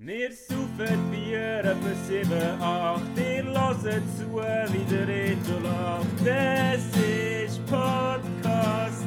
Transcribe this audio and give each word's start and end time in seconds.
Wir 0.00 0.30
saufen 0.32 1.10
Bier 1.10 1.58
etwa 1.58 1.92
7, 2.06 2.30
8, 2.62 3.02
ihr 3.16 3.42
hört 3.42 3.82
zu, 4.16 4.30
wie 4.72 4.84
der 4.88 5.08
Reto 5.08 5.58
lacht. 5.60 6.24
Es 6.24 6.84
ist 6.96 7.66
Podcast-Zeit. 7.66 9.02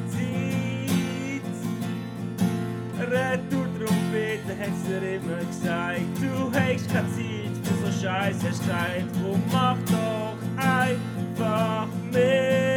Retour-Trompete 2.99 4.53
hat's 4.59 4.83
dir 4.85 5.15
immer 5.15 5.45
gesagt. 5.45 6.17
Du 6.19 6.51
hast 6.51 6.89
keine 6.91 7.07
Zeit 7.07 7.55
für 7.63 7.77
so 7.85 7.91
Scheiß, 8.01 8.35
hast 8.43 8.59
gesagt. 8.59 9.15
Drum 9.23 9.41
mach 9.49 9.77
doch 9.85 10.35
einfach 10.57 11.87
mit. 12.11 12.70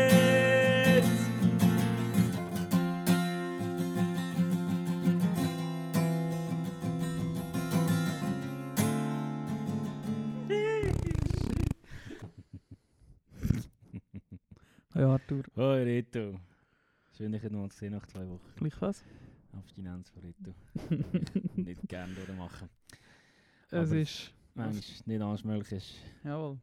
Arthur, 15.25 15.43
Hoi 15.57 15.83
Reto. 15.85 16.39
Schön, 17.17 17.33
dich 17.33 17.43
noch 17.51 17.67
gesehen 17.67 17.93
nach 17.95 18.05
zwei 18.07 18.29
Wochen. 18.29 18.41
gleich 18.57 18.79
was? 18.83 19.03
Abstinenz 19.57 20.11
von 20.11 20.23
Reto. 20.23 20.55
nicht 21.57 21.89
gerne 21.89 22.13
durchmachen. 22.13 22.69
Es 23.71 23.89
Aber- 23.89 23.97
ist, 23.97 24.35
Manchmal 24.55 24.83
nicht 25.07 25.23
alles 25.23 25.45
möglich 25.45 25.73
ist. 25.73 25.95
jawohl. 26.25 26.59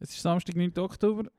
Es 0.00 0.10
ist 0.10 0.20
Samstag, 0.20 0.56
9. 0.56 0.76
Oktober, 0.78 1.30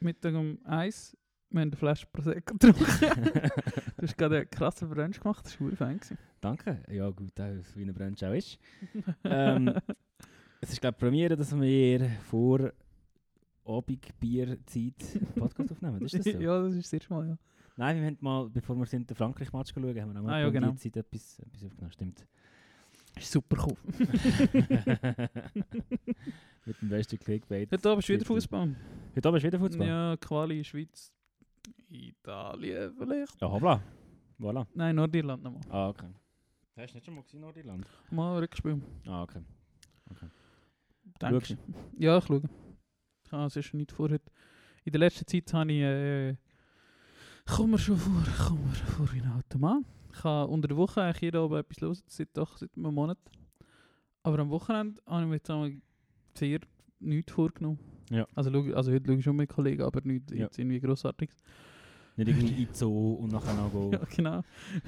Mittag 0.00 0.34
um 0.34 0.58
1. 0.64 1.16
Wir 1.50 1.60
haben 1.60 1.68
eine 1.68 1.76
Flasche 1.76 2.06
Prosecco 2.12 2.54
getrunken. 2.54 2.82
du 3.96 4.02
hast 4.02 4.18
gerade 4.18 4.38
einen 4.38 4.50
krassen 4.50 4.90
Brunch 4.90 5.20
gemacht, 5.20 5.44
das 5.44 5.60
war 5.60 5.70
fein. 5.70 6.00
Danke. 6.40 6.82
Ja 6.90 7.08
gut, 7.10 7.40
auch 7.40 7.52
wie 7.76 7.82
ein 7.84 7.94
Brunch 7.94 8.24
auch 8.24 8.34
ist. 8.34 8.58
ähm, 9.24 9.72
es 10.60 10.70
ist 10.70 10.80
glaube 10.80 10.96
ich 10.96 11.00
Premiere, 11.00 11.36
dass 11.36 11.56
wir 11.56 12.10
vor 12.28 12.72
Abigbierzeit 13.66 14.94
Podcast 15.34 15.72
aufnehmen. 15.72 16.00
Ist 16.02 16.14
das 16.14 16.24
so? 16.24 16.30
ja, 16.30 16.62
das 16.62 16.74
ist 16.74 16.84
das 16.86 16.92
erste 16.94 17.12
Mal, 17.14 17.28
ja. 17.28 17.38
Nein, 17.78 17.96
wir 18.00 18.06
haben 18.06 18.16
mal, 18.20 18.48
bevor 18.48 18.76
wir 18.76 18.86
sind, 18.86 19.10
den 19.10 19.14
Frankreich-Match 19.16 19.74
geschaut 19.74 19.96
haben, 19.96 20.12
wir 20.14 20.20
auch 20.20 20.24
mal 20.24 20.34
Ah, 20.34 20.40
ja, 20.40 20.50
genau. 20.50 20.72
Zeit 20.72 20.96
etwas, 20.96 21.38
etwas 21.40 21.64
aufgenommen. 21.64 21.92
Stimmt. 21.92 22.26
Ist 23.16 23.32
super 23.32 23.66
cool. 23.66 23.76
Mit 26.64 26.80
dem 26.82 26.88
besten 26.88 27.18
Clickbait. 27.18 27.70
Heute 27.72 27.90
Abend 27.90 28.02
ist 28.02 28.08
wieder. 28.08 28.24
Fußball. 28.24 28.74
Heute 29.14 29.28
Abend 29.28 29.38
ist 29.38 29.46
wieder 29.46 29.58
Fußball? 29.58 29.86
Ja, 29.86 30.16
Quali, 30.18 30.64
Schweiz, 30.64 31.12
Italien 31.88 32.92
vielleicht. 32.98 33.40
Ja, 33.40 33.50
hoppla. 33.50 33.80
Voilà. 34.38 34.66
Nein, 34.74 34.96
Nordirland 34.96 35.42
nochmal. 35.42 35.62
Ah, 35.70 35.88
okay. 35.88 36.08
Hast 36.76 36.90
du 36.92 36.96
nicht 36.96 37.04
schon 37.06 37.14
mal 37.14 37.22
gesehen, 37.22 37.40
Nordirland? 37.40 37.86
Mal 38.10 38.38
Rückspiel. 38.40 38.80
Ah, 39.06 39.22
okay. 39.22 39.40
Schaust 41.20 41.50
ich. 41.52 41.56
Ja, 41.98 42.18
ich 42.18 42.24
schaue. 42.26 42.42
Habe 43.32 43.50
sonst 43.50 43.74
nicht 43.74 43.92
vor. 43.92 44.08
heute- 44.10 44.30
In 44.84 44.92
der 44.92 45.00
letzten 45.00 45.26
Zeit 45.26 45.52
habe 45.52 45.72
ich. 45.72 45.80
Äh, 45.80 46.36
komm 47.46 47.70
mir 47.72 47.78
schon 47.78 47.96
vor, 47.96 48.22
komm 48.46 48.62
mir 48.64 48.74
vor 48.74 49.12
wie 49.12 49.20
ein 49.20 49.30
alter 49.30 49.58
Mann. 49.58 49.84
Ich 50.12 50.24
habe 50.24 50.50
unter 50.50 50.68
der 50.68 50.76
Woche 50.76 51.02
eigentlich 51.02 51.18
hier 51.30 51.42
oben 51.42 51.56
etwas 51.58 51.80
los, 51.80 52.02
seit, 52.06 52.28
doch, 52.36 52.56
seit 52.56 52.70
einem 52.76 52.94
Monat. 52.94 53.18
Aber 54.22 54.38
am 54.38 54.50
Wochenende 54.50 55.00
habe 55.06 55.22
ich 55.22 55.28
mir 55.28 55.34
jetzt 55.36 55.50
einmal 55.50 55.72
sehr 56.34 56.60
nichts 57.00 57.32
vorgenommen. 57.32 57.78
Ja. 58.10 58.26
Also, 58.34 58.50
also 58.74 58.92
heute 58.92 59.06
schaue 59.06 59.18
ich 59.18 59.24
schon 59.24 59.36
mit 59.36 59.48
Kollegen, 59.50 59.82
aber 59.82 60.00
nicht 60.02 60.30
Ja. 60.30 60.48
irgendwie 60.56 60.80
grossartiges. 60.80 61.36
Nicht 62.18 62.28
irgendwie 62.28 62.62
in 62.62 62.68
Zoo 62.72 63.12
und 63.14 63.30
nachher 63.32 63.52
noch 63.54 63.70
go, 63.72 63.90
Ja, 63.92 64.00
genau. 64.16 64.40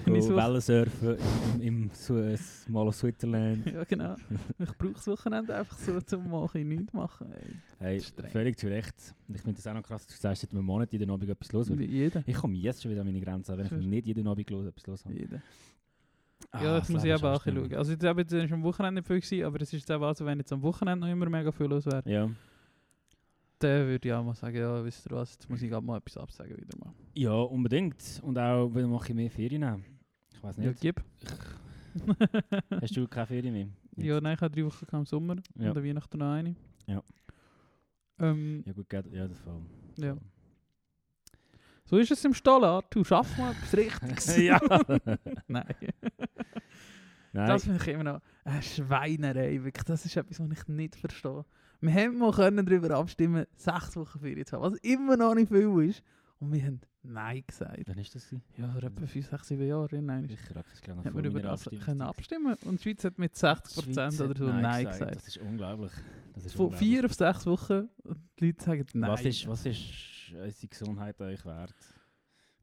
go 0.04 0.10
Mein 0.12 0.22
Woche- 0.22 0.36
Wellen 0.36 0.60
surfen 0.62 1.16
im, 1.60 1.60
im 1.84 1.90
Su 1.92 2.14
Mall 2.68 2.88
of 2.88 2.94
Switzerland. 2.94 3.66
Ja, 3.66 3.84
genau. 3.84 4.16
Ich 4.58 4.72
brauche 4.78 4.92
das 4.94 5.06
Wochenende 5.08 5.54
einfach 5.54 5.76
so, 5.76 6.00
zum 6.00 6.30
mal 6.30 6.48
ein 6.54 6.68
nichts 6.68 6.92
machen. 6.94 7.30
Ey. 7.80 8.00
Hey, 8.00 8.00
völlig 8.32 8.58
zu 8.58 8.68
Recht. 8.68 8.94
Ich 9.28 9.42
finde 9.42 9.56
das 9.56 9.66
auch 9.66 9.74
noch 9.74 9.82
krass, 9.82 10.06
dass 10.06 10.16
du 10.16 10.20
sagst, 10.22 10.40
seit 10.42 10.52
einem 10.52 10.64
Monat 10.64 10.90
jeden 10.92 11.10
Abend 11.10 11.28
etwas 11.28 11.52
los 11.52 11.68
wird. 11.68 11.80
Jeder. 11.80 12.22
Ich 12.26 12.34
komme 12.36 12.56
jetzt 12.56 12.82
schon 12.82 12.90
wieder 12.90 13.02
an 13.02 13.06
meine 13.06 13.20
Grenzen, 13.20 13.56
wenn 13.58 13.66
ich 13.66 13.72
nicht 13.86 14.06
jeden 14.06 14.26
Abend 14.26 14.48
los, 14.50 14.66
etwas 14.66 14.86
los 14.86 15.04
habe. 15.04 15.14
Jeder. 15.14 15.42
Ah, 16.50 16.62
Ja, 16.64 16.78
das 16.78 16.88
muss 16.88 17.04
ich 17.04 17.10
eben 17.10 17.22
auch 17.24 17.42
schauen. 17.44 17.74
Also 17.74 17.92
jetzt 17.92 18.32
ist 18.32 18.52
am 18.52 18.62
Wochenende 18.62 19.00
nicht 19.00 19.06
viel 19.06 19.20
gewesen, 19.20 19.44
aber 19.44 19.60
es 19.60 19.72
ist 19.72 19.90
auch 19.90 20.14
so, 20.16 20.24
wenn 20.24 20.38
jetzt 20.38 20.52
am 20.52 20.62
Wochenende 20.62 21.06
noch 21.06 21.12
immer 21.12 21.28
mega 21.28 21.52
viel 21.52 21.66
los 21.66 21.84
wäre, 21.84 22.02
Ja. 22.06 22.30
Dann 23.58 23.86
würde 23.86 24.08
ich 24.08 24.14
auch 24.14 24.24
mal 24.24 24.34
sagen, 24.34 24.56
ja, 24.56 24.84
wisst 24.84 25.06
ihr 25.06 25.16
was, 25.16 25.32
jetzt 25.32 25.48
muss 25.50 25.60
ich 25.62 25.70
mal 25.70 25.96
etwas 25.98 26.16
absagen 26.16 26.56
wieder 26.56 26.76
mal. 26.78 26.92
ja, 27.14 27.32
unbedingt. 27.32 28.20
Und 28.22 28.38
auch, 28.38 28.68
wenn 28.74 28.88
mache 28.90 29.08
ich 29.08 29.14
mehr 29.14 29.30
Ferien 29.30 29.60
nehmen. 29.62 29.84
Ich 30.32 30.42
weiß 30.42 30.56
Ja, 30.58 30.64
nicht. 30.68 30.80
gib. 30.80 31.02
Hast 32.80 32.96
du 32.96 33.08
keine 33.08 33.26
Ferien 33.26 33.52
mehr? 33.52 33.68
Jetzt? 33.96 34.06
ja, 34.06 34.20
nein, 34.20 34.34
ich 34.34 34.40
habe 34.40 34.54
drei 34.54 34.64
Wochen 34.66 34.86
im 34.96 35.06
Sommer 35.06 35.36
Ja. 35.58 35.70
und 35.70 35.76
an 35.78 35.84
Weihnachten 35.84 36.18
noch 36.18 36.32
eine. 36.32 36.54
Ja. 36.86 37.02
Ähm, 38.20 38.62
Ja 38.66 38.72
gut, 38.72 38.88
geht- 38.88 39.12
ja, 39.12 39.26
das 39.28 39.38
Fall. 39.40 39.60
ja. 39.96 40.16
So 41.84 41.96
ist 41.96 42.10
es 42.10 42.24
im 42.24 42.34
Stall, 42.34 42.64
Arthur, 42.64 43.04
schaff 43.04 43.36
mal 43.38 43.52
etwas 43.52 43.74
Richtiges. 43.76 44.36
ja. 44.42 44.60
Nein, 45.48 45.64
Nein. 47.32 47.48
das 47.48 47.64
finde 47.64 47.80
ich 47.82 47.88
immer 47.88 48.04
noch 48.04 48.20
eine 48.44 48.62
Schweinerei, 48.62 49.62
wirklich, 49.64 49.84
das 49.84 50.04
ist 50.04 50.16
etwas, 50.16 50.38
was 50.40 50.50
ich 50.58 50.68
nicht 50.68 50.96
verstehe. 50.96 51.44
Wir 51.80 51.90
hätten 51.90 52.18
mal 52.18 52.32
können 52.32 52.66
darüber 52.66 52.96
abstimmen, 52.96 53.46
sechs 53.54 53.96
Wochen 53.96 54.18
Ferien 54.18 54.44
zu 54.44 54.56
haben, 54.56 54.72
was 54.72 54.78
immer 54.80 55.16
noch 55.16 55.34
nicht 55.34 55.48
viel 55.48 55.88
ist. 55.88 56.02
Und 56.40 56.52
wir 56.52 56.64
haben 56.64 56.80
Nein 57.02 57.42
gesagt. 57.46 57.82
Wann 57.86 57.98
ist 57.98 58.14
das? 58.14 58.24
gewesen? 58.26 58.42
Ja, 58.56 58.68
vor 58.68 58.82
etwa 58.82 59.06
5, 59.06 59.30
6, 59.30 59.48
7 59.48 59.66
Jahren. 59.66 60.06
Nein, 60.06 60.24
Ich 60.28 60.54
habe 60.54 60.64
es 60.72 60.80
gelernt 60.80 61.04
hat 61.04 61.12
vor 61.12 61.22
man 61.22 61.24
über 61.24 61.40
meiner 61.40 61.50
das 61.50 61.68
können 61.84 62.02
abstimmen 62.02 62.56
und 62.64 62.78
die 62.78 62.82
Schweiz 62.82 63.04
hat 63.04 63.18
mit 63.18 63.34
60% 63.34 63.84
Die 63.86 63.92
Schweiz 63.92 64.20
oder 64.20 64.36
so 64.36 64.46
Nein, 64.46 64.86
gesagt. 64.86 65.14
Das 65.16 65.28
ist 65.28 65.38
unglaublich. 65.38 65.92
Das 66.34 66.46
ist 66.46 66.56
Von. 66.56 66.72
4 66.72 67.04
auf 67.04 67.14
6 67.14 67.46
Wochen 67.46 67.88
und 68.04 68.18
die 68.38 68.46
Leute 68.46 68.64
sagen 68.64 68.86
Nein. 68.94 69.10
Was 69.10 69.24
ist, 69.24 69.46
was 69.48 69.66
ist 69.66 69.80
unsere 70.32 70.68
Gesundheit 70.68 71.20
euch 71.20 71.44
wert? 71.44 71.74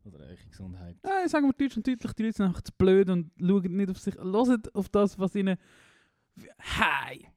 Oder 0.04 0.20
eure 0.20 0.48
Gesundheit? 0.50 0.98
Nein, 1.04 1.28
sagen 1.28 1.48
wir 1.48 1.54
deutsch 1.54 1.78
und 1.78 1.88
deutlich, 1.88 2.14
die 2.14 2.24
Leute 2.24 2.38
sind 2.38 2.46
einfach 2.46 2.62
zu 2.62 2.72
blöd 2.78 3.10
und 3.10 3.32
schauen 3.40 3.76
nicht 3.76 3.90
auf 3.90 4.00
sich, 4.00 4.16
hören 4.16 4.62
auf 4.74 4.90
das, 4.90 5.18
was 5.18 5.36
ihnen... 5.36 5.58
Hey! 6.58 7.28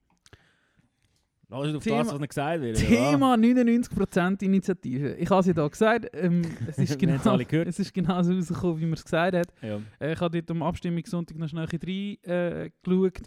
Lass 1.49 1.75
auf 1.75 1.83
Thema- 1.83 1.97
das, 2.03 2.13
was 2.13 2.19
nicht 2.19 2.29
gesagt 2.29 2.61
wird. 2.61 2.77
Thema 2.77 3.35
99% 3.35 4.43
Initiative. 4.43 5.15
Ich 5.15 5.29
habe 5.29 5.39
es 5.41 5.47
ja 5.47 5.53
da 5.53 5.67
gesagt, 5.67 6.07
ähm, 6.13 6.43
es, 6.67 6.77
ist 6.77 6.99
genau, 6.99 7.15
es 7.67 7.79
ist 7.79 7.93
genau 7.93 8.21
so 8.21 8.33
rausgekommen, 8.33 8.79
wie 8.79 8.85
man 8.85 8.93
es 8.93 9.03
gesagt 9.03 9.35
hat. 9.35 9.47
Ja. 9.61 9.79
Äh, 9.99 10.13
Ich 10.13 10.21
habe 10.21 10.39
dort 10.41 10.51
am 10.51 10.61
Abstimmungssonntag 10.63 11.37
noch 11.37 11.49
schnell 11.49 11.65
rein 11.65 12.17
äh, 12.31 12.69
geschaut. 12.83 13.21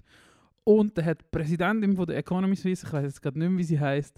Und 0.64 0.96
da 0.96 1.02
hat 1.04 1.20
die 1.20 1.24
Präsidentin 1.32 1.96
von 1.96 2.06
der 2.06 2.16
Economy 2.18 2.54
Suisse, 2.54 2.86
ich 2.86 2.92
weiß 2.92 3.04
jetzt 3.04 3.20
gerade 3.20 3.36
nicht 3.38 3.48
mehr, 3.48 3.58
wie 3.58 3.64
sie 3.64 3.80
heißt, 3.80 4.16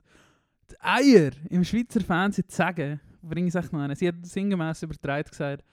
die 0.71 0.75
Eier 0.81 1.31
im 1.49 1.65
Schweizer 1.65 2.01
Fernsehen 2.03 2.47
zu 2.49 2.55
sagen, 2.57 3.01
bringe 3.23 3.49
ich 3.49 3.55
es 3.55 3.63
echt 3.65 3.73
noch 3.73 3.81
einen. 3.81 3.97
Sie 3.97 4.07
hat 4.07 4.17
sinngemäß 4.27 4.83
übertreibt 4.83 5.31
gesagt, 5.31 5.65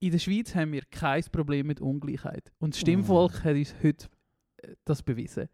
in 0.00 0.10
der 0.10 0.18
Schweiz 0.18 0.54
haben 0.54 0.72
wir 0.72 0.82
kein 0.90 1.22
Problem 1.32 1.66
mit 1.68 1.80
Ungleichheit. 1.80 2.52
Und 2.58 2.74
das 2.74 2.80
Stimmvolk 2.80 3.42
hat 3.44 3.54
uns 3.54 3.74
heute 3.82 4.06
äh, 4.58 4.74
das 4.84 5.02
bewiesen. 5.02 5.48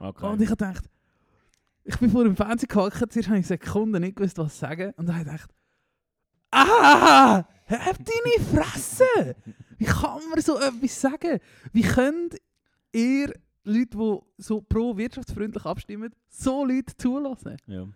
Okay. 0.00 0.26
Und 0.26 0.40
ich 0.40 0.48
habe 0.50 0.56
gedacht, 0.56 0.90
ich 1.84 1.98
bin 1.98 2.10
vor 2.10 2.24
dem 2.24 2.34
Fernsehen 2.34 2.68
gehockt, 2.68 3.12
zuerst 3.12 3.28
habe 3.28 3.38
ich 3.38 3.46
Sekunden 3.46 4.00
nicht 4.00 4.16
gewusst, 4.16 4.38
was 4.38 4.58
sagen. 4.58 4.92
Und 4.96 5.06
dann 5.06 5.16
habe 5.16 5.26
ich 5.26 5.30
gedacht, 5.30 5.54
ah, 6.50 7.44
hab 7.66 7.96
deine 7.98 8.46
Fresse! 8.50 9.36
Wie 9.76 9.84
kann 9.84 10.20
man 10.30 10.40
so 10.40 10.58
etwas 10.58 11.00
sagen? 11.00 11.38
Wie 11.72 11.82
könnt 11.82 12.36
ihr 12.92 13.34
Leute, 13.64 13.96
die 13.96 14.18
so 14.38 14.62
pro 14.62 14.96
wirtschaftsfreundlich 14.96 15.64
abstimmen, 15.64 16.14
so 16.28 16.64
Leute 16.64 16.96
zulassen? 16.96 17.56
ja. 17.66 17.86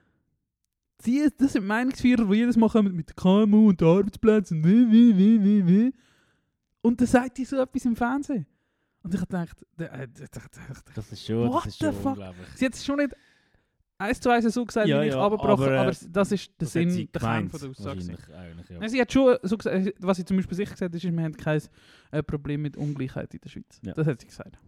Sie, 1.02 1.28
das 1.36 1.52
sind 1.52 1.66
Meinungsführer, 1.66 2.24
die 2.24 2.36
jedes 2.36 2.56
Mal 2.56 2.70
kommen 2.70 2.94
mit 2.94 3.14
KMU 3.14 3.68
und 3.68 3.82
Arbeitsplätzen 3.82 4.58
und 4.58 4.64
wie, 4.64 4.90
wie, 4.90 5.18
wie, 5.18 5.42
wie, 5.42 5.66
wie. 5.66 5.94
Und 6.80 6.98
dann 7.00 7.08
sagt 7.08 7.36
die 7.36 7.44
so 7.44 7.60
etwas 7.60 7.84
im 7.84 7.96
Fernsehen. 7.96 8.46
Und 9.04 9.14
ich 9.14 9.20
habe 9.20 9.26
gedacht, 9.26 9.64
äh, 9.78 9.84
äh, 9.84 10.02
äh, 10.02 10.04
äh, 10.04 10.28
Das 10.94 11.12
ist 11.12 11.24
schon, 11.26 11.48
What 11.48 11.66
das 11.66 11.72
ist 11.74 11.78
the 11.78 11.84
schon 11.86 11.94
fuck? 11.94 12.06
unglaublich. 12.12 12.48
Sie 12.56 12.64
hat 12.66 12.74
es 12.74 12.84
schon 12.84 12.96
nicht 12.96 13.14
eins 13.98 14.20
zu 14.20 14.30
eins 14.30 14.52
so 14.52 14.64
gesagt, 14.64 14.88
Ja, 14.88 15.02
wie 15.02 15.06
ich 15.08 15.12
ja, 15.14 15.20
abgebrochen, 15.24 15.64
aber, 15.66 15.78
aber, 15.80 15.90
äh, 15.90 15.96
das 16.10 16.32
ist 16.32 16.50
der 16.58 16.66
Sinn, 16.66 17.08
der 17.12 17.20
Kern 17.20 17.48
von 17.48 17.60
der 17.60 17.70
Aussage. 17.70 18.00
ja. 18.00 18.78
Nein, 18.80 18.88
Sie 18.88 19.00
hat 19.00 19.12
schon 19.12 19.36
so 19.42 19.56
gesagt, 19.56 19.94
was 20.00 20.16
sie 20.16 20.24
zum 20.24 20.38
Beispiel 20.38 20.56
sicher 20.56 20.72
gesagt 20.72 20.92
hat, 20.94 21.02
ist, 21.04 21.04
wir 21.16 21.22
haben 21.22 21.36
kein 21.36 21.62
äh, 22.10 22.22
Problem 22.22 22.62
mit 22.62 22.76
Ungleichheit 22.76 23.32
in 23.34 23.40
der 23.40 23.48
Schweiz. 23.50 23.78
Ja. 23.82 23.92
Das 23.92 24.06
hat 24.06 24.20
sie 24.20 24.26
gesagt. 24.26 24.58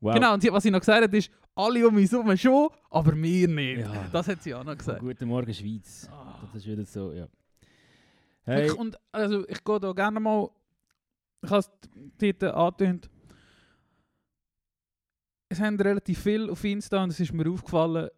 Wow. 0.00 0.14
Genau, 0.14 0.34
und 0.34 0.42
sie, 0.42 0.52
was 0.52 0.62
sie 0.62 0.70
noch 0.70 0.78
gesagt 0.78 1.02
hat, 1.02 1.12
ist, 1.12 1.28
alle 1.56 1.88
um 1.88 1.96
uns 1.96 2.12
herum 2.12 2.36
schon, 2.36 2.68
aber 2.90 3.16
wir 3.16 3.48
nicht. 3.48 3.84
Das 4.12 4.28
hat 4.28 4.42
sie 4.44 4.54
auch 4.54 4.62
noch 4.62 4.76
gesagt. 4.76 5.00
Guten 5.00 5.26
Morgen, 5.26 5.52
Schweiz. 5.52 6.08
Ah. 6.12 6.38
Das 6.52 6.62
ist 6.62 6.68
wieder 6.68 6.84
so, 6.84 7.12
ja. 7.12 7.26
Hey, 8.44 8.66
Ich, 8.66 8.74
und 8.78 8.96
also, 9.10 9.46
ich 9.48 9.64
gehe 9.64 9.80
da 9.80 9.92
gerne 9.92 10.20
mal, 10.20 10.48
ich 11.42 11.50
habe 11.50 11.60
es 11.60 11.70
dort 12.18 12.42
angetönt, 12.54 13.10
es 15.48 15.60
haben 15.60 15.80
relativ 15.80 16.20
viel 16.20 16.50
auf 16.50 16.62
Insta 16.64 17.02
und 17.02 17.10
es 17.10 17.20
ist 17.20 17.32
mir 17.32 17.48
aufgefallen, 17.50 18.10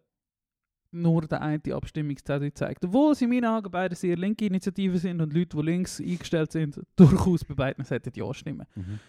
nur 0.91 1.21
der 1.21 1.41
eine 1.41 1.61
Abstimmungszettel 1.73 2.53
zeigt. 2.53 2.83
Obwohl 2.83 3.15
sie 3.15 3.23
in 3.23 3.29
meinen 3.29 3.45
Augen 3.45 3.71
beide 3.71 3.95
sehr 3.95 4.17
linke 4.17 4.45
Initiativen 4.45 4.97
sind 4.97 5.21
und 5.21 5.33
Leute, 5.33 5.55
die 5.55 5.63
links 5.63 6.01
eingestellt 6.01 6.51
sind, 6.51 6.81
durchaus 6.97 7.45
bei 7.45 7.53
beiden 7.53 7.85
sollten 7.85 8.11
Ja 8.13 8.33
stimmen. 8.33 8.67
mhm. 8.75 8.99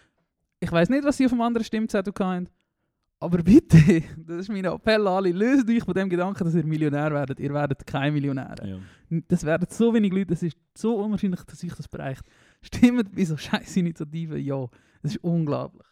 ich 0.60 0.70
weiß 0.70 0.90
nicht, 0.90 1.04
was 1.04 1.16
sie 1.16 1.24
auf 1.24 1.32
dem 1.32 1.40
anderen 1.40 1.64
Stimmzettel 1.64 2.12
hatten, 2.16 2.48
aber 3.22 3.42
bitte, 3.42 3.78
das 4.26 4.40
ist 4.40 4.48
mein 4.48 4.64
Appell 4.64 5.06
an 5.06 5.14
alle, 5.14 5.30
löst 5.30 5.68
euch 5.68 5.84
von 5.84 5.94
dem 5.94 6.08
Gedanken, 6.08 6.44
dass 6.44 6.54
ihr 6.54 6.64
Millionär 6.64 7.12
werdet. 7.12 7.38
Ihr 7.38 7.54
werdet 7.54 7.86
keine 7.86 8.10
Millionäre. 8.10 8.68
Ja. 9.08 9.22
Das 9.28 9.44
werden 9.44 9.68
so 9.70 9.94
wenig 9.94 10.12
Leute, 10.12 10.34
es 10.34 10.42
ist 10.42 10.56
so 10.76 10.96
unwahrscheinlich, 10.96 11.42
dass 11.44 11.60
sich 11.60 11.72
das 11.72 11.86
bereicht. 11.86 12.24
Stimmt 12.62 13.14
bei 13.14 13.24
so 13.24 13.36
scheiß 13.36 13.76
Initiativen, 13.76 14.42
ja. 14.42 14.66
Das 15.02 15.12
ist 15.12 15.22
unglaublich. 15.22 15.86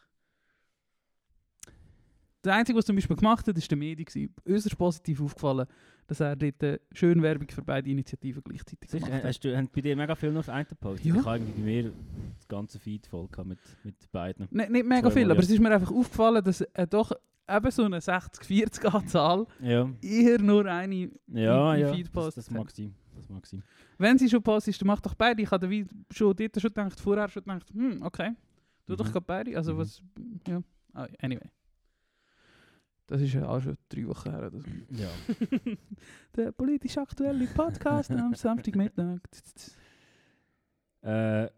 Der 2.43 2.55
Einzige, 2.55 2.79
was 2.79 2.87
zum 2.87 2.97
Beispiel 2.97 3.17
gemacht 3.17 3.47
hat, 3.47 3.56
ist 3.56 3.71
der 3.71 3.79
Medi. 3.79 4.05
gewesen. 4.05 4.35
Uns 4.44 4.67
ist 4.67 4.77
positiv 4.77 5.21
aufgefallen, 5.21 5.67
dass 6.11 6.19
er 6.19 6.35
dort 6.35 6.61
äh, 6.65 6.79
schön 6.93 7.23
Werbung 7.23 7.47
für 7.49 7.62
beide 7.62 7.89
Initiativen 7.89 8.43
gleichzeitig 8.43 8.91
Sicher, 8.91 9.07
gemacht 9.07 9.23
hat. 9.23 9.29
hast 9.29 9.41
du, 9.45 9.57
haben 9.57 9.69
bei 9.73 9.81
dir 9.81 9.95
mega 9.95 10.17
viel 10.17 10.33
noch 10.33 10.41
auf 10.41 10.49
einen 10.49 10.67
gepostet? 10.67 11.07
Ja. 11.07 11.15
Ich 11.15 11.25
habe 11.25 11.39
irgendwie 11.39 11.61
bei 11.61 11.67
mir 11.67 11.93
das 12.37 12.49
ganze 12.49 12.79
Feed 12.81 13.07
voll 13.07 13.29
mit, 13.45 13.59
mit 13.85 13.95
beiden. 14.11 14.49
Ne, 14.51 14.69
nicht 14.69 14.85
mega 14.85 15.03
Zweimal, 15.03 15.12
viel, 15.12 15.25
aber 15.31 15.35
ja. 15.35 15.41
es 15.41 15.51
ist 15.51 15.61
mir 15.61 15.71
einfach 15.71 15.93
aufgefallen, 15.93 16.43
dass 16.43 16.61
äh, 16.62 16.87
doch 16.89 17.12
eben 17.49 17.71
so 17.71 17.85
eine 17.85 18.01
60-40-Anzahl 18.01 19.47
Ja, 19.61 19.89
eher 20.03 20.39
nur 20.41 20.67
eine 20.67 21.11
ja, 21.29 21.77
ja. 21.77 21.93
Feed 21.93 22.07
Das, 22.07 22.13
postet 22.13 22.37
das 22.47 22.51
mag 22.51 22.71
sein. 22.71 22.95
Das 23.17 23.29
mag 23.29 23.47
sein. 23.47 23.63
Wenn 23.99 24.19
sie 24.19 24.29
schon 24.29 24.43
postet, 24.43 24.81
dann 24.81 24.87
mach 24.89 25.01
doch 25.01 25.15
beide. 25.15 25.43
Ich 25.43 25.51
habe 25.51 25.67
schon 26.11 26.35
dort 26.35 26.61
schon 26.61 26.71
gedacht, 26.71 26.99
vorher 27.01 27.29
schon 27.29 27.45
gedacht, 27.45 27.71
hm, 27.73 28.03
okay, 28.03 28.33
tu 28.87 28.97
doch 28.97 29.06
Mhm. 29.06 29.13
gerade 29.13 29.27
beide. 29.27 29.56
Also 29.56 29.75
Mhm. 29.75 29.79
was, 29.79 30.03
ja, 30.49 30.61
Ah, 30.93 31.06
anyway. 31.23 31.49
Das 33.11 33.21
ist 33.21 33.35
ja 33.35 33.49
auch 33.49 33.61
schon 33.61 33.77
drei 33.89 34.07
Wochen 34.07 34.31
her. 34.31 34.51
Das. 34.51 34.62
Ja. 34.91 35.09
Der 36.37 36.53
politisch 36.53 36.97
aktuelle 36.97 37.45
Podcast 37.49 38.11
am 38.12 38.35
Samstagmittag. 38.35 39.19
Äh, 41.03 41.49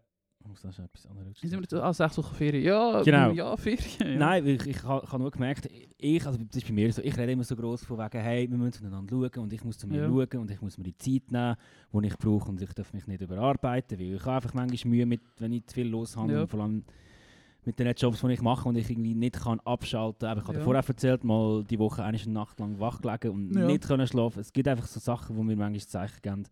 muss 0.45 0.61
da 0.61 0.71
schon 0.71 0.85
etwas 0.85 1.05
anderes 1.05 1.39
Sind 1.39 1.51
wir 1.51 1.59
jetzt 1.61 1.73
ah, 1.75 1.93
sechs 1.93 2.17
Wochen 2.17 2.35
Ferien? 2.35 2.63
Ja, 2.63 3.01
Genau. 3.03 3.31
ja 3.31 3.55
Ferien. 3.55 4.13
Ja. 4.13 4.17
Nein, 4.17 4.47
ich, 4.47 4.65
ich 4.65 4.83
habe 4.83 5.05
hab 5.09 5.19
nur 5.19 5.29
gemerkt, 5.29 5.69
ich, 5.97 6.25
also 6.25 6.39
das 6.43 6.57
ist 6.57 6.67
bei 6.67 6.73
mir 6.73 6.91
so, 6.91 7.01
ich 7.03 7.15
rede 7.15 7.31
immer 7.33 7.43
so 7.43 7.55
gross 7.55 7.83
von 7.85 7.99
wegen, 7.99 8.19
hey, 8.21 8.49
wir 8.49 8.57
müssen 8.57 8.73
zueinander 8.81 9.09
schauen 9.15 9.43
und 9.43 9.53
ich 9.53 9.63
muss 9.63 9.77
zu 9.77 9.87
mir 9.87 10.01
Ja. 10.01 10.07
schauen 10.07 10.41
und 10.41 10.49
ich 10.51 10.59
muss 10.61 10.77
mir 10.79 10.85
die 10.85 10.97
Zeit 10.97 11.31
nehmen, 11.31 11.55
die 11.93 12.07
ich 12.07 12.17
brauche 12.17 12.49
und 12.49 12.59
ich 12.61 12.73
darf 12.73 12.91
mich 12.93 13.05
nicht 13.05 13.21
überarbeiten, 13.21 13.99
weil 13.99 14.15
ich 14.15 14.21
habe 14.25 14.37
einfach 14.37 14.53
manchmal 14.55 14.89
Mühe 14.91 15.05
mit, 15.05 15.21
wenn 15.37 15.53
ich 15.53 15.65
zu 15.67 15.75
viel 15.75 15.87
los 15.87 16.17
habe 16.17 16.33
Ja. 16.33 16.41
und 16.41 16.47
vor 16.47 16.61
allem 16.61 16.83
mit 17.65 17.79
den 17.79 17.93
Jobs, 17.95 18.21
die 18.21 18.31
ich 18.31 18.41
mache 18.41 18.67
und 18.67 18.75
ich 18.75 18.89
irgendwie 18.89 19.15
nicht 19.15 19.39
kann 19.41 19.59
abschalten 19.61 20.27
kann. 20.27 20.37
Ich 20.39 20.43
habe 20.47 20.57
Ja. 20.57 20.63
vorher 20.63 20.83
erzählt, 20.87 21.23
mal 21.23 21.63
die 21.63 21.79
Woche 21.79 22.03
eine 22.03 22.17
Nacht 22.27 22.59
lang 22.59 22.79
wach 22.79 23.01
gelegen 23.01 23.29
und 23.29 23.55
Ja. 23.55 23.65
nicht 23.67 23.83
können 23.87 24.07
schlafen. 24.07 24.39
Es 24.39 24.51
gibt 24.51 24.67
einfach 24.67 24.85
so 24.87 24.99
Sachen, 24.99 25.35
die 25.35 25.43
mir 25.43 25.55
manchmal 25.55 25.79
Zeichen 25.87 26.21
geben. 26.21 26.43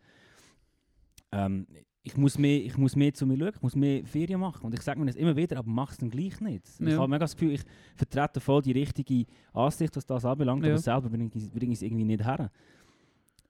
Ähm, 1.31 1.67
ich 2.03 2.17
muss, 2.17 2.37
mehr, 2.37 2.57
ich 2.65 2.77
muss 2.77 2.95
mehr 2.95 3.13
zu 3.13 3.27
mir 3.27 3.37
schauen, 3.37 3.51
ich 3.55 3.61
muss 3.61 3.75
mehr 3.75 4.03
Ferien 4.05 4.39
machen. 4.39 4.65
Und 4.65 4.73
ich 4.73 4.81
sage 4.81 4.99
mir 4.99 5.05
das 5.05 5.15
immer 5.15 5.35
wieder, 5.35 5.57
aber 5.59 5.69
mach 5.69 5.91
es 5.91 5.97
dann 5.97 6.09
gleich 6.09 6.39
nicht. 6.41 6.67
Ich 6.79 6.87
Ja. 6.87 6.97
habe 6.97 7.07
mega 7.07 7.19
das 7.19 7.35
Gefühl, 7.35 7.51
ich 7.53 7.61
vertrete 7.95 8.39
voll 8.39 8.61
die 8.63 8.71
richtige 8.71 9.25
Ansicht, 9.53 9.95
was 9.95 10.05
das 10.05 10.25
anbelangt, 10.25 10.63
Ja. 10.65 10.71
aber 10.71 10.79
selber 10.81 11.09
bringe 11.09 11.29
ich 11.33 11.51
bringe 11.51 11.73
ich 11.73 11.77
es 11.79 11.81
irgendwie 11.83 12.05
nicht 12.05 12.23
her. 12.25 12.49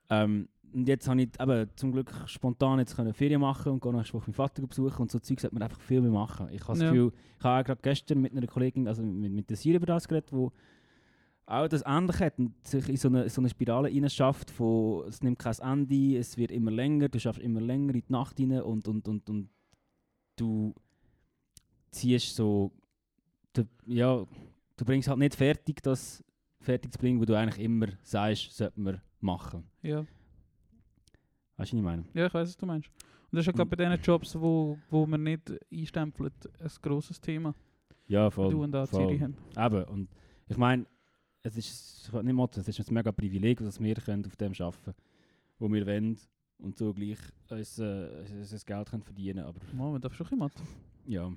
Ähm, 0.10 0.50
und 0.74 0.88
jetzt 0.88 1.08
habe 1.08 1.22
ich 1.22 1.30
eben 1.40 1.70
zum 1.76 1.92
Glück 1.92 2.12
spontan 2.26 2.80
jetzt 2.80 2.96
können 2.96 3.14
Ferien 3.14 3.42
machen 3.42 3.74
und 3.74 3.82
gehe 3.82 3.94
nächste 3.94 4.14
Woche 4.14 4.26
meinen 4.28 4.34
Vater 4.36 4.66
besuchen 4.66 5.02
und 5.02 5.12
so 5.12 5.20
Zeug 5.20 5.40
sollte 5.40 5.56
man 5.56 5.64
einfach 5.64 5.80
viel 5.82 6.02
mehr 6.02 6.12
machen. 6.12 6.48
Ich 6.52 6.62
habe 6.62 6.74
das 6.74 6.82
Ja. 6.82 6.92
Gefühl, 6.92 7.12
ich 7.38 7.44
habe 7.44 7.62
auch 7.62 7.66
gerade 7.66 7.82
gestern 7.82 8.22
mit 8.22 8.32
einer 8.32 8.48
Kollegin, 8.48 8.88
also 8.88 9.02
mit, 9.04 9.32
mit 9.32 9.50
der 9.50 9.58
Siri 9.58 9.78
über 9.78 9.86
das 9.86 10.08
geredet, 10.08 10.32
wo 10.32 10.52
auch 11.46 11.68
das 11.68 11.84
ähnlich 11.86 12.20
hat 12.20 12.40
und 12.40 12.54
sich 12.66 12.88
in 12.88 12.98
so 12.98 13.10
eine, 13.10 13.30
so 13.30 13.42
eine 13.42 13.50
Spirale 13.50 13.90
hineinschafft 13.90 14.52
von 14.52 15.06
es 15.08 15.22
nimmt 15.22 15.40
kein 15.40 15.56
Ende, 15.60 16.18
es 16.18 16.38
wird 16.38 16.52
immer 16.52 16.72
länger, 16.72 17.10
du 17.10 17.20
schaffst 17.20 17.42
immer 17.42 17.60
länger 17.60 17.94
in 17.96 18.04
die 18.08 18.12
Nacht 18.12 18.38
hinein 18.38 18.62
und, 18.62 18.88
und, 18.88 19.08
und, 19.08 19.30
und 19.30 19.50
du 20.38 20.74
ziehst 21.92 22.36
so, 22.36 22.72
du, 23.54 23.64
ja, 23.86 24.26
du 24.78 24.86
bringst 24.86 25.10
halt 25.10 25.20
nicht 25.20 25.36
fertig, 25.36 25.82
das 25.84 26.24
fertig 26.62 26.94
zu 26.94 27.00
bringen, 27.00 27.20
was 27.20 27.28
du 27.28 27.38
eigentlich 27.38 27.64
immer 27.64 27.88
sagst, 28.04 28.56
sollte 28.56 28.80
man 28.80 29.02
machen. 29.20 29.64
Ja. 29.82 30.06
Weißt 31.62 31.74
du, 31.74 31.78
was 31.78 31.80
ich 31.80 31.86
meine? 31.86 32.04
ja, 32.14 32.26
ich 32.26 32.34
weiß, 32.34 32.50
was 32.50 32.58
du 32.58 32.66
meinst. 32.66 32.88
Und 32.88 33.38
das 33.38 33.42
ist 33.42 33.48
ja 33.48 33.54
gerade 33.54 33.70
bei 33.70 33.76
diesen 33.76 34.02
Jobs, 34.02 34.40
wo, 34.40 34.78
wo 34.90 35.06
man 35.06 35.24
nicht 35.24 35.52
einstempelt, 35.72 36.34
ein 36.60 36.72
grosses 36.82 37.22
Thema. 37.22 37.54
Ja, 38.08 38.30
voll. 38.30 38.52
du 38.52 38.64
und 38.64 38.72
da 38.72 38.86
voll. 38.86 39.20
Haben. 39.20 39.38
Eben, 39.58 39.84
und 39.86 40.10
ich 40.50 40.58
meine, 40.58 40.86
es 41.44 41.56
ist 41.56 42.08
ich 42.08 42.14
will 42.14 42.24
nicht 42.24 42.34
Motto, 42.34 42.60
es 42.60 42.68
ist 42.68 42.80
ein 42.80 42.94
mega 42.94 43.12
Privileg, 43.12 43.60
dass 43.60 43.80
wir 43.80 43.96
können 43.96 44.26
auf 44.26 44.36
dem 44.36 44.54
arbeiten 44.60 44.84
können, 44.84 44.96
wo 45.60 45.72
wir 45.72 45.86
wollen 45.86 46.18
und 46.58 46.78
so 46.78 46.94
gleich 46.94 47.20
uns, 47.50 47.80
äh, 47.80 48.08
unser 48.32 48.58
Geld 48.60 48.90
können 48.90 49.04
verdienen 49.04 49.46
aber 49.46 49.60
Mal, 49.74 49.92
man 49.92 50.02
darf 50.02 50.14
schon 50.14 50.28
jemand. 50.30 50.54
ja. 51.06 51.32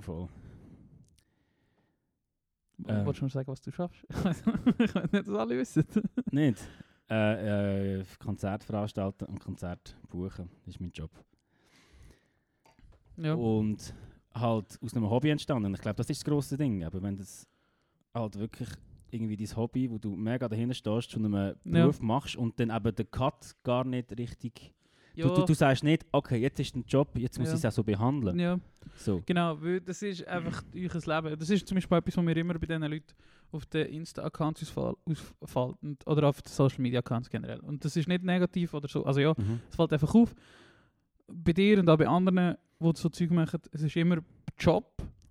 Voll. 0.00 0.28
Äh. 2.86 2.92
Äh. 2.92 3.06
Wolltest 3.06 3.20
du 3.20 3.24
mir 3.26 3.30
sagen, 3.30 3.48
was 3.48 3.60
du 3.60 3.70
schaffst? 3.70 4.04
ich 4.10 4.94
weiß 4.94 5.12
nicht, 5.12 5.28
dass 5.28 5.34
alle 5.34 5.56
wissen. 5.56 5.84
nicht. 6.30 6.58
Äh, 7.10 7.98
äh, 8.00 8.04
Konzert 8.18 8.64
veranstalten 8.64 9.24
und 9.26 9.38
Konzert 9.40 9.96
buchen, 10.08 10.48
das 10.64 10.74
ist 10.76 10.80
mein 10.80 10.92
Job. 10.92 11.10
ja. 13.16 13.34
Und 13.34 13.94
halt 14.34 14.78
aus 14.82 14.94
einem 14.96 15.10
Hobby 15.10 15.28
entstanden. 15.30 15.74
Ich 15.74 15.80
glaube, 15.80 15.96
das 15.96 16.08
ist 16.08 16.20
das 16.20 16.24
grosse 16.24 16.56
Ding. 16.56 16.84
Aber 16.84 17.02
wenn 17.02 17.16
das 17.16 17.46
halt 18.14 18.38
wirklich 18.38 18.68
irgendwie 19.10 19.36
dein 19.36 19.56
Hobby, 19.56 19.90
wo 19.90 19.98
du 19.98 20.16
mega 20.16 20.48
dahinter 20.48 20.74
stehst, 20.74 21.10
zu 21.10 21.18
einem 21.18 21.34
Ja. 21.34 21.54
Beruf 21.64 22.00
machst 22.00 22.36
und 22.36 22.58
dann 22.58 22.70
eben 22.70 22.94
den 22.94 23.10
Cut 23.10 23.54
gar 23.62 23.84
nicht 23.84 24.16
richtig. 24.18 24.72
ja. 25.14 25.26
Du, 25.28 25.34
du, 25.34 25.44
du 25.44 25.52
sagst 25.54 25.84
nicht, 25.84 26.06
okay, 26.12 26.38
jetzt 26.38 26.58
ist 26.60 26.74
ein 26.74 26.84
Job, 26.88 27.10
jetzt 27.18 27.38
muss 27.38 27.48
Ja. 27.48 27.54
ich 27.54 27.58
es 27.60 27.64
auch 27.66 27.72
so 27.72 27.84
behandeln. 27.84 28.38
ja. 28.38 28.58
So. 28.96 29.22
Genau, 29.26 29.60
weil 29.60 29.80
das 29.82 30.00
ist 30.02 30.26
einfach 30.26 30.62
euer 30.74 30.80
Leben. 31.22 31.38
Das 31.38 31.50
ist 31.50 31.68
zum 31.68 31.74
Beispiel 31.74 31.98
etwas, 31.98 32.16
was 32.16 32.24
mir 32.24 32.36
immer 32.38 32.54
bei 32.58 32.66
diesen 32.66 32.82
Leuten 32.82 33.12
auf 33.52 33.66
den 33.66 33.86
Insta-Accounts. 33.88 34.72
Und- 34.76 36.06
Oder 36.06 36.28
auf 36.28 36.42
den 36.42 36.50
Social-Media-Accounts 36.50 37.30
generell. 37.30 37.60
Und 37.60 37.84
das 37.84 37.96
ist 37.96 38.08
nicht 38.08 38.22
negativ 38.24 38.74
oder 38.74 38.88
so. 38.88 39.04
Also 39.04 39.20
ja, 39.20 39.34
Mhm. 39.36 39.60
es 39.70 39.76
fällt 39.76 39.92
einfach 39.92 40.14
auf. 40.14 40.34
Bei 41.28 41.52
dir 41.52 41.78
und 41.78 41.88
auch 41.88 41.96
bei 41.98 42.08
anderen, 42.08 42.56
die 42.80 42.92
so 42.94 43.08
Zeug 43.08 43.30
machen, 43.30 43.60
es 43.72 43.82
ist 43.82 43.96
immer 43.96 44.18
Job 44.58 44.84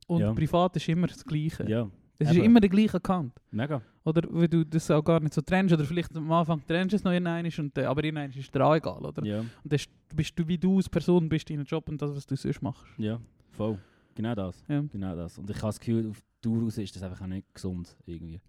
und 0.08 0.22
Ja. 0.22 0.34
privat 0.34 0.76
ist 0.76 0.88
immer 0.90 1.08
das 1.08 1.24
Gleiche. 1.26 1.66
Ja, 1.70 1.90
es 2.18 2.30
ist 2.32 2.36
eben. 2.38 2.46
immer 2.46 2.60
der 2.60 2.70
gleiche 2.70 2.98
Account. 2.98 3.34
mega. 3.52 3.82
Oder 4.04 4.24
weil 4.32 4.48
du 4.48 4.66
das 4.66 4.90
auch 4.90 5.04
gar 5.04 5.20
nicht 5.20 5.34
so 5.34 5.42
trennst. 5.42 5.74
Oder 5.74 5.86
vielleicht 5.86 6.16
am 6.16 6.32
Anfang 6.32 6.62
trennst 6.66 6.94
du 6.94 6.96
es 6.98 7.04
noch 7.04 7.12
in 7.12 7.28
einen, 7.28 7.52
und, 7.60 7.78
äh, 7.78 7.84
aber 7.84 8.04
in 8.04 8.18
einen 8.18 8.34
ist 8.34 8.54
dir 8.54 8.66
auch 8.66 8.74
egal. 8.76 9.04
Oder? 9.06 9.24
Ja, 9.24 9.42
Und 9.64 9.74
ist- 9.74 9.90
bist 10.16 10.38
du, 10.40 10.48
wie 10.48 10.58
du 10.58 10.78
als 10.78 10.90
Person 10.90 11.30
bist, 11.30 11.50
in 11.52 11.58
deinem 11.58 11.66
Job 11.68 11.88
und 11.88 12.02
das, 12.02 12.16
was 12.16 12.26
du 12.26 12.36
sonst 12.36 12.62
machst. 12.64 12.84
ja, 12.98 13.20
voll. 13.52 13.78
Genau 14.16 14.34
das. 14.36 14.64
Ja. 14.68 14.82
Genau 14.92 15.16
das. 15.16 15.38
Und 15.38 15.50
ich 15.50 15.56
habe 15.58 15.68
das 15.68 15.80
Gefühl, 15.80 16.10
auf 16.10 16.22
Raus 16.50 16.78
ist 16.78 16.96
das 16.96 17.04
einfach 17.04 17.22
auch 17.22 17.28
nicht 17.28 17.54
gesund 17.54 17.96
irgendwie. 18.06 18.42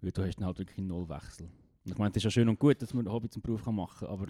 Weil 0.00 0.12
du 0.12 0.22
hast 0.24 0.36
dann 0.36 0.46
halt 0.46 0.58
wirklich 0.58 0.78
einen 0.78 0.88
Nullwechsel. 0.88 1.46
Und 1.84 1.92
ich 1.92 1.98
meine, 1.98 2.10
es 2.10 2.16
ist 2.16 2.24
ja 2.24 2.30
schön 2.30 2.48
und 2.48 2.58
gut, 2.58 2.80
dass 2.82 2.92
man 2.94 3.06
ein 3.06 3.12
Hobby 3.12 3.28
zum 3.28 3.42
Beruf 3.42 3.64
kann 3.64 3.74
machen 3.74 4.06
kann, 4.06 4.08
aber 4.08 4.26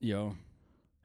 ja, 0.00 0.34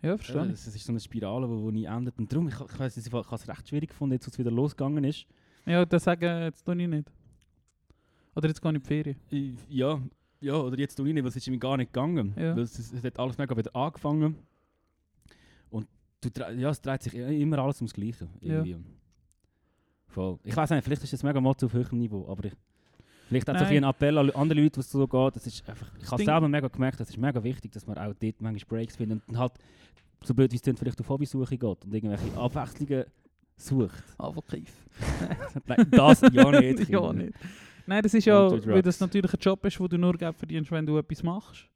Ja, 0.01 0.17
verstehe 0.17 0.45
es 0.51 0.67
ist 0.67 0.83
so 0.85 0.91
eine 0.91 0.99
Spirale, 0.99 1.47
die 1.47 1.53
wo 1.53 1.71
nie 1.71 1.85
endet. 1.85 2.17
Und 2.17 2.31
darum, 2.31 2.47
ich, 2.47 2.59
ich 2.59 2.79
weiß 2.79 2.97
ich 2.97 3.11
habe 3.11 3.25
es 3.35 3.47
recht 3.47 3.67
schwierig 3.69 3.89
gefunden, 3.89 4.13
jetzt, 4.13 4.25
als 4.25 4.33
es 4.35 4.39
wieder 4.39 4.51
losgegangen 4.51 5.03
ist. 5.03 5.25
Ja, 5.65 5.85
das 5.85 6.03
sagen 6.03 6.43
jetzt 6.43 6.63
tue 6.65 6.81
ich 6.81 6.87
nicht. 6.87 7.09
Oder 8.35 8.47
jetzt 8.47 8.61
gehe 8.61 8.71
ich 8.71 8.75
in 8.75 8.81
die 8.81 8.87
Ferien. 8.87 9.15
Ich- 9.29 9.55
Ja, 9.69 10.01
ja, 10.39 10.55
oder 10.55 10.77
jetzt 10.79 10.95
tue 10.95 11.07
ich 11.07 11.13
nicht, 11.13 11.23
weil 11.23 11.29
es 11.29 11.35
ist 11.35 11.47
irgendwie 11.47 11.59
gar 11.59 11.77
nicht 11.77 11.93
gegangen. 11.93 12.33
Ja. 12.37 12.55
Weil 12.55 12.63
es, 12.63 12.77
es 12.79 13.03
hat 13.03 13.19
alles 13.19 13.37
mega 13.37 13.55
wieder 13.55 13.75
angefangen. 13.75 14.35
Und 15.69 15.87
du, 16.21 16.29
ja, 16.57 16.69
es 16.71 16.81
dreht 16.81 17.03
sich 17.03 17.13
immer 17.13 17.59
alles 17.59 17.79
ums 17.79 17.93
Gleiche. 17.93 18.27
Ja. 18.41 18.63
Voll. 20.11 20.37
Ich 20.43 20.55
weiß 20.55 20.69
nicht, 20.71 20.83
vielleicht 20.83 21.03
ist 21.03 21.13
das 21.13 21.23
mega 21.23 21.39
Motto 21.39 21.65
auf 21.65 21.73
höherem 21.73 21.97
Niveau, 21.97 22.27
aber 22.29 22.45
ich, 22.45 22.53
vielleicht 23.27 23.47
hat 23.47 23.55
es 23.55 23.61
auch 23.61 23.65
Nein. 23.67 23.83
ein 23.83 23.89
Appell 23.89 24.17
an 24.17 24.29
andere 24.31 24.61
Leute, 24.61 24.79
was 24.79 24.91
so 24.91 25.07
geht. 25.07 25.35
Das 25.35 25.47
ist 25.47 25.67
einfach, 25.69 25.87
ich 25.99 26.11
habe 26.11 26.23
selber 26.23 26.47
mega 26.47 26.67
gemerkt, 26.67 26.99
es 26.99 27.09
ist 27.09 27.17
mega 27.17 27.41
wichtig, 27.43 27.71
dass 27.71 27.87
man 27.87 27.97
auch 27.97 28.13
dort 28.19 28.41
manchmal 28.41 28.79
Breaks 28.79 28.95
findet 28.97 29.21
und 29.27 29.37
halt, 29.37 29.53
so 30.23 30.33
blöd 30.33 30.51
wie 30.51 30.57
es 30.57 30.61
klingt, 30.61 30.77
vielleicht 30.79 30.99
auf 30.99 31.09
Hobbysuche 31.09 31.57
geht 31.57 31.85
und 31.85 31.93
irgendwelche 31.93 32.37
Abwechslungen 32.37 33.05
sucht. 33.55 34.03
Kief. 34.49 34.85
Nein, 35.65 35.87
das 35.91 36.21
ja 36.21 36.51
nicht. 36.51 36.89
ja 36.89 37.13
nicht. 37.13 37.33
Nein, 37.87 38.03
das 38.03 38.13
ist 38.13 38.25
ja, 38.25 38.45
Und 38.45 38.67
weil 38.67 38.81
das 38.81 38.99
natürlich 38.99 39.33
ein 39.33 39.39
Job 39.39 39.65
ist, 39.65 39.79
wo 39.79 39.87
du 39.87 39.97
nur 39.97 40.13
Geld 40.13 40.35
verdienst, 40.35 40.71
wenn 40.71 40.85
du 40.85 40.97
etwas 40.97 41.23
machst. 41.23 41.67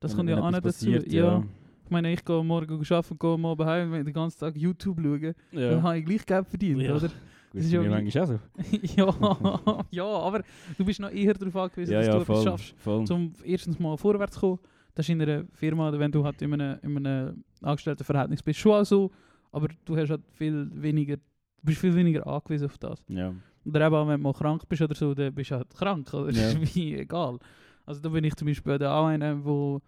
Das 0.00 0.12
Wenn- 0.12 0.16
kommt 0.18 0.28
wenn 0.30 0.38
ja 0.38 0.44
auch 0.44 0.50
nicht 0.50 0.64
dazu. 0.64 0.86
passiert, 0.86 1.12
ja. 1.12 1.42
Ich 1.84 1.90
meine, 1.90 2.12
ich 2.12 2.22
gehe 2.24 2.44
morgen 2.44 2.74
arbeiten, 2.74 3.18
gehe 3.18 3.38
mal 3.38 3.56
heim, 3.64 3.92
wenn 3.92 4.00
ich 4.00 4.04
den 4.04 4.12
ganzen 4.14 4.38
Tag 4.38 4.56
YouTube 4.56 5.00
schaue, 5.02 5.34
ja. 5.52 5.70
dann 5.70 5.82
habe 5.82 5.98
ich 5.98 6.04
gleich 6.04 6.26
Geld 6.26 6.46
verdient, 6.46 6.82
Ja. 6.82 6.94
oder? 6.96 7.10
Das 7.52 7.60
ist 7.62 7.66
ist 7.66 7.72
ja 7.72 7.80
mir 7.80 7.86
wie- 7.86 7.90
manchmal 7.90 8.24
auch 8.24 8.28
so. 8.28 8.38
ja, 9.82 9.84
ja, 9.90 10.04
aber 10.04 10.42
du 10.76 10.84
bist 10.84 11.00
noch 11.00 11.10
eher 11.10 11.34
darauf 11.34 11.56
angewiesen, 11.56 11.92
Ja, 11.92 11.98
dass 12.00 12.06
ja, 12.08 12.18
du 12.18 12.24
voll. 12.24 12.44
schaffst. 12.44 12.74
voll. 12.78 13.04
um 13.10 13.32
erstens 13.44 13.78
mal 13.78 13.96
vorwärts 13.96 14.34
zu 14.34 14.40
kommen. 14.40 14.58
Das 14.94 15.06
ist 15.06 15.10
in 15.10 15.22
einer 15.22 15.44
Firma, 15.52 15.96
wenn 15.98 16.10
du 16.12 16.24
halt 16.24 16.42
in 16.42 16.52
einem, 16.54 16.78
in 16.82 17.06
einem 17.06 17.44
Angestelltenverhältnis 17.62 18.42
bist, 18.42 18.58
schon 18.58 18.72
auch 18.72 18.84
so, 18.84 19.10
aber 19.52 19.68
du 19.84 19.96
hast 19.96 20.10
halt 20.10 20.22
viel 20.32 20.68
weniger, 20.74 21.16
bist 21.62 21.80
viel 21.80 21.94
weniger 21.94 22.26
angewiesen 22.26 22.66
auf 22.66 22.76
das. 22.78 23.02
Ja. 23.08 23.32
Oder 23.64 23.86
eben 23.86 23.94
auch, 23.94 24.08
wenn 24.08 24.16
du 24.20 24.22
mal 24.24 24.32
krank 24.34 24.68
bist 24.68 24.82
oder 24.82 24.94
so, 24.94 25.14
dann 25.14 25.34
bist 25.34 25.50
du 25.50 25.54
halt 25.56 25.70
krank, 25.74 26.12
oder? 26.12 26.30
Ja. 26.32 26.48
ist 26.48 26.74
wie 26.74 26.96
egal. 26.96 27.38
Also 27.86 28.00
da 28.02 28.08
bin 28.08 28.24
ich 28.24 28.34
zum 28.36 28.46
Beispiel 28.48 28.82
auch 28.84 29.06
einer, 29.06 29.42
wo 29.44 29.80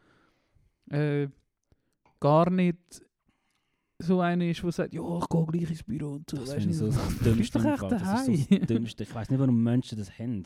äh, 0.91 1.29
gar 2.21 2.49
nicht 2.51 2.79
so 4.01 4.21
einer 4.21 4.47
ist, 4.47 4.63
der 4.63 4.73
sagt, 4.73 4.95
ja, 4.95 5.03
ich 5.19 5.29
gehe 5.29 5.47
gleich 5.47 5.71
ins 5.71 5.83
Büro 5.83 6.13
und 6.13 6.29
so. 6.29 6.39
Das 6.39 6.55
ich 6.57 6.67
du, 6.67 6.73
so 6.73 6.87
das 6.87 7.19
Dümmste. 7.25 7.59
doch 7.59 7.65
echt. 7.65 7.83
Das 7.83 7.93
ist 7.93 8.01
so 8.01 8.05
daheim. 8.05 8.47
das 8.61 8.67
Dümmste. 8.67 9.03
Ich 9.05 9.15
weiß 9.15 9.31
nicht, 9.31 9.41
warum 9.41 9.63
Menschen 9.63 9.99
das 9.99 10.19
haben. 10.19 10.43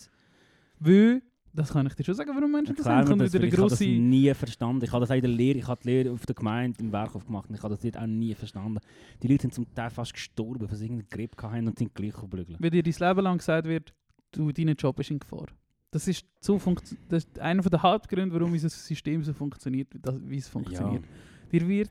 Weil, 0.81 1.23
das 1.53 1.73
kann 1.73 1.87
ich 1.87 1.95
dir 1.95 2.05
schon 2.05 2.15
sagen, 2.15 2.31
warum 2.35 2.51
Menschen 2.51 2.75
das 2.75 2.87
haben. 2.87 3.19
das, 3.19 3.33
wieder 3.33 3.45
ich 3.45 3.57
habe 3.57 3.69
das 3.71 3.81
nie 3.81 4.35
verstanden. 4.35 4.85
Ich 4.85 4.93
habe 4.93 5.01
das 5.01 5.11
auch 5.11 5.15
in 5.15 5.23
der 5.23 5.31
Lehre, 5.31 5.59
ich 5.59 5.69
habe 5.69 5.81
die 5.83 5.89
Lehre 5.89 6.11
auf 6.11 6.27
der 6.27 6.35
Gemeinde 6.35 6.81
im 6.81 6.93
Werkhof 6.93 7.27
gemacht 7.27 7.49
und 7.49 7.55
ich 7.55 7.63
habe 7.63 7.75
das 7.75 7.83
dort 7.83 7.97
auch 7.97 8.07
nie 8.07 8.35
verstanden. 8.35 8.81
Die 9.23 9.29
Leute 9.29 9.43
sind 9.43 9.55
zum 9.55 9.75
Teil 9.75 9.91
fast 9.91 10.13
gestorben, 10.13 10.69
weil 10.69 10.77
sie 10.77 10.87
irgendeine 10.87 11.09
Grippe 11.09 11.51
hatten 11.51 11.69
und 11.69 11.79
sind 11.79 11.95
gleich 11.95 12.15
geblügelt. 12.15 12.59
Wenn 12.61 12.71
dir 12.71 12.83
dein 12.83 13.09
Leben 13.09 13.21
lang 13.21 13.39
gesagt 13.39 13.69
wird, 13.69 13.95
du, 14.33 14.51
dein 14.51 14.75
Job 14.75 14.99
ist 14.99 15.11
in 15.11 15.19
Gefahr. 15.21 15.47
Das 15.93 16.09
ist, 16.09 16.27
so 16.41 16.61
das 17.09 17.23
ist 17.25 17.39
einer 17.39 17.63
der 17.63 17.81
Hauptgründe, 17.81 18.35
warum 18.35 18.51
unser 18.51 18.69
System 18.69 19.23
so 19.23 19.33
funktioniert, 19.33 19.87
wie 20.27 20.39
es 20.39 20.49
funktioniert. 20.49 21.05
Dir 21.53 21.69
wird 21.69 21.91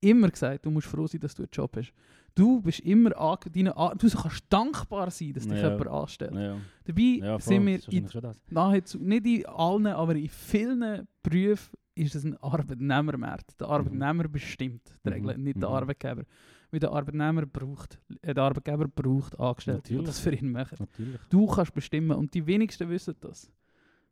immer 0.00 0.28
gesagt, 0.28 0.64
du 0.64 0.70
musst 0.70 0.86
froh 0.86 1.06
sein, 1.06 1.20
dass 1.20 1.34
du 1.34 1.42
einen 1.42 1.50
Job 1.52 1.76
hast. 1.76 1.92
Du 2.34 2.60
bist 2.60 2.80
immer 2.80 3.10
deine 3.52 3.70
du 3.98 4.08
kannst 4.10 4.44
dankbar 4.48 5.10
sein, 5.10 5.32
dass 5.32 5.46
dich 5.48 5.60
Ja. 5.60 5.70
jemand 5.70 5.88
anstellt. 5.88 6.34
Ja, 6.34 6.56
Dabei 6.84 7.02
ja 7.20 7.40
sind 7.40 7.66
wir 7.66 7.80
in 7.92 8.08
nahezu, 8.50 8.98
nicht 8.98 9.26
in 9.26 9.46
allen, 9.46 9.86
aber 9.88 10.14
in 10.14 10.28
vielen 10.28 11.08
Berufen 11.22 11.76
ist 11.96 12.14
es 12.14 12.24
ein 12.24 12.36
Arbeitnehmermarkt. 12.36 13.60
Der 13.60 13.68
Arbeitnehmer 13.68 14.28
bestimmt 14.28 14.82
die 15.04 15.08
Mhm. 15.08 15.14
Regeln, 15.14 15.42
nicht 15.42 15.60
der 15.60 15.68
Mhm. 15.68 15.74
Arbeitgeber. 15.74 16.22
Weil 16.70 16.80
der 16.80 16.92
Arbeitnehmer 16.92 17.44
braucht, 17.46 17.98
äh, 18.22 18.34
der 18.34 18.44
Arbeitgeber 18.44 18.86
braucht 18.86 19.36
Angestellte, 19.40 19.94
die 19.94 20.04
das 20.04 20.20
für 20.20 20.32
ihn 20.34 20.52
machen. 20.52 20.76
Natürlich. 20.78 21.20
Du 21.30 21.46
kannst 21.46 21.74
bestimmen 21.74 22.12
und 22.16 22.32
die 22.34 22.46
wenigsten 22.46 22.88
wissen 22.88 23.16
das. 23.20 23.50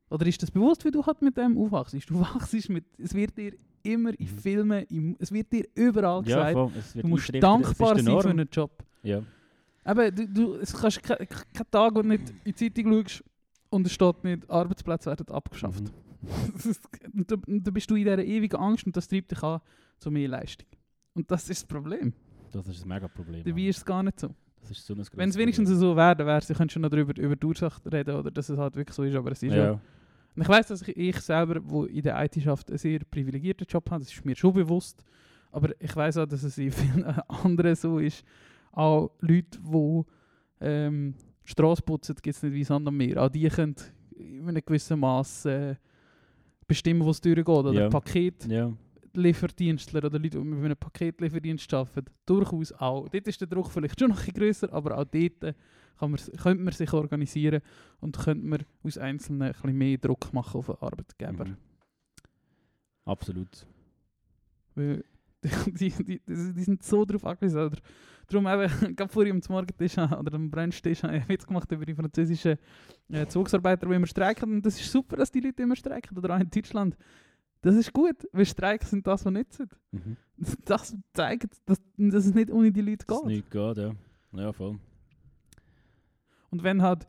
Oder 0.09 0.27
ist 0.27 0.43
das 0.43 0.51
bewusst, 0.51 0.85
wie 0.85 0.91
du 0.91 1.05
halt 1.05 1.21
mit 1.23 1.37
dem 1.37 1.59
aufwachst? 1.59 1.95
Du 2.09 2.21
wachst 2.21 2.69
mit, 2.69 2.85
es 2.99 3.15
wird 3.15 3.37
dir 3.37 3.53
immer 3.83 4.19
in 4.19 4.27
Mhm. 4.27 4.39
Filmen, 4.39 4.85
im, 4.89 5.17
es 5.19 5.33
wird 5.33 5.53
dir 5.53 5.65
überall 5.75 6.27
Ja, 6.27 6.51
gesagt, 6.53 6.95
wird 6.95 7.05
du 7.05 7.09
musst 7.09 7.35
dankbar 7.35 7.99
sein 7.99 8.21
für 8.21 8.31
einen 8.31 8.49
Job. 8.51 8.85
Ja. 9.03 9.23
Aber 9.85 10.11
du, 10.11 10.27
du 10.29 10.55
es 10.55 10.73
kannst 10.73 11.03
keinen 11.03 11.29
kein 11.29 11.71
Tag, 11.71 11.95
wo 11.95 12.03
du 12.03 12.09
nicht 12.09 12.31
in 12.45 12.55
die 12.55 12.73
Zeitung 12.73 12.93
schaust 12.93 13.25
und 13.71 13.87
es 13.87 13.93
steht 13.93 14.25
nicht, 14.25 14.51
Arbeitsplätze 14.51 15.11
werden 15.11 15.29
abgeschafft. 15.29 15.85
Mhm. 15.85 17.25
da, 17.27 17.37
da 17.47 17.71
bist 17.71 17.91
du 17.91 17.95
in 17.95 18.05
dieser 18.05 18.25
ewigen 18.25 18.57
Angst 18.57 18.87
und 18.87 18.97
das 18.97 19.07
treibt 19.07 19.31
dich 19.31 19.43
an 19.43 19.61
zu 19.99 20.11
mehr 20.11 20.29
Leistung. 20.29 20.67
Und 21.15 21.31
das 21.31 21.49
ist 21.49 21.63
das 21.63 21.69
Problem. 21.69 22.13
Das 22.53 22.67
ist 22.69 22.85
ein 22.85 22.89
mega 22.89 23.09
Problem. 23.09 23.45
Dabei 23.45 23.63
ist 23.63 23.79
es 23.79 23.85
gar 23.85 24.03
nicht 24.03 24.19
so. 24.21 24.35
So 24.75 24.95
Wenn 25.15 25.29
es 25.29 25.37
wenigstens 25.37 25.69
Problem. 25.71 25.91
so 25.91 25.97
wäre, 25.97 26.41
sie 26.43 26.55
können 26.55 26.71
schon 26.71 26.83
noch 26.83 26.91
darüber, 26.91 27.17
über 27.21 27.37
die 27.37 27.47
Ursache 27.47 27.81
reden 27.93 28.17
oder 28.17 28.31
dass 28.31 28.49
es 28.49 28.59
halt 28.59 28.77
wirklich 28.77 28.95
so 28.95 29.03
ist, 29.03 29.15
aber 29.15 29.33
es 29.33 29.43
ist 29.43 29.53
ja. 29.53 29.65
Ja. 29.65 29.81
Und 30.35 30.43
ich 30.43 30.49
weiß, 30.49 30.67
dass 30.69 30.83
ich, 30.83 30.97
ich 30.97 31.17
selber, 31.21 31.61
wo 31.65 31.85
in 31.85 32.03
der 32.03 32.23
IT 32.23 32.41
schafft, 32.43 32.69
einen 32.69 32.79
sehr 32.79 33.01
privilegierten 33.11 33.67
Job 33.69 33.91
habe, 33.91 34.05
das 34.05 34.13
ist 34.13 34.25
mir 34.25 34.37
schon 34.37 34.53
bewusst. 34.53 35.03
Aber 35.51 35.71
ich 35.81 35.97
weiß 35.97 36.19
auch, 36.19 36.27
dass 36.27 36.43
es 36.43 36.59
in 36.59 36.71
vielen 36.71 37.05
anderen 37.29 37.75
so 37.75 37.99
ist. 37.99 38.23
Auch 38.73 39.11
Leute, 39.21 39.59
die 39.59 40.03
ähm, 40.61 41.15
die 41.47 41.51
Strasse 41.51 41.81
putzen, 41.83 42.15
gibt 42.21 42.37
es 42.37 42.43
nicht 42.43 42.53
wie 42.53 42.65
Sand 42.65 42.87
am 42.87 42.97
Meer. 42.97 43.23
Auch 43.23 43.29
die 43.31 43.49
können 43.49 43.75
in 44.15 44.47
einem 44.49 44.63
gewissen 44.65 45.01
Maß 45.01 45.47
äh, 45.47 45.77
bestimmen, 46.67 47.03
wo 47.05 47.11
es 47.11 47.21
durchgeht. 47.21 47.49
Oder 47.49 47.73
Ja. 47.73 47.89
Paketlieferdienstler 47.89 48.57
Ja. 48.69 48.73
Oder 49.17 50.19
Leute, 50.19 50.39
die 50.39 50.39
mit 50.39 50.65
einem 50.65 50.77
Paketlieferdienst 50.77 51.73
arbeiten, 51.73 52.11
durchaus 52.27 52.73
auch. 52.73 53.09
Dort 53.09 53.27
ist 53.27 53.41
der 53.41 53.49
Druck 53.49 53.71
vielleicht 53.71 53.99
schon 53.99 54.11
noch 54.11 54.27
ein 54.27 54.35
grösser, 54.35 54.73
aber 54.73 54.99
auch 54.99 55.05
dort 55.05 55.43
äh, 55.43 55.55
kann 55.99 56.11
man, 56.11 56.21
könnte 56.43 56.65
man 56.65 56.73
sich 56.73 56.93
organisieren 56.93 57.63
und 58.01 58.19
könnte 58.19 58.47
man 58.47 58.65
aus 58.83 58.99
Einzelnen 58.99 59.43
ein 59.43 59.53
bisschen 59.53 59.77
mehr 59.77 59.99
Druck 59.99 60.33
machen 60.33 60.59
auf 60.59 60.67
den 60.67 60.77
Arbeitgeber. 60.77 61.47
Mhm. 61.47 61.57
Absolut. 63.05 63.67
Weil 64.75 65.05
die, 65.67 65.91
die, 65.91 66.05
die, 66.05 66.21
die 66.27 66.63
sind 66.63 66.83
so 66.83 67.05
drauf 67.05 67.25
angewiesen. 67.25 67.61
Oder, 67.61 67.77
darum 68.29 68.47
eben, 68.47 68.97
gerade 68.97 69.13
vorhin 69.13 69.33
am 69.37 69.43
Morgentisch 69.49 69.97
oder 69.99 70.35
am 70.35 70.51
Brunchtisch 70.51 71.03
habe 71.03 71.17
ich 71.17 71.23
einen 71.23 71.29
Witz 71.29 71.47
gemacht 71.47 71.71
über 71.73 71.87
die 71.87 71.95
französischen 71.95 72.59
äh, 73.11 73.27
Zugsarbeiter, 73.27 73.87
die 73.87 73.95
immer 73.95 74.07
streiken. 74.07 74.55
Und 74.55 74.67
das 74.67 74.81
ist 74.81 74.91
super, 74.91 75.17
dass 75.17 75.31
die 75.31 75.41
Leute 75.41 75.63
immer 75.63 75.77
streiken. 75.77 76.17
Oder 76.19 76.37
auch 76.37 76.41
in 76.41 76.51
Deutschland. 76.51 76.97
Das 77.67 77.75
ist 77.75 77.93
gut, 77.93 78.29
weil 78.31 78.47
Streiken 78.47 78.87
sind 78.87 79.05
das, 79.09 79.25
was 79.25 79.33
nützen. 79.33 79.69
Mhm. 79.91 80.17
Das 80.65 80.97
zeigt, 81.13 81.49
dass, 81.65 81.81
dass 81.97 82.27
es 82.27 82.33
nicht 82.33 82.53
ohne 82.53 82.71
die 82.71 82.81
Leute 82.81 83.05
Dass 83.05 83.17
es 83.17 83.23
geht. 83.25 83.33
nicht 83.33 83.51
geht, 83.51 83.77
ja. 83.77 83.93
Ja, 84.35 84.53
voll. 84.53 84.79
Und 86.51 86.63
wenn 86.63 86.81
halt 86.81 87.09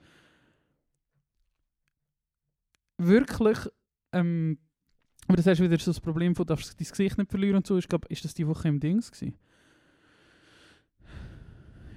wirklich, 2.98 3.60
ähm, 4.14 4.58
aber 5.28 5.38
das 5.38 5.46
ist 5.46 5.62
wieder 5.62 5.78
so 5.78 5.92
das 5.92 6.00
Problem 6.00 6.34
von, 6.34 6.48
darfst 6.48 6.72
du 6.72 6.84
dein 6.84 6.90
Gesicht 6.90 7.20
nicht 7.20 7.30
verlieren 7.30 7.58
und 7.58 7.68
so, 7.68 7.78
ich 7.78 7.88
glaube, 7.88 8.08
ist 8.08 8.26
das 8.26 8.34
die 8.34 8.48
Woche 8.48 8.68
im 8.68 8.80
Dings 8.80 9.12
gewesen? 9.12 9.38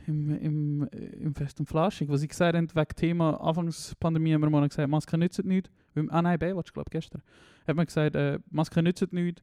Im, 0.06 0.36
im, 0.36 0.82
im 0.92 1.34
Fest 1.34 1.60
und 1.60 1.66
Flaschig, 1.66 2.10
wo 2.10 2.16
sie 2.18 2.28
gesagt 2.28 2.54
haben, 2.54 2.68
wegen 2.74 2.94
Thema 2.94 3.40
Anfangspandemie 3.40 4.34
haben 4.34 4.42
wir 4.42 4.50
mal 4.50 4.68
gesagt, 4.68 4.90
Masken 4.90 5.20
nützen 5.20 5.48
nichts. 5.48 5.70
Weil- 5.94 6.10
Ah 6.10 6.22
nein, 6.22 6.38
Baywatch, 6.38 6.72
glaube 6.72 6.88
ich, 6.88 6.92
gestern. 6.92 7.22
Hat 7.66 7.76
man 7.76 7.86
gesagt, 7.86 8.14
äh, 8.16 8.38
Masken 8.50 8.84
nützen 8.84 9.08
nichts 9.12 9.42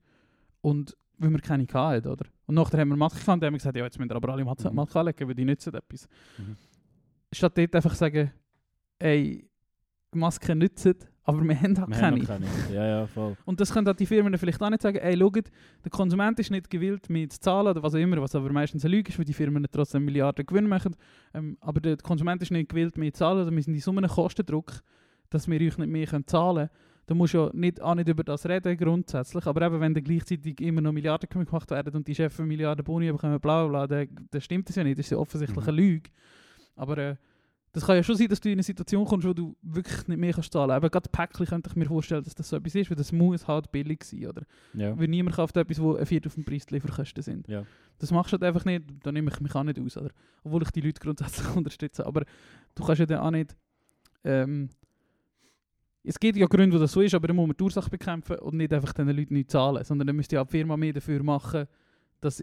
und 0.61 0.95
weil 1.19 1.31
wir 1.31 1.39
keine 1.39 1.65
hatten, 1.71 2.07
oder? 2.07 2.25
Und 2.45 2.55
nachher 2.55 2.79
haben 2.79 2.89
wir 2.89 2.95
Masken 2.95 3.19
gehabt 3.19 3.41
und 3.41 3.45
haben 3.47 3.53
gesagt, 3.55 3.75
ja, 3.75 3.83
jetzt 3.83 3.97
müssen 3.97 4.09
wir 4.09 4.15
aber 4.15 4.29
alle 4.33 4.45
Masken 4.45 4.69
Mhm. 4.69 4.75
Masken 4.75 4.97
anlegen, 4.99 5.27
weil 5.27 5.35
die 5.35 5.45
nützen 5.45 5.73
etwas. 5.73 6.07
Mhm. 6.37 6.55
Statt 7.33 7.57
dort 7.57 7.75
einfach 7.75 7.95
sagen, 7.95 8.31
ey, 8.99 9.49
Masken 10.13 10.59
nützen, 10.59 10.95
aber 11.23 11.43
wir 11.43 11.55
haben 11.59 11.77
halt 11.77 11.89
Wir 11.89 12.01
haben 12.01 12.01
keine. 12.01 12.17
noch 12.19 12.27
keine. 12.27 12.45
Ja, 12.73 12.85
ja, 12.85 13.07
voll. 13.07 13.35
Und 13.45 13.59
das 13.59 13.73
können 13.73 13.87
auch 13.89 13.95
die 13.95 14.05
Firmen 14.05 14.37
vielleicht 14.37 14.61
auch 14.61 14.69
nicht 14.69 14.81
sagen, 14.81 14.97
ey, 14.97 15.17
schaut, 15.17 15.35
der 15.83 15.91
Konsument 15.91 16.39
ist 16.39 16.51
nicht 16.51 16.69
gewillt, 16.69 17.09
mehr 17.09 17.27
zu 17.29 17.39
zahlen 17.39 17.67
oder 17.67 17.83
was 17.83 17.93
auch 17.95 17.99
immer, 17.99 18.21
was 18.21 18.33
aber 18.35 18.51
meistens 18.53 18.85
eine 18.85 18.95
Lüge 18.95 19.09
ist, 19.09 19.17
weil 19.17 19.25
die 19.25 19.33
Firmen 19.33 19.65
trotzdem 19.69 20.05
Milliarden 20.05 20.45
Gewinn 20.45 20.67
machen. 20.67 20.95
Ähm, 21.33 21.57
aber 21.59 21.81
der 21.81 21.97
Konsument 21.97 22.41
ist 22.41 22.51
nicht 22.51 22.69
gewillt, 22.69 22.97
mehr 22.97 23.11
zu 23.11 23.19
zahlen, 23.19 23.41
oder 23.41 23.51
wir 23.53 23.61
sind 23.61 23.73
in 23.73 23.81
so 23.81 23.91
einem 23.91 24.07
Kostendruck, 24.09 24.81
dass 25.29 25.47
wir 25.47 25.59
euch 25.61 25.77
nicht 25.77 25.89
mehr 25.89 26.25
zahlen 26.25 26.67
können. 26.67 26.69
Da 27.05 27.15
musst 27.15 27.33
du 27.33 27.37
ja 27.37 27.49
nicht, 27.53 27.81
auch 27.81 27.95
nicht 27.95 28.09
über 28.09 28.23
das 28.23 28.45
reden, 28.45 28.75
grundsätzlich. 28.75 29.45
Aber 29.45 29.61
eben, 29.65 29.79
wenn 29.79 29.93
dann 29.93 30.03
gleichzeitig 30.03 30.59
immer 30.59 30.81
noch 30.81 30.91
Milliarden 30.91 31.29
gemacht 31.29 31.71
werden 31.71 31.95
und 31.95 32.05
die 32.05 32.13
Chefs 32.13 32.37
Milliarden 32.39 32.83
Boni 32.83 33.09
bekommen, 33.09 33.39
bla 33.39 33.65
bla 33.65 33.85
bla, 33.85 33.87
dann, 33.87 34.27
dann 34.29 34.41
stimmt 34.41 34.67
das 34.67 34.75
ja 34.75 34.83
nicht. 34.83 34.99
Das 34.99 35.05
ist 35.05 35.11
ja 35.11 35.17
offensichtlich 35.17 35.63
Mhm. 35.63 35.69
eine 35.69 35.77
Lüge. 35.77 36.09
Aber 36.75 36.97
äh, 36.97 37.15
das 37.71 37.85
kann 37.85 37.95
ja 37.95 38.03
schon 38.03 38.15
sein, 38.17 38.27
dass 38.27 38.41
du 38.41 38.49
in 38.49 38.55
eine 38.55 38.63
Situation 38.63 39.05
kommst, 39.05 39.25
wo 39.25 39.33
du 39.33 39.55
wirklich 39.61 40.05
nicht 40.09 40.17
mehr 40.17 40.33
kannst 40.33 40.51
zahlen 40.51 40.67
kannst. 40.69 40.77
Aber 40.77 40.89
gerade 40.89 41.09
Päckchen 41.09 41.45
könnte 41.45 41.69
ich 41.69 41.75
mir 41.77 41.85
vorstellen, 41.85 42.23
dass 42.25 42.35
das 42.35 42.49
so 42.49 42.57
etwas 42.57 42.75
ist, 42.75 42.89
weil 42.89 42.97
das 42.97 43.13
muss 43.13 43.47
halt 43.47 43.71
billig 43.71 44.03
sein, 44.03 44.25
oder? 44.25 44.41
Ja. 44.73 44.97
Weil 44.99 45.07
niemand 45.07 45.37
kauft 45.37 45.55
etwas, 45.55 45.79
wo 45.81 45.95
ein 45.95 46.05
Viertel 46.05 46.27
auf 46.27 46.33
dem 46.35 46.43
Preis 46.43 46.65
die 46.65 46.73
Lieferkosten 46.73 47.23
sind. 47.23 47.47
Ja. 47.47 47.63
Das 47.99 48.11
machst 48.11 48.33
du 48.33 48.33
halt 48.33 48.43
einfach 48.43 48.65
nicht, 48.65 48.83
da 49.03 49.13
nehme 49.13 49.31
ich 49.31 49.39
mich 49.39 49.55
auch 49.55 49.63
nicht 49.63 49.79
aus, 49.79 49.95
oder? 49.95 50.09
Obwohl 50.43 50.63
ich 50.63 50.71
die 50.71 50.81
Leute 50.81 50.99
grundsätzlich 50.99 51.47
unterstütze. 51.55 52.05
Aber 52.05 52.25
du 52.75 52.83
kannst 52.83 52.99
ja 52.99 53.05
dann 53.05 53.19
auch 53.19 53.31
nicht... 53.31 53.55
Ähm, 54.25 54.69
es 56.07 56.17
gibt 56.19 56.37
ja 56.37 56.47
Gründe, 56.47 56.75
wo 56.75 56.79
das 56.79 56.93
so 56.93 57.01
ist, 57.01 57.13
aber 57.13 57.27
dann 57.27 57.35
muss 57.35 57.47
man 57.47 57.57
die 57.57 57.63
Ursache 57.63 57.89
bekämpfen 57.89 58.39
und 58.39 58.55
nicht 58.55 58.71
einfach 58.71 58.93
den 58.93 59.09
Leuten 59.09 59.33
nicht 59.33 59.51
zahlen, 59.51 59.83
sondern 59.83 60.07
dann 60.07 60.15
müsste 60.15 60.35
ja 60.37 60.43
die 60.45 60.51
Firma 60.51 60.77
mehr 60.77 60.93
dafür 60.93 61.21
machen, 61.21 61.67
dass 62.21 62.41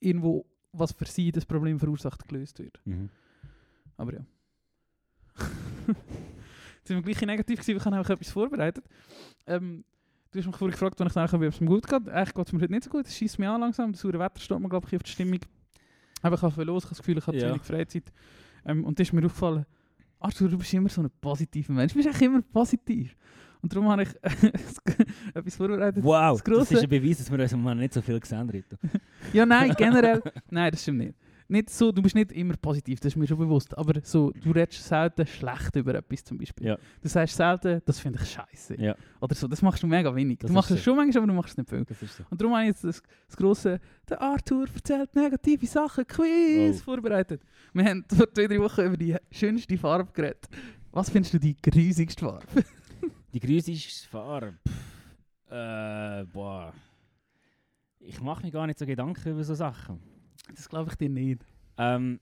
irgendwo 0.00 0.46
was 0.72 0.92
für 0.92 1.04
sie 1.04 1.30
das 1.30 1.44
Problem 1.44 1.78
verursacht 1.78 2.26
gelöst 2.26 2.58
wird. 2.58 2.80
Mhm. 2.86 3.10
Aber 3.98 4.14
ja. 4.14 4.20
Jetzt 5.86 5.88
sind 6.84 6.96
wir 6.96 7.02
gleich 7.02 7.20
negativ 7.26 7.60
gewesen, 7.60 7.78
wir 7.78 7.84
haben 7.84 8.02
auch 8.02 8.08
etwas 8.08 8.30
vorbereitet. 8.30 8.84
Ähm, 9.46 9.84
du 10.30 10.38
hast 10.38 10.46
mich 10.46 10.56
vorhin 10.56 10.72
gefragt, 10.72 10.98
wann 10.98 11.08
ich 11.08 11.14
nachher 11.14 11.36
ob 11.36 11.42
es 11.42 11.60
mir 11.60 11.66
gut 11.66 11.86
geht. 11.86 12.08
Eigentlich 12.08 12.34
geht 12.34 12.46
es 12.46 12.52
mir 12.52 12.60
heute 12.62 12.72
nicht 12.72 12.84
so 12.84 12.90
gut, 12.90 13.06
es 13.06 13.14
schießt 13.14 13.38
mich 13.38 13.48
an 13.48 13.60
langsam, 13.60 13.92
das 13.92 14.00
saure 14.00 14.18
Wetter 14.18 14.40
steht 14.40 14.58
mir 14.58 14.68
glaube 14.70 14.86
ich 14.88 14.96
auf 14.96 15.02
die 15.02 15.10
Stimmung. 15.10 15.40
Aber 16.22 16.36
ich 16.36 16.42
habe 16.42 16.54
viel 16.54 16.64
los, 16.64 16.84
ich 16.84 16.86
habe 16.86 16.96
das 16.96 16.98
Gefühl, 16.98 17.18
ich 17.18 17.26
habe 17.26 17.38
zu 17.38 17.44
Ja. 17.44 17.50
wenig 17.50 17.62
Freizeit. 17.62 18.12
Ähm, 18.64 18.84
und 18.84 18.98
da 18.98 19.02
ist 19.02 19.12
mir 19.12 19.24
aufgefallen, 19.26 19.66
Arthur, 20.20 20.48
du 20.48 20.58
bist 20.58 20.72
immer 20.74 20.88
so 20.88 21.02
ein 21.02 21.10
positiver 21.20 21.72
Mensch, 21.72 21.92
du 21.92 21.96
bist 21.96 22.08
eigentlich 22.08 22.22
immer 22.22 22.42
positiv. 22.42 23.16
Und 23.62 23.74
darum 23.74 23.88
habe 23.90 24.04
ich 24.04 24.08
etwas 25.34 25.56
vorbereitet. 25.56 26.02
Wow, 26.02 26.40
Das 26.42 26.68
das, 26.68 26.72
ist 26.72 26.82
ein 26.82 26.88
Beweis, 26.88 27.18
dass 27.18 27.30
wir 27.30 27.38
uns 27.38 27.52
im 27.52 27.60
Moment 27.60 27.80
nicht 27.80 27.94
so 27.94 28.00
viel 28.00 28.18
gesehen 28.18 28.38
haben. 28.38 28.64
Ja, 29.32 29.44
nein, 29.44 29.74
generell. 29.76 30.22
nein, 30.50 30.70
das 30.70 30.82
stimmt 30.82 30.98
nicht. 30.98 31.14
Nicht 31.50 31.70
so, 31.70 31.90
du 31.92 32.00
bist 32.02 32.14
nicht 32.14 32.32
immer 32.32 32.56
positiv, 32.56 33.00
das 33.00 33.08
ist 33.12 33.16
mir 33.16 33.26
schon 33.26 33.38
bewusst. 33.38 33.76
Aber 33.76 34.00
so, 34.02 34.30
du 34.30 34.50
redest 34.52 34.84
selten 34.84 35.26
schlecht 35.26 35.74
über 35.76 35.94
etwas 35.94 36.24
zum 36.24 36.38
Beispiel. 36.38 36.68
Ja. 36.68 36.78
Du 37.02 37.08
sagst 37.08 37.36
selten, 37.36 37.82
das 37.84 37.98
finde 37.98 38.20
ich 38.22 38.30
scheiße. 38.30 38.80
Ja. 38.80 38.94
Oder 39.20 39.34
so, 39.34 39.46
das 39.48 39.60
machst 39.62 39.82
du 39.82 39.86
mega 39.86 40.14
wenig. 40.14 40.38
Das 40.38 40.48
du 40.48 40.54
machst 40.54 40.70
es 40.70 40.78
so. 40.78 40.84
schon 40.84 40.96
manchmal, 40.96 41.24
aber 41.24 41.32
du 41.32 41.36
machst 41.36 41.50
es 41.52 41.56
nicht 41.58 41.68
viel. 41.68 42.08
So. 42.08 42.24
Und 42.30 42.40
darum 42.40 42.54
habe 42.54 42.64
ich 42.64 42.68
jetzt 42.68 42.84
das, 42.84 43.02
das 43.26 43.36
grosse, 43.36 43.80
der 44.08 44.20
Arthur 44.22 44.66
erzählt 44.74 45.14
negative 45.14 45.66
Sachen, 45.66 46.06
Quiz 46.06 46.80
Oh. 46.80 46.84
vorbereitet. 46.84 47.42
Wir 47.72 47.84
haben 47.84 48.04
vor 48.08 48.32
zwei, 48.32 48.46
drei 48.46 48.58
Wochen 48.60 48.80
über 48.82 48.96
die 48.96 49.16
schönste 49.30 49.76
Farbe 49.76 50.10
geredet. 50.12 50.48
Was 50.92 51.10
findest 51.10 51.34
du 51.34 51.38
die 51.38 51.56
grusigste 51.60 52.24
Farbe? 52.24 52.46
Die 53.32 53.40
grusigste 53.40 54.08
Farbe. 54.08 54.54
Äh, 55.48 56.24
boah. 56.32 56.72
Ich 57.98 58.20
mache 58.20 58.42
mir 58.44 58.50
gar 58.50 58.66
nicht 58.66 58.78
so 58.78 58.86
Gedanken 58.86 59.30
über 59.30 59.44
so 59.44 59.54
Sachen. 59.54 60.00
Das 60.54 60.68
glaube 60.68 60.90
ich 60.90 60.96
dir 60.96 61.08
nicht. 61.08 61.44
Ähm. 61.76 62.20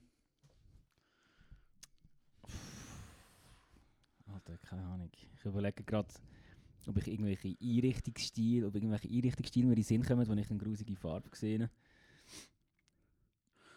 Alter, 4.26 4.58
keine 4.58 4.84
Ahnung. 4.84 5.10
Ich 5.34 5.44
überlege 5.44 5.82
gerade, 5.84 6.08
ob 6.86 6.96
ich 6.96 7.08
irgendwelche 7.08 7.56
Einrichtungsstil, 7.60 8.64
ob 8.64 8.74
irgendwelche 8.74 9.08
Einrichtungsstil 9.08 9.64
mir 9.64 9.72
in 9.72 9.76
den 9.76 9.84
Sinn 9.84 10.02
kommen, 10.02 10.26
wenn 10.28 10.38
ich 10.38 10.50
eine 10.50 10.58
grusige 10.58 10.96
Farbe 10.96 11.28
sehe. 11.34 11.70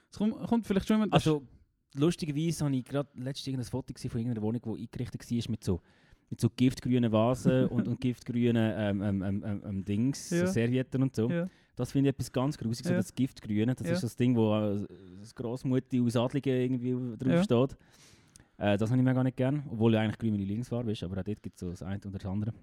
Es 0.10 0.18
kommt, 0.18 0.36
kommt 0.48 0.68
vielleicht 0.68 0.88
schon 0.88 1.02
immer... 1.02 1.14
Also, 1.14 1.48
lustigerweise 1.94 2.66
habe 2.66 2.76
ich 2.76 2.86
gerade 2.86 3.10
letztens 3.16 3.48
irgendein 3.48 3.70
Foto 3.70 3.94
gesehen 3.94 4.12
von 4.12 4.20
irgendeiner 4.20 4.46
Wohnung, 4.46 4.62
die 4.62 4.84
eingerichtet 4.84 5.30
war 5.30 5.52
mit 5.52 5.64
so, 5.64 5.82
mit 6.32 6.42
so 6.42 6.50
giftgrünen 6.50 7.12
Vasen 7.12 7.68
und, 7.68 7.88
und 7.88 8.02
giftgrünen 8.02 8.74
ähm, 8.76 9.02
ähm, 9.04 9.22
ähm, 9.24 9.44
ähm, 9.46 9.62
ähm, 9.66 9.86
Dings, 9.86 10.30
Ja. 10.32 10.48
so 10.48 10.54
Servietten 10.54 11.04
und 11.04 11.16
so. 11.16 11.30
ja. 11.30 11.48
Das 11.76 11.92
finde 11.92 12.10
ich 12.10 12.16
etwas 12.16 12.32
ganz 12.32 12.58
Grusiges, 12.58 12.88
so 12.88 12.94
Ja. 12.94 12.98
das 13.00 13.14
Giftgrüne. 13.14 13.74
Das 13.76 13.88
ist 13.90 14.04
das 14.04 14.16
Ding, 14.16 14.36
wo 14.36 14.56
äh, 14.56 14.86
das 15.20 15.34
Grossmutti 15.36 16.02
aus 16.02 16.16
Adligen 16.16 16.54
irgendwie 16.82 17.18
drauf 17.18 17.34
Ja. 17.34 17.44
steht. 17.44 17.78
Äh, 18.58 18.78
das 18.78 18.90
habe 18.92 19.00
ich 19.00 19.06
mir 19.06 19.14
gar 19.14 19.24
nicht 19.24 19.38
gern, 19.38 19.64
obwohl 19.70 19.94
ja 19.94 20.02
eigentlich 20.02 20.18
grün 20.18 20.32
meine 20.32 20.44
Lieblingsfarbe 20.44 20.92
ist, 20.92 21.04
aber 21.04 21.18
auch 21.20 21.24
dort 21.24 21.42
gibt 21.42 21.56
es 21.56 21.60
so 21.62 21.70
das 21.70 21.82
eine 21.84 22.00
oder 22.06 22.18
das 22.20 22.26
andere. 22.26 22.54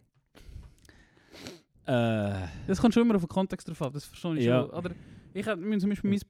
Äh, 1.86 2.46
Das 2.66 2.80
kommt 2.80 2.94
schon 2.94 3.02
immer 3.04 3.16
auf 3.16 3.22
den 3.22 3.28
Kontext 3.28 3.68
drauf 3.68 3.80
an, 3.82 3.92
das 3.92 4.04
verstehe 4.04 4.36
ich 4.36 4.44
Ja. 4.44 4.62
schon. 4.62 4.70
Oder 4.70 4.94
ich 5.32 5.46
mir 5.56 5.78
zum 5.78 5.90
Beispiel 5.90 6.10
mein 6.10 6.20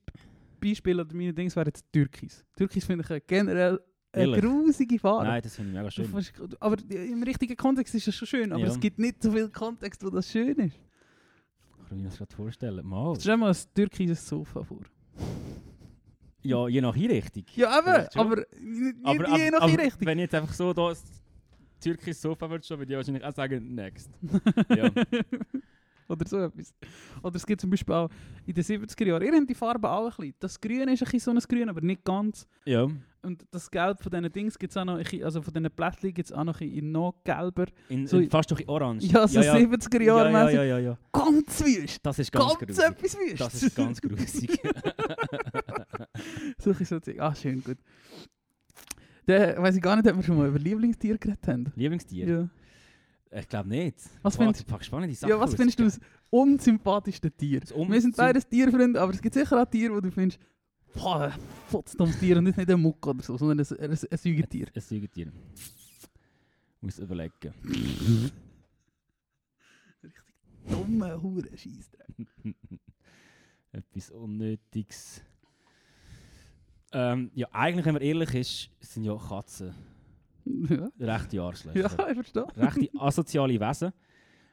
Beispiel 0.61 1.01
oder 1.01 1.15
meine 1.15 1.35
Dings 1.35 1.57
wäre 1.57 1.67
jetzt 1.67 1.85
Türkis. 1.93 2.45
Türkis 2.57 2.85
finde 2.85 3.05
ich 3.17 3.27
generell 3.27 3.81
eine 4.13 4.25
Ehrlich? 4.25 4.41
grusige 4.43 4.99
Farbe. 4.99 5.25
nein, 5.27 5.43
das 5.43 5.55
finde 5.57 5.71
ich 5.73 5.77
mega 5.77 5.91
schön. 5.91 6.05
findest- 6.07 6.63
Aber 6.63 6.77
im 6.91 7.23
richtigen 7.23 7.57
Kontext 7.57 7.95
ist 7.95 8.09
es 8.09 8.15
schon 8.15 8.27
schön, 8.29 8.53
aber 8.53 8.63
Ja. 8.63 8.69
es 8.69 8.81
gibt 8.81 8.99
nicht 8.99 9.23
so 9.23 9.31
viel 9.33 9.49
Kontext, 9.51 10.03
wo 10.05 10.11
das 10.11 10.31
schön 10.31 10.57
ist. 10.59 10.79
Kann 11.89 11.97
ich 11.99 12.03
mir 12.05 12.09
das 12.11 12.19
gerade 12.19 12.35
vorstellen? 12.35 12.87
Mal. 12.87 13.15
Stell 13.21 13.35
dir 13.35 13.39
mal 13.39 13.51
ein 13.53 13.57
türkises 13.75 14.27
Sofa 14.29 14.63
vor. 14.65 14.81
Ja, 16.43 16.69
je 16.69 16.81
nach 16.81 16.95
Einrichtung. 16.97 17.45
Ja, 17.57 17.79
eben, 17.79 17.89
aber 18.15 18.37
nicht 18.61 18.97
Aber, 19.03 19.17
je 19.37 19.49
aber, 19.49 19.51
nach 19.51 19.61
aber 19.63 19.73
Einrichtung. 19.73 20.07
wenn 20.07 20.19
ich 20.19 20.23
jetzt 20.23 20.35
einfach 20.35 20.55
so 20.55 20.73
da 20.73 20.89
das 20.91 21.03
türkische 21.81 22.15
Sofa 22.15 22.49
würde 22.49 22.69
würde 22.71 22.93
ich 22.93 22.97
wahrscheinlich 22.97 23.25
auch 23.25 23.35
sagen, 23.35 23.75
next. 23.75 24.11
Ja. 24.77 24.91
Oder 26.09 26.27
so 26.27 26.39
etwas. 26.39 26.75
Oder 27.23 27.37
es 27.37 27.45
gibt 27.45 27.61
zum 27.61 27.69
Beispiel 27.69 27.95
auch 27.95 28.09
in 28.47 28.55
den 28.55 28.65
70er 28.65 29.07
Jahren, 29.07 29.23
ihr 29.25 29.33
habt 29.35 29.51
die 29.51 29.55
Farbe 29.55 29.91
auch 29.91 30.07
ein 30.07 30.17
bisschen. 30.17 30.35
Das 30.41 30.59
Grün 30.61 30.89
ist 30.89 31.03
ein 31.03 31.11
bisschen 31.11 31.21
so 31.21 31.31
ein 31.33 31.39
Grün, 31.39 31.69
aber 31.69 31.81
nicht 31.83 32.03
ganz. 32.05 32.47
ja. 32.65 32.87
Und 33.23 33.45
das 33.51 33.71
Gelb 33.71 34.01
von 34.03 34.11
diesen 34.11 34.33
Dings 34.33 34.59
gibt 34.59 34.71
es 34.71 34.77
auch 34.77 34.85
noch, 34.85 34.99
also 35.25 35.43
von 35.43 35.53
diesen 35.53 35.71
Blättchen 35.71 36.15
gibt 36.15 36.27
es 36.31 36.33
auch 36.33 36.45
noch 36.45 36.61
in 36.61 36.93
noch 36.93 37.15
gelber. 37.25 37.67
In, 37.89 38.07
So- 38.07 38.19
in 38.19 38.31
fast 38.31 38.51
doch 38.53 38.61
in 38.61 38.69
orange. 38.69 39.07
Ja, 39.07 39.27
so 39.27 39.41
70er 39.41 40.03
Jahre 40.03 40.31
ja, 40.31 40.51
ja, 40.51 40.51
ja, 40.51 40.63
ja, 40.65 40.79
ja. 40.79 40.99
Ganz 41.13 41.65
wüst. 41.65 41.99
Das 42.07 42.19
ist 42.19 42.31
ganz, 42.31 42.59
Ganz, 42.59 42.59
grusig. 42.59 42.85
etwas 42.85 43.17
wüst. 43.19 43.41
Das 43.41 43.63
ist 43.63 43.75
ganz 43.77 44.01
grusig. 44.01 44.61
so 46.59 46.71
ein 46.71 46.85
so 46.85 47.01
Zeug. 47.01 47.21
Ah, 47.21 47.35
schön, 47.35 47.63
gut. 47.63 47.79
Der, 49.27 49.61
weiß 49.61 49.77
ich 49.77 49.83
gar 49.83 49.97
nicht, 49.97 50.09
ob 50.09 50.17
wir 50.17 50.23
schon 50.23 50.37
mal 50.39 50.49
über 50.49 50.59
Lieblingstier 50.59 51.19
geredet 51.19 51.47
haben. 51.47 51.73
Lieblingstier? 51.77 52.27
Ja. 52.29 52.49
Ich 53.41 53.49
glaube 53.49 53.69
nicht. 53.69 53.97
Was 54.23 54.37
Boah, 54.37 54.45
findest 54.45 54.67
packst 54.67 54.87
spannende 54.87 55.15
Sachen 55.15 55.31
Ja, 55.31 55.39
was 55.39 55.55
findest 55.55 55.79
du 55.79 55.85
das 55.85 56.01
unsympathischste 56.31 57.31
Tier? 57.31 57.61
Das 57.61 57.73
un- 57.73 57.91
Wir 57.93 58.01
sind 58.01 58.17
beides 58.17 58.49
Tierfreunde, 58.49 58.99
aber 59.01 59.13
es 59.13 59.21
gibt 59.21 59.35
sicher 59.35 59.61
auch 59.63 59.67
Tiere, 59.67 59.95
wo 59.95 60.01
du 60.01 60.11
findest, 60.11 60.41
boah, 60.99 61.21
ein 61.23 61.33
fotzdummes 61.69 62.19
Tier 62.19 62.37
und 62.39 62.47
ist 62.47 62.57
nicht 62.57 62.71
ein 62.71 62.81
Muck 62.81 63.07
oder 63.07 63.23
so, 63.23 63.37
sondern 63.37 63.61
ein, 63.61 63.79
ein, 63.81 63.91
ein 63.91 64.19
Säugetier. 64.19 64.67
Ein 64.75 64.81
Säugetier. 64.81 65.33
Muss 66.81 66.99
überlegen. 66.99 67.53
Dumme 70.69 71.21
Hure 71.23 71.57
Scheissdreck. 71.57 72.27
Etwas 73.73 74.11
Unnötiges. 74.11 75.23
Ähm, 76.93 77.31
ja, 77.35 77.49
eigentlich, 77.53 77.85
wenn 77.85 77.95
man 77.95 78.03
ehrlich 78.03 78.35
ist, 78.35 78.71
sind 78.81 79.05
ja 79.05 79.17
Katzen 79.17 79.75
Ja, 80.47 80.91
rechte 80.99 81.41
Arschlöcher. 81.43 81.79
ja, 81.81 82.09
ich 82.09 82.15
verstehe. 82.15 82.47
rechte 82.57 82.89
asoziale 82.99 83.61
Wesen. 83.61 83.93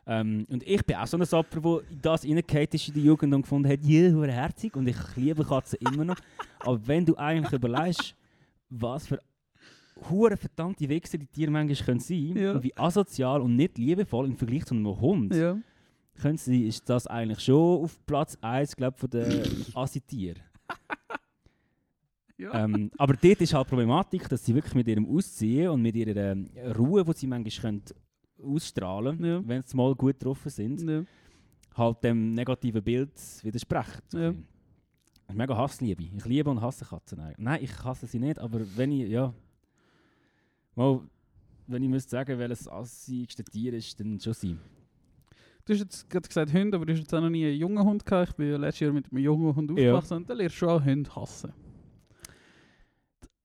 Ähm, 0.08 0.46
und 0.50 0.62
ich 0.68 0.86
bin 0.86 0.96
auch 0.98 1.08
so 1.08 1.18
ein 1.18 1.24
Opfer, 1.24 1.64
wo 1.64 1.80
in 1.80 2.00
das 2.02 2.24
reingehauen 2.24 2.68
ist 2.72 2.88
in 2.90 2.94
die 2.94 3.04
Jugend 3.04 3.34
und 3.34 3.42
gefunden 3.42 3.68
hat, 3.70 3.84
ja, 3.84 4.12
hure 4.12 4.32
herzig 4.32 4.76
und 4.76 4.88
ich 4.88 4.98
liebe 5.16 5.44
Katzen 5.44 5.80
immer 5.80 6.06
noch. 6.06 6.18
Aber 6.60 6.80
wenn 6.88 7.06
du 7.06 7.16
eigentlich 7.18 7.54
überlegst, 7.54 8.16
was 8.70 9.08
für 9.08 9.20
hure 10.10 10.38
verdammte 10.38 10.88
Wichser 10.88 11.18
die 11.18 11.26
Tiere 11.26 11.50
manchmal 11.52 11.86
können 11.86 12.00
sein 12.00 12.36
Ja. 12.36 12.52
und 12.54 12.64
wie 12.64 12.76
asozial 12.78 13.42
und 13.42 13.56
nicht 13.56 13.78
liebevoll 13.78 14.26
im 14.28 14.36
Vergleich 14.38 14.66
zu 14.66 14.76
einem 14.76 15.00
Hund 15.00 15.34
Ja. 15.34 15.58
können 16.22 16.38
sie, 16.38 16.68
ist 16.68 16.88
das 16.90 17.08
eigentlich 17.08 17.40
schon 17.40 17.84
auf 17.84 17.98
Platz 18.06 18.38
1, 18.42 18.76
glaube 18.76 18.98
von 18.98 19.10
den 19.10 19.26
Assi-Tieren. 19.74 20.42
Ja. 22.38 22.66
Ähm, 22.66 22.92
aber 22.98 23.14
dort 23.14 23.40
ist 23.40 23.54
halt 23.54 23.68
Problematik, 23.70 24.28
dass 24.28 24.44
sie 24.46 24.54
wirklich 24.54 24.76
mit 24.76 24.88
ihrem 24.90 25.08
Ausziehen 25.10 25.70
und 25.70 25.82
mit 25.82 25.96
ihrer 25.96 26.16
ähm, 26.34 26.50
Ruhe, 26.78 27.04
die 27.06 27.14
sie 27.14 27.28
manchmal 27.28 27.62
können 27.62 27.82
ausstrahlen 28.46 29.24
Ja. 29.24 29.42
wenn 29.48 29.62
sie 29.64 29.76
mal 29.76 29.94
gut 29.96 30.20
getroffen 30.20 30.50
sind, 30.50 30.82
ja. 30.90 31.04
halt 31.76 32.04
dem 32.04 32.32
negativen 32.34 32.84
Bild 32.84 33.12
widersprechen. 33.44 34.02
So 34.10 34.18
Ja. 34.20 34.30
ist 34.30 35.36
mega 35.36 35.58
Hassliebe. 35.58 36.04
Ich 36.04 36.26
liebe 36.26 36.50
und 36.50 36.62
hasse 36.62 36.86
Katzen. 36.86 37.20
Nein, 37.38 37.60
ich 37.64 37.84
hasse 37.84 38.06
sie 38.08 38.20
nicht, 38.20 38.40
aber 38.40 38.62
wenn 38.76 38.92
ich, 38.92 39.10
ja... 39.10 39.34
Mal, 40.76 41.00
wenn 41.68 41.84
ich 41.84 41.90
müsste 41.90 42.12
sagen, 42.12 42.38
welches 42.38 42.68
assigste 42.68 43.44
Tier 43.44 43.74
ist, 43.74 44.00
dann 44.00 44.20
schon 44.20 44.34
sie. 44.34 44.58
Du 45.64 45.74
hast 45.74 45.80
jetzt 45.80 46.10
gerade 46.10 46.28
gesagt 46.28 46.54
Hund, 46.54 46.76
aber 46.76 46.86
du 46.86 46.94
hast 46.94 47.00
jetzt 47.00 47.14
auch 47.14 47.22
noch 47.22 47.30
nie 47.30 47.46
einen 47.46 47.56
jungen 47.58 47.84
Hund 47.84 48.06
gehabt. 48.06 48.30
Ich 48.32 48.36
bin 48.36 48.52
ja 48.52 48.58
letztes 48.58 48.82
Jahr 48.82 48.92
mit 48.92 49.12
einem 49.12 49.24
jungen 49.24 49.56
Hund 49.56 49.72
Ja. 49.72 49.76
aufgewachsen 49.94 50.18
und 50.18 50.30
da 50.30 50.34
lernst 50.36 50.56
du 50.56 50.60
schon 50.60 50.70
auch 50.70 50.84
Hunde 50.86 51.16
hassen. 51.16 51.54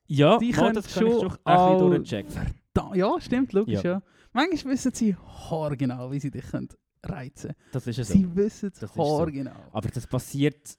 Ja, 0.06 0.38
Die 0.38 0.50
mal, 0.50 0.56
können 0.56 0.74
das 0.74 0.92
kann 0.92 1.06
ich 1.06 1.12
schon 1.12 1.20
schon 1.30 1.38
ein 1.44 1.78
bisschen 1.78 1.90
durchchecken. 1.90 2.54
Da, 2.72 2.94
ja, 2.94 3.20
stimmt, 3.20 3.52
logisch, 3.52 3.82
ja. 3.82 3.92
Ja. 3.92 4.02
Manchmal 4.32 4.74
wissen 4.74 4.92
sie 4.94 5.14
haargenau, 5.16 6.10
wie 6.12 6.20
sie 6.20 6.30
dich 6.30 6.44
können 6.46 6.68
reizen 7.02 7.52
Das 7.72 7.86
ist 7.86 7.96
ja 7.96 8.04
so. 8.04 8.12
Sie 8.12 8.36
wissen 8.36 8.70
es 8.74 8.82
ist 8.82 8.94
so. 8.94 9.18
haargenau. 9.18 9.52
Aber 9.72 9.88
das 9.88 10.06
passiert, 10.06 10.76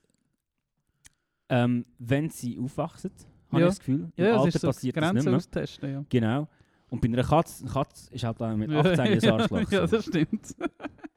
ähm, 1.50 1.86
wenn 2.00 2.30
sie 2.30 2.58
aufwachsen, 2.60 3.12
habe 3.52 3.62
Ja. 3.62 3.68
ich 3.68 3.72
das 3.72 3.80
Gefühl. 3.80 4.12
Ja, 4.16 4.26
Im 4.26 4.32
es 4.32 4.38
Alter 4.38 4.48
ist 4.56 4.62
so 4.62 4.68
passiert 4.68 4.98
das 4.98 5.14
nicht 5.14 5.26
mehr. 5.26 5.36
austesten, 5.36 5.92
ja. 5.92 6.06
Genau. 6.10 6.48
Und 6.90 7.02
bei 7.02 7.08
einer 7.08 7.24
Katze, 7.24 7.64
eine 7.64 7.72
Katze 7.74 8.14
ist 8.14 8.24
halt 8.24 8.42
auch 8.42 8.56
mit 8.56 8.70
18 8.72 9.00
ein 9.00 9.20
ja, 9.22 9.34
Arschloch. 9.36 9.72
ja, 9.72 9.88
so. 9.88 9.96
das 9.98 10.06
stimmt. 10.06 10.56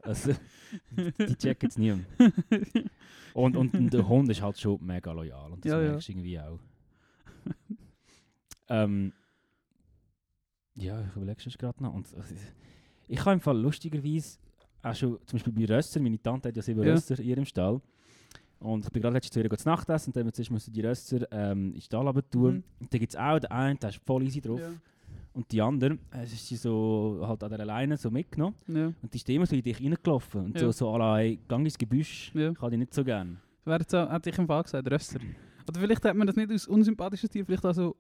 Also, 0.03 0.33
die 0.97 1.37
checken 1.37 1.69
es 1.69 1.79
nie. 1.79 1.93
Und, 3.35 3.57
und, 3.57 3.75
und 3.75 3.93
der 3.93 4.07
Hund 4.07 4.31
ist 4.31 4.41
halt 4.43 4.61
schon 4.61 4.79
mega 4.87 5.11
loyal. 5.11 5.53
Und 5.53 5.65
das 5.65 5.73
Ja, 5.73 5.81
ja. 5.83 5.89
merkst 5.91 6.07
du 6.07 6.13
irgendwie 6.13 6.39
auch. 6.39 6.61
ähm, 8.69 9.13
ja, 10.77 11.01
ich 11.01 11.17
überlege 11.17 11.43
es 11.47 11.59
gerade 11.59 11.83
noch. 11.83 11.95
Und, 11.95 12.13
äh, 12.13 12.21
ich 13.09 13.21
habe 13.21 13.33
im 13.35 13.41
Fall 13.41 13.59
lustigerweise 13.59 14.39
auch 14.83 14.95
schon, 14.95 15.19
zum 15.27 15.39
Beispiel 15.39 15.53
bei 15.67 15.75
Rösser, 15.75 16.01
meine 16.01 16.21
Tante 16.21 16.49
hat 16.49 16.57
ja 16.57 16.63
sieben 16.63 16.83
Ja. 16.83 16.93
Rösser 16.93 17.19
in 17.19 17.25
ihrem 17.29 17.45
Stall. 17.45 17.81
Und 18.61 18.85
ich 18.85 18.91
bin 18.91 19.03
gerade 19.03 19.15
letztes 19.15 19.33
zu 19.33 19.41
ihr 19.43 19.51
zu 19.51 19.69
Nacht 19.69 19.89
essen 19.91 20.11
und 20.11 20.17
dann 20.17 20.33
zuerst 20.33 20.51
mussten 20.51 20.73
die 20.73 20.81
Rösser 20.81 21.27
ähm, 21.33 21.67
in 21.69 21.73
den 21.75 21.81
Stall 21.81 22.13
tun. 22.31 22.55
Mhm. 22.55 22.65
Und 22.81 22.93
dann 22.93 23.01
gibt 23.01 23.13
es 23.13 23.17
auch 23.19 23.39
den 23.39 23.51
einen, 23.51 23.79
der 23.79 23.91
ist 23.91 24.01
voll 24.07 24.23
easy 24.23 24.41
drauf. 24.41 24.61
Ja. 24.61 24.71
Und 25.35 25.51
die 25.51 25.61
andere, 25.61 25.95
äh, 26.13 26.23
es 26.23 26.33
ist 26.33 26.47
sie 26.47 26.57
so 26.57 27.23
halt 27.27 27.43
an 27.43 27.51
der 27.51 27.65
Leine 27.67 27.97
so 27.97 28.11
mitgenommen. 28.11 28.55
Ja. 28.69 28.87
Und 29.03 29.13
die 29.13 29.19
ist 29.19 29.29
immer 29.29 29.47
so 29.47 29.57
in 29.57 29.63
dich 29.63 29.81
reingelaufen. 29.83 30.45
Und 30.47 30.55
Ja. 30.55 30.71
so, 30.73 30.73
so 30.73 31.15
hey, 31.15 31.39
gang 31.49 31.65
ins 31.65 31.77
Gebüsch, 31.77 32.33
Ja. 32.35 32.53
ich 32.53 32.59
habe 32.61 32.71
die 32.71 32.77
nicht 32.79 32.95
so 32.95 33.05
gern. 33.05 33.39
Das 33.65 33.67
wäre 33.67 33.81
jetzt 33.81 33.95
auch, 33.95 34.11
hätte 34.11 34.31
ich 34.31 34.39
im 34.39 34.47
Fall 34.47 34.63
gesagt, 34.63 34.91
Rösser. 34.91 35.19
Oder 35.69 35.81
vielleicht 35.81 36.05
hat 36.05 36.15
man 36.17 36.27
das 36.27 36.37
nicht 36.37 36.53
aus 36.53 36.67
unsympathisches 36.67 37.31
Tier, 37.31 37.45
vielleicht 37.45 37.65
auch 37.67 37.73
so 37.75 37.97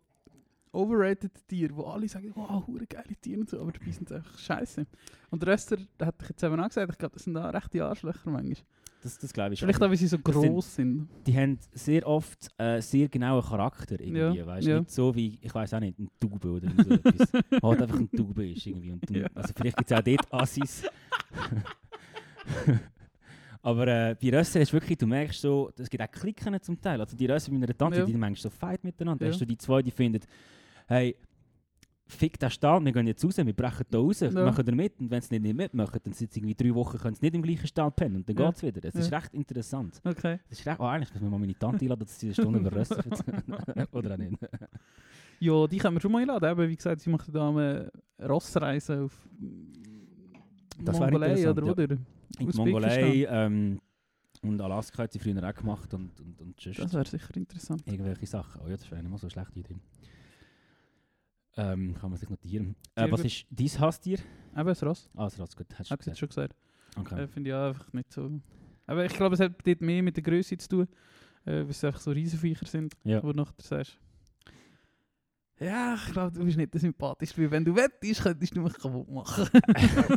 overrated 0.74 1.32
Tier, 1.48 1.74
wo 1.74 1.84
alle 1.84 2.08
sagen, 2.08 2.32
wow, 2.34 2.66
hure 2.66 2.86
geile 2.86 3.14
Tiere 3.20 3.40
und 3.40 3.48
so, 3.50 3.60
aber 3.60 3.72
dabei 3.72 3.90
sind 3.92 4.08
sie 4.08 4.16
einfach 4.16 4.38
scheiße. 4.38 4.86
Und 5.30 5.46
Rösser, 5.46 5.76
da 5.98 6.06
hätte 6.06 6.18
ich 6.24 6.28
jetzt 6.30 6.42
eben 6.42 6.60
auch 6.60 6.68
gesagt, 6.68 6.90
ich 6.92 6.98
glaube, 6.98 7.14
das 7.14 7.24
sind 7.24 7.36
auch 7.36 7.52
rechte 7.52 7.84
Arschlöcher 7.84 8.30
manchmal. 8.30 8.56
Das, 9.02 9.18
das 9.18 9.32
glaube 9.34 9.52
ich. 9.52 9.60
Vielleicht 9.60 9.82
auch, 9.82 9.90
weil 9.90 9.96
sie 9.98 10.06
so 10.06 10.16
Das 10.16 10.34
sind- 10.34 10.50
gross 10.52 10.74
sind. 10.76 11.08
Die 11.26 11.36
haben 11.36 11.58
sehr 11.72 12.06
oft 12.06 12.48
äh, 12.56 12.80
sehr 12.80 13.06
genauen 13.08 13.42
Charakter 13.44 14.00
irgendwie, 14.00 14.38
Ja, 14.38 14.46
weißt 14.46 14.66
ja. 14.66 14.78
Nicht 14.78 14.90
so 14.92 15.14
wie, 15.14 15.38
ich 15.42 15.54
weiß 15.54 15.74
auch 15.74 15.80
nicht, 15.80 15.98
ein 15.98 16.08
Taube 16.18 16.50
oder 16.50 16.70
so 16.70 16.94
etwas. 16.94 17.32
Halt 17.62 17.82
einfach 17.82 17.98
ein 17.98 18.10
Taube 18.10 18.48
ist 18.50 18.64
irgendwie. 18.66 18.92
Und 18.92 19.10
Ja. 19.10 19.26
Also 19.34 19.52
vielleicht 19.54 19.76
gibt 19.76 19.90
es 19.90 19.96
auch 19.98 20.02
dort 20.02 20.32
Assis. 20.32 20.84
Aber 23.62 23.86
äh, 23.88 24.14
bei 24.20 24.30
Rössern 24.38 24.62
ist 24.62 24.72
wirklich, 24.72 24.98
du 24.98 25.06
merkst 25.06 25.40
so, 25.40 25.70
es 25.78 25.88
gibt 25.88 26.02
auch 26.02 26.10
Klicken 26.10 26.60
zum 26.60 26.78
Teil. 26.80 27.00
Also 27.00 27.16
die 27.16 27.26
Rösser 27.26 27.50
mit 27.50 27.62
einer 27.62 27.76
Tante, 27.76 28.00
Ja. 28.00 28.04
die 28.04 28.12
merkst 28.14 28.42
so 28.42 28.50
fight 28.50 28.84
miteinander. 28.84 29.24
Ja. 29.24 29.32
Hast 29.32 29.40
du 29.40 29.46
die 29.46 29.56
zwei, 29.56 29.82
die 29.82 29.90
finden, 29.90 30.20
hey, 30.86 31.16
fick 32.06 32.38
den 32.38 32.50
Stall, 32.50 32.84
wir 32.84 32.92
gehen 32.92 33.06
jetzt 33.06 33.24
raus, 33.24 33.36
wir 33.38 33.52
brechen 33.52 33.86
da 33.90 33.98
raus, 33.98 34.20
Ja. 34.20 34.30
machen 34.30 34.66
wir 34.66 34.74
mit. 34.74 35.00
Und 35.00 35.10
wenn 35.10 35.22
sie 35.22 35.38
nicht 35.40 35.56
mitmachen, 35.56 35.98
dann 36.04 36.12
sie 36.12 36.28
irgendwie 36.34 36.54
drei 36.54 36.74
Wochen, 36.74 36.98
können 36.98 37.14
sie 37.14 37.22
nicht 37.24 37.34
im 37.34 37.42
gleichen 37.42 37.66
Stall 37.66 37.90
pennen 37.90 38.16
und 38.16 38.28
dann 38.28 38.36
Ja. 38.36 38.46
geht 38.48 38.56
es 38.56 38.62
wieder. 38.62 38.80
Das 38.82 38.94
ist 38.94 39.10
Ja. 39.10 39.18
recht 39.18 39.34
interessant. 39.34 40.00
Okay. 40.04 40.38
Das 40.48 40.58
ist 40.60 40.66
recht, 40.66 40.78
oh, 40.80 40.84
eigentlich 40.84 41.12
müssen 41.14 41.24
wir 41.24 41.30
mal 41.30 41.38
meine 41.38 41.58
Tante 41.58 41.82
einladen, 41.84 42.00
dass 42.04 42.20
sie 42.20 42.26
eine 42.26 42.34
Stunde 42.34 42.58
über 42.58 42.72
Rösser 42.72 42.96
erzählt. 43.10 43.44
Oder 43.92 44.12
auch 44.14 44.18
nicht. 44.18 44.36
Ja, 45.40 45.66
die 45.66 45.78
können 45.78 45.96
wir 45.96 46.00
schon 46.00 46.12
mal 46.12 46.20
einladen. 46.20 46.50
Eben, 46.50 46.68
wie 46.70 46.76
gesagt, 46.76 47.00
sie 47.00 47.10
machen 47.10 47.32
da 47.32 47.48
eine 47.48 47.90
Rossreise 48.22 49.02
auf 49.02 49.28
Das 50.82 50.98
Mongolei 50.98 51.48
oder 51.50 51.64
ja. 51.64 51.72
oder? 51.72 51.84
In 52.38 52.50
die. 52.50 52.56
Mongolei 52.56 53.26
ähm, 53.30 53.80
und 54.42 54.60
Alaska 54.60 55.04
hat 55.04 55.12
sie 55.12 55.18
früher 55.18 55.42
auch 55.42 55.54
gemacht 55.54 55.92
und, 55.94 56.20
und, 56.20 56.40
und 56.40 56.66
Das 56.78 56.92
wäre 56.92 57.06
sicher 57.06 57.36
interessant. 57.36 57.82
irgendwelche 57.86 58.26
Sachen. 58.26 58.60
Oh 58.64 58.68
ja, 58.68 58.76
das 58.76 58.90
wäre 58.90 59.00
nicht 59.02 59.10
mal 59.10 59.18
so 59.18 59.26
eine 59.26 59.30
schlechte 59.30 59.58
Idee. 59.58 59.76
Ähm, 61.56 61.94
kann 62.00 62.10
man 62.10 62.18
sich 62.18 62.28
notieren. 62.28 62.74
Äh, 62.96 63.10
was 63.10 63.20
ist 63.20 63.46
dein 63.50 63.80
Haustier? 63.80 64.18
Eben 64.56 64.66
das 64.66 64.82
Ross. 64.82 65.08
Ah, 65.14 65.24
das 65.24 65.38
ist 65.38 65.56
gut. 65.56 65.66
Hast 65.78 65.90
du 65.90 65.96
gesagt. 65.96 66.18
schon 66.18 66.28
gesagt. 66.28 66.54
Okay. 66.96 67.22
Äh, 67.22 67.28
Finde 67.28 67.50
ich 67.50 67.54
auch 67.54 67.68
einfach 67.68 67.92
nicht 67.92 68.12
so. 68.12 68.30
Aber 68.86 69.04
ich 69.04 69.12
glaube, 69.14 69.34
es 69.34 69.40
hat 69.40 69.52
dort 69.64 69.80
mehr 69.80 70.02
mit 70.02 70.16
der 70.16 70.22
Größe 70.22 70.56
zu 70.58 70.68
tun. 70.68 70.88
Äh, 71.46 71.62
weil 71.62 71.70
es 71.70 71.84
einfach 71.84 72.00
so 72.00 72.10
Riesenviecher 72.10 72.66
sind, 72.66 72.94
Ja. 73.04 73.22
wo 73.22 73.30
du 73.32 73.36
nachher 73.38 73.52
sagst, 73.58 73.98
ja, 75.60 75.94
ich 75.94 76.12
glaube, 76.12 76.36
du 76.36 76.44
bist 76.44 76.56
nicht 76.56 76.72
der 76.74 76.80
sympathischste, 76.80 77.40
weil 77.42 77.50
wenn 77.50 77.64
du 77.64 77.74
wettest, 77.76 78.22
könntest 78.22 78.56
du 78.56 78.60
mich 78.60 78.72
kaputt 78.74 79.08
machen. 79.10 79.48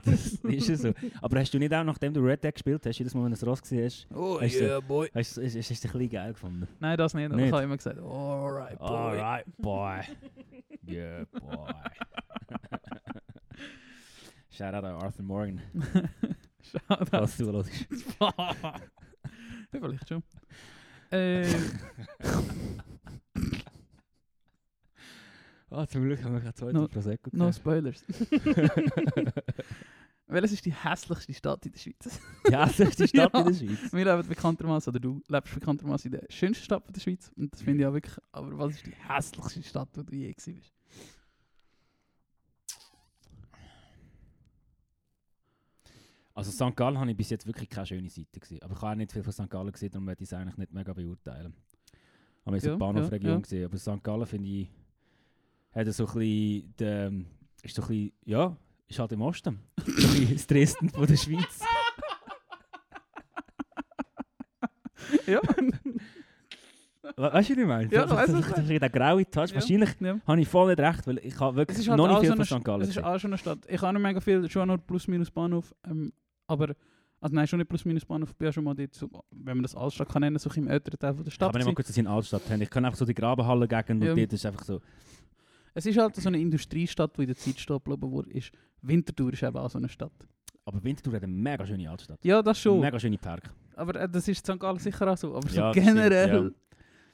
das 0.06 0.34
ist 0.36 0.68
ja 0.70 0.76
so. 0.76 0.94
Aber 1.22 1.40
hast 1.40 1.54
du 1.54 1.60
nicht 1.60 1.74
auch, 1.74 1.84
nachdem 1.84 2.14
du 2.14 2.22
Red 2.22 2.44
Dead 2.44 2.54
gespielt 2.54 2.86
hast, 2.86 2.98
jedes 2.98 3.14
Mal, 3.14 3.24
wenn 3.24 3.32
du 3.32 3.36
es 3.36 3.46
Ross 3.46 3.62
gesehen 3.62 3.86
hast, 3.86 4.08
Oh 4.14 4.40
Hast 4.42 4.56
du- 4.56 4.64
yeah, 4.64 4.80
boy. 4.80 5.10
hast 5.14 5.38
du 5.38 5.44
hast, 5.44 5.56
hast, 5.56 5.70
hast 5.70 5.84
du 5.84 5.88
ein 5.88 5.92
bisschen 5.94 6.10
geil 6.10 6.34
gefunden? 6.34 6.68
Nein, 6.80 6.98
das 6.98 7.14
nicht, 7.14 7.26
aber 7.26 7.36
Nicht? 7.36 7.46
ich 7.48 7.52
habe 7.54 7.64
immer 7.64 7.78
gesagt, 7.78 8.00
alright, 8.00 8.80
boy. 8.80 8.88
Alright, 8.88 9.46
boy. 9.58 10.00
yeah, 10.88 11.26
boy. 11.32 11.74
Shout 14.50 14.74
out 14.74 14.84
an 14.86 14.96
Arthur 14.96 15.24
Morgan, 15.24 15.62
Shoutout. 16.64 17.06
falls 17.12 17.38
du 17.38 17.52
hörst. 17.52 17.70
ja, 18.20 19.80
vielleicht 19.80 20.10
schon. 20.10 20.24
Äh, 21.12 21.46
Ah, 25.78 25.86
zum 25.88 26.04
Glück 26.04 26.24
haben 26.24 26.34
wir 26.34 26.40
gerade 26.42 26.56
zwei 26.56 26.72
No- 26.72 26.88
Prosecco 26.88 27.30
no 27.34 27.46
gekriegt. 27.52 27.56
spoilers. 27.60 28.04
Welches 30.30 30.52
ist 30.54 30.66
die 30.66 30.74
hässlichste 30.74 31.34
Stadt 31.36 31.66
in 31.68 31.72
der 31.72 31.80
Schweiz? 31.80 32.20
Ja, 32.50 32.66
die 32.66 32.86
Stadt 33.08 33.14
Ja. 33.14 33.26
in 33.40 33.46
der 33.46 33.54
Schweiz. 33.54 33.94
Wir 33.94 34.06
leben 34.06 34.28
bekanntermaßen, 34.28 34.90
oder 34.92 35.00
du 35.00 35.22
lebst 35.28 35.54
bekanntermaßen 35.54 36.12
in 36.12 36.20
der 36.20 36.26
schönsten 36.32 36.64
Stadt 36.66 36.84
der 36.94 37.00
Schweiz. 37.00 37.32
Und 37.38 37.54
das 37.54 37.62
finde 37.62 37.82
ich 37.82 37.88
auch 37.88 37.94
wirklich. 37.94 38.18
Aber 38.32 38.58
was 38.58 38.74
ist 38.74 38.88
die 38.88 38.96
hässlichste 38.96 39.62
Stadt, 39.64 39.90
wo 39.94 40.02
du 40.02 40.16
je 40.16 40.32
gewesen 40.34 40.56
bist? 40.56 40.74
Also 46.34 46.52
St. 46.52 46.76
Gallen 46.76 47.00
habe 47.00 47.10
ich 47.12 47.18
bis 47.18 47.30
jetzt 47.32 47.48
wirklich 47.48 47.70
keine 47.70 47.88
schöne 47.88 48.10
Seite 48.10 48.40
gesehen. 48.40 48.62
Aber 48.62 48.74
ich 48.76 48.82
habe 48.82 48.92
auch 48.92 48.96
nicht 48.96 49.12
viel 49.12 49.24
von 49.24 49.34
St. 49.34 49.50
Gallen 49.50 49.72
gesehen, 49.72 49.92
darum 49.92 50.08
werde 50.08 50.24
ich 50.24 50.30
es 50.30 50.34
eigentlich 50.34 50.58
nicht 50.58 50.72
mega 50.74 50.94
beurteilen. 50.94 51.54
Aber 52.46 52.58
ich 52.58 52.64
Ja, 52.64 52.70
habe 52.72 52.78
die 52.78 52.80
Bahnhofregion 52.80 53.30
ja, 53.32 53.36
ja. 53.38 53.42
gesehen. 53.42 53.66
Aber 53.66 53.78
St. 53.78 54.04
Gallen 54.04 54.26
finde 54.26 54.50
ich, 54.50 54.70
hat 55.72 55.94
so 55.94 56.06
ein 56.08 56.14
bisschen, 56.14 56.76
den, 56.80 57.26
ist 57.64 57.76
so 57.76 57.82
ein 57.84 57.88
bisschen, 57.88 58.12
ja, 58.26 58.58
ist 58.88 59.00
halt 59.00 59.12
im 59.12 59.22
Osten. 59.22 59.60
so 59.86 59.92
ein 59.92 59.96
bisschen 59.96 60.34
das 60.34 60.48
Dresden 60.48 60.90
von 60.90 61.08
der 61.08 61.18
Schweiz. 61.18 61.60
Ja, 65.26 65.40
We 67.16 67.24
weißt 67.34 67.50
du, 67.50 67.54
was 67.54 67.60
ich 67.62 67.66
meine? 67.66 67.92
Ja, 67.92 68.06
du 68.06 68.32
so, 68.32 68.42
so 68.42 68.80
der 68.80 68.90
graue 68.90 69.26
Touch. 69.30 69.54
Wahrscheinlich 69.54 69.90
ja. 70.00 70.20
habe 70.28 70.42
ich 70.42 70.48
voll 70.48 70.68
nicht 70.68 70.80
recht, 70.80 71.08
weil 71.08 71.20
ich 71.20 71.40
habe 71.40 71.52
Es 71.52 71.58
wirklich 71.58 71.80
ist 71.80 71.88
halt 71.90 71.98
noch 71.98 72.08
nicht 72.08 72.20
viel 72.20 72.30
so 72.30 72.36
von 72.36 72.46
St. 72.46 72.64
Gallen 72.64 72.82
es 72.82 72.90
ist 72.90 73.04
auch 73.04 73.20
schon 73.20 73.32
eine 73.32 73.38
Stadt. 73.38 73.60
Ich 73.68 73.82
habe 73.82 73.94
nicht 73.94 74.04
mega 74.04 74.20
viel, 74.20 74.50
schon 74.50 74.68
nur 74.68 74.78
plus 74.78 75.08
minus 75.08 75.32
Bahnhof. 75.32 75.74
Ähm, 75.90 76.12
aber, 76.48 76.76
also 77.22 77.36
nein, 77.36 77.48
schon 77.48 77.58
nicht 77.58 77.70
plus 77.70 77.86
minus 77.86 78.06
Bahnhof. 78.06 78.30
Ich 78.32 78.36
bin 78.36 78.48
ja 78.48 78.52
schon 78.52 78.64
mal 78.64 78.76
dort, 78.76 78.94
so, 78.94 79.10
wenn 79.32 79.58
man 79.58 79.64
das 79.64 79.76
Altstadt 79.76 80.10
kann 80.10 80.22
nennen, 80.22 80.38
so 80.38 80.50
im 80.52 80.68
älteren 80.68 81.00
Teil 81.00 81.14
von 81.14 81.24
der 81.24 81.32
Stadt. 81.32 81.48
habe 81.48 81.58
nicht 81.58 81.68
mal 81.68 81.74
kurz, 81.74 81.88
dass 81.88 81.96
sie 81.96 82.02
in 82.02 82.08
Altstadt 82.08 82.50
haben. 82.50 82.62
Ich 82.62 82.70
kann 82.70 82.86
einfach 82.86 82.98
so 83.00 83.06
die 83.06 83.16
Grabenhalle 83.16 83.68
gegen 83.68 84.02
Ja. 84.02 84.12
und 84.12 84.20
dort 84.20 84.34
ist 84.34 84.46
einfach 84.46 84.64
so. 84.64 84.82
Es 85.78 85.86
ist 85.86 85.96
halt 85.98 86.16
so 86.16 86.28
eine 86.28 86.40
Industriestadt, 86.40 87.16
die 87.18 87.22
in 87.22 87.28
der 87.28 87.36
Zeit 87.36 87.60
stehen 87.60 87.76
geblieben 87.78 88.12
wurde. 88.12 88.32
Ist. 88.32 88.52
Winterthur 88.82 89.32
ist 89.34 89.44
eben 89.44 89.58
auch 89.58 89.70
so 89.70 89.78
eine 89.78 89.88
Stadt. 89.90 90.12
Aber 90.66 90.84
Winterthur 90.84 91.14
hat 91.14 91.24
eine 91.24 91.32
mega 91.32 91.66
schöne 91.68 91.88
Altstadt. 91.90 92.20
Ja, 92.26 92.42
das 92.42 92.60
schon. 92.60 92.80
Mega 92.80 93.00
schöne 93.00 93.18
Park. 93.20 93.54
Aber 93.76 93.96
äh, 93.96 94.10
das 94.10 94.28
ist 94.28 94.48
in 94.50 94.56
St. 94.56 94.60
Gallen 94.60 94.80
sicher 94.80 95.08
auch 95.12 95.16
so. 95.18 95.36
Aber 95.36 95.48
so 95.48 95.56
Ja, 95.56 95.72
das 95.72 95.76
stimmt, 95.84 95.88
generell 95.98 96.56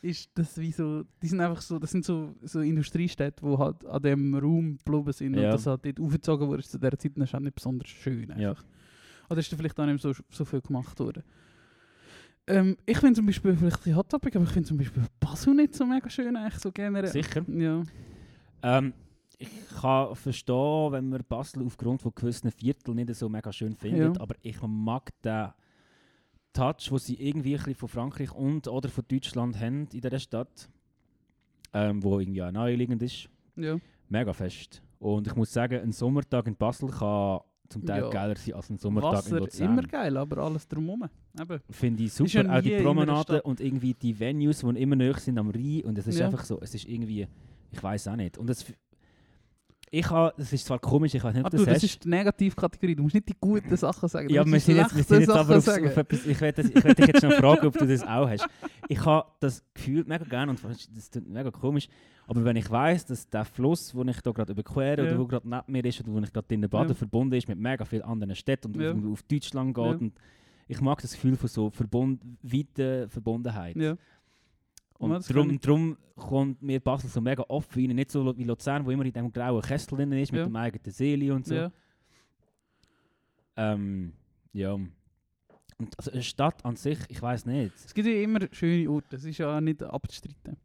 ist 0.01 0.29
das 0.33 0.57
wie 0.57 0.71
so, 0.71 1.03
die 1.21 1.27
sind 1.27 1.41
einfach 1.41 1.61
so, 1.61 1.77
das 1.77 1.91
sind 1.91 2.05
so, 2.05 2.35
so 2.41 2.61
Industriestädte, 2.61 3.45
die 3.45 3.57
halt 3.57 3.85
an 3.85 4.01
dem 4.01 4.33
Raum 4.35 4.77
geblieben 4.77 5.11
sind 5.11 5.33
Ja. 5.35 5.45
und 5.45 5.51
das 5.55 5.67
halt 5.67 5.85
dort 5.85 5.99
aufgezogen 5.99 6.47
wurde 6.47 6.63
zu 6.63 6.77
dieser 6.79 6.97
Zeit, 6.97 7.11
das 7.15 7.29
ist 7.29 7.35
auch 7.35 7.39
nicht 7.41 7.55
besonders 7.55 7.89
schön 7.89 8.29
Ja. 8.37 8.51
einfach. 8.51 8.63
Oder 9.29 9.39
ist 9.39 9.51
da 9.51 9.57
vielleicht 9.57 9.79
auch 9.79 9.85
nicht 9.85 10.01
so, 10.01 10.13
so 10.29 10.45
viel 10.45 10.61
gemacht 10.61 10.97
worden. 10.99 11.23
Ähm, 12.47 12.75
ich 12.85 12.97
finde 12.97 13.13
zum 13.15 13.25
Beispiel, 13.25 13.55
vielleicht 13.55 13.75
ein 13.77 13.79
bisschen 13.79 13.95
Hot 13.95 14.09
Topic, 14.09 14.37
aber 14.37 14.45
ich 14.45 14.51
finde 14.51 14.67
zum 14.67 14.77
Beispiel 14.77 15.03
Basel 15.19 15.53
nicht 15.53 15.73
so 15.75 15.85
mega 15.85 16.09
schön, 16.09 16.35
eigentlich 16.35 16.59
so 16.61 16.71
generell. 16.71 17.07
Sicher. 17.11 17.45
Ja. 17.49 17.83
Ähm, 18.63 18.93
ich 19.37 19.49
kann 19.81 20.15
verstehen, 20.15 20.91
wenn 20.91 21.09
man 21.09 21.23
Basel 21.27 21.65
aufgrund 21.65 22.01
von 22.01 22.13
gewissen 22.15 22.49
Vierteln 22.51 22.95
nicht 22.95 23.13
so 23.15 23.27
mega 23.27 23.51
schön 23.51 23.75
findet, 23.75 24.15
Ja. 24.15 24.21
aber 24.21 24.35
ich 24.41 24.61
mag 24.61 25.09
den 25.21 25.49
Touch, 26.53 26.87
den 26.89 26.97
sie 26.99 27.15
irgendwie 27.15 27.57
ein 27.57 27.75
von 27.75 27.89
Frankreich 27.89 28.31
und 28.33 28.67
oder 28.67 28.89
von 28.89 29.03
Deutschland 29.07 29.59
haben 29.59 29.87
in 29.91 30.01
dieser 30.01 30.19
Stadt, 30.19 30.69
ähm, 31.73 32.01
wo 32.03 32.19
irgendwie 32.19 32.43
auch 32.43 32.51
naheliegend 32.51 33.01
ist, 33.01 33.27
ja. 33.55 33.77
mega 34.07 34.31
fest. 34.33 34.81
Und 34.99 35.27
ich 35.27 35.35
muss 35.35 35.51
sagen, 35.51 35.81
ein 35.81 35.91
Sommertag 35.91 36.47
in 36.47 36.55
Basel 36.55 36.89
kann 36.89 37.41
zum 37.69 37.83
Teil 37.85 38.03
Ja. 38.03 38.09
geiler 38.09 38.35
sein 38.37 38.53
als 38.53 38.69
ein 38.69 38.77
Sommertag 38.77 39.11
in 39.11 39.17
Wasser, 39.17 39.39
Luzern. 39.39 39.73
immer 39.73 39.81
geil, 39.81 40.15
aber 40.15 40.37
alles 40.43 40.67
drumherum. 40.67 41.09
Finde 41.71 42.03
ich 42.03 42.13
super. 42.13 42.57
auch 42.57 42.61
die 42.61 42.73
in 42.73 42.81
Stadt. 43.17 43.43
und 43.45 43.59
irgendwie 43.59 43.93
die 43.95 44.17
Venues, 44.17 44.59
die 44.59 44.79
immer 44.81 44.95
näher 44.95 45.17
sind 45.17 45.37
am 45.39 45.49
Rhein. 45.49 45.81
Und 45.85 45.97
es 45.97 46.05
ist 46.07 46.19
Ja. 46.19 46.27
einfach 46.27 46.45
so, 46.45 46.59
es 46.61 46.75
ist 46.75 46.87
irgendwie, 46.87 47.27
ich 47.73 47.81
weiß 47.83 48.07
auch 48.07 48.15
nicht. 48.15 48.37
Und 48.37 48.49
es, 48.49 48.65
ich 49.95 50.09
habe, 50.09 50.33
das 50.37 50.51
ist 50.51 50.65
zwar 50.65 50.79
komisch, 50.79 51.13
ich 51.13 51.23
weiß 51.23 51.33
nicht, 51.35 51.43
Ah, 51.43 51.47
ob 51.47 51.51
du, 51.51 51.57
du 51.57 51.65
das 51.65 51.75
das 51.75 51.83
ist 51.83 52.03
die 52.03 52.09
Negativkategorie, 52.09 52.95
du 52.95 53.03
musst 53.03 53.13
nicht 53.15 53.29
die 53.29 53.35
guten 53.39 53.75
Sachen 53.77 54.09
sagen. 54.09 54.27
du 54.27 54.33
Ja, 54.33 54.43
wir 54.45 54.59
sind, 54.59 54.77
jetzt, 54.77 54.95
wir 54.95 55.03
sind 55.03 55.05
schlechten 55.05 55.21
jetzt 55.21 55.29
aber 55.29 55.61
Sachen 55.61 55.85
auf, 55.87 55.97
etwas, 55.97 56.25
ich 56.25 56.41
werde 56.41 56.61
ich 56.63 56.83
werd 56.83 56.97
dich 56.97 57.07
jetzt 57.07 57.21
noch 57.23 57.33
fragen, 57.33 57.67
ob 57.67 57.77
du 57.77 57.85
das 57.85 58.01
auch 58.01 58.27
hast. 58.27 58.47
Ich 58.87 59.05
habe 59.05 59.27
das 59.39 59.63
Gefühl 59.73 60.03
mega 60.07 60.25
gerne 60.25 60.51
und 60.51 60.59
das 60.63 61.11
klingt 61.11 61.29
mega 61.29 61.51
komisch, 61.51 61.87
aber 62.25 62.43
wenn 62.43 62.55
ich 62.55 62.69
weiß, 62.71 63.05
dass 63.05 63.29
der 63.29 63.45
Fluss, 63.45 63.91
den 63.91 64.07
ich 64.07 64.21
da 64.21 64.31
gerade 64.31 64.51
überquere 64.53 65.03
Ja. 65.05 65.11
oder 65.11 65.19
wo 65.19 65.27
gerade 65.27 65.47
neben 65.47 65.63
mir 65.71 65.85
ist 65.85 65.99
oder 66.01 66.11
wo 66.11 66.19
ich 66.19 66.33
gerade 66.33 66.47
drinnen 66.47 66.69
bade, 66.69 66.89
Ja. 66.89 66.95
verbunden 66.95 67.35
ist 67.35 67.47
mit 67.47 67.59
mega 67.59 67.85
vielen 67.85 68.03
anderen 68.03 68.35
Städten 68.35 68.73
und 68.73 68.81
Ja. 68.81 68.95
auf 69.11 69.21
Deutschland 69.23 69.75
geht 69.75 70.01
und 70.01 70.13
ich 70.67 70.81
mag 70.81 71.01
das 71.01 71.11
Gefühl 71.13 71.35
von 71.35 71.49
so 71.49 71.69
verbund, 71.69 72.21
weiter 72.41 73.07
Verbundenheit. 73.09 73.75
Und 75.11 75.29
darum, 75.29 75.59
darum 75.59 75.97
kommt 76.15 76.61
mir 76.61 76.79
Basel 76.79 77.09
so 77.09 77.19
mega 77.21 77.43
oft 77.47 77.75
rein. 77.75 77.87
Nicht 77.95 78.11
so 78.11 78.35
wie 78.37 78.43
Luzern, 78.43 78.85
wo 78.85 78.91
immer 78.91 79.05
in 79.05 79.11
diesem 79.13 79.31
grauen 79.31 79.61
Kessel 79.61 79.95
drin 79.97 80.11
ist, 80.13 80.31
mit 80.31 80.39
Ja. 80.39 80.45
dem 80.45 80.55
eigenen 80.55 80.91
Seele 80.91 81.33
und 81.33 81.45
so. 81.45 81.55
Ja. 81.55 81.71
Ähm, 83.55 84.13
ja. 84.53 84.73
Und 84.73 85.97
also 85.97 86.11
eine 86.11 86.23
Stadt 86.23 86.63
an 86.65 86.75
sich, 86.75 86.99
ich 87.09 87.21
weiß 87.21 87.45
nicht. 87.45 87.73
Es 87.75 87.93
gibt 87.93 88.07
ja 88.07 88.13
immer 88.21 88.39
schöne 88.51 88.89
Orte, 88.89 89.07
das 89.11 89.23
ist 89.25 89.37
ja 89.37 89.59
nicht 89.59 89.81
abzustreiten. 89.83 90.57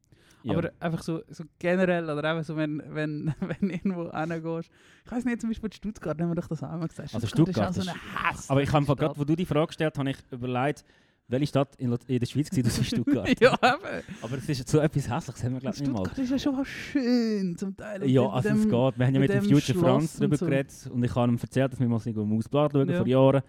Ja. 0.44 0.57
Aber 0.57 0.70
einfach 0.79 1.03
so, 1.03 1.20
so 1.29 1.44
generell, 1.59 2.05
oder 2.09 2.22
einfach 2.31 2.44
so, 2.44 2.57
wenn, 2.57 2.83
wenn, 2.87 3.35
wenn 3.40 3.70
irgendwo 3.70 4.11
hingehst. 4.12 4.70
Ich 5.05 5.12
weiß 5.12 5.24
nicht, 5.24 5.40
zum 5.40 5.51
Beispiel 5.51 5.72
Stuttgart 5.72 6.20
haben 6.20 6.29
wir 6.29 6.35
doch 6.37 6.46
das 6.48 6.62
auch 6.62 6.70
mal 6.77 6.87
gesagt. 6.88 7.14
Also 7.14 7.27
ist 7.27 7.33
Stuttgart 7.33 7.70
auch 7.70 7.72
so 7.74 7.81
ist- 7.81 7.88
eine 7.88 7.98
hässliche 8.29 8.51
Aber 8.53 8.62
ich 8.62 8.72
habe 8.72 8.87
gerade, 8.96 9.18
wo 9.18 9.24
du 9.24 9.35
die 9.35 9.46
Frage 9.46 9.66
gestellt 9.68 9.94
hast, 9.94 9.98
habe 9.98 10.11
ich 10.11 10.18
überlegt, 10.31 10.85
welche 11.29 11.47
Stadt 11.47 11.77
in, 11.77 11.93
in 12.07 12.19
der 12.19 12.27
Schweiz 12.27 12.51
war, 12.57 12.62
das 12.62 12.87
Stuttgart. 12.87 13.29
ja, 13.41 13.53
eben. 13.53 14.05
Aber 14.23 14.38
es 14.38 14.49
ist 14.49 14.69
so 14.69 14.79
etwas 14.79 15.11
Hässliches, 15.11 15.45
haben 15.45 15.53
wir 15.55 15.61
glaube 15.61 15.77
ich 15.77 15.83
nicht 15.83 15.93
mal. 15.93 15.99
Stuttgart 15.99 16.19
ist 16.19 16.31
ja 16.31 16.38
schon 16.38 16.57
was 16.59 16.69
schön 16.69 17.57
zum 17.57 17.77
Teil. 17.77 18.09
Ja, 18.09 18.27
also 18.29 18.49
es 18.49 18.62
geht. 18.62 18.71
Wir 18.99 19.07
haben 19.07 19.14
ja 19.14 19.21
mit 19.21 19.31
dem 19.31 19.45
Future 19.45 19.79
Franz 19.79 20.03
Schloss 20.03 20.14
und 20.14 20.21
darüber 20.21 20.37
so. 20.37 20.47
geredet 20.47 20.91
und 20.93 21.05
ich 21.05 21.14
habe 21.14 21.33
ihm 21.33 21.38
erzählt, 21.41 21.73
dass 21.73 21.81
wir 21.81 21.88
mal 21.88 21.99
so 21.99 22.11
im 22.11 22.33
Ausblatt 22.38 22.73
schauen 22.73 22.88
Ja. 22.88 22.97
vor 22.99 23.07
Jahren 23.07 23.43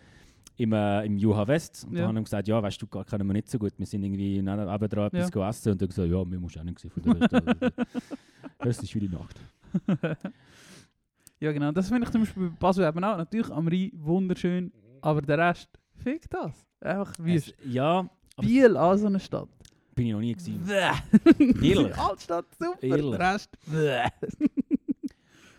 im, 0.57 0.73
äh, 0.73 1.05
im 1.05 1.17
Juha 1.17 1.47
West. 1.47 1.85
Und 1.85 1.93
Ja. 1.93 1.99
dann 1.99 2.07
haben 2.09 2.15
wir 2.15 2.23
gesagt, 2.23 2.47
ja, 2.49 2.61
weißt 2.61 2.75
du, 2.75 2.79
Stuttgart 2.85 3.07
kennen 3.09 3.25
wir 3.25 3.33
nicht 3.33 3.49
so 3.49 3.57
gut. 3.57 3.71
Wir 3.77 3.85
sind 3.85 4.03
irgendwie 4.03 4.41
neben 4.41 4.45
dran 4.89 5.07
etwas 5.07 5.29
Ja. 5.33 5.49
essen 5.49 5.71
und 5.71 5.81
dann 5.81 5.87
gesagt, 5.87 6.09
ja, 6.09 6.31
wir 6.31 6.39
musst 6.39 6.57
auch 6.57 6.63
nicht 6.63 6.81
von 6.81 7.03
der 7.03 7.21
Rest. 7.21 7.73
Das 8.59 8.83
ist 8.83 8.93
wie 8.93 8.99
die 8.99 9.07
Nacht. 9.09 9.39
ja, 11.39 11.51
genau. 11.53 11.71
Das 11.71 11.87
finde 11.87 12.03
ich 12.03 12.11
zum 12.11 12.21
Beispiel 12.21 12.49
bei 12.49 12.55
Basel 12.59 12.85
eben 12.85 13.01
auch. 13.03 13.17
Natürlich 13.17 13.49
am 13.51 13.67
Rhein 13.69 13.91
wunderschön, 13.95 14.71
aber 15.01 15.21
der 15.21 15.37
Rest, 15.37 15.69
fick 16.03 16.29
das. 16.29 16.53
Einfach 16.81 17.13
wie 17.19 17.35
Es, 17.35 17.53
ja, 17.65 18.09
Biel 18.37 18.77
an 18.77 18.97
so 18.97 19.07
einer 19.07 19.19
Stadt. 19.19 19.49
bin 19.95 20.07
ich 20.07 20.13
noch 20.13 20.19
nie 20.19 20.33
gewesen. 20.33 20.63
Bäh. 20.65 21.63
Ehrlich? 21.67 21.97
Altstadt, 21.97 22.45
super. 22.57 22.81
Ehrlich? 22.81 23.17
Der 23.17 23.33
Rest. 23.33 23.57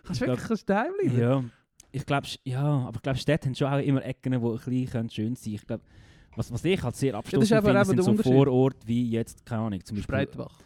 Kannst 0.04 0.20
du 0.22 0.26
wirklich 0.26 0.48
kannst 0.48 0.68
daheim 0.68 0.92
bleiben? 0.98 1.20
Ja, 1.20 1.44
ich 1.92 2.06
glaube, 2.06 2.26
ja, 2.44 2.62
aber 2.62 2.96
ich 2.96 3.02
glaube, 3.02 3.18
Städte 3.18 3.46
haben 3.46 3.54
schon 3.54 3.72
auch 3.72 3.78
immer 3.78 4.04
Ecken, 4.04 4.32
die 4.32 4.38
ein 4.38 4.56
bisschen 4.56 5.10
schön 5.10 5.36
sein. 5.36 5.54
Ich 5.54 5.66
glaube, 5.66 5.82
was, 6.36 6.52
was 6.52 6.64
ich 6.64 6.82
halt 6.82 6.96
sehr 6.96 7.14
abstoßend 7.14 7.52
aber 7.52 7.84
finde, 7.84 8.02
sind 8.02 8.16
so. 8.18 8.22
Vororte 8.22 8.86
wie 8.86 9.10
jetzt, 9.10 9.44
keine 9.44 9.62
Ahnung, 9.62 9.84
zum 9.84 9.96
Beispiel... 9.96 10.14
Breitbach. 10.14 10.58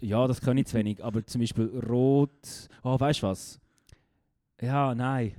Ja, 0.00 0.26
das 0.26 0.40
kann 0.40 0.56
ich 0.58 0.66
zu 0.66 0.76
wenig, 0.76 1.02
aber 1.02 1.24
zum 1.26 1.40
Beispiel 1.40 1.66
Rot... 1.88 2.68
Oh, 2.82 2.98
weißt 2.98 3.22
du 3.22 3.26
was? 3.28 3.60
Ja, 4.60 4.94
nein. 4.94 5.32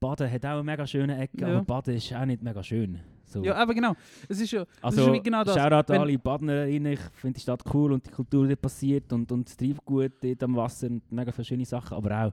Baden 0.00 0.30
hat 0.30 0.44
auch 0.44 0.50
eine 0.50 0.62
mega 0.62 0.86
schöne 0.86 1.18
Ecke, 1.18 1.40
Ja. 1.40 1.48
aber 1.48 1.62
Baden 1.64 1.94
ist 1.96 2.12
auch 2.12 2.24
nicht 2.24 2.42
mega 2.42 2.62
schön. 2.62 3.00
So. 3.24 3.42
Ja, 3.42 3.54
aber 3.56 3.74
genau. 3.74 3.94
Es 4.28 4.40
ist 4.40 4.52
ja, 4.52 4.64
also, 4.82 5.12
ist 5.12 5.24
genau 5.24 5.42
das. 5.42 5.54
Shoutout 5.56 5.92
an 5.92 6.00
alle 6.00 6.18
Badnerinnen, 6.18 6.92
ich 6.92 7.00
finde 7.14 7.34
die 7.34 7.40
Stadt 7.40 7.62
cool 7.74 7.92
und 7.92 8.06
die 8.06 8.10
Kultur, 8.10 8.46
die 8.46 8.54
passiert 8.56 9.12
und, 9.12 9.30
und 9.32 9.48
das 9.48 9.56
Treibgut 9.56 10.12
dort 10.22 10.42
am 10.44 10.54
Wasser 10.56 10.86
und 10.88 11.10
mega 11.10 11.32
viele 11.32 11.44
schöne 11.44 11.64
Sachen, 11.64 11.96
aber 11.96 12.26
auch, 12.26 12.32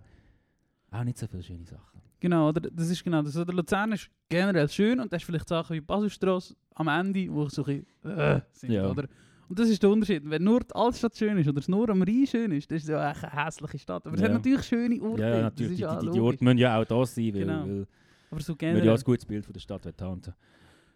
auch 0.99 1.03
nicht 1.03 1.17
so 1.17 1.25
viele 1.27 1.41
schöne 1.43 1.65
Sachen. 1.65 1.99
Genau, 2.19 2.49
oder? 2.49 2.61
Das 2.61 2.89
ist 2.89 3.03
genau 3.03 3.21
das. 3.21 3.33
Der 3.33 3.45
Luzern 3.47 3.91
ist 3.91 4.09
generell 4.29 4.69
schön 4.69 4.99
und 4.99 5.11
da 5.11 5.17
hast 5.17 5.25
vielleicht 5.25 5.49
Sachen 5.49 5.75
wie 5.75 5.81
Baselstrasse 5.81 6.55
am 6.75 6.87
Ende, 6.87 7.27
wo 7.33 7.49
so 7.49 7.65
ein 7.65 7.83
bisschen 8.03 8.17
äh, 8.17 8.41
sind, 8.51 8.71
Ja. 8.71 8.89
oder? 8.89 9.07
Und 9.49 9.59
das 9.59 9.69
ist 9.69 9.81
der 9.83 9.89
Unterschied. 9.89 10.23
Wenn 10.25 10.43
nur 10.43 10.61
die 10.61 10.73
Altstadt 10.73 11.15
schön 11.17 11.37
ist 11.37 11.47
oder 11.47 11.59
es 11.59 11.67
nur 11.67 11.87
am 11.89 12.01
Rhein 12.01 12.25
schön 12.27 12.51
ist, 12.51 12.71
das 12.71 12.81
ist 12.83 12.89
ja 12.89 13.11
echt 13.11 13.23
eine 13.23 13.45
hässliche 13.45 13.77
Stadt. 13.79 14.05
Aber 14.05 14.15
es 14.15 14.21
Ja. 14.21 14.27
hat 14.27 14.33
natürlich 14.35 14.63
schöne 14.63 15.01
Orte. 15.01 15.21
Ja, 15.21 15.41
natürlich, 15.41 15.77
die, 15.77 15.85
die, 16.05 16.11
die. 16.11 16.19
Orte 16.19 16.43
müssen 16.43 16.57
ja 16.57 16.79
auch 16.81 16.85
da 16.85 17.05
sein, 17.05 17.25
weil, 17.33 17.41
Genau. 17.41 17.65
weil 17.67 17.87
Aber 18.31 18.41
so 18.41 18.55
wir 18.59 18.67
ja 18.69 18.73
generell. 18.75 18.95
ein 18.97 19.03
gutes 19.03 19.25
Bild 19.25 19.45
von 19.45 19.53
der 19.53 19.59
Stadt 19.59 19.85
haben. 20.01 20.21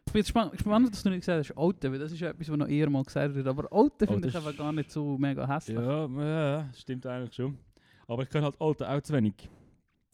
Ich 0.06 0.14
bin 0.14 0.20
jetzt 0.22 0.30
spann- 0.30 0.58
spannend, 0.58 0.94
dass 0.94 1.04
du 1.04 1.10
nicht 1.10 1.20
gesagt 1.20 1.50
hast, 1.50 1.58
Alten, 1.58 1.92
weil 1.92 2.00
das 2.00 2.12
ist 2.14 2.20
ja 2.22 2.30
etwas, 2.30 2.50
was 2.50 2.58
noch 2.58 2.68
eher 2.70 2.90
mal 2.90 3.04
gesagt 3.04 3.36
wird. 3.36 3.46
Aber 3.46 3.64
Alten 3.72 3.98
finde 4.08 4.14
Alten 4.14 4.28
ich 4.30 4.36
einfach 4.38 4.58
gar 4.58 4.72
nicht 4.72 4.90
so 4.90 5.18
mega 5.18 5.46
hässlich. 5.48 5.78
Ja, 5.78 6.08
ja, 6.08 6.70
stimmt 6.74 7.06
eigentlich 7.06 7.34
schon. 7.36 7.58
Aber 8.08 8.24
ich 8.24 8.30
kann 8.30 8.42
halt 8.44 8.56
Alte 8.62 8.90
auch 8.90 9.02
zu 9.02 9.12
wenig. 9.14 9.34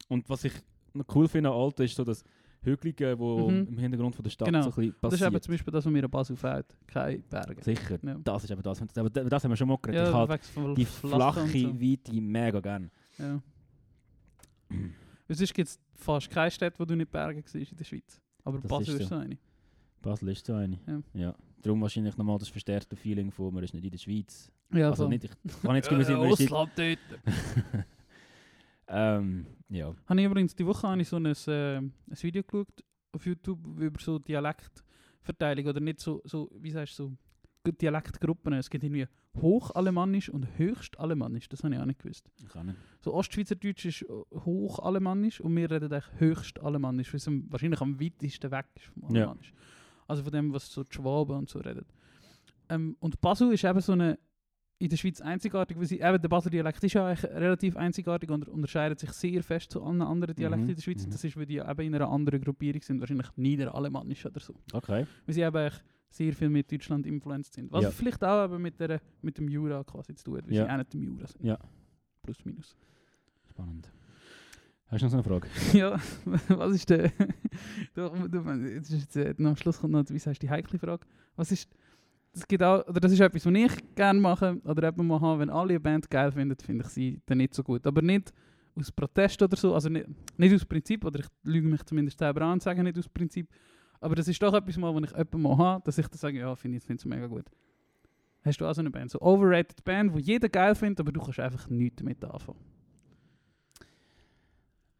Und 0.09 0.27
was 0.27 0.43
ich 0.45 0.53
noch 0.93 1.05
cool 1.15 1.27
finde 1.27 1.49
an 1.51 1.55
Alte 1.55 1.83
ist 1.83 1.95
so 1.95 2.03
das 2.03 2.23
Hügelige, 2.63 3.17
wo 3.19 3.49
Mhm. 3.49 3.67
im 3.69 3.77
Hintergrund 3.77 4.15
von 4.15 4.23
der 4.23 4.29
Stadt 4.29 4.47
Genau. 4.47 4.61
so 4.63 4.69
ein 4.69 4.75
bisschen 4.75 4.95
Das 5.01 5.13
ist 5.13 5.21
eben 5.21 5.41
zum 5.41 5.53
Beispiel 5.53 5.71
das, 5.73 5.85
was 5.85 5.91
mir 5.91 6.03
an 6.03 6.09
Basel 6.11 6.35
fehlt. 6.35 6.65
Keine 6.87 7.19
Berge. 7.19 7.63
Sicher, 7.63 7.99
Ja. 8.01 8.17
das 8.23 8.43
ist 8.43 8.51
eben 8.51 8.61
das. 8.61 8.81
Aber 8.81 9.09
das, 9.09 9.43
haben 9.43 9.51
wir 9.51 9.55
schon 9.57 9.67
mal 9.67 9.77
geredet. 9.81 10.03
Ja, 10.03 10.23
ich 10.23 10.55
halt 10.55 10.77
die 10.77 10.85
flache 10.85 11.47
so. 11.47 11.81
Weite 11.81 12.13
mega 12.21 12.59
gerne. 12.59 12.89
Ja. 13.17 13.41
Sonst 15.29 15.53
gibt 15.53 15.69
es 15.69 15.79
fast 15.93 16.29
keine 16.29 16.51
Stadt, 16.51 16.79
wo 16.79 16.85
du 16.85 16.95
nicht 16.95 17.11
Berge 17.11 17.43
siehst 17.45 17.71
in 17.71 17.77
der 17.77 17.85
Schweiz. 17.85 18.21
Aber 18.43 18.59
Das 18.59 18.69
Basel 18.69 18.95
ist 18.95 19.09
so. 19.09 19.15
so 19.15 19.21
eine. 19.21 19.37
Basel 20.01 20.29
ist 20.29 20.45
so 20.45 20.53
eine. 20.53 20.79
Ja. 20.87 21.01
Ja. 21.13 21.35
Darum 21.61 21.81
wahrscheinlich 21.81 22.17
nochmal 22.17 22.37
das 22.37 22.49
verstärkte 22.49 22.95
Feeling 22.95 23.31
von, 23.31 23.53
man 23.53 23.63
ist 23.63 23.73
nicht 23.73 23.85
in 23.85 23.91
der 23.91 23.97
Schweiz. 23.97 24.51
Ja, 24.73 24.89
also 24.89 25.03
voll. 25.03 25.09
nicht, 25.09 25.23
ich 25.23 25.31
kann 25.61 25.75
jetzt 25.75 25.89
ist 25.91 26.09
in, 26.09 26.15
Ausland 26.15 26.71
dort. 26.75 26.99
ähm, 28.87 29.45
ja. 29.69 29.93
Habe 30.05 30.19
ich 30.19 30.25
übrigens 30.25 30.55
die 30.55 30.65
Woche 30.65 30.87
habe 30.87 31.01
ich 31.01 31.07
so 31.07 31.17
ein, 31.17 31.25
äh, 31.25 31.77
ein 31.77 31.93
Video 32.09 32.43
geschaut 32.43 32.83
auf 33.11 33.25
YouTube 33.25 33.59
über 33.79 33.99
so 33.99 34.19
Dialektverteilung 34.19 35.67
oder 35.67 35.79
nicht 35.79 35.99
so, 35.99 36.21
so 36.25 36.49
wie 36.59 36.71
sagst 36.71 36.99
du, 36.99 37.15
so 37.65 37.71
Dialektgruppen. 37.71 38.53
Es 38.53 38.69
gibt 38.69 38.83
irgendwie 38.83 39.07
Hochalemannisch 39.35 40.29
und 40.29 40.47
Höchstalemannisch. 40.57 41.49
Das 41.49 41.63
habe 41.63 41.73
ich 41.73 41.81
auch 41.81 41.85
nicht 41.85 41.99
gewusst. 41.99 42.29
Ich 42.37 42.49
kann 42.49 42.67
nicht. 42.67 42.77
So 43.01 43.13
Ostschweizerdeutsch 43.13 43.85
ist 43.85 44.01
äh, 44.03 44.05
Hochalemannisch 44.45 45.41
und 45.41 45.55
wir 45.55 45.71
reden 45.71 45.91
eigentlich 45.91 46.19
Höchstalemannisch, 46.19 47.13
weil 47.13 47.17
es 47.17 47.27
wahrscheinlich 47.51 47.81
am 47.81 47.99
weitesten 47.99 48.51
weg 48.51 48.65
ist 48.75 48.85
vom 48.85 49.15
Ja. 49.15 49.21
Alemannisch. 49.23 49.53
Also 50.07 50.23
von 50.23 50.31
dem, 50.31 50.53
was 50.53 50.71
so 50.71 50.83
die 50.83 50.93
Schwaben 50.93 51.37
und 51.37 51.49
so 51.49 51.59
reden. 51.59 51.85
Ähm, 52.69 52.97
und 52.99 53.21
Basel 53.21 53.53
ist 53.53 53.63
eben 53.63 53.81
so 53.81 53.93
eine 53.93 54.19
in 54.83 54.89
der 54.89 54.97
Schweiz 54.97 55.21
einzigartig, 55.21 55.77
weil 55.79 55.85
sie, 55.85 55.99
eben 56.01 56.21
der 56.21 56.27
Basler 56.29 56.51
Dialekt 56.51 56.83
ist 56.83 56.93
ja 56.93 57.07
eigentlich 57.07 57.23
relativ 57.31 57.75
einzigartig 57.77 58.29
und 58.29 58.47
unterscheidet 58.49 58.99
sich 58.99 59.11
sehr 59.11 59.41
fest 59.43 59.71
zu 59.71 59.81
allen 59.83 60.01
anderen 60.01 60.35
Dialekten 60.35 60.65
Mhm, 60.65 60.69
in 60.71 60.75
der 60.75 60.81
Schweiz. 60.81 61.05
mhm. 61.05 61.11
Das 61.11 61.23
ist, 61.23 61.37
weil 61.37 61.45
die 61.45 61.57
eben 61.57 61.81
in 61.81 61.95
einer 61.95 62.09
anderen 62.09 62.41
Gruppierung 62.41 62.81
sind, 62.81 62.99
wahrscheinlich 62.99 63.27
Niederalemannisch 63.37 64.25
oder 64.25 64.39
so. 64.39 64.53
Okay. 64.73 65.05
Weil 65.25 65.33
sie 65.35 65.41
eben 65.41 65.71
sehr 66.09 66.33
viel 66.33 66.49
mit 66.49 66.71
Deutschland 66.71 67.05
influenced 67.07 67.53
sind. 67.53 67.71
Was 67.71 67.83
Ja. 67.85 67.91
vielleicht 67.91 68.23
auch 68.23 68.45
eben 68.45 68.61
mit, 68.61 68.79
der, 68.79 68.99
mit 69.21 69.37
dem 69.37 69.47
Jura 69.47 69.83
quasi 69.83 70.13
zu 70.15 70.25
tun 70.25 70.37
hat, 70.37 70.47
weil 70.47 70.53
Ja. 70.55 70.65
sie 70.65 70.71
auch 70.71 70.77
nicht 70.77 70.93
im 70.95 71.01
Jura 71.03 71.27
sind. 71.27 71.43
Ja. 71.45 71.57
Plus, 72.21 72.43
minus. 72.45 72.75
Spannend. 73.49 73.89
Hast 74.87 75.01
du 75.01 75.05
noch 75.05 75.11
so 75.11 75.17
eine 75.17 75.23
Frage? 75.23 75.47
Ja, 75.73 75.99
was 76.49 76.75
ist 76.75 76.89
der. 76.89 77.11
du, 77.95 78.27
du, 78.27 78.49
jetzt 78.67 78.91
ist 78.91 79.13
jetzt, 79.13 79.15
äh, 79.15 79.33
am 79.43 79.55
Schluss 79.55 79.79
kommt 79.79 79.93
noch, 79.93 80.03
wie 80.09 80.17
du, 80.19 80.31
die 80.33 80.49
heikle 80.49 80.77
Frage. 80.77 81.05
Was 81.35 81.51
ist. 81.51 81.69
Das, 82.33 82.47
gibt 82.47 82.63
auch, 82.63 82.87
oder 82.87 82.99
das 82.99 83.11
ist 83.11 83.19
etwas, 83.19 83.45
was 83.45 83.53
ich 83.53 83.95
gerne 83.95 84.19
mache 84.19 84.59
oder 84.65 84.87
eben 84.87 85.07
mal 85.07 85.21
habe, 85.21 85.41
wenn 85.41 85.49
alle 85.49 85.69
eine 85.69 85.79
Band 85.79 86.09
geil 86.09 86.31
finden, 86.31 86.57
finde 86.59 86.83
ich 86.83 86.89
sie 86.89 87.21
dann 87.25 87.37
nicht 87.37 87.53
so 87.53 87.63
gut. 87.63 87.85
Aber 87.85 88.01
nicht 88.01 88.33
aus 88.75 88.91
Protest 88.91 89.41
oder 89.41 89.55
so, 89.55 89.73
also 89.73 89.89
nicht, 89.89 90.07
nicht 90.37 90.53
aus 90.55 90.65
Prinzip, 90.65 91.05
oder 91.05 91.19
ich 91.19 91.27
lüge 91.43 91.67
mich 91.67 91.83
zumindest 91.83 92.17
selber 92.17 92.41
an 92.41 92.53
und 92.53 92.63
sage 92.63 92.83
nicht 92.83 92.97
aus 92.97 93.07
Prinzip. 93.07 93.47
Aber 93.99 94.15
das 94.15 94.27
ist 94.27 94.41
doch 94.41 94.53
etwas 94.53 94.77
mal, 94.77 94.93
wenn 94.95 95.03
ich 95.03 95.11
jemanden 95.11 95.41
mal 95.41 95.57
habe, 95.57 95.83
dass 95.85 95.97
ich 95.97 96.07
dann 96.07 96.17
sage, 96.17 96.39
ja, 96.39 96.55
finde 96.55 96.77
ich 96.77 96.89
es 96.89 97.05
mega 97.05 97.27
gut. 97.27 97.45
Hast 98.43 98.59
du 98.59 98.65
auch 98.65 98.73
so 98.73 98.81
eine 98.81 98.91
Band, 98.91 99.11
so 99.11 99.21
overrated 99.21 99.83
Band, 99.83 100.13
wo 100.13 100.17
jeder 100.17 100.49
geil 100.49 100.75
findet, 100.75 100.99
aber 100.99 101.11
du 101.11 101.21
kannst 101.21 101.39
einfach 101.39 101.69
nichts 101.69 101.97
damit 101.97 102.23
anfangen. 102.25 102.59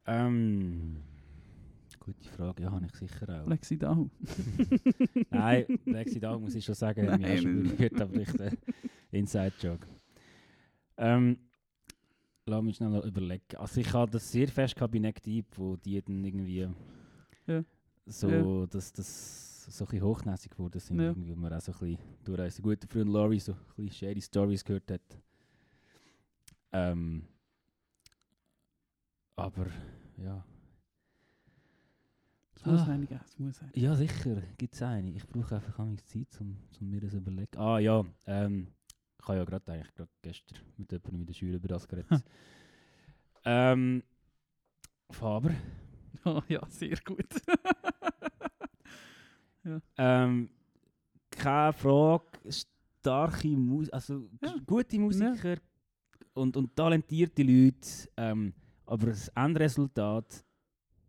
Ähm, 0.06 0.98
gute 2.06 2.30
Frage, 2.30 2.64
ja, 2.64 2.72
habe 2.72 2.86
ich 2.86 2.94
sicher 2.96 3.44
auch. 3.44 3.48
Lexi 3.48 3.78
Dahu. 3.78 4.10
Nein, 5.30 5.66
Lexi 5.86 6.20
da 6.20 6.38
muss 6.38 6.56
ich 6.56 6.66
schon 6.66 6.76
sagen, 6.76 7.06
Nein, 7.06 7.20
mir 7.22 7.34
auch 7.34 7.38
schon 7.38 7.64
gehört, 7.78 8.02
aber 8.02 8.16
ich 8.16 8.40
äh, 8.40 8.52
Inside-Joke. 9.12 9.88
Ähm, 10.98 11.38
lass 12.46 12.62
mich 12.64 12.76
schnell 12.78 12.90
noch 12.90 13.06
überlegen. 13.06 13.56
Also 13.58 13.80
ich 13.82 13.94
habe 13.94 14.12
das 14.12 14.32
sehr 14.32 14.48
fest 14.48 14.76
gehabt 14.76 14.92
bei 14.94 15.00
Neck 15.00 15.22
Deep, 15.24 15.46
wo 15.58 15.76
die 15.78 16.02
dann 16.02 16.24
irgendwie 16.24 16.68
Ja. 17.48 17.64
so, 18.06 18.30
Ja. 18.30 18.66
dass 18.68 18.92
das 18.94 19.66
so 19.66 19.86
ein 19.88 20.02
hochnäsig 20.02 20.52
geworden 20.52 20.80
sind, 20.80 21.00
Ja. 21.00 21.08
irgendwie, 21.10 21.32
wo 21.32 21.36
man 21.40 21.54
auch 21.54 21.62
so 21.62 21.72
ein 21.72 21.80
bisschen 21.80 21.98
durch 22.26 22.40
unseren 22.42 22.64
guten 22.64 22.88
Freund 22.88 23.10
Laurie 23.10 23.40
so 23.40 23.54
ein 23.54 23.58
bisschen 23.78 23.92
shady 23.92 24.22
Stories 24.22 24.64
gehört 24.64 24.92
hat. 24.92 25.02
Ähm, 26.74 27.24
aber, 29.36 29.68
ja. 30.18 30.44
Es 32.66 32.68
muss 32.72 32.80
Ah. 32.82 32.92
eine 32.94 33.06
geben, 33.06 33.20
es 33.26 33.40
muss 33.40 33.62
eine. 33.62 33.72
Ja, 33.76 33.94
sicher, 33.96 34.42
gibt 34.58 34.74
es 34.74 34.82
eine. 34.82 35.12
Ich 35.12 35.28
brauche 35.28 35.56
einfach 35.56 35.80
auch 35.80 35.96
Zeit, 36.06 36.28
um, 36.40 36.56
um 36.80 36.90
mir 36.90 37.02
das 37.02 37.12
zu 37.12 37.18
überlegen. 37.18 37.58
Ah 37.58 37.78
ja, 37.80 38.06
ähm, 38.26 38.68
ich 39.20 39.28
habe 39.28 39.38
ja 39.40 39.44
gerade 39.46 39.72
eigentlich 39.74 39.94
grad 39.96 40.10
gestern 40.22 40.58
mit 40.78 40.92
jemandem 40.92 41.22
in 41.22 41.26
der 41.28 41.34
Schule 41.34 41.56
über 41.56 41.68
das 41.68 41.88
geredet. 41.88 42.10
ähm, 43.46 44.04
Faber. 45.10 45.52
Oh, 46.26 46.42
ja, 46.48 46.66
sehr 46.70 46.96
gut. 47.04 47.28
Ähm, 49.98 50.50
keine 51.30 51.74
Frage, 51.74 52.26
starke 52.50 53.48
Musik, 53.50 53.94
also 53.94 54.30
Ja. 54.42 54.56
gute 54.66 55.00
Musiker 55.00 55.56
und, 56.34 56.56
und 56.58 56.76
talentierte 56.76 57.44
Leute, 57.44 58.10
ähm, 58.18 58.54
aber 58.86 59.08
das 59.08 59.30
Endresultat 59.30 60.44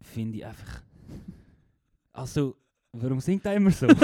finde 0.00 0.38
ich 0.38 0.46
einfach. 0.46 0.82
Also, 2.14 2.56
warum 2.92 3.20
singt 3.20 3.44
er 3.44 3.54
immer 3.56 3.70
so? 3.70 3.86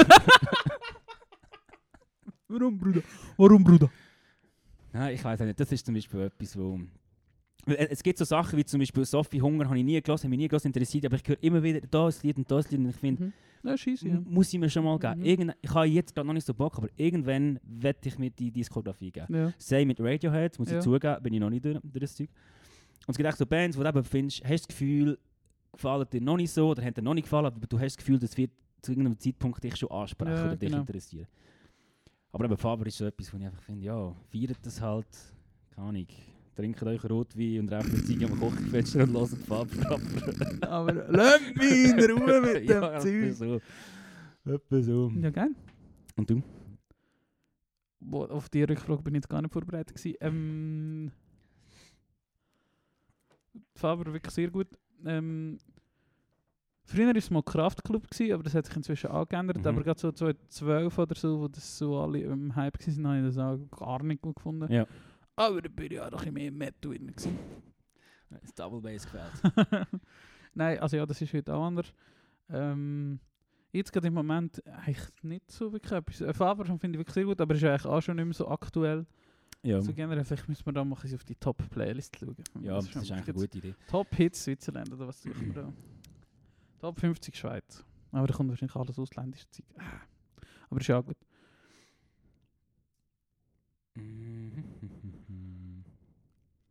Warum, 2.49 2.77
Bruder? 2.79 3.01
Warum, 3.37 3.63
Bruder? 3.63 3.89
Nein, 4.93 5.15
ich 5.15 5.23
weiß 5.25 5.39
nicht. 5.41 5.61
Das 5.61 5.71
ist 5.71 5.87
zum 5.87 5.95
Beispiel 5.95 6.21
etwas, 6.23 6.59
wo. 6.59 6.81
Es 7.67 8.03
gibt 8.03 8.19
so 8.19 8.25
Sachen 8.25 8.59
wie 8.59 8.65
zum 8.65 8.81
Beispiel 8.81 9.05
Sophie 9.05 9.41
Hunger, 9.41 9.67
habe 9.67 9.79
ich 9.79 9.85
nie 9.85 10.01
gelesen, 10.03 10.23
habe 10.25 10.31
mich 10.31 10.39
nie 10.39 10.49
gelesen, 10.49 10.67
interessiert, 10.69 11.05
aber 11.07 11.15
ich 11.17 11.29
höre 11.29 11.41
immer 11.43 11.63
wieder 11.63 11.81
das 11.83 12.23
Lied 12.25 12.39
und 12.39 12.51
das 12.51 12.69
Lied 12.71 12.81
und 12.81 12.89
ich 12.89 12.97
finde, 12.97 13.25
Mhm. 13.25 13.33
Ja, 13.63 13.77
scheiße, 13.77 14.09
ja. 14.09 14.15
m- 14.17 14.25
muss 14.27 14.53
ich 14.53 14.59
mir 14.59 14.71
schon 14.71 14.83
mal 14.85 14.99
geben. 14.99 15.21
Mhm. 15.21 15.25
Irgend, 15.27 15.55
ich 15.61 15.71
habe 15.73 15.87
jetzt 15.87 16.15
gerade 16.15 16.27
noch 16.27 16.33
nicht 16.35 16.47
so 16.47 16.55
Bock, 16.55 16.79
aber 16.79 16.89
irgendwann 16.97 17.61
werde 17.63 17.99
ich 18.09 18.19
mir 18.19 18.31
die 18.31 18.51
Diskografie 18.51 19.13
geben. 19.13 19.33
ja. 19.33 19.53
Sei 19.59 19.85
mit 19.85 20.01
Radiohead, 20.01 20.59
muss 20.59 20.71
Ja. 20.71 20.79
ich 20.79 20.83
zugeben, 20.85 21.23
bin 21.23 21.35
ich 21.35 21.41
noch 21.41 21.51
nicht 21.51 21.65
durch, 21.65 21.79
durch 21.85 22.01
das 22.01 22.17
Zeug. 22.17 22.31
Und 23.07 23.11
es 23.13 23.17
gibt 23.19 23.29
auch 23.29 23.37
so 23.37 23.45
Bands, 23.47 23.77
wo 23.79 23.83
du 23.83 23.89
eben 23.91 24.03
findest, 24.05 24.43
hast 24.43 24.51
du 24.51 24.57
das 24.57 24.69
Gefühl, 24.69 25.19
gefallen 25.73 26.07
dir 26.13 26.21
noch 26.21 26.37
nicht 26.37 26.51
so 26.51 26.69
oder 26.71 26.83
haben 26.83 26.95
dir 26.95 27.03
noch 27.03 27.15
nicht 27.15 27.25
gefallen, 27.25 27.47
aber 27.47 27.67
du 27.67 27.79
hast 27.79 27.93
das 27.93 27.97
Gefühl, 27.99 28.19
das 28.19 28.37
wird 28.37 28.51
zu 28.83 28.93
irgendeinem 28.93 29.19
Zeitpunkt 29.19 29.63
dich 29.63 29.77
schon 29.77 29.91
ansprechen 29.91 30.33
Ja, 30.37 30.45
oder 30.47 30.57
dich 30.57 30.69
genau. 30.71 30.81
interessieren. 30.81 31.27
Aber 32.33 32.45
eben 32.45 32.57
Faber 32.57 32.87
ist 32.87 32.97
so 32.99 33.05
etwas, 33.07 33.33
wo 33.33 33.39
ich 33.39 33.45
einfach 33.45 33.63
finde, 33.63 33.85
ja, 33.85 34.15
feiert 34.31 34.59
das 34.63 34.81
halt, 34.81 35.07
keine 35.75 35.89
Ahnung, 35.89 36.07
trinkt 36.55 36.83
euch 36.83 37.05
Rotwein 37.11 37.61
und 37.61 37.73
raucht 37.73 37.89
eine 37.89 38.05
Ziege 38.05 38.27
am 38.27 38.39
Kochfenster 38.39 39.03
und 39.03 39.13
hört 39.13 39.29
Faber 39.31 39.91
ab. 39.95 40.01
Aber 40.63 40.93
lass 41.09 41.41
mich 41.55 41.85
in 41.91 42.11
Ruhe 42.11 42.41
mit 42.41 42.57
dem 42.69 42.83
ja, 42.83 43.01
Zeug. 43.01 43.35
so. 43.35 43.61
Etwa 44.51 44.81
so. 44.83 45.13
Ja, 45.21 45.31
geil. 45.31 45.51
Und 46.17 46.31
du? 46.31 46.43
Boah, 47.99 48.31
auf 48.31 48.49
die 48.49 48.63
Rückfrage 48.63 49.03
bin 49.03 49.15
ich 49.15 49.19
jetzt 49.19 49.29
gar 49.29 49.43
nicht 49.43 49.53
vorbereitet 49.53 49.95
gewesen. 49.97 50.17
Ähm, 50.21 51.13
Faber 53.75 54.13
wirklich 54.13 54.35
sehr 54.35 54.51
gut. 54.51 54.69
Ähm, 55.05 55.59
früher 56.85 57.09
war 57.09 57.17
es 57.17 57.31
mal 57.31 57.43
Kraftclub, 57.43 58.11
gewesen, 58.11 58.33
aber 58.33 58.43
das 58.43 58.55
hat 58.55 58.67
sich 58.67 58.77
inzwischen 58.77 59.11
auch 59.11 59.29
geändert. 59.29 59.59
Mhm. 59.59 59.67
Aber 59.67 59.83
gerade 59.83 60.01
so 60.01 60.13
2012 60.13 60.99
oder 60.99 61.15
so, 61.15 61.41
wo 61.41 61.49
das 61.49 61.79
so 61.79 61.99
alle 61.99 62.21
im 62.21 62.55
Hype 62.57 62.79
waren, 62.79 63.07
habe 63.07 63.19
ich 63.19 63.35
das 63.35 63.39
auch 63.39 63.59
gar 63.79 64.03
nicht 64.03 64.23
gut 64.23 64.37
gefunden. 64.37 64.73
Ja. 64.73 64.87
Aber 65.37 65.63
da 65.63 65.69
bin 65.69 65.93
ich 65.93 66.01
auch 66.01 66.11
noch 66.11 66.19
ein 66.19 66.35
bisschen 66.35 66.35
mehr 66.35 66.49
im 66.49 66.59
Metal 66.59 66.81
drin. 66.81 67.07
gewesen. 67.07 67.39
Das 68.43 68.55
Double 68.55 68.81
Bass 68.81 69.05
gefällt. 69.05 69.87
Nein, 70.55 70.79
also 70.79 70.97
ja, 70.97 71.07
das 71.07 71.21
ist 71.21 71.33
heute 71.33 71.55
auch 71.55 71.65
anders. 71.65 71.93
Ähm, 72.49 73.19
jetzt 73.73 73.93
gerade 73.93 74.09
im 74.09 74.15
Moment 74.15 74.63
eigentlich 74.67 75.09
nicht 75.23 75.51
so 75.51 75.73
wirklich 75.73 75.93
etwas. 75.93 76.37
Faber 76.37 76.65
finde 76.65 76.91
ich 76.91 76.99
wirklich 76.99 77.15
sehr 77.15 77.25
gut, 77.25 77.41
aber 77.41 77.55
ist 77.55 77.65
eigentlich 77.65 77.87
auch 77.87 78.01
schon 78.01 78.17
nicht 78.17 78.25
mehr 78.25 78.35
so 78.35 78.49
aktuell. 78.49 79.07
Ja. 79.63 79.81
So 79.83 79.93
generell, 79.93 80.25
vielleicht 80.25 80.49
müssen 80.49 80.65
wir 80.67 80.73
da 80.73 80.85
mal 80.85 80.95
auf 80.97 81.25
die 81.25 81.35
Top-Playlist 81.35 82.17
schauen. 82.19 82.37
ja, 82.63 82.75
das 82.77 82.85
ist 82.87 82.93
schon 82.93 83.01
eigentlich 83.03 83.13
eine 83.29 83.33
gute 83.35 83.59
Idee. 83.59 83.75
Top-Hits 83.89 84.45
Switzerland, 84.45 84.93
oder 84.93 85.07
was 85.09 85.23
suchen 85.23 85.47
wir 85.55 85.63
da? 85.63 85.73
Top 86.81 86.99
50 86.99 87.37
Schweiz. 87.37 87.85
Aber 88.13 88.27
da 88.27 88.35
kommt 88.35 88.49
wahrscheinlich 88.51 88.75
alles 88.77 88.99
ausländische 88.99 89.49
Zeug. 89.51 89.67
Ah. 89.79 89.83
Aber 90.71 90.81
ist 90.81 90.87
ja 90.87 90.99
auch 90.99 91.05
gut. 91.05 91.17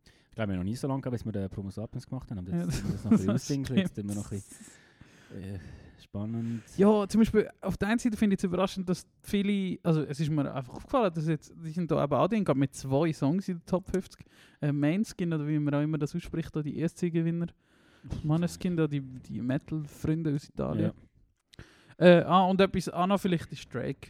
Ich 0.04 0.34
glaube, 0.34 0.52
wir 0.52 0.54
haben 0.54 0.56
noch 0.58 0.64
nie 0.64 0.76
so 0.76 0.88
lange 0.88 1.00
gehabt, 1.02 1.14
bis 1.16 1.24
wir 1.24 1.32
den 1.32 1.48
Promo 1.50 1.70
Sapiens 1.70 2.06
gemacht 2.06 2.30
haben. 2.30 2.38
Aber 2.38 2.50
Ja, 2.50 2.64
jetzt 2.64 2.82
das- 2.82 3.02
das, 3.02 3.02
das 3.02 3.04
noch 3.04 3.10
ein 3.10 3.16
bisschen 3.16 3.32
das 3.32 3.44
stimmt. 3.44 3.94
sind 3.94 4.08
wir 4.08 4.14
noch 4.14 4.30
ein 4.32 4.40
bisschen 4.40 5.54
äh, 5.54 5.58
spannend. 6.04 6.62
Ja, 6.76 7.06
zum 7.08 7.20
Beispiel 7.20 7.48
auf 7.60 7.76
der 7.76 7.88
einen 7.88 7.98
Seite 7.98 8.16
finde 8.16 8.34
ich 8.34 8.40
es 8.40 8.44
überraschend, 8.44 8.88
dass 8.88 9.06
viele, 9.22 9.78
also 9.82 10.02
es 10.02 10.20
ist 10.20 10.30
mir 10.30 10.52
einfach 10.52 10.74
aufgefallen, 10.74 11.12
dass 11.14 11.26
jetzt, 11.26 11.52
die 11.64 11.70
sind 11.70 11.90
da 11.90 12.02
eben 12.02 12.12
auch 12.14 12.28
gerade 12.28 12.58
mit 12.58 12.74
zwei 12.74 13.12
Songs 13.12 13.48
in 13.48 13.56
der 13.58 13.66
Top 13.66 13.88
50. 13.90 14.24
Äh, 14.60 14.72
Mainskin, 14.72 15.32
oder 15.32 15.46
wie 15.46 15.58
man 15.58 15.74
auch 15.74 15.82
immer 15.82 15.98
das 15.98 16.14
ausspricht, 16.14 16.54
da 16.54 16.62
die 16.62 16.80
ESC-Gewinner. 16.80 17.46
Maneskin, 18.22 18.76
da 18.76 18.86
die, 18.86 19.00
die 19.00 19.40
Metal-Freunde 19.40 20.34
aus 20.34 20.48
Italien. 20.48 20.92
Äh, 21.98 22.22
ah, 22.22 22.44
und 22.46 22.60
etwas 22.60 22.88
auch 22.88 23.06
noch 23.06 23.20
vielleicht 23.20 23.52
ist 23.52 23.72
Drake. 23.72 24.08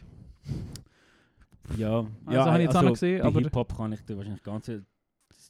Ja, 1.77 1.99
Also 2.25 2.39
ja 2.39 2.45
habe 2.45 2.59
ich 2.59 2.65
jetzt 2.65 2.75
auch 2.75 2.81
noch 2.81 2.93
gesehen, 2.93 3.21
aber- 3.21 3.41
Hip-Hop 3.41 3.75
kann 3.75 3.91
ich 3.93 4.01
da 4.05 4.15
wahrscheinlich 4.15 4.43
ganz... 4.43 4.71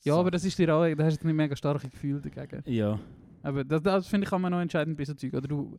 Ja, 0.04 0.16
aber 0.16 0.32
das 0.32 0.44
ist 0.46 0.58
dir 0.58 0.76
auch, 0.76 0.96
da 0.96 1.04
hast 1.04 1.22
du 1.22 1.28
nicht 1.28 1.36
mega 1.36 1.56
starke 1.56 1.88
Gefühle 1.88 2.20
dagegen. 2.20 2.64
Ja, 2.66 3.00
Aber 3.44 3.64
das, 3.64 3.84
das 3.84 4.08
finde 4.08 4.26
ich 4.26 4.32
man 4.32 4.52
noch 4.52 4.60
entscheiden 4.60 4.96
bei 4.96 5.06
so 5.06 5.14
Zeug. 5.14 5.34
Oder 5.34 5.48
du, 5.48 5.78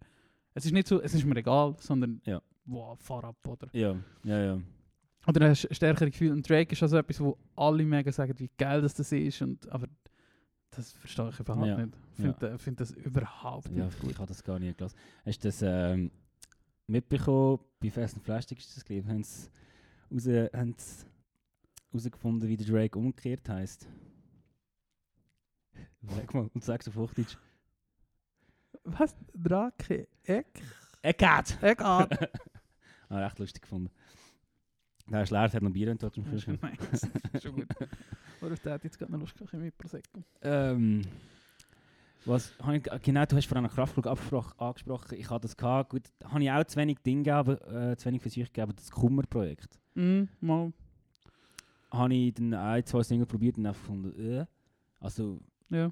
es 0.55 0.65
ist 0.67 0.73
nicht 0.73 0.87
so, 0.89 1.01
es 1.01 1.15
ist 1.15 1.25
mir 1.25 1.37
egal, 1.37 1.75
sondern 1.81 2.21
Ja. 2.25 2.41
wow, 2.67 2.99
fahr 3.01 3.25
ab, 3.25 3.37
oder? 3.47 3.69
ja, 3.73 3.97
ja, 4.25 4.43
ja. 4.45 4.61
Oder 5.27 5.41
du 5.41 5.49
hast 5.51 5.69
stärkere 5.75 6.11
Gefühle. 6.11 6.33
Und 6.33 6.49
Drake 6.49 6.73
ist 6.73 6.83
also 6.83 6.97
etwas, 6.97 7.21
wo 7.21 7.39
alle 7.55 7.85
mega 7.85 8.11
sagen, 8.11 8.37
wie 8.39 8.51
geil 8.59 8.83
das, 8.83 8.93
das 8.95 9.13
ist. 9.13 9.41
Und, 9.41 9.69
aber 9.71 9.87
das 10.71 10.91
verstehe 10.93 11.29
ich 11.29 11.39
überhaupt 11.39 11.67
Ja. 11.67 11.77
nicht. 11.77 11.97
Ich 12.11 12.17
finde 12.23 12.51
äh, 12.51 12.59
find 12.59 12.81
das 12.81 12.91
überhaupt 12.91 13.69
Ja, 13.69 13.85
nicht 13.85 13.95
ich 13.95 14.01
gut. 14.01 14.19
habe 14.19 14.27
das 14.27 14.43
gar 14.43 14.59
nicht 14.59 14.77
gelassen. 14.79 14.97
Hast 15.25 15.45
du 15.45 15.49
das 15.49 15.63
ähm, 15.63 16.11
mitbekommen? 16.89 17.61
Bei 17.79 17.89
Fast 17.91 18.15
and 18.17 18.25
Plastic 18.25 18.59
ist 18.59 18.77
das 18.77 18.85
gelesen. 18.85 19.09
Haben 19.11 19.23
sie 19.23 19.49
raus, 20.41 20.51
haben 20.53 20.75
sie 20.77 21.07
herausgefunden, 21.93 22.49
wie 22.49 22.57
der 22.57 22.67
Drake 22.67 22.99
umgekehrt 22.99 23.49
heisst? 23.49 23.87
Sag 26.03 26.35
mal, 26.35 26.51
und 26.53 26.65
sag's 26.65 26.89
auf 26.89 26.97
Hochdeutsch. 26.97 27.37
Was? 28.85 29.17
Drake? 29.35 30.09
Eck? 30.25 30.63
Eckart! 31.03 31.63
Eckart? 31.63 32.31
ah, 33.09 33.19
recht 33.19 33.39
lustig 33.39 33.63
gefunden. 33.63 33.91
Der 35.11 35.23
ist 35.23 35.31
leer, 35.31 35.43
hat 35.53 35.63
noch 35.63 35.71
Bier 35.71 35.89
entdeckt 35.89 36.15
zum 36.15 36.25
Frühstück. 36.25 36.63
nice. 36.63 37.09
Schon 37.43 37.55
gut. 37.57 37.67
Worauf 38.41 38.61
der 38.61 38.75
hat 38.75 38.85
jetzt 38.85 38.99
gerade 38.99 39.13
noch 39.13 39.21
Lust 39.21 39.37
gehabt 39.37 39.53
mit 39.55 39.77
Prosecco. 39.77 40.23
Ähm, 40.43 41.03
was, 42.25 42.55
ich, 42.73 42.83
genau, 43.03 43.25
du 43.25 43.37
hast 43.37 43.47
vorhin 43.47 43.65
noch 43.65 43.75
Kraftflug 43.75 44.07
angesprochen. 44.07 45.19
Ich 45.19 45.29
hatte 45.29 45.43
das 45.43 45.57
gehabt. 45.57 45.91
Gut, 45.91 46.03
habe 46.25 46.43
ich 46.43 46.51
auch 46.51 46.65
zu 46.65 46.77
wenig 46.77 46.99
Dinge 47.01 47.25
gegeben, 47.25 47.59
äh, 47.75 47.97
zu 47.97 48.07
wenig 48.07 48.23
Versuche 48.23 48.47
gegeben. 48.47 48.73
Das 48.77 48.91
Kummerprojekt. 48.91 49.79
Mm, 49.95 50.23
mal. 50.41 50.73
Habe 51.91 52.15
ich 52.15 52.35
dann 52.35 52.55
ein, 52.55 52.87
zwei 52.87 53.03
Single 53.03 53.27
probiert 53.27 53.59
und 53.59 53.67
einfach 53.67 53.81
gefunden, 53.81 54.19
äh. 54.41 54.47
Also, 55.01 55.41
Ja. 55.69 55.91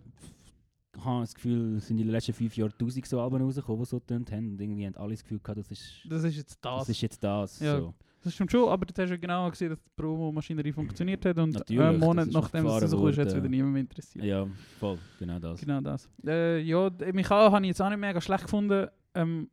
Ich 0.97 1.05
habe 1.05 1.21
das 1.21 1.35
Gefühl, 1.35 1.77
es 1.77 1.87
sind 1.87 1.99
in 1.99 2.07
den 2.07 2.13
letzten 2.13 2.33
fünf 2.33 2.57
Jahren 2.57 2.73
tausend 2.79 3.07
so 3.07 3.21
Alben 3.21 3.41
rausgekommen, 3.43 3.81
die 3.83 3.87
so 3.89 4.01
getönt 4.01 4.31
haben. 4.33 4.49
Und 4.53 4.61
irgendwie 4.61 4.87
haben 4.87 4.97
alle 4.97 5.13
das 5.13 5.23
Gefühl 5.23 5.39
gehabt, 5.39 5.59
das 5.59 5.71
ist, 5.71 6.01
Das 6.09 6.25
ist 6.25 6.37
jetzt 6.37 6.59
das. 6.65 6.79
das 6.81 6.89
ist 6.89 7.01
jetzt 7.01 7.23
das. 7.25 7.61
Ja. 7.61 7.79
So. 7.79 7.95
Das 8.23 8.35
stimmt 8.35 8.51
schon, 8.51 8.69
aber 8.69 8.85
du 8.85 8.93
hast 9.03 9.09
ja 9.09 9.17
genau 9.17 9.49
gesehen, 9.49 9.71
dass 9.71 9.81
die 9.83 9.89
Promo-Maschinerie 9.97 10.73
funktioniert 10.73 11.25
hat 11.25 11.39
und 11.39 11.55
Natürlich, 11.55 11.83
einen 11.83 11.99
Monat 12.01 12.27
das 12.27 12.35
nachdem 12.35 12.67
es 12.67 12.91
so 12.91 13.09
ist, 13.09 13.17
hat 13.19 13.29
es 13.29 13.35
wieder 13.37 13.49
niemand 13.49 13.73
mehr 13.73 13.81
interessiert. 13.81 14.25
Ja, 14.27 14.47
voll, 14.79 14.99
genau 15.19 15.39
das. 15.39 15.59
Genau 15.61 15.81
das. 15.81 16.07
Äh, 16.27 16.61
ja, 16.61 16.91
d- 16.91 17.13
mich 17.15 17.31
auch, 17.31 17.51
habe 17.51 17.65
ich 17.65 17.69
jetzt 17.69 17.81
auch 17.81 17.89
nicht 17.89 17.99
mega 17.99 18.21
schlecht 18.21 18.43
gefunden. 18.45 18.89
Ähm, 19.15 19.49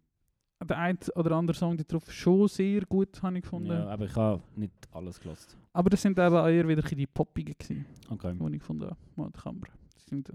der 0.67 0.77
ein 0.79 0.97
oder 1.15 1.31
andere 1.37 1.55
Song 1.55 1.77
drauf 1.77 2.11
schon 2.11 2.47
sehr 2.49 2.81
gut, 2.81 3.21
habe 3.23 3.37
ich 3.37 3.43
gefunden. 3.43 3.69
Ja, 3.69 3.87
aber 3.87 4.03
ich 4.05 4.15
habe 4.15 4.41
nicht 4.57 4.73
alles 4.91 5.17
gelost. 5.19 5.55
Aber 5.71 5.89
das 5.89 6.01
sind 6.01 6.17
eben 6.19 6.35
eher 6.35 6.67
wieder 6.67 6.81
die 6.81 7.07
poppigen 7.07 7.55
gewesen, 7.57 7.85
Okay, 8.09 8.33
die 8.37 8.53
ich 8.55 8.59
gefunden 8.59 8.85
habe. 8.85 8.97
Mal, 9.15 9.29
die 9.29 9.39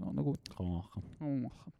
auch 0.01 0.13
noch 0.13 0.23
gut. 0.23 0.39
kann 0.55 0.65
man 0.67 0.75
machen. 0.77 1.03
Kann 1.17 1.27
man 1.29 1.41
machen. 1.43 1.73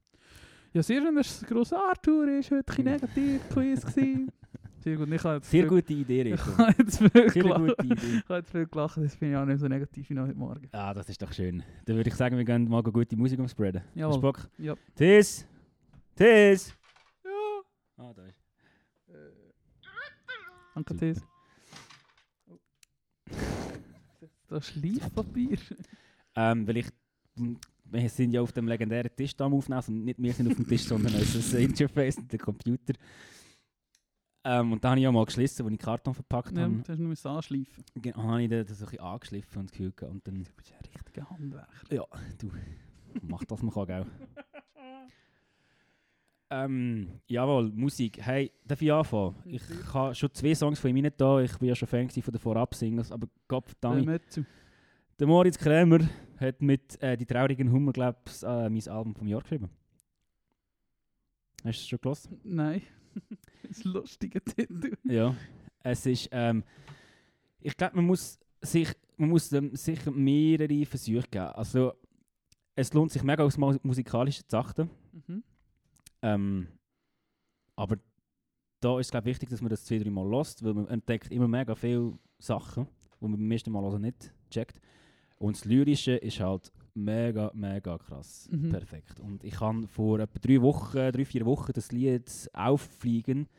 Ja, 0.74 0.82
sehr 0.82 1.02
schön, 1.02 1.16
dass 1.16 1.40
das 1.40 1.48
grosse 1.50 1.78
Arthur 1.78 2.28
ist 2.30 2.50
heute 2.52 2.58
ein 2.60 2.66
bisschen 2.66 2.84
negativ 2.86 3.50
Quiz 3.50 3.86
gewesen. 3.86 4.32
Sehr 4.80 4.98
gut. 4.98 5.08
Ich 5.12 5.24
jetzt 5.24 5.50
Sehr 5.52 5.62
viel- 5.62 5.68
gute 5.70 5.94
Idee, 5.94 6.22
Ich 6.34 6.34
Rico. 6.34 6.58
habe 6.58 6.76
jetzt 6.78 6.98
viel 6.98 7.10
Sehr 7.12 7.44
gelacht. 7.44 7.60
gute 7.78 7.84
Idee. 7.86 8.18
Ich 8.18 8.24
habe 8.26 8.36
jetzt 8.40 8.52
viel 8.52 8.66
gelacht, 8.68 8.98
das 8.98 9.16
bin 9.18 9.32
ich 9.32 9.38
auch 9.38 9.46
nicht 9.46 9.60
so 9.60 9.68
negativ 9.68 10.10
wie 10.10 10.20
heute 10.20 10.36
Morgen. 10.36 10.68
Ah, 10.72 10.94
das 10.94 11.08
ist 11.10 11.22
doch 11.22 11.32
schön. 11.32 11.64
Dann 11.86 11.96
würde 11.96 12.10
ich 12.10 12.16
sagen, 12.16 12.36
wir 12.38 12.44
gehen 12.44 12.68
mal 12.68 12.82
gute 12.84 13.16
Musik 13.16 13.40
umspreaden. 13.40 13.82
Hast 13.82 13.96
du 13.96 14.00
Jawohl. 14.00 14.20
Bock? 14.20 14.50
Ja. 14.58 14.76
Tis! 14.96 15.48
Tis! 16.16 16.76
Ja. 17.24 17.62
Ah, 18.04 18.14
da 18.14 18.26
ist. 18.26 18.40
Danke, 20.76 20.94
Super. 20.96 21.06
Tess. 21.06 21.22
Das 24.48 24.68
Schleifpapier. 24.68 25.58
Ähm, 26.36 26.68
weil 26.68 26.78
ich, 26.78 26.88
wir 27.94 28.10
sind 28.10 28.32
ja 28.34 28.42
auf 28.42 28.52
dem 28.52 28.68
legendären 28.68 29.16
Tisch 29.16 29.36
da 29.36 29.46
am 29.46 29.54
Aufnehmen 29.54 29.82
und 29.88 30.06
nicht 30.06 30.22
wir 30.22 30.34
sind 30.34 30.48
auf 30.50 30.56
dem 30.56 30.68
Tisch, 30.68 30.84
sondern 30.84 31.14
unser 31.14 31.60
Interface 31.60 32.18
und 32.18 32.32
der 32.32 32.40
Computer. 32.40 32.94
Ähm, 34.46 34.74
und 34.74 34.84
da 34.84 34.90
habe 34.90 35.00
ich 35.00 35.04
ja 35.06 35.12
mal 35.12 35.24
geschlissen, 35.26 35.64
als 35.66 35.74
ich 35.74 35.80
Karton 35.80 36.14
verpackt 36.14 36.58
Ja, 36.58 36.64
habe. 36.64 36.78
das 36.80 36.90
hast 36.90 36.98
du 37.00 37.04
nur 37.04 37.36
anschleifen. 37.38 37.84
Ge- 37.96 38.14
habe 38.14 38.44
ich 38.44 38.50
das 38.50 38.60
ein 38.60 38.66
bisschen 38.76 39.00
angeschliffen 39.00 39.62
und 39.62 39.72
gehabt. 39.72 40.02
Und 40.04 40.28
dann, 40.28 40.44
Du 40.44 40.52
bist 40.58 40.74
ein 40.74 40.80
richtiger 40.94 41.30
Handwerker. 41.30 41.94
ja, 41.96 42.04
du, 42.40 42.52
mach 43.22 43.46
das 43.46 43.62
man 43.62 43.72
kann, 43.74 43.86
gell. 43.88 44.06
Ähm, 46.50 47.08
jawohl, 47.28 47.72
Musik. 47.72 48.20
Hey, 48.22 48.52
darf 48.66 48.82
ich 48.82 48.92
anfangen? 48.92 49.36
Ich 49.46 49.62
habe 49.94 50.14
schon 50.14 50.32
zwei 50.34 50.54
Songs 50.54 50.78
von 50.80 50.90
ihm 50.92 51.02
nicht 51.02 51.20
da. 51.20 51.40
Ich 51.40 51.60
war 51.60 51.68
ja 51.68 51.74
schon 51.76 51.88
Fan 51.88 52.10
von 52.10 52.32
den 52.32 52.40
Vorab-Singles, 52.40 53.12
aber 53.12 53.28
Gott 53.48 53.66
verdammt. 53.70 54.22
Der 55.20 55.28
Moritz 55.28 55.58
Krämer 55.58 56.00
hat 56.38 56.62
mit 56.62 57.02
äh, 57.02 57.16
«Die 57.18 57.26
traurigen 57.26 57.72
Hummer», 57.72 57.94
glaube 57.94 58.18
ich, 58.28 58.44
äh, 58.44 58.70
mein 58.70 58.88
Album 58.88 59.16
vom 59.16 59.28
Jahr 59.28 59.42
geschrieben. 59.42 59.70
Hast 61.64 61.66
du 61.66 61.70
es 61.70 61.88
schon 61.88 62.00
gelesen? 62.02 62.40
Nein. 62.44 62.82
das 63.62 63.72
ist 63.78 63.86
ein 63.86 63.92
lustiger 63.94 64.44
Titel. 64.44 64.98
Ja. 65.04 65.36
Es 65.84 66.06
ist, 66.06 66.30
ähm, 66.32 66.64
ich 67.62 67.76
glaube, 67.78 67.96
man 67.98 68.06
muss 68.06 68.40
sich, 68.62 68.90
man 69.18 69.30
muss 69.30 69.50
sicher 69.50 70.12
mehrere 70.12 70.86
Versuche 70.86 71.28
geben. 71.30 71.46
Also, 71.48 71.94
es 72.76 72.92
lohnt 72.94 73.12
sich 73.12 73.24
mega 73.24 73.44
aufs 73.44 73.58
Mu- 73.58 73.78
Musikalische 73.84 74.46
zu 74.48 74.58
achten. 74.58 74.90
Mhm. 75.28 75.44
Ähm, 76.22 76.68
aber 77.76 77.98
da 78.80 79.00
ist 79.00 79.08
es 79.08 79.12
glaube 79.12 79.26
wichtig, 79.26 79.50
dass 79.50 79.62
man 79.62 79.70
das 79.70 79.86
zwei, 79.86 80.00
drei 80.00 80.10
Mal 80.10 80.28
lässt, 80.30 80.64
weil 80.64 80.74
man 80.74 80.88
entdeckt 80.88 81.32
immer 81.32 81.48
mega 81.48 81.76
viele 81.76 82.18
Sachen, 82.40 82.88
die 83.22 83.28
man 83.28 83.34
beim 83.38 83.52
ersten 83.52 83.72
Mal 83.72 83.84
also 83.86 83.98
nicht 84.00 84.34
checkt. 84.50 84.80
Und 85.44 85.58
das 85.58 85.66
Lyrische 85.66 86.14
ist 86.16 86.40
halt 86.40 86.72
mega, 86.94 87.52
mega 87.54 87.98
krass. 87.98 88.48
Mhm. 88.50 88.70
Perfekt. 88.70 89.20
Und 89.20 89.44
ich 89.44 89.60
habe 89.60 89.86
vor 89.88 90.20
etwa 90.22 90.40
drei 90.40 90.62
Wochen, 90.62 91.12
drei, 91.12 91.26
vier 91.26 91.46
Wochen 91.46 91.74
das 91.74 91.92
Lied 91.92 92.50
«Auffliegen» 92.54 93.50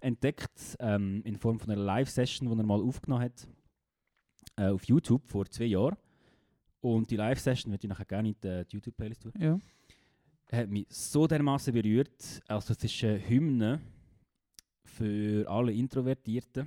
entdeckt, 0.00 0.76
ähm, 0.80 1.22
in 1.24 1.36
Form 1.38 1.58
von 1.58 1.70
einer 1.70 1.80
Live-Session, 1.82 2.50
die 2.50 2.58
er 2.58 2.66
mal 2.66 2.82
aufgenommen 2.82 3.22
hat, 3.24 3.48
äh, 4.56 4.68
auf 4.68 4.84
YouTube 4.84 5.26
vor 5.26 5.46
zwei 5.46 5.64
Jahren. 5.64 5.96
Und 6.82 7.10
die 7.10 7.16
Live-Session 7.16 7.72
würde 7.72 7.86
ich 7.86 7.88
nachher 7.88 8.04
gerne 8.04 8.28
in 8.28 8.34
die, 8.42 8.64
die 8.66 8.76
YouTube-Playlist 8.76 9.22
tun 9.22 9.32
Ja. 9.38 9.58
hat 10.52 10.68
mich 10.68 10.86
so 10.90 11.26
dermaßen 11.26 11.72
berührt. 11.72 12.42
Also 12.48 12.74
es 12.74 12.84
ist 12.84 13.02
eine 13.02 13.26
Hymne 13.26 13.80
für 14.84 15.48
alle 15.48 15.72
Introvertierten. 15.72 16.66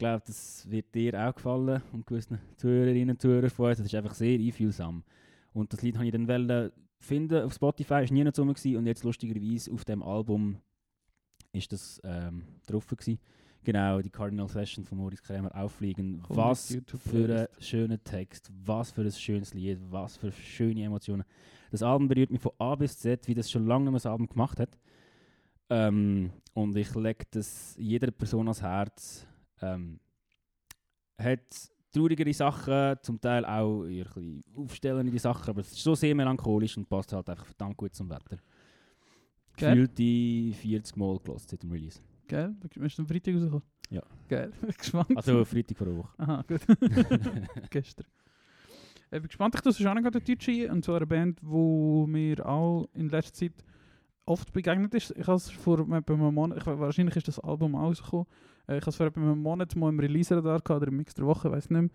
Ich 0.00 0.02
glaube, 0.02 0.22
das 0.26 0.66
wird 0.70 0.94
dir 0.94 1.28
auch 1.28 1.34
gefallen 1.34 1.82
und 1.92 2.06
gewissen 2.06 2.38
Zuhörerinnen 2.56 3.10
und 3.10 3.20
Zuhörer 3.20 3.50
von 3.50 3.66
uns. 3.68 3.76
Das 3.76 3.86
ist 3.86 3.94
einfach 3.94 4.14
sehr 4.14 4.38
einfühlsam. 4.38 5.04
Und 5.52 5.74
das 5.74 5.82
Lied 5.82 5.96
habe 5.96 6.06
ich 6.06 6.12
dann 6.12 6.26
wollen 6.26 6.72
finden 6.98 7.44
auf 7.44 7.52
Spotify, 7.52 8.04
ist 8.04 8.10
nie 8.10 8.24
noch 8.24 8.34
so 8.34 8.46
gewesen. 8.46 8.78
und 8.78 8.86
jetzt 8.86 9.04
lustigerweise 9.04 9.70
auf 9.70 9.84
dem 9.84 10.02
Album 10.02 10.56
ist 11.52 11.70
das 11.72 12.00
ähm, 12.02 12.44
drauf 12.66 12.86
gewesen. 12.86 13.18
Genau, 13.62 14.00
die 14.00 14.08
Cardinal 14.08 14.48
Session 14.48 14.86
von 14.86 14.96
Moritz 14.96 15.22
Krämer 15.22 15.54
auffliegen. 15.54 16.22
Kommt 16.22 16.38
was 16.38 16.78
für 16.96 17.38
ein 17.38 17.62
schöner 17.62 18.02
Text, 18.02 18.50
was 18.64 18.92
für 18.92 19.02
ein 19.02 19.12
schönes 19.12 19.52
Lied, 19.52 19.80
was 19.90 20.16
für 20.16 20.32
schöne 20.32 20.82
Emotionen. 20.82 21.24
Das 21.70 21.82
Album 21.82 22.08
berührt 22.08 22.30
mich 22.30 22.40
von 22.40 22.52
A 22.56 22.74
bis 22.74 22.98
Z, 22.98 23.28
wie 23.28 23.34
das 23.34 23.50
schon 23.50 23.66
lange 23.66 23.84
nicht 23.84 23.92
mehr 23.92 23.98
das 23.98 24.06
Album 24.06 24.28
gemacht 24.28 24.60
hat. 24.60 24.78
Ähm, 25.68 26.30
und 26.54 26.74
ich 26.74 26.94
lege 26.94 27.26
das 27.32 27.76
jeder 27.78 28.10
Person 28.10 28.46
ans 28.48 28.62
Herz. 28.62 29.26
Ähm, 29.62 30.00
hat 31.18 31.70
traurigere 31.92 32.32
Sachen, 32.32 32.96
zum 33.02 33.20
Teil 33.20 33.44
auch 33.44 33.84
eher 33.84 34.06
ein 34.16 34.40
bisschen 34.40 34.44
aufstellende 34.56 35.18
Sachen, 35.18 35.50
aber 35.50 35.60
es 35.60 35.72
ist 35.72 35.82
so 35.82 35.94
sehr 35.94 36.14
melancholisch 36.14 36.76
und 36.76 36.88
passt 36.88 37.12
halt 37.12 37.28
einfach 37.28 37.44
verdammt 37.44 37.76
gut 37.76 37.94
zum 37.94 38.08
Wetter. 38.08 38.38
Geil. 39.56 39.74
Gefühlt 39.74 39.98
die 39.98 40.54
40 40.54 40.96
Mal 40.96 41.18
gelost 41.18 41.50
seit 41.50 41.62
dem 41.62 41.72
Release. 41.72 42.00
Geil. 42.28 42.54
Bist 42.74 42.98
du 42.98 43.02
am 43.02 43.08
Freitag 43.08 43.34
rausgekommen? 43.34 43.62
Ja. 43.90 44.02
Geil. 44.28 44.52
Gespannt. 44.78 45.16
Also 45.16 45.44
Freitag 45.44 45.76
vor 45.76 45.86
einer 45.88 45.96
Woche. 45.96 46.14
Aha, 46.18 46.44
gut. 46.46 46.60
Gestern. 47.70 48.06
Ich 49.12 49.18
bin 49.18 49.26
gespannt, 49.26 49.56
ich 49.56 49.60
tue 49.60 49.72
es 49.72 49.80
auch 49.84 49.94
noch 49.94 50.04
eine 50.04 50.10
deutsche, 50.12 50.70
und 50.70 50.84
zwar 50.84 50.98
eine 50.98 51.06
Band, 51.06 51.40
die 51.40 52.06
mir 52.06 52.46
auch 52.46 52.88
in 52.94 53.08
letzter 53.08 53.34
Zeit 53.34 53.64
oft 54.24 54.52
begegnet 54.52 54.94
ist. 54.94 55.10
Ich 55.16 55.26
habe 55.26 55.36
es 55.36 55.50
vor 55.50 55.80
etwa 55.80 56.14
einem 56.14 56.32
Monat, 56.32 56.58
ich, 56.58 56.66
wahrscheinlich 56.66 57.16
ist 57.16 57.26
das 57.26 57.40
Album 57.40 57.74
rausgekommen, 57.74 58.26
äh, 58.68 58.76
ich 58.78 58.82
habe 58.82 58.90
es 58.90 58.96
vor 58.96 59.06
etwa 59.06 59.20
einem 59.20 59.40
Monat 59.42 59.74
mal 59.76 59.88
im 59.88 59.98
Release-Radar 60.00 60.76
oder 60.76 60.88
im 60.88 60.96
Mix 60.96 61.14
der 61.14 61.26
Woche, 61.26 61.48
ich 61.48 61.54
weiß 61.54 61.70
nicht 61.70 61.80
mehr. 61.80 61.90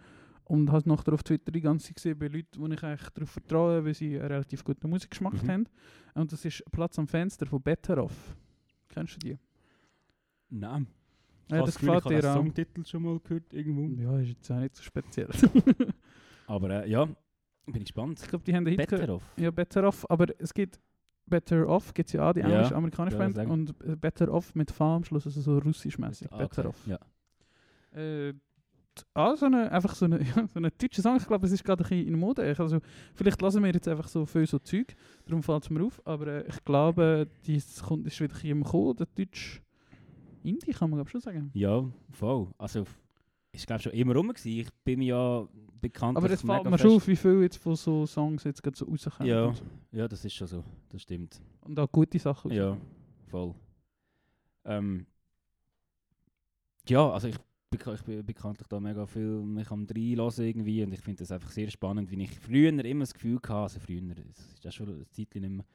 Und 0.48 0.70
habe 0.70 0.78
es 0.80 0.86
nachher 0.86 1.12
auf 1.14 1.24
Twitter 1.24 1.52
die 1.52 1.62
ganze 1.62 1.88
Zeit 1.88 1.96
gesehen 1.96 2.20
bei 2.20 2.28
Leuten, 2.28 2.64
die 2.64 2.74
ich 2.76 2.84
eigentlich 2.84 3.10
darauf 3.10 3.30
vertraue, 3.32 3.84
weil 3.84 3.94
sie 3.96 4.20
einen 4.20 4.28
relativ 4.32 4.64
guten 4.64 4.90
Musikgeschmack 4.90 5.42
Mhm. 5.42 5.48
haben. 5.50 5.66
Und 6.14 6.32
das 6.32 6.46
ist 6.46 6.64
Platz 6.72 7.00
am 7.00 7.08
Fenster 7.08 7.48
von 7.48 7.62
Betteroff. 7.62 8.36
Kennst 8.90 9.16
du 9.16 9.20
die? 9.28 9.38
Nein. 10.50 10.86
Ja, 11.50 11.64
das 11.64 11.78
gefällt 11.80 12.08
dir 12.10 12.20
auch. 12.30 12.36
Songtitel 12.36 12.86
schon 12.86 13.04
mal 13.04 13.20
gehört 13.20 13.52
irgendwo. 13.54 14.02
Ja, 14.02 14.20
ist 14.20 14.30
jetzt 14.30 14.52
auch 14.52 14.60
nicht 14.60 14.76
so 14.76 14.84
speziell. 14.84 15.30
Aber 16.48 16.70
äh, 16.86 16.90
ja, 16.90 17.06
bin 17.06 17.78
ich 17.78 17.86
gespannt. 17.86 18.20
ich 18.22 18.28
glaube, 18.28 18.44
die 18.46 18.54
haben 18.56 18.68
einen 18.68 18.78
Hit 18.80 18.88
gehabt. 18.88 19.02
Better 19.02 19.14
off. 19.16 19.24
Ja, 19.38 19.52
Better 19.52 19.88
Off, 19.88 20.06
aber 20.10 20.28
es 20.40 20.54
gibt 20.54 20.80
Better 21.28 21.68
Off 21.68 21.94
gibt 21.94 22.10
es 22.10 22.14
ja 22.14 22.30
auch, 22.30 22.34
die 22.34 22.42
englisch-amerikanische 22.42 23.18
ja, 23.18 23.28
Band. 23.28 23.50
Und 23.50 24.02
Better 24.02 24.32
Off 24.32 24.54
mit 24.56 24.72
V 24.72 24.96
am 24.96 25.04
Schluss, 25.04 25.26
also 25.26 25.42
so 25.42 25.58
russisch-mäßig. 25.58 26.32
Ah, 26.32 26.38
Better 26.38 26.62
okay. 26.62 26.68
Off. 26.68 26.88
Ja. 26.88 27.00
Äh, 28.00 28.34
ah, 29.14 29.36
so 29.36 29.46
eine, 29.48 29.72
einfach 29.72 29.96
so 29.96 30.06
eine, 30.06 30.20
ja, 30.24 30.48
so 30.48 30.56
eine 30.56 30.72
deutsche 30.72 31.02
Song. 31.02 31.18
Ich 31.18 31.28
glaube, 31.28 31.46
es 31.46 31.52
ist 31.52 31.64
gerade 31.64 31.84
ein 31.84 31.90
bisschen 31.90 32.08
in 32.08 32.20
Mode. 32.20 32.56
Also, 32.58 32.80
vielleicht 33.14 33.42
lassen 33.42 33.64
wir 33.64 33.72
jetzt 33.72 33.88
einfach 33.88 34.08
so 34.08 34.26
viel 34.26 34.46
so 34.46 34.60
Zeug, 34.60 34.96
darum 35.26 35.44
fällt 35.44 35.64
es 35.64 35.70
mir 35.70 35.84
auf. 35.84 36.02
Aber 36.06 36.28
äh, 36.28 36.48
ich 36.48 36.64
glaube, 36.64 37.28
dies 37.46 37.82
kommt, 37.82 38.06
ist 38.08 38.20
wieder 38.20 38.34
ein 38.34 38.34
bisschen 38.34 38.50
im 38.52 38.64
Kommen, 38.64 38.96
der 38.96 39.08
deutsche 39.16 39.62
Indie, 40.44 40.72
kann 40.72 40.90
man 40.90 40.98
glaub, 40.98 41.10
schon 41.10 41.22
sagen. 41.22 41.52
Ja, 41.54 41.84
voll. 42.12 42.48
Also, 42.58 42.86
ist 43.56 43.68
glaube 43.68 43.82
schon 43.82 43.92
immer 43.94 44.16
rum 44.16 44.30
gewesen. 44.30 44.48
Ich 44.48 44.74
bin 44.84 45.00
mir 45.00 45.08
ja 45.08 45.48
bekannt. 45.82 46.18
Aber 46.18 46.30
ich 46.30 46.40
fällt 46.40 46.64
mir 46.64 46.78
schon 46.78 46.92
auf, 46.92 47.08
wie 47.08 47.16
viel 47.16 47.42
jetzt 47.42 47.58
von 47.58 47.76
so 47.76 48.06
Songs 48.06 48.44
jetzt 48.44 48.62
gerade 48.62 48.78
so 48.78 48.86
rauskommen. 48.86 49.28
Ja. 49.28 49.54
Ja, 49.92 50.08
das 50.08 50.24
ist 50.26 50.34
schon 50.34 50.48
so. 50.48 50.64
Das 50.90 51.02
stimmt. 51.02 51.42
und 51.62 51.80
auch 51.80 51.92
gute 51.92 52.20
Sachen. 52.20 52.52
Ja, 52.52 52.78
voll. 53.28 53.54
Ähm, 54.66 55.06
ja, 56.88 57.10
also 57.10 57.28
ich, 57.28 57.36
ich 57.72 58.04
bin 58.04 58.26
bekanntlich 58.26 58.68
da 58.68 58.80
mega 58.80 59.06
viel 59.06 59.42
mich 59.42 59.70
am 59.72 59.86
reinlassen 59.86 60.46
irgendwie 60.46 60.84
und 60.84 60.94
ich 60.94 61.02
finde 61.02 61.20
das 61.20 61.32
einfach 61.32 61.52
sehr 61.52 61.70
spannend, 61.70 62.10
wie 62.10 62.22
ich 62.24 62.40
früher 62.40 62.70
immer 62.70 63.02
das 63.02 63.14
Gefühl 63.14 63.38
hatte, 63.38 63.54
also 63.54 63.80
früher, 63.80 64.02
es 64.32 64.54
ist 64.54 64.64
ja 64.64 64.72
schon 64.72 64.90
eine 64.90 65.10
Zeit 65.10 65.36
nicht 65.36 65.50
mehr, 65.50 65.66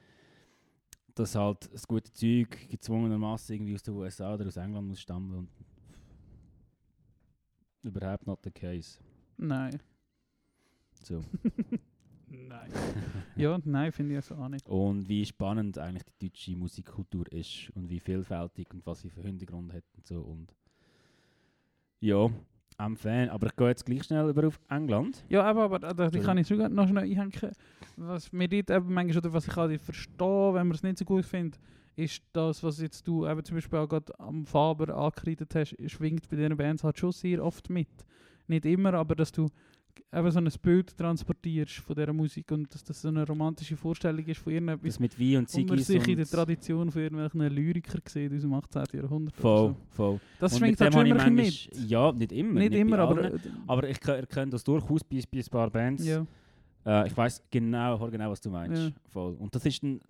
dass 1.15 1.35
halt 1.35 1.73
das 1.73 1.87
gute 1.87 2.13
Zeug 2.13 2.69
gezwungenermaßen 2.69 3.55
irgendwie 3.55 3.75
aus 3.75 3.83
den 3.83 3.95
USA 3.95 4.35
oder 4.35 4.47
aus 4.47 4.57
England 4.57 4.89
muss 4.89 5.01
stammen 5.01 5.35
und 5.35 5.49
überhaupt 7.83 8.27
not 8.27 8.41
the 8.45 8.51
case. 8.51 8.99
Nein. 9.37 9.81
So. 11.03 11.23
nein. 12.29 12.71
ja, 13.37 13.59
nein, 13.65 13.93
finde 13.93 14.13
ich 14.13 14.17
also 14.17 14.35
auch 14.37 14.49
nicht. 14.49 14.69
Und 14.69 15.09
wie 15.09 15.25
spannend 15.25 15.79
eigentlich 15.79 16.05
die 16.21 16.29
deutsche 16.29 16.57
Musikkultur 16.57 17.31
ist 17.33 17.71
und 17.75 17.89
wie 17.89 18.01
vielfältig 18.01 18.73
und 18.73 18.85
was 18.87 19.01
sie 19.01 19.11
für 19.11 19.23
Hintergrund 19.23 19.73
hat 19.73 19.85
und 19.97 20.07
so. 20.07 20.21
Und 20.21 20.55
ja, 22.01 22.31
am 22.81 22.97
Fan. 22.97 23.29
Aber 23.29 23.47
ich 23.47 23.57
gehe 23.57 23.69
jetzt 23.69 23.87
gleich 23.87 24.05
schnell 24.05 24.29
über 24.29 24.47
auf 24.47 24.59
England. 24.69 25.25
Ja, 25.29 25.43
aber, 25.43 25.65
aber 25.65 25.79
da, 25.79 25.93
da 25.93 26.09
kann 26.19 26.39
ich 26.39 26.47
sogar 26.47 26.69
noch 26.69 26.89
schnell 26.89 27.05
einhängen. 27.05 27.53
Was 27.97 28.33
mir 28.33 28.49
dort 28.49 28.71
eben 28.71 28.93
manchmal, 28.93 29.19
oder 29.19 29.33
was 29.33 29.47
ich 29.47 29.57
auch 29.57 29.69
nicht 29.69 29.85
verstehe, 29.85 30.55
wenn 30.55 30.67
man 30.67 30.73
es 30.73 30.83
nicht 30.83 30.99
so 30.99 31.05
gut 31.05 31.25
findet, 31.25 31.61
ist 31.97 32.23
das, 32.33 32.63
was 32.63 32.81
jetzt 32.81 33.07
du 33.07 33.27
eben 33.27 33.45
zum 33.45 33.57
Beispiel 33.57 33.79
auch 33.79 33.89
gerade 33.89 34.19
am 34.21 34.47
Faber 34.47 34.95
angekreidet 34.97 35.55
hast, 35.55 35.77
schwingt 35.91 36.29
bei 36.29 36.37
diesen 36.37 36.57
Bands 36.57 36.85
halt 36.85 36.99
schon 36.99 37.13
sehr 37.13 37.45
oft 37.45 37.69
mit. 37.71 37.89
Nicht 38.47 38.65
immer, 38.65 38.95
aber 38.95 39.15
dass 39.15 39.33
du 39.33 39.49
eben 40.13 40.31
so 40.31 40.39
ein 40.39 40.49
Bild 40.63 40.97
transportierst 40.97 41.75
von 41.75 41.95
dieser 41.95 42.13
Musik 42.13 42.51
und 42.53 42.73
dass 42.75 42.83
das 42.83 43.03
so 43.03 43.09
eine 43.09 43.27
romantische 43.27 43.77
Vorstellung 43.77 44.25
ist 44.25 44.39
von 44.41 44.53
irgendetwas, 44.53 44.87
Das 44.95 45.01
mit 45.01 45.21
Wein 45.21 45.37
und 45.39 45.53
wo 45.55 45.59
man 45.59 45.69
Ziggis 45.79 45.87
sich 45.87 46.09
in 46.09 46.17
der 46.17 46.25
und 46.27 46.31
Tradition 46.31 46.91
von 46.91 47.03
irgendwelchen 47.03 47.41
Lyrikern 47.55 48.01
sieht 48.07 48.33
aus 48.33 48.41
dem 48.41 48.55
18. 48.55 48.83
Jahrhundert. 48.95 49.37
voll, 49.37 49.69
so. 49.69 49.77
voll. 49.91 50.21
Das 50.39 50.53
und 50.55 50.59
schwingt 50.61 50.81
halt 50.81 50.93
schon 50.93 51.07
immer 51.07 51.15
bisschen 51.17 51.35
mit. 51.35 51.45
manchmal- 51.71 51.87
Ja, 51.87 52.13
nicht 52.13 52.33
immer. 52.33 52.59
Nicht 52.61 52.73
bei 52.73 52.79
immer, 52.79 52.99
aber... 53.01 53.23
allen. 53.25 53.41
Aber 53.67 53.89
ich 53.89 54.01
ke- 54.01 54.17
erkenne 54.17 54.51
das 54.53 54.65
durchaus 54.65 55.05
bei, 55.05 55.21
bei 55.31 55.39
ein 55.39 55.45
paar 55.51 55.71
Bands. 55.71 56.05
ja. 56.07 56.27
Äh, 56.87 57.09
ich 57.09 57.17
weiß 57.17 57.43
genau, 57.51 58.09
genau, 58.09 58.31
was 58.31 58.41
du 58.41 58.49
meinst. 58.49 58.83
Ja. 58.83 58.91
Voll. 59.11 59.35
Und 59.35 59.55
das 59.55 59.67
ist 59.67 59.83
ein. 59.83 60.01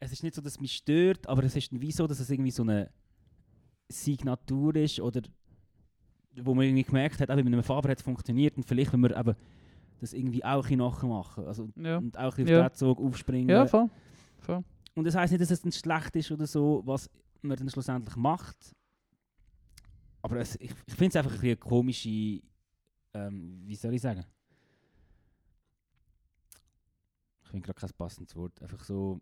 Es 0.00 0.12
ist 0.12 0.22
nicht 0.22 0.34
so, 0.34 0.40
dass 0.42 0.54
es 0.54 0.60
mich 0.60 0.72
stört, 0.76 1.26
aber 1.28 1.44
es 1.44 1.54
ist 1.56 1.78
wie 1.78 1.92
so, 1.92 2.06
dass 2.06 2.20
es 2.20 2.30
irgendwie 2.30 2.50
so 2.50 2.62
eine 2.62 2.90
Signatur 3.88 4.74
ist 4.76 4.98
oder 5.00 5.20
wo 6.36 6.54
man 6.54 6.64
irgendwie 6.64 6.84
gemerkt 6.84 7.20
hat, 7.20 7.28
eben 7.28 7.44
mit 7.44 7.52
einem 7.52 7.62
Faber 7.62 7.90
hat 7.90 7.98
es 7.98 8.04
funktioniert 8.04 8.56
und 8.56 8.62
vielleicht, 8.64 8.92
wenn 8.92 9.00
wir 9.00 9.16
eben 9.16 9.34
das 10.00 10.12
irgendwie 10.14 10.42
auch 10.44 10.66
ein 10.70 10.78
nachmachen. 10.78 11.44
Also, 11.44 11.68
Ja. 11.76 11.98
Und 11.98 12.16
auch 12.16 12.36
ein 12.38 12.44
bisschen 12.44 12.48
Ja. 12.60 12.66
auf 12.66 12.72
den 12.72 12.76
Zug 12.78 12.98
aufspringen. 13.00 13.48
ja, 13.50 13.66
voll. 13.66 13.90
voll. 14.38 14.64
Und 14.94 15.04
das 15.04 15.14
heisst 15.14 15.32
nicht, 15.32 15.42
dass 15.42 15.50
es 15.50 15.60
dann 15.60 15.72
schlecht 15.72 16.16
ist 16.16 16.30
oder 16.30 16.46
so, 16.46 16.82
was 16.86 17.10
man 17.42 17.56
dann 17.56 17.68
schlussendlich 17.68 18.16
macht. 18.16 18.74
Aber 20.22 20.36
es, 20.36 20.56
ich, 20.56 20.70
ich 20.86 20.94
finde 20.94 21.08
es 21.08 21.16
einfach 21.16 21.34
ein 21.34 21.40
eine 21.40 21.56
komische, 21.56 22.40
ähm, 23.12 23.62
wie 23.66 23.74
soll 23.76 23.94
ich 23.94 24.00
sagen? 24.00 24.24
Ich 27.42 27.50
finde 27.50 27.66
gerade 27.66 27.80
kein 27.80 27.90
passendes 27.98 28.34
Wort. 28.36 28.60
Einfach 28.62 28.84
so 28.84 29.20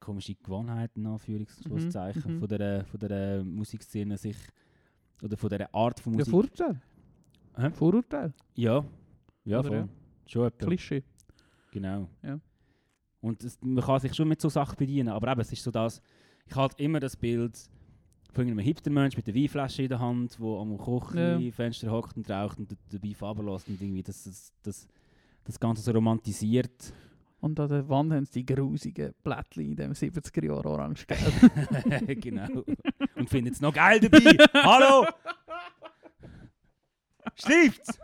komische 0.00 0.34
Gewohnheiten, 0.34 1.00
in 1.00 1.06
Anführungszeichen, 1.06 2.34
mhm. 2.34 2.38
von, 2.38 2.48
der, 2.48 2.84
von 2.84 3.00
der 3.00 3.44
Musikszene 3.44 4.16
sich, 4.16 4.36
oder 5.22 5.36
von 5.36 5.50
der 5.50 5.74
Art 5.74 6.00
von 6.00 6.12
Ja, 6.12 6.18
Musik. 6.18 6.30
Vorurteil. 6.30 6.80
Hä? 7.56 7.70
Vorurteil. 7.70 8.34
ja, 8.54 8.84
ja, 9.44 9.60
Oder 9.60 9.68
voll. 9.68 9.76
ja? 9.78 9.88
Schon 10.26 10.46
etwa. 10.46 10.66
Klischee. 10.66 11.02
Genau. 11.70 12.08
Ja. 12.22 12.40
Und 13.20 13.42
es, 13.42 13.58
man 13.62 13.82
kann 13.82 14.00
sich 14.00 14.14
schon 14.14 14.28
mit 14.28 14.40
so 14.40 14.48
Sachen 14.48 14.76
bedienen, 14.76 15.08
aber 15.08 15.30
eben, 15.32 15.40
es 15.40 15.52
ist 15.52 15.62
so 15.62 15.70
das, 15.70 16.02
ich 16.46 16.54
habe 16.54 16.74
immer 16.78 17.00
das 17.00 17.16
Bild 17.16 17.56
von 18.32 18.44
irgendeinem 18.46 18.66
Hipster-Mensch 18.66 19.16
mit 19.16 19.26
der 19.26 19.34
Weinflasche 19.34 19.82
in 19.82 19.88
der 19.88 19.98
Hand, 19.98 20.38
der 20.38 20.46
am 20.46 20.76
Küchenfenster 20.76 21.90
hockt 21.90 22.16
und 22.16 22.30
raucht 22.30 22.58
und 22.58 22.76
dabei 22.90 23.14
Farbe 23.14 23.42
lässt 23.42 23.68
und 23.68 23.80
irgendwie 23.80 24.02
das, 24.02 24.24
das, 24.24 24.52
das, 24.62 24.88
das 25.44 25.58
Ganze 25.58 25.82
so 25.82 25.90
romantisiert. 25.92 26.92
Und 27.40 27.60
an 27.60 27.68
der 27.68 27.88
Wand 27.88 28.12
haben 28.12 28.24
sie 28.24 28.44
die 28.44 28.54
grusigen 28.54 29.14
Blättchen 29.22 29.70
in 29.70 29.76
dem 29.76 29.92
70er 29.92 30.44
Jahre 30.46 30.68
orange-gelb. 30.68 32.20
genau. 32.20 32.64
Und 33.14 33.28
findet 33.30 33.54
es 33.54 33.60
noch 33.60 33.74
geil 33.74 34.00
dabei. 34.00 34.36
Hallo! 34.54 35.06
Schläft's! 37.34 37.98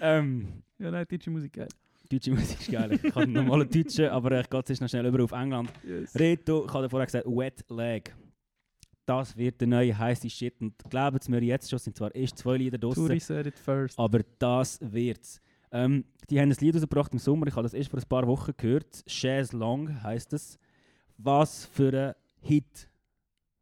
ähm, 0.00 0.62
ja, 0.78 0.90
nein, 0.90 1.06
deutsche 1.10 1.30
Musik 1.30 1.52
geil. 1.52 1.68
deutsche 2.08 2.30
Musik 2.30 2.60
ist 2.60 2.70
geil. 2.70 2.92
Ich 2.92 3.12
kann 3.12 3.32
normal 3.32 3.66
Deutsche, 3.66 4.10
aber 4.10 4.40
ich 4.40 4.48
gehe 4.48 4.62
jetzt 4.66 4.80
noch 4.80 4.88
schnell 4.88 5.06
über 5.06 5.24
auf 5.24 5.32
England. 5.32 5.70
Yes. 5.82 6.14
Reto, 6.18 6.64
ich 6.66 6.72
habe 6.72 6.88
vorher 6.88 7.06
gesagt, 7.06 7.26
Wet 7.26 7.64
Leg. 7.68 8.14
Das 9.04 9.36
wird 9.36 9.60
der 9.60 9.66
neue 9.66 9.96
heiße 9.96 10.30
Shit. 10.30 10.60
Und 10.60 10.74
glaubt 10.88 11.28
mir 11.28 11.42
jetzt 11.42 11.68
schon, 11.68 11.80
sind 11.80 11.96
zwar 11.96 12.14
erst 12.14 12.38
zwei 12.38 12.56
Lieder 12.56 12.78
draussen, 12.78 13.10
it 13.10 13.58
first. 13.58 13.98
aber 13.98 14.20
das 14.38 14.78
wird's. 14.80 15.40
Ähm, 15.72 16.04
die 16.28 16.40
haben 16.40 16.50
ein 16.50 16.56
Lied 16.60 16.74
rausgebracht 16.74 17.12
im 17.12 17.18
Sommer, 17.18 17.46
ich 17.46 17.54
habe 17.54 17.62
das 17.64 17.74
erst 17.74 17.90
vor 17.90 17.98
ein 18.00 18.08
paar 18.08 18.26
Wochen 18.26 18.52
gehört. 18.56 19.04
Chaise 19.08 19.56
Long 19.56 20.02
heisst 20.02 20.32
es. 20.32 20.58
Was 21.18 21.66
für 21.66 21.92
ein 21.92 22.14
Hit. 22.40 22.88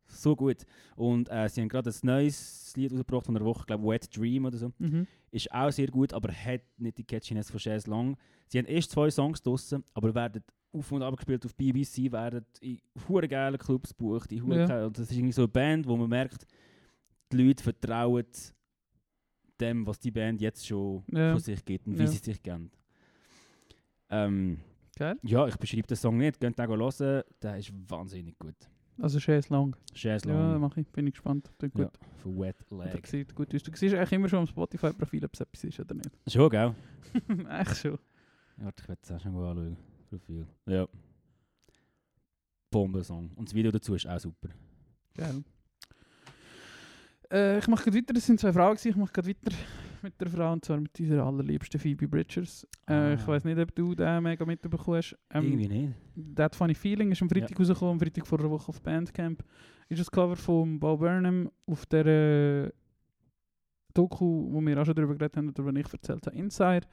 So 0.06 0.34
gut. 0.34 0.64
Und 0.96 1.28
äh, 1.30 1.48
sie 1.48 1.60
haben 1.60 1.68
gerade 1.68 1.90
ein 1.90 1.96
neues 2.02 2.72
Lied 2.76 2.92
rausgebracht 2.92 3.26
von 3.26 3.36
einer 3.36 3.44
Woche, 3.44 3.60
ich 3.60 3.66
glaube 3.66 3.86
Wet 3.86 4.16
Dream 4.16 4.46
oder 4.46 4.56
so. 4.56 4.72
Mhm. 4.78 5.06
Ist 5.30 5.52
auch 5.52 5.70
sehr 5.70 5.88
gut, 5.88 6.12
aber 6.14 6.32
hat 6.32 6.62
nicht 6.78 6.96
die 6.98 7.04
Catchiness 7.04 7.50
von 7.50 7.60
Chaise 7.60 7.90
Long. 7.90 8.16
Sie 8.46 8.58
haben 8.58 8.66
erst 8.66 8.90
zwei 8.92 9.10
Songs 9.10 9.42
draussen, 9.42 9.84
aber 9.92 10.14
werden 10.14 10.42
auf 10.72 10.90
und 10.92 11.02
ab 11.02 11.16
gespielt 11.16 11.44
auf 11.44 11.54
BBC, 11.54 12.10
werden 12.12 12.44
in 12.60 12.78
hure 13.08 13.28
geilen 13.28 13.58
Clubs 13.58 13.90
gebucht. 13.96 14.32
In 14.32 14.50
Ja. 14.50 14.86
und 14.86 14.98
das 14.98 15.10
ist 15.10 15.16
irgendwie 15.16 15.32
so 15.32 15.42
eine 15.42 15.48
Band, 15.48 15.86
wo 15.86 15.96
man 15.96 16.08
merkt, 16.08 16.46
die 17.32 17.36
Leute 17.42 17.62
vertrauen 17.62 18.26
dem, 19.60 19.86
was 19.86 19.98
die 20.00 20.10
Band 20.10 20.40
jetzt 20.40 20.66
schon 20.66 21.04
Ja. 21.10 21.32
von 21.32 21.40
sich 21.40 21.64
gibt 21.64 21.86
und 21.86 21.98
wie 21.98 22.02
Ja. 22.02 22.06
sie 22.08 22.18
sich 22.18 22.42
kennen. 22.42 22.70
Ähm, 24.10 24.58
Geil. 24.96 25.16
ja, 25.22 25.46
ich 25.46 25.56
beschreibe 25.56 25.86
den 25.86 25.96
Song 25.96 26.16
nicht, 26.16 26.40
könnt 26.40 26.58
ihr 26.58 26.66
hören, 26.68 27.22
der 27.42 27.58
ist 27.58 27.72
wahnsinnig 27.90 28.38
gut. 28.38 28.56
Also 29.00 29.20
Chaise 29.20 29.48
Long. 29.52 29.76
Ja, 29.94 30.16
Long 30.24 30.60
mache 30.60 30.80
ich. 30.80 30.88
Bin 30.88 31.06
ich 31.06 31.12
gespannt. 31.14 31.52
Ja, 31.62 31.68
gut. 31.68 31.98
von 32.16 32.38
Wet 32.40 32.56
Leg. 32.70 33.06
sieht 33.06 33.32
gut 33.34 33.54
aus. 33.54 33.62
Du 33.62 33.70
siehst 33.76 33.94
eigentlich 33.94 34.12
immer 34.12 34.28
schon 34.28 34.40
am 34.40 34.46
Spotify-Profil, 34.48 35.24
ob 35.24 35.34
es 35.34 35.40
etwas 35.40 35.62
ist 35.62 35.78
oder 35.78 35.94
nicht. 35.94 36.10
Schon, 36.26 36.50
gell? 36.50 36.74
Echt 37.48 37.76
schon. 37.76 37.98
Warte, 38.56 38.82
ich 38.82 38.88
werde 38.88 39.00
es 39.04 39.12
auch 39.12 39.20
schon 39.20 39.34
mal 39.34 39.50
anschauen. 39.50 39.76
Profil. 40.10 40.46
Ja. 40.66 40.88
Bombensong. 42.70 43.30
Und 43.36 43.48
das 43.48 43.54
Video 43.54 43.70
dazu 43.70 43.94
ist 43.94 44.06
auch 44.08 44.18
super. 44.18 44.48
Geil. 45.14 45.44
Äh, 47.32 47.58
ich 47.58 47.68
mache 47.68 47.84
gerade 47.84 47.96
weiter. 47.98 48.14
Das 48.14 48.26
sind 48.26 48.40
zwei 48.40 48.52
Fragen. 48.52 48.78
Ich 48.82 48.96
mache 48.96 49.12
gerade 49.12 49.28
weiter 49.28 49.56
mit 50.02 50.20
der 50.20 50.28
Frau 50.30 50.52
und 50.52 50.64
zwar 50.64 50.78
mit 50.80 50.98
unserer 50.98 51.26
allerliebsten 51.26 51.80
Phoebe 51.80 52.06
Bridgers. 52.08 52.66
Äh, 52.88 53.14
Ich 53.14 53.20
Ah. 53.22 53.26
weiß 53.26 53.44
nicht, 53.44 53.58
ob 53.58 53.74
du 53.74 53.94
den 53.94 54.22
mega 54.22 54.44
mitbekommen 54.44 54.96
hast. 54.98 55.16
Ähm, 55.34 55.44
Irgendwie 55.44 55.68
nicht. 55.68 56.36
That 56.36 56.54
Funny 56.54 56.74
Feeling 56.74 57.10
ist 57.12 57.20
am 57.22 57.28
Freitag 57.28 57.58
rausgekommen, 57.58 57.92
am 57.94 58.00
Freitag 58.00 58.26
vor 58.26 58.38
einer 58.38 58.50
Woche 58.50 58.68
auf 58.68 58.80
Bandcamp. 58.80 59.42
Ist 59.88 60.00
ein 60.00 60.06
Cover 60.12 60.36
von 60.36 60.78
Bo 60.78 60.96
Burnham 60.96 61.50
auf 61.66 61.84
der 61.86 62.06
äh, 62.06 62.70
Doku, 63.94 64.52
wo 64.52 64.60
wir 64.60 64.80
auch 64.80 64.84
schon 64.84 64.94
darüber 64.94 65.14
geredet 65.14 65.36
haben, 65.36 65.48
oder 65.48 65.64
wo 65.64 65.70
ich 65.70 65.92
erzählt 65.92 66.26
habe, 66.26 66.36
Inside. 66.36 66.86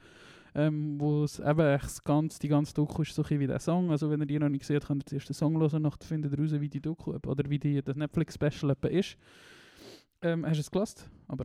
Ähm, 0.54 0.98
wo 0.98 1.24
es 1.24 1.38
eben 1.38 1.58
das 1.58 2.02
ganze, 2.02 2.38
die 2.40 2.48
ganze 2.48 2.72
Doku 2.72 3.02
ist 3.02 3.14
so 3.14 3.22
ein 3.22 3.38
wie 3.40 3.46
der 3.46 3.58
Song. 3.60 3.90
Also 3.90 4.10
wenn 4.10 4.20
ihr 4.20 4.26
die 4.26 4.38
noch 4.38 4.48
nicht 4.48 4.60
gesehen 4.60 4.76
habt, 4.76 4.86
könnt 4.88 5.02
ihr 5.02 5.06
zuerst 5.06 5.28
den 5.28 5.34
Song 5.34 5.58
hören, 5.60 5.82
nachher 5.82 6.02
findet 6.04 6.32
ihr 6.32 6.38
raus, 6.38 6.52
wie 6.58 6.68
die 6.68 6.80
Doku 6.80 7.12
oder 7.12 7.48
wie 7.50 7.58
die, 7.58 7.82
das 7.82 7.94
Netflix-Special 7.94 8.74
ist. 8.90 9.16
Ähm, 10.22 10.44
hast 10.46 10.56
du 10.56 10.60
es 10.60 10.70
gelassen? 10.70 11.04
Aber 11.28 11.44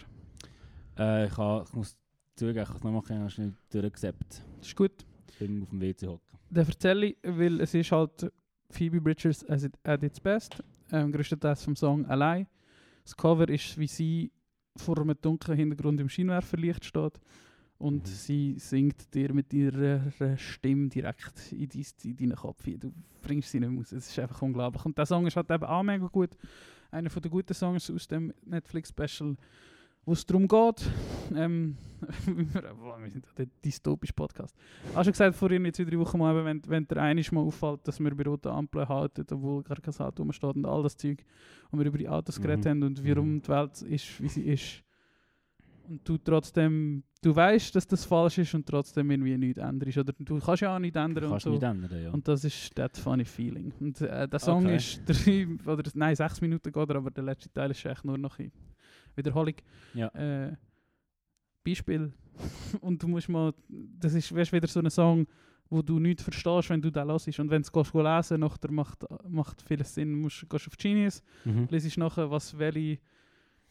Äh, 0.97 1.27
ich, 1.27 1.37
ha, 1.37 1.63
ich 1.67 1.73
muss 1.73 1.97
zugeben, 2.35 2.59
ich 2.63 2.67
habe 2.67 2.77
es 2.77 2.83
noch 2.83 3.09
mal 3.09 3.29
schnell 3.29 3.53
durchgesappt. 3.71 4.43
das 4.59 4.67
ist 4.67 4.75
gut. 4.75 4.91
Ich 5.31 5.37
bin 5.39 5.61
auf 5.63 5.69
dem 5.69 5.81
WC 5.81 6.07
hocken. 6.07 6.37
Den 6.49 6.67
erzähle 6.67 7.05
ich, 7.07 7.17
weil 7.23 7.61
es 7.61 7.73
ist 7.73 7.91
halt 7.91 8.31
Phoebe 8.69 9.01
Bridgers 9.01 9.47
at, 9.49 9.63
it, 9.63 9.73
at 9.83 10.03
its 10.03 10.19
best. 10.19 10.63
Ähm, 10.91 11.11
größtenteils 11.11 11.63
vom 11.63 11.75
Song 11.75 12.05
allein. 12.07 12.47
Das 13.03 13.15
Cover 13.15 13.47
ist, 13.49 13.77
wie 13.77 13.87
sie 13.87 14.31
vor 14.77 14.97
einem 14.99 15.15
dunklen 15.21 15.57
Hintergrund 15.57 15.99
im 15.99 16.09
Scheinwerferlicht 16.09 16.85
steht. 16.85 17.19
Und 17.77 18.03
Mhm. 18.03 18.05
sie 18.05 18.55
singt 18.59 19.13
dir 19.13 19.33
mit 19.33 19.51
ihrer 19.53 20.01
Stimme 20.37 20.87
direkt 20.89 21.51
in, 21.51 21.67
dein, 21.69 21.85
in 22.03 22.15
deinen 22.17 22.35
Kopf. 22.35 22.63
Du 22.65 22.93
bringst 23.21 23.49
sie 23.51 23.59
nicht 23.59 23.75
raus. 23.75 23.91
Es 23.91 24.09
ist 24.09 24.19
einfach 24.19 24.41
unglaublich. 24.43 24.85
Und 24.85 24.97
der 24.97 25.05
Song 25.07 25.25
ist 25.25 25.35
halt 25.35 25.49
eben 25.49 25.63
auch 25.63 25.81
mega 25.83 26.05
gut. 26.07 26.37
Einer 26.91 27.09
von 27.09 27.21
den 27.21 27.31
guten 27.31 27.53
Songs 27.53 27.89
aus 27.89 28.07
dem 28.07 28.33
Netflix-Special, 28.45 29.35
wo 30.05 30.11
es 30.13 30.25
darum 30.25 30.47
geht. 30.47 30.91
Ähm, 31.33 31.77
wir, 32.25 33.09
sind 33.09 33.25
der 33.37 33.45
dystopische 33.63 34.13
Podcast. 34.13 34.55
Hast 34.87 34.95
du 34.95 35.03
schon 35.03 35.11
gesagt, 35.13 35.35
vor 35.35 35.51
irgendwie 35.51 35.71
zwei, 35.71 35.85
drei 35.85 35.97
Wochen 35.99 36.17
mal, 36.17 36.43
wenn, 36.43 36.61
wenn 36.67 36.85
der 36.87 36.97
eine 37.01 37.21
mal 37.31 37.41
auffällt, 37.41 37.87
dass 37.87 37.99
wir 37.99 38.13
bei 38.13 38.23
roten 38.23 38.49
Ampeln 38.49 38.89
halten, 38.89 39.25
obwohl 39.31 39.63
gar 39.63 39.77
kein 39.79 39.93
Auto 40.05 40.23
rumsteht 40.23 40.55
und 40.55 40.65
all 40.65 40.83
das 40.83 40.97
Zeug. 40.97 41.23
Und 41.71 41.79
wir 41.79 41.85
über 41.85 41.97
die 41.97 42.09
Autos 42.09 42.37
Mhm. 42.39 42.43
geredet 42.43 42.65
haben 42.65 42.83
und 42.83 43.07
warum 43.07 43.35
Mhm. 43.35 43.41
die 43.41 43.47
Welt 43.49 43.81
ist, 43.83 44.21
wie 44.21 44.27
sie 44.27 44.41
ist. 44.49 44.83
Und 45.87 46.07
du 46.07 46.17
trotzdem, 46.17 47.03
du 47.21 47.35
weißt, 47.35 47.75
dass 47.75 47.85
das 47.87 48.05
falsch 48.05 48.37
ist 48.37 48.53
und 48.53 48.65
trotzdem 48.65 49.09
irgendwie 49.11 49.37
nichts 49.37 49.57
änderst. 49.59 49.97
Oder 49.97 50.13
du 50.17 50.39
kannst 50.39 50.61
ja 50.61 50.75
auch 50.75 50.79
nichts 50.79 50.95
ändern 50.97 51.21
Du 51.21 51.25
und 51.25 51.31
kannst 51.31 51.43
so. 51.45 51.51
nicht 51.51 51.63
ändern, 51.63 52.03
ja. 52.03 52.11
Und 52.11 52.27
das 52.27 52.43
ist 52.45 52.73
That 52.75 52.97
Funny 52.97 53.25
Feeling. 53.25 53.73
Und 53.79 53.99
äh, 54.01 54.27
der 54.27 54.39
Song 54.39 54.65
Okay. 54.65 54.75
ist 54.77 55.01
drei, 55.05 55.47
oder 55.65 55.89
nein, 55.95 56.15
sechs 56.15 56.39
Minuten 56.41 56.71
geht 56.71 56.89
er, 56.89 56.95
aber 56.95 57.11
der 57.11 57.23
letzte 57.23 57.51
Teil 57.51 57.71
ist 57.71 57.85
echt 57.85 58.05
nur 58.05 58.17
noch 58.17 58.39
in 58.39 58.51
Wiederholung. 59.15 59.55
ja. 59.93 60.07
Äh, 60.09 60.55
Beispiel. 61.63 62.11
Und 62.81 63.03
du 63.03 63.07
musst 63.07 63.29
mal, 63.29 63.53
das 63.69 64.13
ist 64.13 64.33
weißt, 64.33 64.51
wieder 64.51 64.67
so 64.67 64.79
ein 64.79 64.89
Song, 64.89 65.27
wo 65.69 65.81
du 65.81 65.99
nichts 65.99 66.23
verstehst, 66.23 66.69
wenn 66.69 66.81
du 66.81 66.89
den 66.91 67.07
hörst. 67.07 67.27
Und 67.39 67.49
wenn 67.51 67.61
du 67.61 67.79
es 67.81 67.93
lesen 67.93 68.39
nachher 68.39 68.71
macht, 68.71 69.05
macht 69.29 69.61
vieles 69.61 69.93
Sinn. 69.93 70.11
Du 70.11 70.17
musst, 70.17 70.49
gehst 70.49 70.67
auf 70.67 70.77
Genius, 70.77 71.21
Mhm. 71.45 71.67
lesest 71.69 71.97
nachher, 71.97 72.29
was 72.31 72.57
welche 72.57 72.99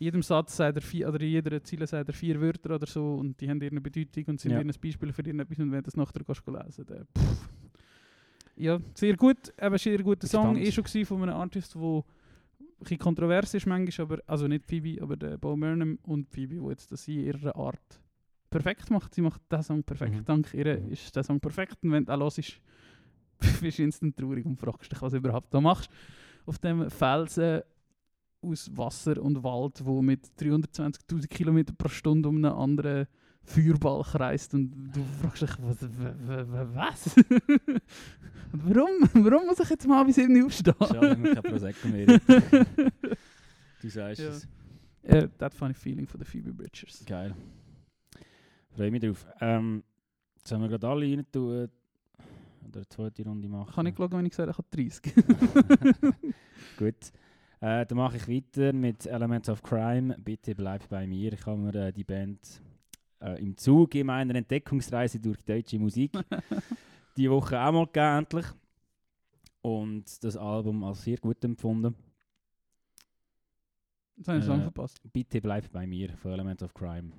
jedem 0.01 0.23
Satz 0.23 0.57
sagt 0.57 0.77
er 0.77 0.83
vier, 0.83 1.09
oder 1.09 1.21
in 1.21 1.29
jeder 1.31 1.63
Ziele 1.63 1.87
sagt 1.87 2.09
er 2.09 2.15
vier 2.15 2.41
Wörter 2.41 2.75
oder 2.75 2.87
so 2.87 3.15
und 3.17 3.41
die 3.41 3.49
haben 3.49 3.61
ihre 3.61 3.81
Bedeutung 3.81 4.25
und 4.29 4.41
sind 4.41 4.53
Ja. 4.53 4.61
ihre 4.61 4.73
Beispiele 4.79 5.13
für 5.13 5.23
irgendetwas 5.23 5.59
und 5.59 5.71
wenn 5.71 5.79
du 5.79 5.83
das 5.85 5.97
nachher 5.97 6.25
gehst 6.25 6.47
lesen, 6.47 6.87
dann 6.87 7.07
pff. 7.17 7.49
Ja, 8.57 8.79
sehr 8.95 9.17
gut, 9.17 9.53
eben 9.61 9.79
sehr 9.79 10.03
guter 10.03 10.27
Song, 10.27 10.57
eh 10.57 10.71
schon 10.73 10.85
von 11.05 11.23
einem 11.23 11.35
Artist, 11.37 11.75
der 11.75 11.81
ein 11.83 12.03
bisschen 12.81 12.99
kontrovers 12.99 13.55
ist 13.55 13.67
manchmal, 13.67 14.05
aber, 14.07 14.19
also 14.27 14.49
nicht 14.49 14.67
Phoebe, 14.67 15.01
aber 15.03 15.17
der 15.17 15.37
Bo 15.39 15.57
Burnham 15.57 15.99
und 16.03 16.29
Phoebe, 16.31 16.57
die 16.57 16.67
jetzt 16.69 16.91
das 16.93 17.07
in 17.09 17.21
ihrer 17.21 17.55
Art 17.57 18.01
perfekt 18.51 18.91
macht. 18.91 19.15
Sie 19.15 19.23
macht 19.23 19.41
diesen 19.51 19.63
Song 19.63 19.83
perfekt. 19.85 20.15
Mhm. 20.17 20.25
Dank 20.25 20.53
ihr 20.55 20.79
Mhm. 20.81 20.91
ist 20.93 21.15
der 21.15 21.23
Song 21.23 21.41
perfekt 21.41 21.79
und 21.83 21.93
wenn 21.93 22.05
du 22.05 22.13
auch 22.13 22.21
hörst, 22.21 22.61
bist 23.63 23.79
du 23.79 23.83
instant 23.83 24.17
traurig 24.17 24.45
und 24.45 24.57
fragst 24.59 24.91
dich, 24.93 25.01
was 25.01 25.13
du 25.13 25.19
überhaupt 25.19 25.53
da 25.55 25.61
machst. 25.61 25.91
Auf 26.47 26.59
dem 26.59 26.91
Felsen 26.91 27.63
aus 28.43 28.71
Wasser 28.77 29.21
und 29.23 29.43
Wald, 29.43 29.85
wo 29.85 30.01
mit 30.03 30.27
320.000 30.39 31.27
km 31.29 31.65
pro 31.77 31.89
Stunde 31.89 32.29
um 32.29 32.37
einen 32.37 32.47
anderen 32.47 33.07
Feuerball 33.43 34.03
kreist 34.03 34.55
und 34.55 34.71
du 34.93 35.03
fragst 35.21 35.43
dich, 35.43 35.51
was? 35.61 35.79
was? 36.75 37.17
warum? 38.53 39.09
Warum 39.15 39.47
muss 39.47 39.61
ich 39.61 39.71
jetzt 39.71 39.87
mal 39.87 40.05
bis 40.05 40.17
7 40.17 40.35
Uhr 40.37 40.47
aufstehen? 40.47 40.75
Schade, 40.81 41.23
wir 41.23 41.35
kein 41.35 41.43
Prosecco 41.43 41.89
mehr. 41.89 42.21
Du 43.81 43.89
sagst 43.89 44.21
Ja. 44.21 44.29
es. 44.31 44.49
äh, 45.03 45.29
that 45.39 45.55
funny 45.55 45.75
feeling 45.75 46.07
von 46.07 46.21
den 46.21 46.27
Phoebe 46.27 46.53
Bridgers. 46.53 47.03
Geil. 47.07 47.35
Freue 48.77 48.91
mich 48.91 49.01
drauf. 49.03 49.27
Ähm, 49.41 49.83
jetzt 50.37 50.53
haben 50.53 50.63
wir 50.63 50.69
gerade 50.69 50.87
alle 50.89 51.07
rein 51.07 51.25
tun. 51.33 51.69
Oder 52.69 52.77
eine 52.81 52.89
zweite 52.89 53.25
Runde 53.25 53.49
machen. 53.49 53.73
Kann 53.75 53.87
ich 53.87 53.97
schauen, 53.97 54.13
wenn 54.13 54.27
ich 54.27 54.39
habe, 54.39 54.51
ich 54.51 54.59
habe 54.59 54.69
30. 54.71 55.15
Gut. 56.79 57.13
Äh, 57.61 57.85
dann 57.87 57.99
mache 57.99 58.17
ich 58.17 58.27
weiter 58.29 58.73
mit 58.73 59.07
Elements 59.07 59.49
of 59.49 59.63
Crime. 59.63 60.17
Bitte 60.19 60.55
bleib 60.55 60.89
bei 60.89 61.07
mir. 61.07 61.33
Ich 61.35 61.45
habe 61.45 61.59
mir 61.59 61.75
äh, 61.75 61.93
die 61.93 62.05
Band 62.05 62.63
äh, 63.21 63.39
im 63.41 63.57
Zuge 63.57 64.03
meiner 64.03 64.35
Entdeckungsreise 64.35 65.21
durch 65.21 65.43
deutsche 65.45 65.79
Musik 65.79 66.13
die 67.17 67.31
Woche 67.31 67.61
auch 67.61 67.73
mal 67.73 67.85
gegeben, 67.87 68.19
endlich. 68.19 68.47
Und 69.63 70.25
das 70.25 70.39
Album 70.39 70.83
als 70.85 71.03
sehr 71.03 71.19
gut 71.19 71.45
empfunden. 71.45 71.95
Jetzt 74.17 74.29
habe 74.29 74.39
ich 74.39 74.45
Äh, 74.45 74.47
Song 74.47 74.63
verpasst. 74.63 75.01
Bitte 75.13 75.41
bleib 75.43 75.71
bei 75.71 75.87
mir 75.87 76.17
von 76.17 76.33
Elements 76.33 76.63
of 76.63 76.73
Crime. 76.73 77.13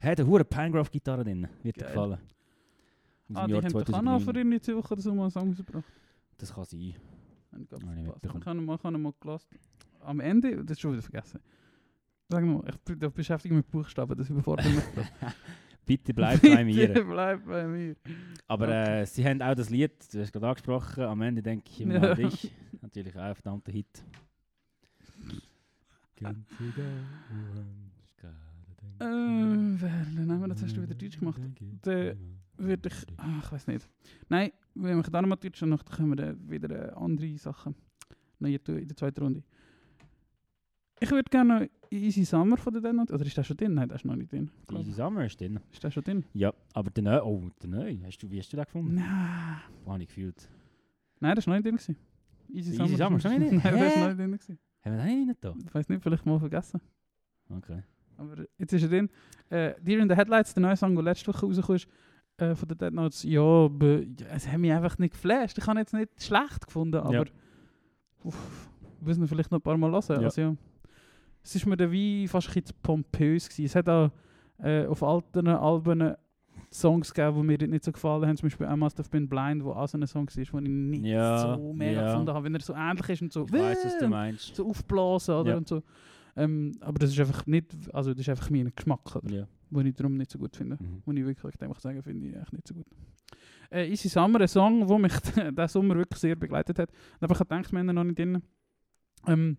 Hat 0.00 0.18
eine 0.18 0.28
hure 0.28 0.44
Pangrove-Gitarre 0.44 1.24
drin. 1.24 1.46
Wird 1.62 1.76
dir 1.76 1.86
gefallen. 1.86 2.18
Aus 3.30 3.36
Ah, 3.36 3.46
die 3.46 3.54
haben 3.54 3.68
doch 3.68 3.80
auch 3.80 4.02
noch 4.02 4.22
2009. 4.22 4.52
für 4.52 4.60
zwei 4.60 4.76
Wochen 4.76 4.92
oder 4.92 5.02
so 5.02 5.14
mal 5.14 5.22
einen 5.22 5.30
Song 5.30 5.48
rausgebracht. 5.48 5.84
Das 6.38 6.54
kann 6.54 6.64
sein. 6.64 6.80
Ich. 6.80 6.96
Ich 7.56 7.70
ich 8.32 8.44
habe 8.44 8.58
ihn 8.58 9.02
mal 9.02 9.14
gelassen. 9.20 9.58
Am 10.04 10.20
Ende, 10.20 10.64
das 10.64 10.72
ist 10.76 10.80
schon 10.80 10.92
wieder 10.92 11.02
vergessen. 11.02 11.40
Sag 12.28 12.44
mal, 12.44 12.62
ich 12.68 12.98
da 12.98 13.08
beschäftigt 13.08 13.54
mit 13.54 13.68
Buchstaben, 13.70 14.16
das 14.16 14.30
überfordert 14.30 14.66
mich. 14.66 14.84
Bitte 15.86 16.14
bleib 16.14 16.40
bei 16.40 16.64
mir. 16.64 16.88
Bitte 16.88 17.04
bleib 17.04 17.44
bei 17.46 17.66
mir. 17.66 17.94
Aber 18.46 18.64
Okay. 18.68 19.02
äh, 19.02 19.06
sie 19.06 19.24
haben 19.24 19.42
auch 19.42 19.54
das 19.54 19.68
Lied, 19.68 19.92
du 20.12 20.20
hast 20.20 20.32
gerade 20.32 20.48
angesprochen, 20.48 21.04
am 21.04 21.20
Ende 21.20 21.42
denke 21.42 21.64
ich 21.70 21.80
immer 21.82 21.94
Ja. 21.94 22.10
an 22.12 22.16
dich. 22.16 22.50
Natürlich 22.80 23.14
auch 23.16 23.20
ein 23.22 23.34
verdammter 23.34 23.72
Hit. 23.72 24.02
Äh, 26.20 26.32
wer, 29.04 30.06
dann 30.16 30.32
haben 30.32 30.40
wir 30.40 30.48
das 30.48 30.62
hast 30.62 30.76
du 30.76 30.82
wieder 30.82 30.94
Deutsch 30.94 31.18
gemacht. 31.18 31.40
Der 31.84 32.16
würde 32.56 32.88
ich, 32.88 33.18
ah, 33.18 33.40
ich 33.44 33.52
weiß 33.52 33.66
nicht. 33.66 33.88
Nein, 34.28 34.52
wir 34.74 34.94
machen 34.94 35.12
dann 35.12 35.28
mal 35.28 35.36
Deutsch 35.36 35.62
und 35.62 35.70
dann 35.70 35.84
können 35.84 36.08
wir 36.10 36.16
dann 36.16 36.50
wieder 36.50 36.70
äh, 36.70 36.92
andere 36.94 37.36
Sachen 37.38 37.74
tun 38.40 38.78
in 38.78 38.88
der 38.88 38.96
zweiten 38.96 39.22
Runde. 39.22 39.42
Ich 41.04 41.10
würde 41.10 41.28
gerne 41.30 41.68
Easy 41.90 42.24
Summer 42.24 42.56
von 42.56 42.72
Dead 42.72 42.92
Note, 42.94 43.12
oder 43.12 43.26
ist 43.26 43.36
der 43.36 43.42
schon 43.44 43.56
drin? 43.58 43.74
Nein, 43.74 43.88
der 43.88 43.96
ist 43.96 44.04
noch 44.06 44.16
nicht 44.16 44.32
drin. 44.32 44.50
glaub 44.66 44.80
Easy. 44.80 44.92
Summer 44.92 45.26
ist 45.26 45.38
drin. 45.38 45.60
Ist 45.70 45.84
der 45.84 45.90
schon 45.90 46.02
drin? 46.02 46.24
Ja, 46.32 46.52
aber 46.72 46.90
der 46.90 47.02
Neu, 47.02 47.20
oh, 47.22 47.42
der 47.62 47.68
Neu, 47.68 47.96
hast 48.06 48.18
du, 48.22 48.30
wie 48.30 48.38
hast 48.38 48.50
du 48.52 48.56
den 48.56 48.64
gefunden? 48.64 48.94
Nein. 48.94 49.60
Wo 49.84 49.92
habe 49.92 50.02
ich 50.02 50.08
gefühlt? 50.08 50.48
Nein, 51.20 51.32
der 51.34 51.38
ist 51.38 51.46
noch 51.46 51.54
nicht 51.54 51.66
drin. 51.66 51.76
Gewesen. 51.76 51.96
Easy, 52.52 52.70
Easy 52.82 52.96
Summer 52.96 53.16
ist 53.18 53.24
noch 53.24 53.38
nicht 53.38 53.50
drin? 53.52 53.60
Nein, 53.62 53.74
ist 53.74 53.94
Hä? 53.96 54.00
noch 54.00 54.06
nicht 54.08 54.18
drin. 54.18 54.32
Gewesen. 54.32 54.58
Haben 54.82 54.96
wir 54.96 55.04
den 55.04 55.26
nicht 55.26 55.44
da? 55.44 55.54
Ich 55.66 55.74
weiß 55.74 55.88
nicht, 55.90 56.02
vielleicht 56.02 56.24
mal 56.26 56.38
vergessen. 56.38 56.80
Okay. 57.50 57.82
Aber 58.16 58.36
jetzt 58.58 58.72
ist 58.72 58.82
er 58.82 58.88
drin. 58.88 59.10
Äh, 59.50 59.74
Deer 59.82 59.98
in 60.00 60.08
the 60.08 60.14
Headlights, 60.14 60.54
der 60.54 60.62
neue 60.62 60.76
Song, 60.76 60.94
der 60.94 61.04
letzte 61.04 61.26
Woche 61.32 61.44
rausgekommen 61.46 61.76
ist, 61.76 61.88
äh, 62.38 62.54
von 62.54 62.66
den 62.68 62.78
Dead 62.78 62.92
Notes, 62.94 63.22
ja, 63.24 63.68
be, 63.68 64.06
ja, 64.18 64.26
es 64.30 64.48
hat 64.48 64.58
mich 64.58 64.72
einfach 64.72 64.96
nicht 64.98 65.12
geflasht. 65.12 65.58
Ich 65.58 65.66
habe 65.66 65.76
ihn 65.78 65.82
jetzt 65.82 65.92
nicht 65.92 66.22
schlecht 66.22 66.64
gefunden, 66.66 66.96
aber 66.96 67.12
Ja. 67.12 67.24
uff, 68.24 68.70
wir 69.00 69.08
müssen 69.08 69.22
ihn 69.22 69.28
vielleicht 69.28 69.50
noch 69.50 69.58
ein 69.58 69.62
paar 69.62 69.76
Mal 69.76 69.90
hören. 69.92 70.20
Ja. 70.20 70.26
Also, 70.26 70.40
ja. 70.40 70.56
Es 71.44 71.54
ist 71.54 71.66
mir 71.66 71.76
wie 71.92 72.26
fast 72.26 72.48
ein 72.48 72.54
bisschen 72.62 72.76
pompös 72.82 73.48
gewesen. 73.48 73.64
Es 73.66 73.76
hat 73.76 73.88
auch 73.88 74.10
äh, 74.58 74.86
auf 74.86 75.02
alten 75.02 75.46
Alben 75.48 76.14
Songs 76.72 77.12
gegeben, 77.14 77.36
die 77.36 77.42
mir 77.64 77.68
nicht 77.68 77.84
so 77.84 77.92
gefallen 77.92 78.26
haben. 78.26 78.36
Zum 78.36 78.46
Beispiel 78.46 78.66
I 78.66 78.76
Must 78.76 78.98
Have 78.98 79.10
Been 79.10 79.28
Blind, 79.28 79.62
wo 79.64 79.72
auch 79.72 79.86
so 79.86 79.98
ein 79.98 80.06
Song 80.06 80.26
war, 80.26 80.60
den 80.60 80.66
ich 80.94 81.00
nicht 81.00 81.04
Ja, 81.12 81.56
so 81.56 81.72
mega 81.72 82.00
ja. 82.00 82.06
gefunden 82.08 82.32
habe. 82.34 82.44
Wenn 82.44 82.54
er 82.54 82.60
so 82.60 82.74
ähnlich 82.74 83.08
ist 83.10 83.22
und 83.22 83.32
so, 83.32 83.44
Ich 83.46 83.52
weiß, 83.52 83.84
was 83.84 83.98
du 83.98 84.08
meinst. 84.08 84.56
so 84.56 84.66
aufblasen 84.68 85.34
oder 85.36 85.50
Ja. 85.52 85.56
und 85.58 85.68
so. 85.68 85.82
Ähm, 86.36 86.72
aber 86.80 86.98
das 86.98 87.10
ist 87.10 87.20
einfach 87.20 87.46
nicht, 87.46 87.72
also 87.92 88.10
das 88.12 88.22
ist 88.22 88.28
einfach 88.28 88.50
mein 88.50 88.72
Geschmack, 88.74 89.14
oder? 89.14 89.30
Ja. 89.32 89.46
wo 89.70 89.80
ich 89.80 89.94
darum 89.94 90.16
nicht 90.16 90.30
so 90.30 90.38
gut 90.38 90.56
finde. 90.56 90.76
Mhm. 90.80 91.02
Wo 91.04 91.12
ich 91.12 91.24
wirklich 91.24 91.60
einfach 91.62 91.78
sagen, 91.80 92.02
finde 92.02 92.26
ich 92.28 92.36
echt 92.36 92.52
nicht 92.52 92.66
so 92.66 92.74
gut. 92.74 92.86
Äh, 93.70 93.88
Easy 93.90 94.08
Summer, 94.08 94.40
ein 94.40 94.48
Song, 94.48 94.84
der 94.86 94.98
mich 94.98 95.12
diesen 95.20 95.68
Sommer 95.68 95.94
wirklich 95.96 96.18
sehr 96.20 96.34
begleitet 96.36 96.78
hat. 96.78 96.90
Aber 97.20 97.34
ich 97.34 97.40
habe 97.40 97.48
gedacht, 97.48 97.72
wir 97.72 97.78
haben 97.80 97.86
noch 97.86 98.04
nicht 98.04 98.18
drin. 98.18 98.42
Ähm, 99.26 99.56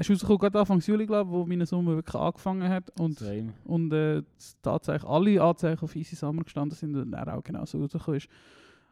es 0.00 0.08
ist 0.08 0.10
rausgekommen, 0.10 0.38
gerade 0.38 0.60
Anfang 0.60 0.78
Juli, 0.78 1.06
glaube 1.06 1.30
wo 1.30 1.44
mein 1.44 1.66
Sommer 1.66 1.96
wirklich 1.96 2.14
angefangen 2.14 2.68
hat. 2.68 2.88
Und, 3.00 3.18
Same. 3.18 3.52
und 3.64 3.92
äh, 3.92 4.22
tatsächlich 4.62 5.10
alle 5.10 5.42
Anzeichen 5.42 5.82
auf 5.82 5.96
Easy 5.96 6.14
Summer 6.14 6.44
gestanden 6.44 6.76
sind 6.78 6.94
und 6.94 7.12
er 7.12 7.36
auch 7.36 7.42
genau 7.42 7.64
so 7.64 7.80
rausgekommen 7.80 8.18
ist. 8.18 8.28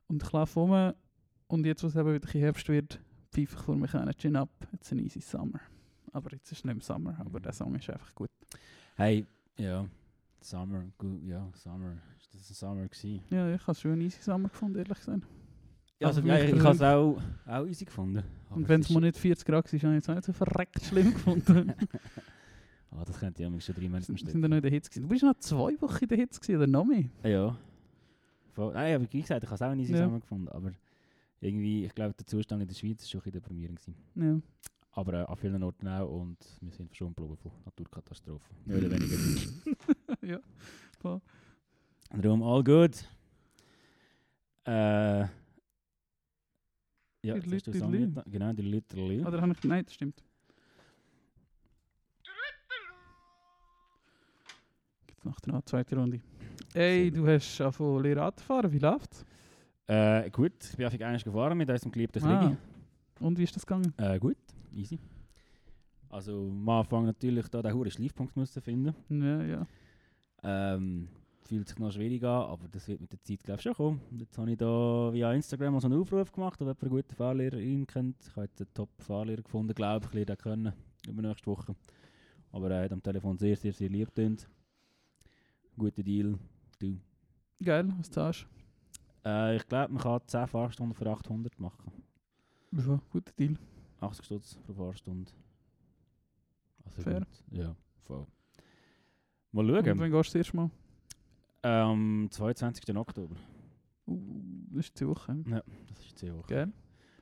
Und 0.09 0.23
ich 0.25 0.33
laufe 0.33 0.59
rum 0.59 0.93
und 1.47 1.65
jetzt, 1.65 1.85
wo 1.85 1.87
es 1.87 1.95
eben 1.95 2.13
wieder 2.13 2.27
ein 2.27 2.41
Herbst 2.41 2.69
wird, 2.69 2.99
pfeife 3.31 3.55
ich 3.57 3.63
vor 3.63 3.77
mich 3.77 3.95
einen 3.95 4.17
Chin 4.17 4.35
up, 4.35 4.51
jetzt 4.73 4.91
ein 4.91 4.99
Easy 4.99 5.21
Summer. 5.21 5.61
Aber 6.13 6.33
jetzt 6.33 6.51
ist 6.51 6.59
es 6.59 6.65
nicht 6.65 6.75
mehr 6.75 6.83
Summer, 6.83 7.17
aber 7.21 7.39
der 7.39 7.53
Song 7.53 7.77
ist 7.77 7.89
einfach 7.89 8.13
gut. 8.13 8.31
Hey, 8.97 9.25
ja. 9.59 9.87
Summer, 10.41 10.87
gut, 10.99 11.23
ja, 11.23 11.49
Summer. 11.55 11.99
Ist 12.19 12.35
das 12.35 12.51
ein 12.51 12.55
Summer 12.55 12.89
gewesen? 12.89 13.23
Ja, 13.31 13.55
ich 13.55 13.63
habe 13.63 13.73
es 13.73 13.81
schon 13.81 13.93
ein 13.93 14.01
Easy 14.01 14.21
Summer 14.21 14.49
gefunden, 14.49 14.79
ehrlich 14.79 14.99
gesagt. 14.99 15.23
Ja, 15.99 16.09
Also 16.09 16.21
ja, 16.21 16.39
ich 16.39 16.53
habe 16.61 16.75
es 16.75 16.83
auch, 16.83 17.19
auch 17.47 17.67
easy 17.67 17.85
gefunden. 17.87 18.23
Aber 18.49 18.57
Und 18.57 18.69
wenn 18.69 18.81
es 18.81 18.91
mal 18.91 19.01
nicht 19.01 19.17
40 19.17 19.47
Grad 19.47 19.65
war, 19.73 19.81
habe 19.81 19.97
ich 19.97 20.03
es 20.03 20.09
auch 20.09 20.15
nicht 20.15 20.25
so 20.25 20.33
verreckt 20.33 20.83
schlimm 20.85 21.13
gefunden. 21.13 21.73
Ah, 22.93 23.05
das 23.05 23.19
könnte 23.19 23.43
ja 23.43 23.61
schon 23.61 23.75
drei 23.75 23.89
Monate 23.91 24.09
Wir 24.09 24.17
sind 24.17 24.41
ja 24.43 24.49
noch 24.49 24.57
in 24.57 24.63
der 24.63 24.71
Hitze. 24.71 25.01
Du 25.01 25.07
bist 25.09 25.23
noch 25.23 25.35
zwei 25.41 25.79
Wochen 25.83 25.99
in 26.05 26.09
der 26.09 26.17
Hitze 26.17 26.57
oder 26.57 26.67
noch 26.67 26.85
mehr? 26.87 27.05
Ja. 27.25 27.59
Voll. 28.53 28.73
Nein, 28.73 28.95
aber 28.95 29.13
wie 29.13 29.21
gesagt, 29.21 29.43
ich 29.45 29.51
habe 29.51 29.55
es 29.57 29.61
auch 29.63 29.75
nicht 29.75 29.91
Ja. 29.91 29.97
zusammen 29.97 30.21
gefunden. 30.21 30.49
Aber 30.49 30.73
irgendwie, 31.41 31.85
ich 31.85 31.95
glaube, 31.95 32.15
der 32.15 32.25
Zustand 32.27 32.63
in 32.63 32.69
der 32.69 32.75
Schweiz 32.75 33.03
war 33.03 33.09
schon 33.09 33.21
ein 33.21 33.25
bisschen 33.25 33.33
deprimierend. 33.33 33.81
Ja. 34.15 34.41
Aber 34.93 35.13
äh, 35.13 35.25
an 35.27 35.37
vielen 35.37 35.63
Orten 35.63 35.89
auch 35.89 36.09
und 36.09 36.39
wir 36.63 36.73
sind 36.73 36.97
schon 36.97 37.09
geblieben 37.15 37.37
von 37.37 37.53
Naturkatastrophen. 37.67 38.57
Mehr 38.65 38.79
oder 38.79 38.91
weniger. 38.93 39.17
ja. 40.23 40.39
Voll. 40.99 41.21
Darum 42.17 42.43
all 42.43 42.65
good. 42.65 42.97
Äh. 44.65 45.27
Ja, 47.23 47.35
Die 47.35 47.41
Song 47.41 47.93
Lüterli. 47.93 48.07
nicht- 48.07 48.23
Genau, 48.27 48.53
die 48.53 48.63
Lüterli. 48.63 49.25
Oder 49.25 49.41
habe 49.41 49.53
ich... 49.53 49.65
Nein, 49.65 49.85
das 49.85 49.95
stimmt. 49.95 50.23
Jetzt 55.09 55.25
nach 55.25 55.41
der 55.41 55.65
zweiten 55.65 55.99
Runde. 55.99 56.21
Ey, 56.75 57.11
du 57.11 57.27
hast 57.27 57.61
angefangen 57.61 58.03
lernen 58.03 58.21
Autofahren, 58.21 58.73
wie 58.73 58.79
läuft's? 58.79 59.25
Äh, 59.87 60.31
gut, 60.31 60.53
ich 60.63 60.77
bin 60.77 60.87
einfach 60.87 61.01
eigentlich 61.07 61.25
gefahren 61.25 61.57
mit 61.57 61.71
unserem 61.71 61.93
geliebten 61.93 62.23
Ah. 62.25 62.41
Krigi. 62.41 62.57
Und 63.21 63.39
wie 63.39 63.45
ist 63.45 63.57
das 63.57 63.65
gegangen? 63.67 63.95
Äh, 63.97 64.19
gut, 64.19 64.37
easy. 64.75 64.99
Also 66.11 66.49
am 66.49 66.69
Anfang 66.69 67.05
natürlich 67.07 67.49
da 67.49 67.63
den 67.63 67.73
hohen 67.75 67.91
Schleifpunkt 67.91 68.37
müssen 68.37 68.61
finden. 68.63 68.95
Ja, 69.09 69.43
ja. 69.45 69.67
Ähm, 70.43 71.09
fühlt 71.47 71.69
sich 71.69 71.79
noch 71.79 71.91
schwierig 71.91 72.23
an, 72.25 72.51
aber 72.51 72.69
das 72.69 72.87
wird 72.89 73.01
mit 73.01 73.13
der 73.13 73.23
Zeit 73.23 73.43
glaube 73.43 73.59
ich 73.59 73.63
schon 73.63 73.75
kommen. 73.75 74.01
Und 74.11 74.21
jetzt 74.21 74.37
habe 74.39 74.51
ich 74.51 74.59
da 74.59 75.11
via 75.13 75.33
Instagram 75.33 75.79
so 75.81 75.87
einen 75.89 76.01
Aufruf 76.01 76.33
gemacht, 76.33 76.61
ob 76.61 76.67
jemand 76.67 76.83
einen 76.83 76.91
guten 76.91 77.15
Fahrlehrer 77.15 77.59
ihn 77.59 77.87
kennt. 77.87 78.17
Ich 78.27 78.31
habe 78.37 78.43
jetzt 78.47 78.61
einen 78.61 78.73
Top-Fahrlehrer 78.75 79.43
gefunden, 79.43 79.75
glaube 79.75 80.07
ich, 80.13 80.25
den 80.25 80.37
können 80.39 80.73
über 81.09 81.23
nächste 81.23 81.47
Woche. 81.47 81.75
Aber 82.53 82.71
er 82.71 82.85
hat 82.85 82.93
am 82.93 83.03
Telefon 83.03 83.37
sehr, 83.39 83.57
sehr, 83.57 83.73
sehr 83.73 83.89
lieb 83.89 84.09
getönt. 84.15 84.49
Guter 85.79 86.03
Deal. 86.03 86.39
Du. 86.79 86.99
Geil, 87.63 87.93
was 87.99 88.11
zahlst 88.11 88.47
Äh, 89.25 89.57
ich 89.57 89.67
glaube, 89.69 89.93
man 89.93 90.03
kann 90.03 90.21
10 90.27 90.47
Fahrstunden 90.47 90.95
für 90.95 91.07
800 91.11 91.59
machen. 91.59 91.93
du? 92.73 92.81
Ja, 92.81 93.01
guter 93.11 93.33
Deal. 93.33 93.57
80 94.01 94.25
Stutz 94.25 94.55
pro 94.67 94.73
Fahrstunde. 94.75 95.31
Also 96.85 97.03
Fair. 97.03 97.21
gut. 97.21 97.45
Ja, 97.51 97.77
voll. 98.05 98.27
Mal 99.53 99.71
Und 99.71 99.85
schauen. 99.87 99.99
wann 99.99 100.11
gehst 100.11 100.35
du 100.35 100.39
das 100.39 100.47
erste 100.47 100.57
Mal? 100.57 100.71
Am 101.63 102.29
22. 102.31 102.97
Oktober. 102.97 103.37
Uh, 104.07 104.21
das 104.71 104.87
ist 104.87 105.01
die 105.01 105.07
Woche. 105.07 105.37
Ja, 105.49 105.63
das 105.89 106.07
ist 106.07 106.19
10 106.19 106.37
Wochen. 106.37 106.47
Geil. 106.47 106.73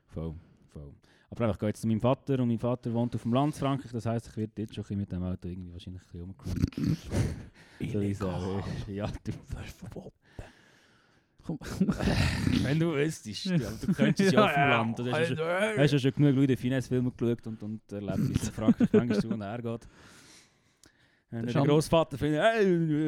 Voll, 0.07 0.35
voll. 0.72 0.95
Aber 1.30 1.45
einfach, 1.45 1.57
ich 1.57 1.61
gehe 1.61 1.68
jetzt 1.68 1.80
zu 1.80 1.89
meinem 1.89 2.01
Vater 2.01 2.39
und 2.41 2.49
mein 2.49 2.59
Vater 2.59 2.93
wohnt 2.93 3.14
auf 3.14 3.22
dem 3.22 3.32
Land 3.32 3.55
Frankreich, 3.55 3.91
das 3.91 4.07
heisst, 4.07 4.28
ich 4.28 4.37
werde 4.37 4.53
jetzt 4.62 4.74
schon 4.74 4.85
ein 4.89 4.99
mit 4.99 5.11
dem 5.11 5.22
Auto 5.22 5.49
irgendwie 5.49 5.72
wahrscheinlich 5.72 6.03
ein 6.03 6.07
bisschen 6.07 6.20
rumgekommen. 6.20 8.14
so. 8.14 8.62
Ja, 8.93 9.07
du, 9.24 9.32
Komm. 11.47 11.59
wenn 12.62 12.78
du 12.78 12.95
wüsstest, 12.95 13.47
ja, 13.47 13.59
du 13.59 13.93
könntest 13.93 14.32
ja, 14.32 14.45
auf 14.47 14.55
dem 14.55 14.68
Land. 14.68 14.99
Du 14.99 15.12
hast 15.12 15.30
ja 15.30 15.37
schon, 15.37 15.78
hast 15.78 15.93
ja 15.93 15.99
schon 15.99 16.12
genug 16.12 16.37
Leute 16.37 16.57
Finesse-Filme 16.57 17.11
geschaut 17.11 17.47
und, 17.47 17.62
und 17.62 17.93
erlebt, 17.93 18.28
wie 18.30 18.32
es 18.32 18.49
in 18.49 18.55
Frankreich 18.55 18.89
manchmal 18.93 19.20
zu 19.20 19.28
und 19.28 19.43
her 19.43 19.61
geht. 19.61 19.89
Wenn 21.35 21.47
Der 21.47 21.62
Großvater 21.64 22.16
findet, 22.16 22.41
hey, 22.43 22.64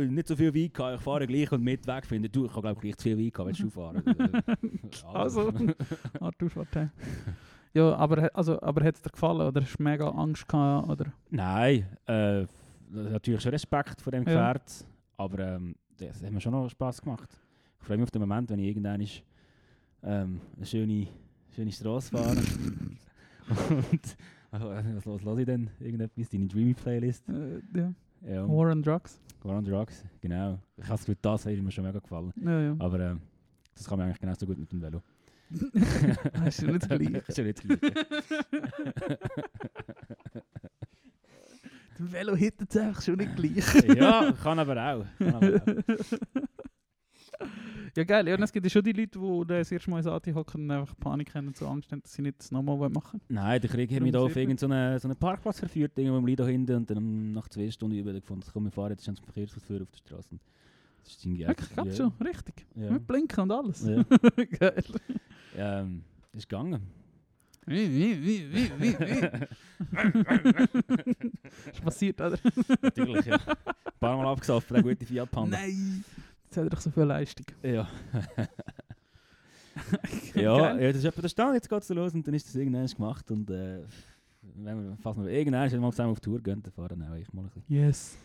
nicht 0.08 0.26
so 0.26 0.34
viel 0.34 0.52
Wein 0.52 0.72
gehabt, 0.72 0.96
ich 0.96 1.02
fahre 1.02 1.26
gleich 1.28 1.52
und 1.52 1.62
mit 1.62 1.86
weg, 1.86 2.04
findet 2.06 2.34
du, 2.34 2.46
ich 2.46 2.50
habe 2.50 2.62
glaube 2.62 2.80
gleich 2.80 2.96
zu 2.96 3.04
viel 3.04 3.18
Wein 3.18 3.30
gehabt, 3.30 3.46
willst 3.46 3.62
du 3.62 3.70
fahren? 3.70 4.02
Also, 5.14 5.52
Arthur 6.20 6.50
Schwartei. 6.50 6.90
Ja, 7.72 7.94
aber, 7.94 8.30
also, 8.34 8.60
aber 8.60 8.84
hat 8.84 8.96
es 8.96 9.02
dir 9.02 9.10
gefallen 9.10 9.42
oder 9.46 9.60
hast 9.60 9.78
du 9.78 9.82
mega 9.82 10.08
Angst 10.08 10.48
gehabt? 10.48 10.88
Oder? 10.88 11.12
Nein, 11.30 11.86
äh, 12.06 12.46
natürlich 12.90 13.40
schon 13.42 13.52
Respekt 13.52 14.00
vor 14.00 14.10
dem 14.10 14.24
Ja. 14.24 14.32
Gefährt, 14.32 14.86
aber 15.16 15.38
ähm, 15.38 15.76
das 15.98 16.22
hat 16.22 16.32
mir 16.32 16.40
schon 16.40 16.52
noch 16.52 16.68
Spass 16.68 17.00
gemacht. 17.00 17.28
Ich 17.80 17.86
freue 17.86 17.96
mich 17.98 18.04
auf 18.04 18.10
den 18.10 18.22
Moment, 18.22 18.50
wenn 18.50 18.58
ich 18.58 18.66
irgendwann 18.66 19.00
ist, 19.00 19.22
ähm, 20.02 20.40
eine 20.56 20.66
schöne, 20.66 21.06
schöne 21.54 21.70
Straße 21.70 22.10
fahre. 22.10 22.36
Und 23.68 24.16
also, 24.50 24.68
was, 24.68 25.06
was 25.06 25.22
lasse 25.22 25.40
ich 25.40 25.46
denn? 25.46 25.70
Irgendetwas? 25.78 26.28
Deine 26.28 26.46
Dreamy-Playlist? 26.46 27.28
Äh, 27.28 27.78
ja. 27.78 27.92
Ja, 28.22 28.48
War 28.48 28.70
on 28.72 28.82
Drugs. 28.82 29.20
War 29.42 29.56
on 29.58 29.64
Drugs, 29.64 30.04
genau. 30.20 30.58
Ich 30.76 30.84
habe 30.84 30.92
das 30.94 31.00
Gefühl, 31.00 31.16
das 31.22 31.46
hat 31.46 31.52
mir 31.56 31.70
schon 31.70 31.84
mega 31.84 31.98
gefallen. 32.00 32.32
Ja, 32.42 32.60
ja. 32.60 32.76
Aber 32.78 32.98
ähm, 33.00 33.20
das 33.74 33.86
kann 33.86 33.98
man 33.98 34.06
eigentlich 34.08 34.20
genauso 34.20 34.46
gut 34.46 34.58
mit 34.58 34.70
dem 34.72 34.80
Velo. 34.82 35.02
Das 36.32 36.58
ist 36.58 36.62
ja 36.62 36.72
nicht 36.72 36.82
das 36.90 36.98
Gleiche. 36.98 37.22
ist 37.28 37.38
ja 37.38 37.44
nicht 37.44 37.58
das 37.58 37.78
Gleiche. 37.78 39.18
Der 41.98 42.12
Velo 42.12 42.36
hittet 42.36 42.70
es 42.70 42.76
einfach 42.76 43.00
schon 43.00 43.16
nicht 43.16 43.34
gleich. 43.36 43.96
ja, 43.96 44.32
kann 44.42 44.58
aber 44.58 44.74
auch. 44.76 45.06
Kann 45.18 45.34
aber 45.34 45.54
auch. 45.54 45.60
Ja, 47.96 48.04
geil. 48.04 48.28
Ja, 48.28 48.34
und 48.34 48.42
es 48.42 48.52
gibt 48.52 48.66
ja 48.66 48.70
schon 48.70 48.82
die 48.82 48.92
Leute, 48.92 49.18
die 49.18 49.46
das 49.46 49.72
erste 49.72 49.90
Mal 49.90 49.98
ins 49.98 50.06
AT 50.06 50.26
hocken 50.34 50.64
und 50.64 50.70
einfach 50.70 50.94
Panik 51.00 51.34
haben 51.34 51.46
und 51.46 51.56
so 51.56 51.66
Angst 51.66 51.90
haben, 51.90 52.02
dass 52.02 52.12
sie 52.12 52.20
nicht 52.20 52.38
das 52.38 52.50
nochmal 52.50 52.90
machen 52.90 53.22
Nein, 53.28 53.58
der 53.58 53.70
Krieg 53.70 53.90
hat 53.90 54.02
mich 54.02 54.12
da 54.12 54.20
auf 54.20 54.36
irgendeinen 54.36 54.58
so 54.58 54.66
einen, 54.66 54.98
so 54.98 55.08
einen 55.08 55.16
Parkplatz 55.16 55.60
verführt, 55.60 55.92
irgendwo 55.96 56.18
im 56.18 56.26
Lido 56.26 56.44
hinten 56.44 56.76
und 56.76 56.90
dann 56.90 57.32
nach 57.32 57.48
zwei 57.48 57.70
Stunden 57.70 57.96
über 57.96 58.12
gefunden, 58.12 58.44
komm, 58.52 58.64
wir 58.64 58.70
fahren 58.70 58.90
jetzt 58.90 59.06
schon 59.06 59.16
zum 59.16 59.24
Verkehrsausführer 59.24 59.84
auf 59.84 59.90
der 59.90 59.98
Straße. 59.98 60.38
Das 61.04 61.12
ist 61.14 61.24
irgendwie 61.24 61.46
Wirklich, 61.46 61.70
ja. 61.74 61.94
schon, 61.94 62.12
richtig. 62.22 62.66
Ja. 62.74 62.90
Mit 62.90 63.06
Blinken 63.06 63.40
und 63.44 63.52
alles. 63.52 63.86
Ja. 63.86 64.02
geil. 64.58 64.84
ähm, 65.56 66.02
ist 66.34 66.48
gegangen. 66.48 66.82
Wie, 67.64 67.90
wie, 67.90 68.22
wie, 68.22 68.52
wie, 68.52 68.70
wie, 68.78 68.98
wie. 69.00 69.16
ist 71.72 71.82
passiert, 71.82 72.20
oder? 72.20 72.38
Natürlich, 72.82 73.26
ja. 73.26 73.36
Ein 73.36 73.98
paar 73.98 74.16
Mal 74.16 74.26
abgesoffen, 74.32 74.74
der 74.74 74.82
gute 74.82 75.06
Fiat 75.06 75.30
Panda. 75.30 75.56
Nein. 75.56 76.04
Jetzt 76.46 76.56
hat 76.56 76.64
er 76.64 76.70
doch 76.70 76.80
so 76.80 76.90
viel 76.90 77.02
Leistung. 77.02 77.46
Ja. 77.62 77.88
ja, 80.34 80.78
ja, 80.78 80.88
das 80.88 80.96
ist 80.96 81.04
etwa 81.04 81.22
der 81.22 81.28
Stand, 81.28 81.54
jetzt 81.54 81.68
geht 81.68 81.82
es 81.82 81.88
los 81.88 82.14
und 82.14 82.26
dann 82.26 82.34
ist 82.34 82.46
das 82.46 82.54
irgendwann 82.54 82.86
gemacht 82.86 83.30
und 83.30 83.50
äh, 83.50 83.82
wenn 84.54 84.90
wir, 84.90 84.96
falls 85.02 85.18
wir 85.18 85.26
irgendwann 85.26 85.80
mal 85.80 85.90
zusammen 85.90 86.12
auf 86.12 86.20
Tour 86.20 86.40
gehen, 86.40 86.62
dann 86.62 86.72
fahren 86.72 87.02
auch 87.02 87.16
ich 87.16 87.32
mal 87.32 87.42
ein 87.42 87.48
bisschen. 87.48 87.64
Yes. 87.68 88.16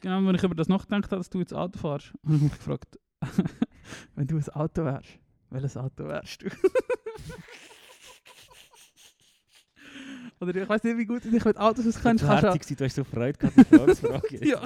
Genau, 0.00 0.26
wenn 0.26 0.34
ich 0.34 0.42
über 0.42 0.54
das 0.54 0.68
nachgedacht 0.68 1.10
habe, 1.10 1.16
dass 1.16 1.30
du 1.30 1.40
jetzt 1.40 1.52
Auto 1.52 1.78
fährst, 1.78 2.12
habe 2.24 2.36
ich 2.36 2.42
mich 2.42 2.52
gefragt, 2.52 2.98
wenn 4.14 4.26
du 4.26 4.36
ein 4.36 4.48
Auto 4.50 4.84
wärst, 4.84 5.18
welches 5.50 5.76
Auto 5.76 6.06
wärst 6.06 6.42
du? 6.42 6.46
Oder 10.40 10.62
ich 10.62 10.68
weiß 10.68 10.82
nicht, 10.82 10.98
wie 10.98 11.06
gut 11.06 11.24
du 11.24 11.30
dich 11.30 11.44
mit 11.44 11.56
Autos 11.56 11.86
auskennst. 11.86 12.24
Du 12.24 12.28
auch- 12.28 12.40
fertig 12.40 12.76
du 12.76 12.84
hast 12.84 12.94
so 12.96 13.04
Freude 13.04 13.38
gehabt, 13.38 13.56
die 13.56 13.94
Frage 13.94 14.46
ja, 14.46 14.62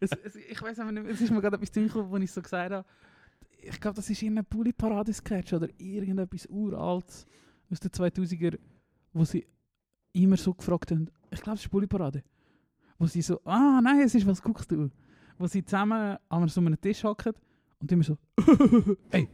es, 0.00 0.10
es, 0.24 0.36
ich 0.36 0.60
weiß 0.62 0.78
aber 0.80 0.92
nicht, 0.92 1.06
es 1.08 1.20
ist 1.20 1.30
mir 1.30 1.40
gerade 1.40 1.56
etwas 1.56 1.72
gekommen, 1.72 2.10
wo 2.10 2.16
ich 2.18 2.30
so 2.30 2.42
gesagt 2.42 2.72
habe, 2.72 2.86
ich 3.60 3.80
glaube, 3.80 3.96
das 3.96 4.08
ist 4.08 4.22
irgendein 4.22 4.44
Bulli-Parade-Sketch 4.44 5.52
oder 5.54 5.68
irgendetwas 5.78 6.46
uraltes 6.46 7.26
aus 7.70 7.80
den 7.80 7.90
2000er, 7.90 8.58
wo 9.12 9.24
sie 9.24 9.46
immer 10.12 10.36
so 10.36 10.54
gefragt 10.54 10.90
haben, 10.90 11.10
ich 11.30 11.40
glaube, 11.42 11.56
es 11.56 11.64
ist 11.64 11.70
Bulli-Parade, 11.70 12.22
wo 12.98 13.06
sie 13.06 13.22
so, 13.22 13.40
ah 13.44 13.80
nein, 13.82 14.00
es 14.00 14.14
ist, 14.14 14.26
was 14.26 14.40
guckst 14.42 14.70
du? 14.70 14.90
Wo 15.38 15.46
sie 15.46 15.64
zusammen 15.64 16.16
an 16.28 16.48
so 16.48 16.60
einem 16.60 16.80
Tisch 16.80 17.02
hocken 17.04 17.32
und 17.80 17.90
immer 17.92 18.04
so, 18.04 18.16
ey, 19.10 19.28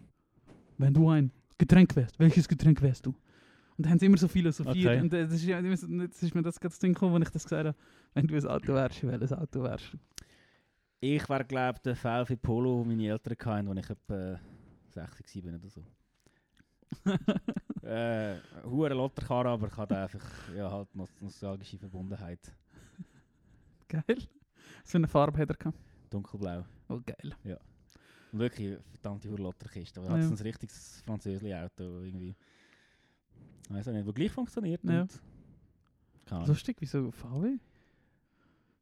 wenn 0.78 0.94
du 0.94 1.08
ein 1.08 1.30
Getränk 1.58 1.94
wärst, 1.96 2.18
welches 2.18 2.48
Getränk 2.48 2.80
wärst 2.82 3.06
du? 3.06 3.14
Und 3.76 3.84
dann 3.84 3.92
haben 3.92 3.98
sie 3.98 4.06
immer 4.06 4.16
so 4.16 4.28
philosophiert. 4.28 4.86
Okay. 4.86 5.00
Und 5.00 5.12
das 5.12 5.32
ist, 5.32 5.44
ja 5.44 5.60
jetzt 5.60 6.22
ist 6.22 6.34
mir 6.34 6.42
das 6.42 6.60
gerade 6.60 6.72
das 6.74 6.80
gekommen, 6.80 7.16
als 7.16 7.26
ich 7.28 7.32
das 7.32 7.42
gesagt 7.44 7.66
habe, 7.66 7.76
wenn 8.14 8.26
du 8.26 8.36
ein 8.36 8.46
Auto 8.46 8.74
wärst, 8.74 9.02
welches 9.04 9.32
Auto 9.32 9.62
wärst 9.62 9.92
du? 9.92 9.98
Ich 11.00 11.28
wäre, 11.28 11.44
glaube 11.44 11.76
ich, 11.78 11.82
der 11.82 11.96
VW 11.96 12.36
Polo, 12.36 12.82
den 12.82 12.88
meine 12.88 13.08
Eltern 13.08 13.36
hatten, 13.44 13.68
als 13.68 13.84
ich 13.84 13.90
etwa 13.90 14.40
60 14.90 15.28
7 15.28 15.54
oder 15.56 15.68
so. 15.68 15.84
äh, 17.86 18.36
hure 18.64 18.94
Lotterkarre, 18.94 19.48
aber 19.48 19.66
ich 19.66 19.76
hatte 19.76 19.98
einfach 19.98 20.24
ja, 20.56 20.70
halt 20.70 20.88
nostalgische 21.20 21.78
Verbundenheit. 21.78 22.54
Geil. 23.88 24.04
Was 24.82 24.90
für 24.90 24.98
eine 24.98 25.08
Farbe 25.08 25.38
hat 25.38 25.50
er 25.50 25.56
gehabt? 25.56 25.78
Dunkelblau. 26.10 26.64
Oh, 26.88 27.00
geil. 27.04 27.34
Und 28.32 28.38
wirklich 28.38 28.78
verdammte 28.92 29.28
hure 29.28 29.42
Lotterkiste. 29.42 30.00
Aber 30.00 30.16
Ja. 30.16 30.24
hat 30.24 30.30
ein 30.30 30.42
richtiges 30.42 31.02
Französli-Auto 31.04 32.00
irgendwie. 32.02 32.36
Weiß 33.74 33.88
auch 33.88 33.92
nicht, 33.92 34.06
wo 34.06 34.12
gleich 34.12 34.30
funktioniert. 34.30 34.80
Ja. 34.84 35.06
Lustig, 36.46 36.76
wieso 36.80 37.10
VW? 37.10 37.58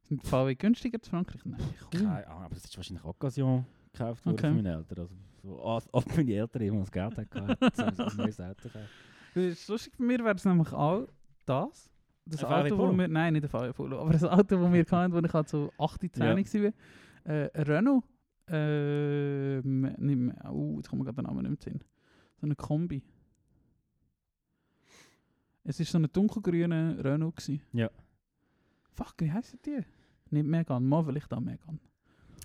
Sind 0.03 0.21
VW 0.23 0.55
günstiger 0.55 1.01
zu 1.01 1.09
Frankreich? 1.09 1.43
Nein, 1.45 1.59
cool. 1.93 1.99
Keine 2.01 2.27
Ahnung, 2.27 2.43
aber 2.43 2.55
das 2.55 2.65
ist 2.65 2.75
wahrscheinlich 2.77 3.03
Occasion 3.05 3.65
gekauft 3.91 4.25
worden 4.25 4.35
Okay. 4.35 4.47
von 4.47 4.55
meinen 4.55 4.65
Eltern. 4.79 4.99
Also, 4.99 5.15
so, 5.41 5.63
als- 5.63 5.89
ob 5.93 6.15
meine 6.15 6.33
Eltern 6.33 6.61
immer 6.61 6.79
das 6.81 6.91
Geld 6.91 7.17
hatten, 7.17 7.47
haben 7.47 8.17
neues 8.17 8.39
Auto 8.39 8.63
gekauft. 8.63 8.89
Das 9.33 9.43
ist 9.43 9.67
lustig, 9.67 9.93
bei 9.97 10.05
mir 10.05 10.19
wäre 10.19 10.35
es 10.35 10.45
nämlich 10.45 10.71
auch 10.73 11.07
das. 11.45 11.89
Das 12.25 12.43
Ein 12.43 12.53
Auto, 12.65 12.77
wo 12.77 12.85
Polo? 12.85 12.97
wir, 12.97 13.07
nein, 13.07 13.33
nicht 13.33 13.43
ein 13.43 13.49
VW 13.49 13.73
Polo, 13.73 13.99
aber 13.99 14.13
das 14.13 14.23
Auto, 14.23 14.43
das 14.61 14.71
wir 14.73 14.85
hatten, 14.85 15.13
wo 15.13 15.19
ich 15.19 15.33
halt 15.33 15.49
so 15.49 15.71
8, 15.77 16.01
10 16.01 16.23
Ja. 16.23 16.35
war. 16.37 16.73
Äh, 17.25 17.61
Renault. 17.61 18.03
Ähm, 18.47 19.81
nicht 19.97 20.17
mehr, 20.17 20.51
uh, 20.53 20.75
jetzt 20.77 20.89
kommt 20.89 20.99
mir 21.01 21.05
gerade 21.05 21.15
der 21.15 21.23
Name 21.23 21.41
nicht 21.43 21.65
mehr 21.65 21.73
Sinn. 21.73 21.83
So 22.39 22.45
eine 22.45 22.55
Kombi. 22.55 23.01
Es 25.63 25.79
war 25.79 25.85
so 25.85 25.97
ein 25.97 26.07
dunkelgrüner 26.11 27.03
Renault. 27.03 27.37
Gewesen. 27.37 27.61
Ja. 27.73 27.89
Fuck, 28.93 29.15
wie 29.19 29.31
heisst 29.31 29.57
die? 29.65 29.79
Nicht 30.29 30.45
Megan, 30.47 30.85
mal 30.85 31.03
vielleicht 31.03 31.31
auch 31.33 31.39
Megan. 31.39 31.79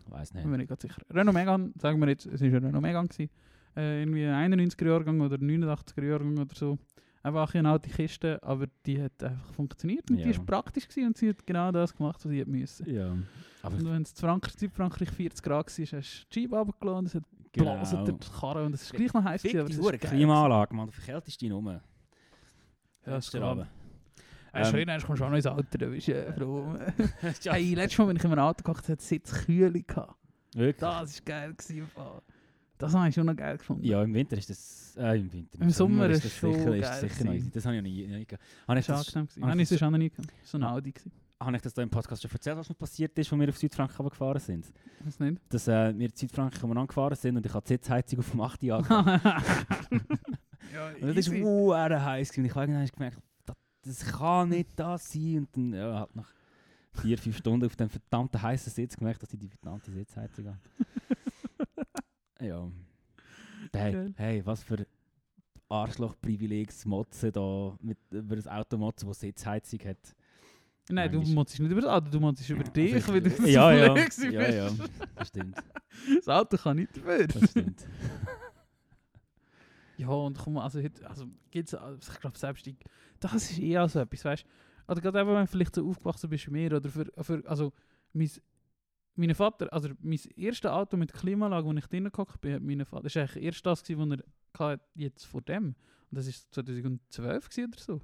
Weiß 0.07 0.33
Bin 0.33 0.43
nicht. 0.43 0.51
mir 0.51 0.59
nicht 0.59 0.69
ganz 0.69 0.83
sicher. 0.83 1.03
Renault 1.11 1.35
Megane, 1.35 1.73
sagen 1.79 2.01
wir 2.01 2.09
jetzt, 2.09 2.27
es 2.27 2.41
war 2.41 2.49
ein 2.49 2.55
Renault 2.65 2.83
Megane. 2.83 3.09
Gewesen. 3.09 3.31
Äh, 3.77 4.03
irgendwie 4.03 4.25
ein 4.27 4.55
91er 4.55 4.87
Jahrgang 4.89 5.21
oder 5.21 5.37
89er 5.37 6.05
Jahrgang 6.05 6.39
oder 6.39 6.55
so. 6.55 6.79
Einfach 7.23 7.53
eine 7.55 7.69
alte 7.69 7.91
Kiste, 7.91 8.41
aber 8.43 8.67
die 8.87 9.03
hat 9.03 9.23
einfach 9.23 9.53
funktioniert 9.53 10.09
und 10.11 10.19
Ja. 10.19 10.27
die 10.27 10.39
war 10.39 10.45
praktisch 10.47 10.89
gewesen 10.89 11.09
und 11.09 11.17
sie 11.19 11.29
hat 11.31 11.45
genau 11.47 11.71
das 11.73 11.95
gemacht, 11.95 12.25
was 12.25 12.31
sie 12.31 12.39
hätte 12.39 12.51
müssen. 12.51 12.89
Ja. 12.89 13.17
Aber 13.63 13.77
Und 13.77 13.85
wenn 13.87 14.03
es 14.03 14.13
Frankreich, 14.13 14.55
Südfrankreich 14.55 15.11
40 15.11 15.43
Grad 15.43 15.67
war, 15.67 15.67
hast 15.67 15.79
du 15.93 16.27
die 16.33 16.41
Scheibe 16.41 16.57
runtergelassen, 16.59 17.07
es 17.07 17.15
hat 17.17 17.25
genau. 17.53 17.73
geblasen 17.73 18.05
die 18.19 18.31
Karre 18.41 18.65
und 18.67 18.75
es 18.75 18.83
ist 18.83 18.93
gleich 18.93 19.13
noch 19.13 19.25
heiß 19.25 19.43
gewesen, 19.43 19.67
die 19.67 19.97
ist 19.97 20.01
Klimaanlage, 20.01 20.75
man. 20.75 20.87
Du 20.87 20.93
verkältest 20.93 21.41
dich 21.41 21.49
nur. 21.51 21.83
Ja, 23.09 23.17
das 23.17 23.27
Letzter 23.27 23.41
kann. 23.41 23.49
Abend. 23.49 23.67
Ja, 24.55 24.65
schön, 24.65 24.87
dann 24.87 25.01
kommst 25.03 25.21
du 25.21 25.25
auch 25.25 25.29
noch 25.31 25.37
ins 25.37 25.47
Alter, 25.47 25.79
da 25.79 25.87
bist 25.87 26.09
du 26.09 26.13
äh, 26.15 26.33
froh. 26.33 26.75
Ja. 27.43 27.53
hey, 27.53 27.75
letztes 27.75 27.99
Mal, 27.99 28.09
wenn 28.09 28.17
ich 28.17 28.25
in 28.25 28.33
einem 28.33 28.41
Auto 28.41 28.65
gekocht 28.65 28.85
habe, 28.85 28.93
hat 28.93 29.01
es 29.01 29.09
Sitzkühle 29.09 29.83
gehabt. 29.83 30.15
Wirklich? 30.55 30.77
Das 30.81 31.19
war 31.19 31.25
geil. 31.25 31.55
Gewesen, 31.55 31.79
im 31.79 31.87
das 32.79 32.95
habe 32.95 33.09
ich 33.09 33.15
schon 33.15 33.27
noch 33.27 33.35
geil 33.35 33.59
gefunden. 33.59 33.85
Ja, 33.85 34.03
im 34.05 34.15
Winter 34.15 34.39
ist 34.39 34.49
das. 34.51 34.97
Äh, 34.97 35.19
im 35.19 35.33
Winter. 35.33 35.61
Im 35.61 35.71
Sommer 35.71 36.09
ist 36.11 36.25
das 36.25 36.33
schon 36.33 36.55
sicher, 36.55 36.77
ist 36.77 37.01
sicher 37.01 37.25
gewesen. 37.25 37.45
noch, 37.47 37.53
Das 37.53 37.67
habe 37.67 37.77
ich 37.77 37.83
noch 37.83 37.89
nie, 37.89 38.07
nie 38.07 38.25
gehabt. 38.25 38.45
Habe 38.69 38.79
ich 38.79 38.87
Das 38.87 38.97
war 38.97 39.05
das, 39.05 39.13
gewesen. 39.13 39.43
habe 39.43 39.51
Nein, 39.51 39.61
ist 39.61 39.83
auch 39.83 39.91
noch 39.91 39.99
nie 39.99 40.11
gehabt. 40.11 40.29
So 40.45 40.59
ein 40.59 40.63
Audi. 40.65 40.93
gewesen. 40.93 41.13
habe 41.41 41.57
ich 41.57 41.63
das 41.63 41.75
da 41.75 41.83
im 41.83 41.91
Podcast 41.91 42.23
schon 42.23 42.31
erzählt, 42.31 42.57
was 42.57 42.69
mir 42.69 42.77
passiert 42.77 43.19
ist, 43.19 43.33
als 43.33 43.41
wir 43.41 43.49
auf 43.49 43.59
Südfrankreich 43.59 44.11
gefahren 44.11 44.39
sind? 44.39 44.73
Weiß 45.05 45.19
nicht. 45.19 45.43
Dass 45.49 45.67
äh, 45.67 45.93
wir 45.99 46.07
in 46.07 46.15
Südfrankreich 46.15 46.63
umeinander 46.63 46.87
gefahren 46.87 47.17
sind 47.17 47.37
und 47.37 47.45
ich 47.45 47.53
hatte 47.53 47.67
die 47.67 47.75
Sitzheizung 47.75 48.21
auf 48.21 48.31
dem 48.31 48.41
8. 48.41 48.63
Jahr. 48.63 48.85
ja, 50.73 50.89
Und 51.01 51.17
das 51.17 51.31
war 51.31 51.41
wow, 51.41 52.03
heiß. 52.05 52.31
gewesen. 52.31 52.41
Und 52.41 52.47
ich 52.47 52.55
habe 52.55 52.63
irgendwann 52.73 52.87
gemerkt, 52.87 53.19
das, 53.47 53.57
das 53.83 54.07
kann 54.07 54.49
nicht 54.51 54.71
das 54.77 55.13
sein. 55.13 55.39
Und 55.39 55.57
dann 55.57 55.73
ja, 55.75 56.01
halt 56.01 56.17
nach 56.17 56.33
vier, 56.93 57.19
fünf 57.19 57.37
Stunden 57.37 57.67
auf 57.67 57.77
dem 57.77 57.89
verdammten 57.89 58.41
heißen 58.41 58.73
Sitz 58.73 58.97
gemerkt, 58.97 59.23
dass 59.23 59.33
ich 59.33 59.39
die 59.39 59.49
verdammte 59.49 59.91
Sitzheizung 59.91 60.47
habe. 60.47 60.59
ja. 62.47 62.71
Hey, 63.73 64.13
hey, 64.17 64.47
was 64.47 64.63
für 64.63 64.87
Arschloch-Privilegs-Motzen 65.69 67.33
da 67.33 67.77
mit, 67.81 67.99
über 68.11 68.37
das 68.37 68.47
Auto 68.47 68.77
motzen, 68.79 69.09
das 69.09 69.21
Sitzheizung 69.21 69.81
hat. 69.81 69.99
Nein, 70.91 71.13
du 71.13 71.19
Manchmal. 71.19 71.35
motzest 71.35 71.61
nicht 71.61 71.71
über 71.71 71.83
das 71.83 71.91
Auto, 71.91 72.09
du 72.11 72.21
motzest 72.21 72.49
über 72.49 72.65
dich, 72.65 72.95
Also, 72.95 73.15
wie 73.15 73.21
du 73.21 73.31
das 73.31 73.39
ja, 73.51 73.73
ja, 73.73 73.95
ja, 74.31 74.51
ja, 74.51 74.71
das 75.17 75.29
stimmt. 75.29 75.57
Das 76.17 76.29
Auto 76.29 76.57
kann 76.57 76.77
nicht 76.77 76.97
dafür. 76.97 77.27
Das 77.27 77.51
stimmt. 77.51 77.87
Ja, 79.99 80.09
und 80.09 80.39
komm, 80.39 80.59
also, 80.59 80.81
heute- 80.81 81.09
also 81.09 81.27
gibt's, 81.51 81.75
also 81.75 82.13
ich 82.13 82.21
glaube, 82.21 82.39
selbst 82.39 82.65
die, 82.67 82.77
das 83.21 83.35
ist 83.51 83.59
eh 83.59 83.79
auch 83.79 83.89
so 83.89 83.99
etwas, 84.01 84.25
weißt 84.25 84.45
du? 84.45 84.93
Oder 84.93 85.01
gerade 85.01 85.21
eben, 85.21 85.29
wenn 85.31 85.41
du 85.45 85.47
vielleicht 85.47 85.75
so 85.75 85.87
aufgewachsen 85.87 86.31
bist 86.31 86.47
wie 86.47 86.51
mir, 86.53 86.73
oder 86.77 86.89
für, 86.89 87.07
für 87.21 87.43
also, 87.47 87.73
mein, 88.13 88.31
mein 89.17 89.35
Vater, 89.35 89.71
also 89.73 89.91
mein 90.01 90.19
erstes 90.37 90.71
Auto 90.71 90.97
mit 90.97 91.13
Klimaanlage, 91.13 91.67
wo 91.67 91.73
ich 91.73 91.87
drinnen 91.89 92.11
gehockt 92.13 92.41
bin, 92.41 92.55
hat 92.55 92.63
mein 92.63 92.85
Vater, 92.87 93.03
das 93.03 93.17
war 93.17 93.23
eigentlich 93.25 93.45
erst 93.45 93.67
das, 93.67 93.83
gewesen, 93.83 94.11
was 94.57 94.71
er 94.73 94.81
jetzt 94.95 95.27
vor 95.27 95.43
dem. 95.43 95.75
Und 96.11 96.17
das 96.17 96.27
war 96.27 96.35
2012 96.53 97.49
gewesen 97.51 97.71
oder 97.73 97.81
so. 97.83 98.01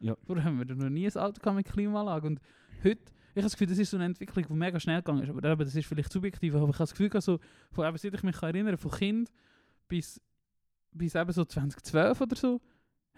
Ja. 0.00 0.16
Vorher 0.24 0.44
haben 0.44 0.58
wir 0.58 0.74
noch 0.74 0.88
nie 0.88 1.06
ein 1.06 1.16
Auto 1.16 1.40
gehabt 1.40 1.56
mit 1.56 1.66
Klimaanlage. 1.66 2.26
Und 2.28 2.40
heute, 2.82 3.02
ich 3.02 3.36
habe 3.36 3.42
das 3.42 3.52
Gefühl, 3.52 3.66
das 3.66 3.78
ist 3.78 3.90
so 3.90 3.96
eine 3.96 4.06
Entwicklung, 4.06 4.46
die 4.48 4.52
mega 4.54 4.78
schnell 4.80 4.98
gegangen 5.02 5.22
ist. 5.22 5.30
Aber 5.30 5.64
das 5.64 5.74
ist 5.74 5.86
vielleicht 5.86 6.12
subjektiv, 6.12 6.54
aber 6.54 6.64
ich 6.64 6.68
habe 6.74 6.78
das 6.78 6.90
Gefühl, 6.92 7.08
gehabt, 7.10 7.24
so, 7.24 7.40
von, 7.72 7.86
eben, 7.86 7.96
seit 7.98 8.14
ich 8.14 8.22
mich 8.22 8.36
kann 8.36 8.54
erinnern 8.54 8.76
von 8.78 8.90
Kind 8.90 9.30
bis, 9.88 10.20
bis 10.92 11.14
eben 11.14 11.32
so 11.32 11.44
2012 11.44 12.20
oder 12.20 12.36
so, 12.36 12.60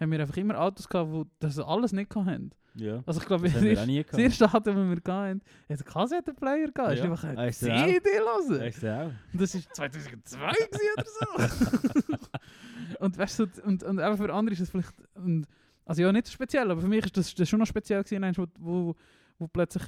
haben 0.01 0.11
wir 0.11 0.21
einfach 0.21 0.37
immer 0.37 0.59
Autos 0.61 0.89
gehabt, 0.89 1.13
die 1.13 1.25
das 1.39 1.59
alles 1.59 1.93
nicht 1.93 2.15
hatten. 2.15 2.51
Ja. 2.77 3.03
Also 3.07 3.21
ich 3.21 3.27
glaube, 3.27 3.45
Das 3.45 3.55
das, 4.11 4.19
erste- 4.19 4.47
Auto, 4.47 4.73
das 4.73 4.75
wir 4.77 4.91
hatten, 4.97 5.07
hat 5.09 5.71
einen 5.71 5.85
Kassettenplayer 5.85 6.71
gehabt. 6.73 6.95
Ja. 6.97 7.05
Ja. 7.05 7.05
einfach 7.05 7.25
eine 7.25 7.49
ist 7.49 7.63
auch? 7.63 7.87
CD 7.87 8.09
hören. 8.19 8.63
Ich 8.67 8.77
sehe 8.77 9.01
auch. 9.03 9.13
Und 9.33 9.41
das 9.41 9.55
war 9.55 9.63
2002 9.75 10.53
gewesen 10.53 10.81
oder 10.97 12.19
so. 12.19 12.99
und 12.99 13.19
weißt 13.19 13.39
du, 13.41 13.47
und, 13.65 13.83
und 13.85 13.99
eben 14.01 14.17
für 14.17 14.33
andere 14.35 14.53
ist 14.55 14.63
das 14.63 14.71
vielleicht, 14.71 14.93
und, 15.15 15.47
also 15.85 16.03
ja, 16.03 16.11
nicht 16.13 16.27
so 16.27 16.33
speziell, 16.33 16.71
aber 16.71 16.81
für 16.81 16.89
mich 16.89 17.05
ist 17.05 17.17
das, 17.17 17.35
das 17.35 17.49
schon 17.49 17.61
noch 17.61 17.67
speziell 17.67 18.03
gewesen, 18.03 18.37
wo, 18.37 18.47
wo, 18.59 18.95
wo 19.39 19.47
plötzlich, 19.47 19.85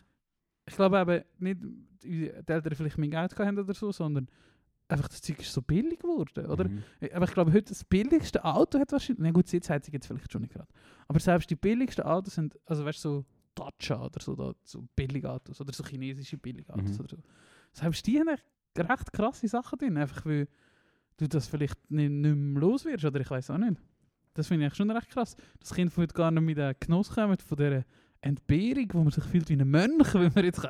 ich 0.69 0.77
glaube 0.77 1.01
eben 1.01 1.25
nicht, 1.39 1.61
die 2.05 2.31
Eltern 2.31 2.75
vielleicht 2.77 2.99
mehr 2.99 3.09
Geld 3.09 3.37
haben 3.37 3.59
oder 3.59 3.75
so, 3.75 3.91
sondern 3.91 4.29
einfach 4.89 5.09
das 5.09 5.21
Zeug 5.21 5.41
ist 5.41 5.53
so 5.53 5.63
billig 5.63 5.99
geworden, 6.01 6.47
oder? 6.47 6.69
Mhm. 6.69 6.83
Aber 7.13 7.25
ich 7.27 7.33
glaube, 7.35 7.53
heute 7.53 7.71
das 7.71 7.85
billigste 7.85 8.45
Auto 8.45 8.79
hat 8.79 8.93
wahrscheinlich, 8.93 9.23
na 9.23 9.31
gut, 9.33 9.49
Sitzheizung 9.49 9.93
jetzt 9.95 10.07
vielleicht 10.07 10.31
schon 10.33 10.43
nicht 10.43 10.53
gerade, 10.55 10.69
aber 11.09 11.19
selbst 11.21 11.51
die 11.51 11.57
billigsten 11.57 12.05
Autos 12.05 12.35
sind, 12.35 12.59
also 12.67 12.85
weißt 12.85 13.05
du, 13.05 13.09
so 13.09 13.25
Dacia 13.55 14.05
oder 14.05 14.21
so, 14.21 14.37
da, 14.37 14.53
so 14.63 14.87
Billigautos 14.95 15.61
oder 15.61 15.73
so 15.73 15.83
chinesische 15.85 16.37
Billigautos 16.37 16.99
Mhm. 16.99 17.05
oder 17.05 17.17
so. 17.17 17.23
Selbst 17.73 18.07
die 18.07 18.19
haben 18.21 18.29
echt 18.29 18.45
recht 18.77 19.13
krasse 19.13 19.49
Sachen 19.49 19.79
drin, 19.79 19.97
einfach 19.97 20.25
weil 20.27 20.47
du 21.17 21.27
das 21.29 21.47
vielleicht 21.49 21.91
nicht, 21.91 22.11
nicht 22.11 22.37
mehr 22.37 22.61
los 22.61 22.85
wirst, 22.85 23.05
oder 23.05 23.21
ich 23.21 23.31
weiß 23.31 23.51
auch 23.51 23.59
nicht. 23.59 23.81
Das 24.35 24.49
finde 24.49 24.67
ich 24.67 24.75
schon 24.75 24.91
recht 24.91 25.09
krass. 25.09 25.35
Das 25.61 25.73
Kind 25.73 25.97
wird 25.97 26.13
gar 26.15 26.31
nicht 26.31 26.43
mit 26.43 26.59
dem 26.59 26.75
Genuss 26.79 27.09
kommen 27.11 27.39
von 27.39 27.57
dieser 27.57 27.85
Entbehrung, 28.21 28.89
wo 28.93 29.03
man 29.03 29.11
sich 29.11 29.25
fühlt 29.25 29.49
wie 29.49 29.55
ein 29.55 29.67
Mönch, 29.69 30.13
wenn 30.15 30.33
man 30.35 30.45
jetzt 30.45 30.61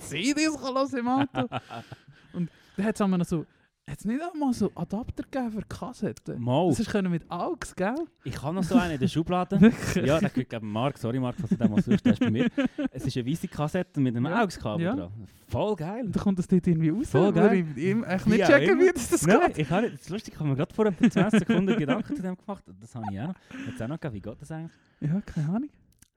CDs 0.00 0.60
kann 0.60 0.74
hören 0.74 0.98
im 0.98 1.08
Auto. 1.08 1.48
Und 2.34 2.50
da 2.78 2.84
hat 2.84 3.00
es 3.00 3.06
noch 3.06 3.24
so, 3.24 3.44
hat 3.88 3.98
es 3.98 4.04
nicht 4.04 4.20
einmal 4.22 4.52
so 4.52 4.70
Adapter 4.74 5.22
gegeben 5.22 5.50
für 5.50 5.62
Kassetten? 5.62 6.40
Mal. 6.42 6.68
Das 6.68 6.80
ist 6.80 6.90
können 6.90 7.10
mit 7.10 7.28
AUX, 7.30 7.74
gell? 7.74 7.94
Ich 8.22 8.40
habe 8.42 8.54
noch 8.54 8.62
so 8.62 8.74
einen 8.76 8.92
in 8.94 9.00
der 9.00 9.08
Schublade. 9.08 9.56
Ja, 10.04 10.18
der 10.20 10.28
gehört 10.28 10.52
eben 10.52 10.70
Marc. 10.70 10.98
Sorry 10.98 11.18
Marc, 11.18 11.36
falls 11.36 11.48
du 11.50 11.56
den 11.56 11.70
mal 11.70 11.82
suchst, 11.82 12.04
der 12.04 12.12
ist 12.12 12.20
bei 12.20 12.30
mir. 12.30 12.48
Es 12.92 13.06
ist 13.06 13.16
eine 13.16 13.26
weiße 13.26 13.48
Kassette 13.48 13.98
mit 14.00 14.14
einem 14.14 14.26
Ja. 14.26 14.42
AUX-Kabel 14.42 14.84
Ja. 14.84 14.94
dran. 14.94 15.10
Voll 15.48 15.74
geil. 15.76 16.04
Und 16.04 16.14
dann 16.14 16.22
kommt 16.22 16.38
das 16.38 16.46
dort 16.46 16.66
irgendwie 16.66 16.90
raus, 16.90 17.08
Voll 17.10 17.32
geil. 17.32 17.58
ich 17.60 17.76
Wie 17.76 17.94
nicht 17.94 18.04
auch 18.44 18.48
checken, 18.48 18.78
wie 18.78 18.92
das, 18.92 19.08
das 19.08 19.26
Nein, 19.26 19.40
geht. 19.46 19.58
ich 19.58 19.70
habe 19.70 19.90
das 19.90 20.00
ist 20.02 20.10
lustig, 20.10 20.34
ich 20.34 20.40
habe 20.40 20.50
mir 20.50 20.56
gerade 20.56 20.74
vor 20.74 20.84
ein 20.86 20.94
20 21.10 21.38
Sekunden 21.40 21.76
Gedanken 21.78 22.14
zu 22.14 22.20
dem 22.22 22.36
gemacht. 22.36 22.64
Das 22.80 22.94
habe 22.94 23.06
ich 23.10 23.18
auch 23.20 23.28
noch. 23.28 23.34
Es 23.74 23.80
auch 23.80 23.88
noch 23.88 23.98
gegeben, 23.98 24.14
wie 24.14 24.20
geht 24.20 24.42
das 24.42 24.50
eigentlich? 24.52 24.72
Ja, 25.00 25.20
keine 25.22 25.48
Ahnung. 25.48 25.70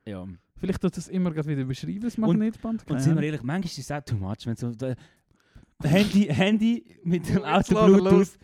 Ja. 0.06 0.26
Vielleicht 0.58 0.82
tut 0.82 0.98
das 0.98 1.08
immer 1.08 1.34
wieder 1.34 1.64
beschreiben, 1.64 2.02
das 2.02 2.16
Und- 2.18 2.22
Magnetband. 2.22 2.82
Und 2.82 2.88
keine 2.88 3.00
sind 3.02 3.16
wir 3.16 3.24
ehrlich, 3.24 3.44
manchmal 3.44 3.66
ist 3.72 3.78
es 3.80 3.92
auch 3.92 4.02
too 4.02 4.16
much, 4.18 4.46
wenn 4.46 4.56
so 4.58 4.72
Handy, 5.84 6.26
Handy 6.26 6.86
mit 7.04 7.28
dem 7.30 7.44
Auto 7.44 7.74
Bluetooth. 7.86 8.38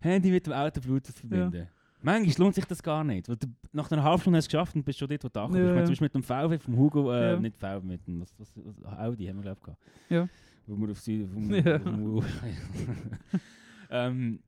Handy 0.00 0.30
mit 0.30 0.46
dem 0.46 0.52
Auto 0.52 0.80
Bluetooth 0.80 1.14
verbinden. 1.16 1.68
Manchmal 2.02 2.34
lohnt 2.38 2.54
sich 2.54 2.64
das 2.66 2.82
gar 2.82 3.02
nicht. 3.02 3.28
Weil 3.30 3.36
du, 3.36 3.46
nach 3.72 3.90
einer 3.90 4.02
halben 4.02 4.20
Stunde 4.20 4.36
hast 4.36 4.44
du 4.44 4.48
es 4.48 4.52
geschafft 4.52 4.76
und 4.76 4.84
bist 4.84 4.98
schon 4.98 5.08
dort, 5.08 5.24
wo 5.24 5.28
du 5.28 5.40
ankommst. 5.40 5.58
Ja, 5.58 5.64
Ich 5.64 5.68
meine, 5.70 5.80
ja. 5.80 5.84
zum 5.86 5.92
Beispiel 5.92 6.04
mit 6.06 6.14
dem 6.14 6.22
VW 6.22 6.58
vom 6.58 6.76
Hugo, 6.76 7.12
äh, 7.12 7.30
Ja. 7.32 7.40
nicht 7.40 7.56
VW, 7.56 7.80
mit 7.86 8.06
dem 8.06 8.20
was, 8.20 8.34
was, 8.38 8.52
Audi 8.98 9.24
haben 9.26 9.36
wir 9.36 9.42
glaube 9.42 9.58
ich 9.60 9.64
gehabt. 9.64 9.82
Ja. 10.10 10.28
Wo 10.66 10.76
wir 10.76 10.90
auf 10.90 11.00
Süd... 11.00 11.26
Wo 11.32 11.40
Ja. 11.54 11.80
Wo, 11.98 12.22
ähm, 13.90 14.40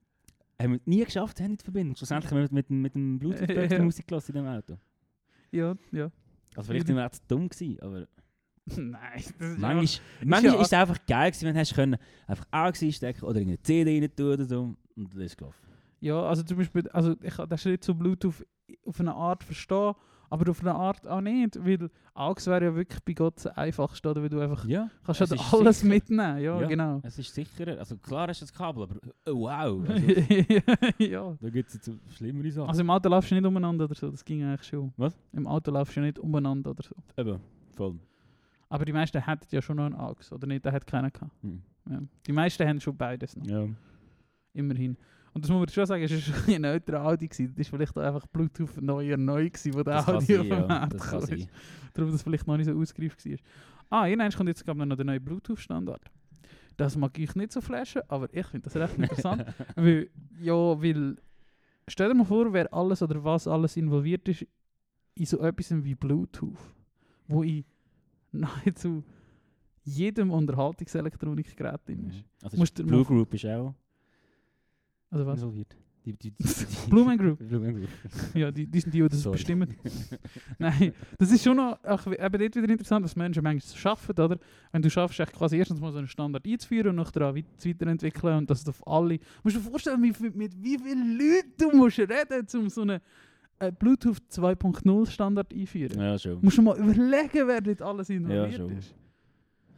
haben 0.61 0.73
wir 0.73 0.81
nie 0.85 1.05
geschafft, 1.05 1.41
Handy 1.41 1.57
zu 1.57 1.65
verbinden. 1.65 1.97
Schlussendlich 1.97 2.31
haben 2.31 2.39
wir 2.41 2.49
mit, 2.51 2.69
dem- 2.69 2.83
mit 2.83 2.95
dem 2.95 3.19
bluetooth 3.19 3.49
Ja. 3.51 3.63
ja. 3.65 3.83
Musik 3.83 4.07
gelassen 4.07 4.37
in 4.37 4.45
dem 4.45 4.47
Auto. 4.53 4.77
Ja, 5.51 5.75
ja. 5.93 6.11
Also 6.55 6.71
vielleicht 6.71 6.87
sind 6.87 6.97
wir 6.97 7.07
auch 7.07 7.11
zu 7.11 7.21
dumm 7.29 7.49
gewesen, 7.49 7.81
aber... 7.81 8.07
Nein, 8.77 8.99
das 9.15 9.25
ist 9.27 9.59
Manchmal, 9.59 9.79
einfach- 9.79 10.01
manchmal 10.25 10.55
ist 10.61 10.67
es 10.67 10.73
einfach 10.73 10.99
geil 11.07 11.31
gewesen, 11.31 11.47
wenn 11.47 11.55
du 11.55 11.61
hast 11.61 11.75
können, 11.75 11.97
einfach 12.27 12.47
AUX 12.51 12.83
einstecken 12.83 13.25
oder 13.25 13.41
in 13.41 13.49
eine 13.49 13.63
CD 13.63 14.01
rein 14.01 14.11
tun 14.17 14.33
oder 14.33 14.45
so 14.45 14.75
und 14.97 15.15
das 15.15 15.23
ist 15.23 15.39
gelaufen. 15.39 15.57
Ja, 16.01 16.21
also 16.23 16.43
zum 16.43 16.57
Beispiel, 16.59 16.89
also 16.91 17.15
ich 17.23 17.35
kann 17.35 17.49
den 17.49 17.59
Schritt 17.59 17.85
zu 17.85 17.95
Bluetooth 17.95 18.45
auf 18.85 19.01
eine 19.01 19.15
Art 19.15 19.45
verstehen, 19.45 19.95
aber 20.29 20.51
auf 20.51 20.61
eine 20.61 20.75
Art 20.75 21.07
auch 21.07 21.21
nicht, 21.21 21.65
weil 21.65 21.89
AUX 22.15 22.47
wäre 22.49 22.65
ja 22.65 22.75
wirklich 22.75 23.01
bei 23.05 23.13
Gott 23.13 23.37
das 23.37 23.47
Einfachste, 23.47 24.11
oder? 24.11 24.21
Weil 24.23 24.29
du 24.29 24.41
einfach 24.41 24.67
Ja, 24.67 24.91
kannst 25.05 25.21
halt 25.21 25.33
ist 25.33 25.55
alles 25.55 25.81
sicher. 25.81 25.89
mitnehmen, 25.95 26.39
ja, 26.39 26.61
Ja. 26.61 26.67
genau. 26.67 27.01
es 27.05 27.19
ist 27.21 27.33
sicherer. 27.33 27.79
Also 27.79 27.97
klar 27.97 28.29
ist 28.29 28.43
das 28.43 28.53
Kabel, 28.53 28.83
aber 28.83 28.97
äh, 28.97 29.31
wow, 29.33 29.81
also, 29.89 30.05
ja. 30.99 31.37
da 31.41 31.51
gibt 31.51 31.69
es 31.69 31.75
jetzt 31.75 31.91
schlimmere 32.17 32.51
Sachen. 32.51 32.69
Also 32.69 32.81
im 32.81 32.91
Auto 32.91 33.09
laufst 33.09 33.31
du 33.31 33.37
nicht 33.37 33.47
umeinander 33.47 33.85
oder 33.85 33.95
so, 33.95 34.11
das 34.11 34.25
ging 34.25 34.43
eigentlich 34.43 34.67
schon. 34.67 34.93
Was? 34.97 35.17
Im 35.33 35.47
Auto 35.47 35.71
laufst 35.71 35.97
du 35.97 36.01
nicht 36.01 36.19
umeinander 36.19 36.71
oder 36.73 36.83
so. 36.83 36.95
Eben, 37.17 37.39
voll. 37.77 37.95
Aber 38.69 38.85
die 38.85 38.93
meisten 38.93 39.21
hätten 39.23 39.47
ja 39.51 39.63
schon 39.63 39.77
noch 39.77 39.87
einen 39.87 39.95
AUX, 39.95 40.33
oder 40.33 40.47
nicht? 40.47 40.65
Der 40.65 40.73
hat 40.73 40.87
keinen 40.87 41.13
gehabt. 41.13 41.33
Hm. 41.43 41.63
Ja. 41.89 42.01
Die 42.27 42.33
meisten 42.33 42.67
haben 42.67 42.81
schon 42.81 42.97
beides 42.97 43.37
noch, 43.37 43.47
Ja. 43.47 43.69
immerhin. 44.53 44.97
Und 45.33 45.45
das 45.45 45.51
muss 45.51 45.61
man 45.61 45.69
schon 45.69 45.87
sagen, 45.87 46.03
es 46.03 46.11
war 46.49 46.55
ein 46.55 46.63
neuer 46.63 47.05
Audi. 47.05 47.29
Gewesen. 47.29 47.55
Das 47.57 47.71
war 47.71 47.79
vielleicht 47.79 47.97
auch 47.99 48.03
einfach 48.03 48.27
Bluetooth 48.27 48.81
neuer 48.81 49.17
neu, 49.19 49.51
gewesen, 49.51 49.75
wo 49.75 49.83
der 49.83 49.97
Das 49.97 50.09
Audi 50.09 50.25
sein, 50.25 50.41
auf 50.41 50.47
dem 50.49 50.59
ja. 50.61 50.67
Markt 50.67 50.95
Das 50.95 51.11
kann 51.11 51.21
sein. 51.21 51.49
Darum 51.93 52.11
das 52.13 52.23
vielleicht 52.23 52.47
noch 52.47 52.57
nicht 52.57 52.67
so 52.67 52.73
ausgereift 52.79 53.25
war. 53.25 53.37
Ah, 53.91 54.07
irgendwann 54.09 54.33
kommt 54.33 54.49
jetzt 54.49 54.65
glaube 54.65 54.81
ich 54.83 54.87
noch 54.89 54.97
der 54.97 55.05
neue 55.05 55.21
Bluetooth-Standard. 55.21 56.01
Das 56.79 56.97
mag 56.97 57.17
ich 57.19 57.35
nicht 57.37 57.53
so 57.53 57.61
flashen, 57.61 58.03
aber 58.09 58.29
ich 58.33 58.47
finde 58.47 58.65
das 58.69 58.77
recht 58.77 58.99
interessant. 58.99 59.45
weil, 59.77 60.09
ja, 60.41 60.55
weil, 60.55 61.17
stell 61.87 62.09
dir 62.09 62.15
mal 62.15 62.25
vor, 62.25 62.53
wer 62.53 62.73
alles 62.75 63.03
oder 63.03 63.23
was 63.23 63.47
alles 63.47 63.77
involviert 63.77 64.27
ist 64.29 64.47
in 65.15 65.25
so 65.27 65.39
etwas 65.41 65.71
wie 65.85 65.95
Bluetooth, 65.95 66.57
wo 67.29 67.43
in 67.43 67.65
nahezu 68.41 69.05
jedem 69.85 70.31
Unterhaltungselektronikgerät 70.31 71.81
drin 71.87 72.09
ist. 72.11 72.25
Also 72.43 72.63
ist 72.63 72.87
Blue 72.87 73.05
Group 73.05 73.33
ist 73.35 73.47
auch 73.47 73.75
Also 75.11 75.27
was? 75.27 75.39
involviert. 75.41 75.77
Die, 76.05 76.13
die, 76.13 76.31
die, 76.31 76.45
die, 76.45 76.91
Blumen 76.91 77.19
Group. 77.19 77.39
Blumen 77.49 77.75
Group. 77.75 77.89
Ja, 78.35 78.53
die, 78.53 78.67
die 78.67 78.81
sind 78.81 78.95
die, 78.95 79.03
die 79.03 79.09
das 79.09 79.23
Sorry. 79.23 79.35
bestimmen. 79.37 79.75
Nein, 80.57 80.93
das 81.19 81.33
ist 81.33 81.43
schon 81.43 81.57
noch 81.57 81.81
ach, 81.83 82.07
eben 82.07 82.17
dort 82.17 82.57
wieder 82.57 82.69
interessant, 82.69 83.05
dass 83.05 83.17
Menschen 83.17 83.43
manchmal 83.43 83.93
arbeiten, 83.93 84.21
oder? 84.21 84.39
Wenn 84.71 84.83
du 84.83 84.89
schaffst, 84.89 85.19
echt 85.19 85.33
quasi 85.33 85.57
erstens 85.57 85.81
mal 85.81 85.91
so 85.91 85.99
einen 85.99 86.07
Standard 86.07 86.47
einzuführen 86.47 86.91
und 86.91 86.97
nachher 86.97 87.35
weit, 87.35 87.47
weiterentwickeln 87.65 88.39
und 88.39 88.49
dass 88.51 88.63
du 88.63 88.71
auf 88.71 88.87
alle... 88.87 89.19
Musst 89.43 89.57
du 89.57 89.61
dir 89.61 89.69
vorstellen, 89.69 90.01
mit, 90.01 90.37
mit, 90.37 90.63
wie 90.63 90.79
vielen 90.79 91.19
Leuten 91.19 91.53
du 91.59 91.77
musst 91.77 91.99
reden, 91.99 92.47
um 92.55 92.69
so 92.69 92.83
einen 92.83 93.01
äh, 93.59 93.73
Bluetooth 93.73 94.19
2.0 94.31 95.07
Standard 95.11 95.53
einzuführen. 95.53 95.99
Ja, 96.01 96.19
schon. 96.19 96.39
Musst 96.43 96.59
du 96.59 96.63
mal 96.63 96.77
überlegen, 96.79 97.47
wer 97.47 97.61
dort 97.61 97.83
alles 97.83 98.11
involviert 98.11 98.55
schon. 98.57 98.77
ist. 98.79 98.95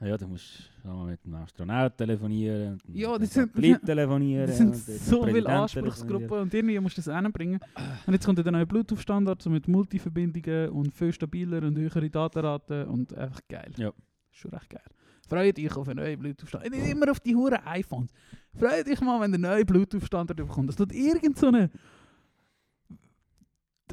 Ja, 0.00 0.16
du 0.16 0.28
musst 0.28 0.70
mal 0.84 1.06
mit 1.06 1.24
dem 1.24 1.34
Astronaut 1.34 1.96
telefonieren. 1.96 2.78
Ja, 2.92 3.10
mit 3.12 3.22
dem 3.22 3.26
sind- 3.26 3.52
Satellit 3.52 3.82
telefonieren. 3.84 4.46
Das 4.46 4.56
sind 4.58 4.76
so 4.76 5.26
viele 5.26 5.48
Anspruchsgruppen 5.48 6.38
und 6.38 6.54
irgendwie 6.54 6.78
musst 6.78 6.98
du 6.98 7.02
das 7.02 7.12
hinbringen. 7.16 7.58
Und 8.06 8.12
jetzt 8.12 8.24
kommt 8.24 8.38
der 8.38 8.52
neue 8.52 8.64
Bluetooth-Standard 8.66 9.42
so 9.42 9.50
mit 9.50 9.66
Multiverbindungen 9.66 10.68
und 10.70 10.94
viel 10.94 11.12
stabiler 11.12 11.62
und 11.64 11.76
höhere 11.76 12.08
Datenraten 12.08 12.86
und 12.86 13.12
einfach 13.14 13.40
geil. 13.48 13.72
Ja. 13.76 13.92
Schon 14.30 14.52
recht 14.52 14.70
geil. 14.70 14.82
Freut 15.28 15.56
dich 15.56 15.76
auf 15.76 15.88
einen 15.88 15.98
neuen 15.98 16.18
Bluetooth-Standard. 16.20 16.70
Nicht 16.70 16.88
immer 16.90 17.10
auf 17.10 17.18
die 17.18 17.34
huren 17.34 17.58
iPhones. 17.64 18.12
Freut 18.54 18.86
dich 18.86 19.00
mal, 19.00 19.20
wenn 19.20 19.32
der 19.32 19.40
neue 19.40 19.64
Bluetooth-Standard 19.64 20.36
bekommt. 20.36 20.68
Das 20.68 20.76
tut 20.76 20.92
irgend 20.92 21.36
so 21.38 21.48
eine 21.48 21.70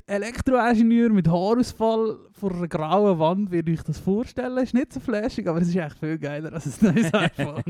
Elektroingenieur 0.07 1.09
mit 1.09 1.27
Haarausfall 1.27 2.17
vor 2.33 2.51
einer 2.53 2.67
grauen 2.67 3.17
Wand, 3.19 3.51
wie 3.51 3.59
ich 3.71 3.81
das 3.83 3.97
vorstellen. 3.99 4.57
Ist 4.57 4.73
nicht 4.73 4.93
so 4.93 4.99
flashig, 4.99 5.47
aber 5.47 5.61
es 5.61 5.69
ist 5.69 5.75
echt 5.75 5.97
viel 5.99 6.17
geiler 6.17 6.53
als 6.53 6.81
ein 6.83 6.93
neues 6.93 7.13
iPhone. 7.13 7.63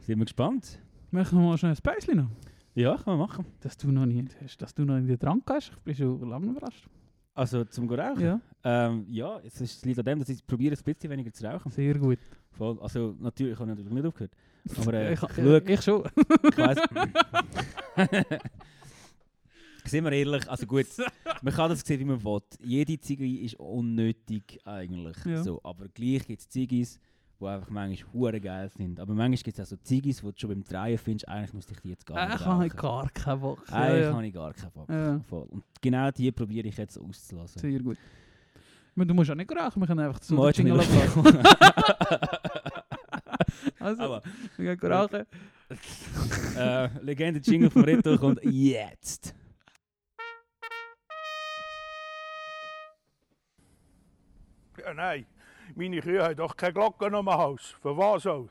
Sind 0.00 0.18
wir 0.18 0.24
gespannt? 0.24 0.78
Machen 1.10 1.38
wir 1.38 1.46
mal 1.48 1.58
schnell 1.58 1.72
ein 1.72 1.78
Päuschen 1.82 2.16
noch. 2.16 2.28
Ja, 2.74 2.96
kann 2.96 3.16
man 3.16 3.26
machen. 3.28 3.44
Dass 3.60 3.76
du 3.76 3.90
noch 3.90 4.06
nicht 4.06 4.36
hast, 4.42 4.58
dass 4.58 4.74
du 4.74 4.84
noch 4.84 4.96
in 4.96 5.06
den 5.06 5.18
Drang 5.18 5.42
hast. 5.48 5.72
Ich 5.72 5.82
bin 5.82 5.94
schon 5.94 6.28
lange 6.28 6.46
überrascht. 6.48 6.86
Also 7.34 7.64
zum 7.64 7.90
Rauchen? 7.90 8.20
Ja, 8.22 8.40
Ähm, 8.64 9.04
ja, 9.08 9.38
es 9.44 9.60
ist- 9.60 9.78
es 9.78 9.84
liegt 9.84 9.98
an 9.98 10.04
dem, 10.04 10.18
dass 10.20 10.28
ich 10.28 10.46
probiere, 10.46 10.74
ein 10.76 10.82
bisschen 10.82 11.10
weniger 11.10 11.32
zu 11.32 11.44
rauchen. 11.46 11.70
sehr 11.70 11.94
gut. 11.98 12.18
Voll. 12.52 12.78
Also 12.80 13.14
natürlich, 13.18 13.52
ich 13.54 13.58
habe 13.58 13.68
natürlich 13.70 13.92
nicht 13.92 14.06
aufgehört. 14.06 14.32
Aber 14.80 14.94
äh, 14.94 15.14
ich, 15.14 15.22
ich, 15.22 15.28
ich, 15.28 15.44
schau, 15.44 15.56
ich 15.66 15.82
schon. 15.82 16.04
ich 16.50 16.58
weiss. 16.58 16.78
Sind 19.84 20.04
wir 20.04 20.12
ehrlich, 20.12 20.50
also 20.50 20.66
gut, 20.66 20.86
man 21.42 21.54
kann 21.54 21.70
das 21.70 21.80
sehen, 21.80 22.00
wie 22.00 22.04
man 22.04 22.22
will. 22.24 22.40
Jede 22.60 22.98
Ziege 22.98 23.24
ist 23.44 23.54
unnötig 23.54 24.58
eigentlich. 24.64 25.16
Ja. 25.24 25.44
So, 25.44 25.60
aber 25.62 25.86
gleich 25.88 26.26
gibt 26.26 26.40
es 26.40 26.48
Ziggis, 26.48 26.98
die 27.40 27.44
einfach 27.46 27.70
manchmal 27.70 28.12
hure 28.12 28.40
geil 28.40 28.68
sind. 28.68 28.98
Aber 28.98 29.14
manchmal 29.14 29.42
gibt 29.44 29.58
es 29.58 29.64
auch 29.64 29.68
so 29.68 29.76
Ziggis, 29.76 30.24
wo 30.24 30.32
du 30.32 30.38
schon 30.38 30.50
beim 30.50 30.64
Drehen 30.64 30.98
findest, 30.98 31.28
eigentlich 31.28 31.52
müsste 31.52 31.74
ich 31.74 31.80
die 31.80 31.90
jetzt 31.90 32.04
gar 32.04 32.16
nicht 32.16 32.32
Eigentlich 32.32 32.46
habe 32.46 32.66
ich 32.66 32.74
rauchen. 32.74 32.80
gar 32.82 33.10
keinen 33.10 33.40
Bock. 33.40 33.62
Ja, 33.68 33.74
Eigentlich 33.76 34.02
ja. 34.02 34.12
habe 34.12 34.26
ich 34.26 34.34
gar 34.34 34.54
keinen 34.54 34.72
Bock. 34.72 34.88
Ja. 34.88 35.20
Und 35.30 35.64
genau 35.80 36.10
die 36.10 36.32
probiere 36.32 36.66
ich 36.66 36.76
jetzt 36.76 36.98
auszulassen. 36.98 37.60
Sehr 37.60 37.78
gut. 37.78 37.96
Aber 38.96 39.04
du 39.04 39.14
musst 39.14 39.30
auch 39.30 39.34
nicht 39.34 39.52
rauchen, 39.52 39.80
wir 39.82 39.86
können 39.86 40.00
einfach 40.00 40.18
jetzt 40.20 40.58
Jingle 40.58 40.80
ablassen. 40.80 41.38
Also, 43.86 44.02
Aber 44.02 44.22
wir 44.56 44.76
gehen 44.76 44.92
rauchen. 44.92 45.26
äh, 46.56 46.88
Legende 47.02 47.38
Jingle 47.38 47.70
vom 47.70 47.84
Reto 47.84 48.16
kommt 48.18 48.40
jetzt. 48.42 49.32
Ja, 54.78 54.92
nein, 54.92 55.24
meine 55.76 56.00
Kühe 56.00 56.20
haben 56.22 56.34
doch 56.36 56.56
keine 56.56 56.72
Glocken 56.72 57.14
am 57.14 57.30
Haus. 57.30 57.76
Für 57.80 57.96
was 57.96 58.26
auch? 58.26 58.48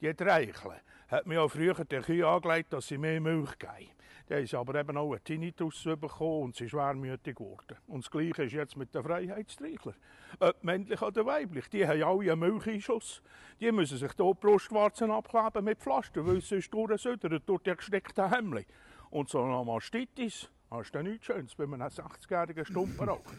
Die 0.00 0.14
Treichle 0.14 0.80
hat 1.08 1.26
mir 1.26 1.34
ja 1.34 1.48
früher 1.48 1.74
den 1.74 2.02
Kühen 2.02 2.24
angelegt, 2.24 2.72
dass 2.72 2.86
sie 2.86 2.96
mehr 2.98 3.20
Milch 3.20 3.58
geben. 3.58 3.90
Haben 4.30 4.46
sie 4.46 4.56
aber 4.56 4.78
eben 4.78 4.96
auch 4.96 5.10
einen 5.10 5.24
Tinnitus 5.24 5.82
bekommen 5.82 6.42
und 6.42 6.56
sie 6.56 6.64
ist 6.64 6.70
schwermütig 6.70 7.34
geworden. 7.34 7.76
Und 7.88 8.04
das 8.04 8.10
Gleiche 8.12 8.44
ist 8.44 8.52
jetzt 8.52 8.76
mit 8.76 8.94
den 8.94 9.02
Freiheitstreichler. 9.02 9.94
Ob 10.38 10.62
männlich 10.62 11.02
oder 11.02 11.26
weiblich, 11.26 11.68
die 11.68 11.84
haben 11.84 12.02
alle 12.02 12.30
einen 12.32 12.38
Milcheinschuss. 12.38 13.22
Die 13.58 13.72
müssen 13.72 13.98
sich 13.98 14.12
hier 14.12 14.32
die 14.32 14.40
Brustwarzen 14.40 15.10
abkleben 15.10 15.64
mit 15.64 15.80
Pflaster, 15.80 16.24
weil 16.24 16.40
sie 16.40 16.60
sonst 16.60 16.72
durchsüdern 16.72 17.40
durch 17.44 17.62
die 17.62 17.74
gesteckten 17.74 18.30
Hemmli. 18.30 18.66
Und 19.10 19.28
so 19.28 19.42
eine 19.42 19.64
Mastitis 19.64 20.48
hast 20.70 20.92
du 20.92 21.02
nichts 21.02 21.26
Schönes 21.26 21.56
bei 21.56 21.64
einem 21.64 21.82
60-jährigen 21.82 22.64
Stumpenraucher. 22.64 23.34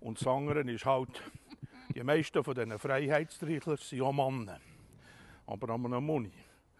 Und 0.00 0.18
das 0.18 0.26
andere 0.26 0.62
ist 0.62 0.86
halt, 0.86 1.22
die 1.94 2.02
meisten 2.02 2.42
von 2.42 2.54
diesen 2.54 2.78
Freiheitstreichlern 2.78 3.76
sind 3.76 3.98
ja 3.98 4.10
Männer. 4.10 4.58
Aber 5.46 5.74
an 5.74 5.84
einem 5.84 6.02
Muni 6.06 6.32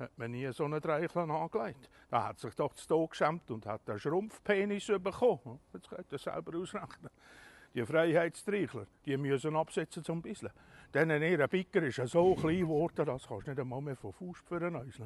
hat 0.03 0.19
man 0.19 0.31
nie 0.31 0.53
so 0.53 0.65
einen 0.65 0.83
Treichler 0.83 1.29
angelegt. 1.29 1.89
Da 2.11 2.25
hat 2.29 2.39
sich 2.39 2.55
doch 2.55 2.75
zu 2.75 2.87
Tod 2.87 3.11
geschämt 3.11 3.51
und 3.51 3.65
hat 3.67 3.89
einen 3.89 3.99
Schrumpfpenis 3.99 4.89
bekommen. 5.01 5.61
Jetzt 5.73 5.89
könnt 5.89 6.13
ihr 6.13 6.19
selber 6.19 6.59
ausrechnen. 6.59 7.11
Die 7.75 7.87
Freiheitstreichler, 7.87 8.87
die 9.07 9.17
müssen 9.17 9.57
absetzen 9.57 10.05
zum 10.05 10.21
Bisseln. 10.21 10.53
Denn 10.93 11.11
ihr 11.23 11.49
Bicker 11.49 11.83
ist 11.83 11.97
ja 11.97 12.07
so 12.07 12.35
klein 12.35 12.61
geworden, 12.61 13.07
das 13.07 13.27
kannst 13.27 13.47
du 13.47 13.51
nicht 13.51 13.61
einmal 13.61 13.81
mehr 13.81 13.97
von 13.97 14.13
Fuß 14.13 14.41
führen. 14.41 14.75
Das 14.75 14.87
ist 14.87 15.01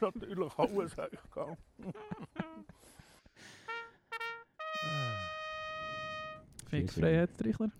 natürlich 0.00 0.58
alles. 0.58 0.94
Fix 6.68 6.94
schön. 6.94 7.02
Freiheitstrichler. 7.02 7.70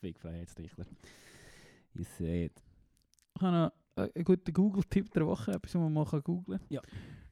Fick 0.00 0.20
Freiheitstrichler. 0.20 0.86
Ihr 1.94 2.04
seht. 2.04 2.62
Ich 3.36 3.42
habe 3.42 3.72
noch 3.96 4.04
äh, 4.04 4.10
einen 4.14 4.24
guten 4.24 4.52
Google-Tipp 4.52 5.10
der 5.12 5.26
Woche, 5.26 5.52
etwas, 5.52 5.74
was 5.74 5.80
man 5.80 5.92
mal 5.92 6.04
googeln 6.20 6.58
kann. 6.58 6.66
Ja. 6.70 6.80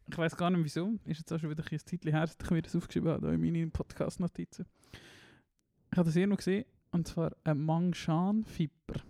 Ich 0.08 0.18
weiß 0.18 0.36
gar 0.36 0.50
nicht 0.50 0.64
wieso. 0.64 0.98
Ist 1.04 1.18
jetzt 1.18 1.32
auch 1.32 1.38
schon 1.38 1.50
wieder 1.50 1.64
ein 1.70 1.78
Zeitchen 1.78 2.10
her, 2.10 2.26
dass 2.26 2.36
ich 2.42 2.50
mir 2.50 2.62
das 2.62 2.74
aufgeschrieben 2.76 3.10
habe, 3.10 3.28
hier 3.28 3.34
in 3.34 3.40
meinen 3.52 3.70
Podcast-Notizen. 3.70 4.66
Ich 5.90 5.98
habe 5.98 6.06
das 6.06 6.16
irgendwo 6.16 6.36
gesehen, 6.36 6.64
und 6.90 7.06
zwar 7.06 7.32
ein 7.44 7.64
Mangshan-Viper. 7.64 9.00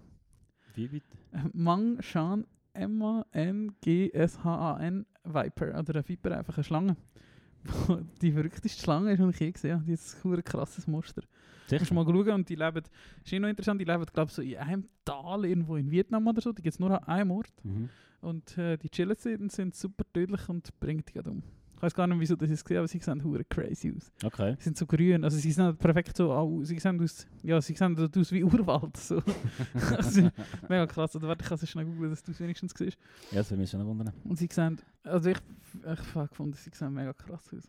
Wie 0.75 0.89
bitte? 0.89 1.07
Ein 1.33 1.51
Mangshan, 1.53 2.47
M-A-N-G-S-H-A-N, 2.75 3.77
Viper. 5.25 5.79
Oder 5.79 5.97
ein 5.97 6.09
Viper, 6.09 6.37
einfach 6.37 6.57
eine 6.57 6.65
Schlange. 6.65 6.97
Die 8.21 8.33
verrückteste 8.33 8.83
Schlange 8.83 9.17
die 9.17 9.23
ich 9.31 9.41
je 9.41 9.51
gesehen 9.53 9.75
habe. 9.75 9.85
Die 9.85 9.93
ist 9.93 10.25
ein 10.25 10.45
krasses 10.45 10.87
Muster. 10.87 11.23
Musst 11.71 11.91
du 11.91 11.95
mal 11.95 12.05
schauen 12.05 12.29
und 12.31 12.49
die 12.49 12.55
leben, 12.57 12.83
ist 13.25 13.33
eh 13.33 13.39
noch 13.39 13.49
interessant, 13.49 13.81
die 13.81 13.85
leben 13.85 14.05
glaube 14.13 14.29
ich 14.29 14.35
so 14.35 14.43
in 14.43 14.57
einem 14.57 14.89
Tal 15.05 15.45
irgendwo 15.45 15.77
in 15.77 15.91
Vietnam 15.91 16.27
oder 16.27 16.41
so, 16.41 16.53
die 16.53 16.61
gibt 16.63 16.75
es 16.75 16.81
nur 16.81 16.91
an 16.91 17.05
einem 17.09 17.31
Ort 17.31 17.53
Mhm. 17.65 17.89
und 18.21 18.59
äh, 18.59 18.77
die 18.77 18.91
chillen 18.91 19.17
sie 19.19 19.37
und 19.37 19.51
sind 19.53 19.75
super 19.75 20.05
tödlich 20.13 20.49
und 20.49 20.79
bringen 20.81 21.03
die 21.09 21.13
gerade 21.13 21.31
um. 21.31 21.43
Ich 21.83 21.87
weiß 21.87 21.95
gar 21.95 22.07
nicht, 22.07 22.21
wieso 22.21 22.37
das 22.37 22.49
ist 22.49 22.71
aber 22.71 22.87
sie 22.87 23.01
sehen 23.01 23.25
hure 23.25 23.43
crazy 23.43 23.93
aus. 23.97 24.13
Okay. 24.23 24.55
Sie 24.59 24.63
sind 24.63 24.79
so 24.79 24.87
grün, 24.87 25.25
also 25.25 25.37
sie 25.37 25.51
sind 25.51 25.77
perfekt 25.81 26.17
so, 26.17 26.33
au- 26.33 26.63
sie 26.63 26.79
sehen 26.79 27.03
aus, 27.03 27.27
ja, 27.43 27.61
sie 27.61 27.75
sehen 27.75 27.99
aus 28.17 28.31
wie 28.31 28.45
Urwald, 28.45 28.97
so. 28.97 29.21
also, 29.97 30.31
mega 30.69 30.87
krass, 30.87 31.17
oder 31.17 31.27
warte, 31.27 31.43
ich 31.43 31.49
kann 31.49 31.59
es 31.61 31.69
schnell 31.69 31.85
googeln, 31.85 32.11
dass 32.11 32.23
du 32.23 32.31
es 32.31 32.39
wenigstens 32.39 32.73
siehst. 32.79 32.97
Ja, 33.33 33.39
das 33.39 33.51
würde 33.51 33.63
mich 33.63 33.71
schon 33.71 33.85
wundern. 33.85 34.13
Und 34.23 34.39
sie 34.39 34.49
sehen, 34.49 34.81
also 35.03 35.31
ich, 35.31 35.39
ich 35.81 36.15
habe 36.15 36.29
gefunden, 36.29 36.53
sie 36.55 36.71
sehen 36.73 36.95
mega 36.95 37.13
krass 37.15 37.53
aus. 37.53 37.69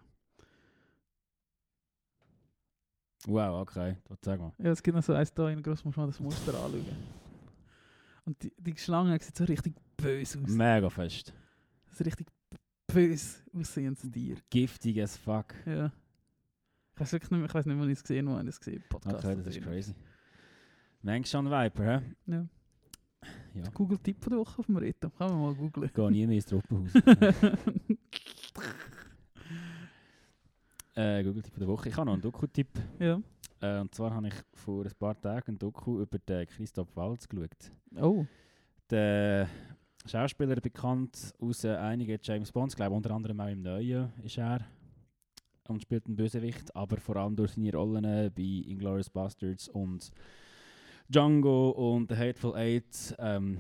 Wow, 3.26 3.62
okay. 3.62 3.98
Sag 4.22 4.40
mal. 4.40 4.52
Ja, 4.60 4.70
es 4.74 4.84
gibt 4.84 4.96
noch 4.96 5.04
so 5.04 5.14
eins 5.14 5.34
da 5.34 5.50
in 5.50 5.64
groß, 5.64 5.84
muss 5.86 5.96
man 5.96 6.06
das 6.06 6.20
Muster 6.20 6.54
anschauen. 6.54 6.86
Und 8.26 8.44
die, 8.44 8.54
die 8.60 8.78
Schlange 8.78 9.20
sieht 9.20 9.36
so 9.36 9.44
richtig 9.46 9.74
böse 9.98 10.40
aus. 10.40 10.50
Mega 10.52 10.88
fest. 10.92 11.34
Das 11.90 12.00
ist 12.00 12.06
richtig 12.06 12.28
böse 12.94 13.40
aussehendes 13.54 14.10
Tier. 14.12 14.38
Giftig 14.50 15.02
as 15.02 15.18
fuck. 15.18 15.54
Ja. 15.66 15.92
Ich 16.96 17.02
weiß 17.02 17.14
wirklich 17.14 17.32
nicht 17.32 17.40
mehr, 17.40 17.50
ich 17.50 17.54
weiß 17.54 17.66
nicht, 17.66 17.80
wann 17.80 17.90
ich 17.90 17.98
es 17.98 18.04
gesehen 18.04 18.30
habe, 18.30 18.40
wo 18.40 18.44
ich 18.44 18.50
es 18.50 18.60
gesehen 18.60 18.84
Podcast. 18.88 19.26
Okay, 19.26 19.36
das 19.36 19.48
ist 19.48 19.64
crazy. 19.64 19.96
Manchmal 21.02 21.26
schon 21.26 21.50
Viper, 21.52 21.84
hä? 21.84 22.02
Ja. 22.28 22.48
Ja. 23.56 23.64
Google-Tipp 23.74 24.22
von 24.22 24.32
der 24.32 24.40
Woche 24.40 24.60
auf 24.60 24.66
dem 24.66 24.78
Reto. 24.78 25.10
Kann 25.10 25.30
man 25.32 25.42
mal 25.42 25.56
googlen. 25.56 25.90
Geh 25.94 26.10
nie 26.10 26.28
mehr 26.28 26.36
ins 26.36 26.46
Truppenhaus. 26.46 26.94
äh, 30.96 31.24
Google-Tipp 31.24 31.58
der 31.58 31.68
Woche. 31.68 31.90
Ich 31.90 31.96
habe 31.96 32.06
noch 32.06 32.14
einen 32.14 32.22
Doku-Tipp. 32.22 32.70
ja. 33.00 33.22
Äh, 33.64 33.80
und 33.80 33.96
zwar 33.96 34.14
habe 34.14 34.28
ich 34.28 34.34
vor 34.54 34.86
ein 34.86 34.92
paar 35.00 35.20
Tagen 35.20 35.54
ein 35.54 35.58
Doku 35.58 36.02
über 36.02 36.20
den 36.20 36.46
Christoph 36.48 36.94
Waltz 36.98 37.30
geschaut. 37.30 37.72
Oh. 37.96 38.26
Der 38.90 39.48
Schauspieler 40.06 40.56
bekannt 40.56 41.34
aus 41.40 41.64
äh, 41.64 41.76
einigen 41.76 42.20
James 42.22 42.52
Bonds, 42.52 42.76
glaube 42.76 42.96
unter 42.96 43.12
anderem 43.12 43.40
auch 43.40 43.48
im 43.48 43.62
Neuen 43.62 44.12
ist 44.24 44.38
er 44.38 44.66
und 45.68 45.82
spielt 45.82 46.06
einen 46.06 46.16
Bösewicht, 46.16 46.76
aber 46.76 46.98
vor 46.98 47.16
allem 47.16 47.36
durch 47.36 47.52
seine 47.52 47.72
Rollen 47.72 48.04
äh, 48.04 48.30
bei 48.36 48.70
Inglourious 48.70 49.10
Bastards 49.10 49.70
und 49.70 50.12
Django 51.10 51.70
und 51.70 52.10
The 52.10 52.18
Hateful 52.18 52.56
Eight. 52.56 53.16
Ähm, 53.18 53.60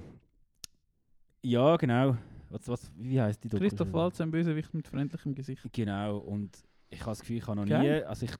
ja, 1.41 1.75
genau. 1.77 2.17
Was, 2.49 2.67
was, 2.67 2.91
wie 2.97 3.19
heißt 3.19 3.43
die 3.43 3.49
Doku? 3.49 3.63
Christoph 3.63 3.91
Waltz, 3.93 4.21
ein 4.21 4.31
Bösewicht 4.31 4.73
mit 4.73 4.87
freundlichem 4.87 5.33
Gesicht. 5.33 5.63
Genau, 5.71 6.17
und 6.17 6.57
ich 6.89 6.99
habe 7.01 7.11
das 7.11 7.21
Gefühl, 7.21 7.37
ich 7.37 7.47
habe 7.47 7.59
noch 7.59 7.67
Geil. 7.67 7.99
nie, 7.99 8.05
also 8.05 8.25
ich 8.25 8.33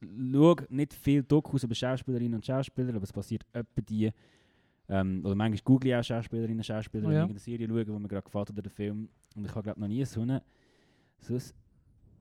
schaue 0.00 0.66
nicht 0.68 0.94
viel 0.94 1.22
Dokus 1.22 1.64
über 1.64 1.74
Schauspielerinnen 1.74 2.34
und 2.34 2.46
Schauspieler, 2.46 2.94
aber 2.94 3.04
es 3.04 3.12
passiert 3.12 3.44
etwa 3.52 3.80
die, 3.80 4.10
ähm, 4.92 5.20
oder 5.24 5.34
manchmal 5.34 5.60
google 5.64 5.88
ich 5.90 5.96
auch 5.96 6.02
Schauspielerinnen 6.04 6.58
und 6.58 6.64
Schauspieler, 6.66 7.08
Oh 7.08 7.10
ja. 7.12 7.24
ich 7.24 7.30
eine 7.30 7.38
Serie 7.38 7.66
schaue, 7.68 7.84
die 7.84 7.90
mir 7.92 8.08
gerade 8.08 8.22
gefällt 8.24 8.50
oder 8.50 8.62
den 8.62 8.70
Film, 8.70 9.08
und 9.36 9.44
ich 9.44 9.50
habe 9.54 9.62
glaube 9.62 9.80
noch 9.80 9.88
nie 9.88 10.04
so, 10.04 10.20
eine, 10.22 10.42
so 11.20 11.34
ein, 11.34 11.40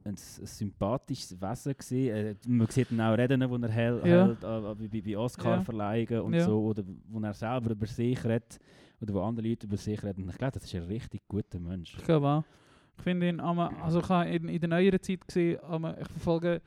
ein, 0.03 0.11
ein 0.13 0.17
sympathisches 0.17 1.39
Wesen 1.41 1.75
gesehen. 1.77 2.15
Äh, 2.15 2.35
man 2.47 2.67
sieht 2.67 2.91
ihn 2.91 3.01
auch 3.01 3.17
reden, 3.17 3.49
wo 3.49 3.55
er 3.57 3.69
hält, 3.69 4.05
Ja. 4.05 4.25
hält 4.27 4.43
äh, 4.43 4.87
bei, 4.89 5.01
bei- 5.01 5.17
Oscar-Verleihungen 5.17 6.21
und 6.21 6.33
Ja. 6.33 6.45
so, 6.45 6.59
oder 6.63 6.83
wo 7.09 7.19
er 7.19 7.33
selber 7.33 7.71
über 7.71 7.85
sich 7.85 8.23
redet, 8.23 8.57
oder 9.01 9.13
wo 9.13 9.21
andere 9.21 9.47
Leute 9.47 9.65
über 9.67 9.77
sich 9.77 10.01
reden. 10.03 10.23
Und 10.23 10.29
ich 10.29 10.37
glaube, 10.37 10.53
das 10.53 10.63
ist 10.63 10.73
ein 10.75 10.83
richtig 10.83 11.21
guter 11.27 11.59
Mensch. 11.59 11.95
Ich 11.97 12.03
glaube 12.03 12.27
auch. 12.27 12.43
Ich 12.97 13.03
finde 13.03 13.29
ihn, 13.29 13.39
also 13.39 13.99
ich 13.99 14.09
habe 14.09 14.29
in, 14.29 14.47
in 14.47 14.59
der 14.59 14.69
neueren 14.69 15.01
Zeit 15.01 15.25
gesehen, 15.27 15.57
ich 15.99 16.07
verfolge 16.07 16.61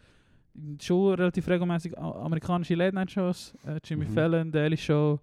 schon 0.80 1.14
relativ 1.14 1.46
regelmäßig 1.48 1.96
amerikanische 1.98 2.74
Late-Night-Shows. 2.74 3.54
Äh, 3.66 3.78
Jimmy 3.84 4.04
Mhm. 4.06 4.10
Fallon, 4.14 4.50
Daily 4.52 4.76
Show, 4.76 5.20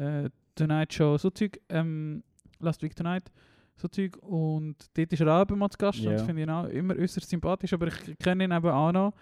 äh, 0.00 0.30
Tonight 0.54 0.92
Show, 0.92 1.16
so 1.18 1.30
Zeug. 1.30 1.60
Ähm, 1.68 2.22
Last 2.58 2.82
Week 2.82 2.94
Tonight, 2.94 3.30
so 3.76 3.88
Zeug. 3.88 4.16
Und 4.22 4.76
dort 4.94 5.12
ist 5.12 5.20
er 5.20 5.28
auch 5.42 5.48
immer 5.48 5.70
zu 5.70 5.78
Gast 5.78 5.98
und 6.00 6.04
Ja. 6.06 6.12
das 6.12 6.22
finde 6.22 6.42
ich 6.42 6.48
auch 6.50 6.64
immer 6.66 6.94
äußerst 6.96 7.28
sympathisch. 7.28 7.72
Aber 7.72 7.86
ich 7.86 8.18
kenne 8.18 8.44
ihn 8.44 8.52
eben 8.52 8.66
auch 8.68 8.92
noch, 8.92 9.14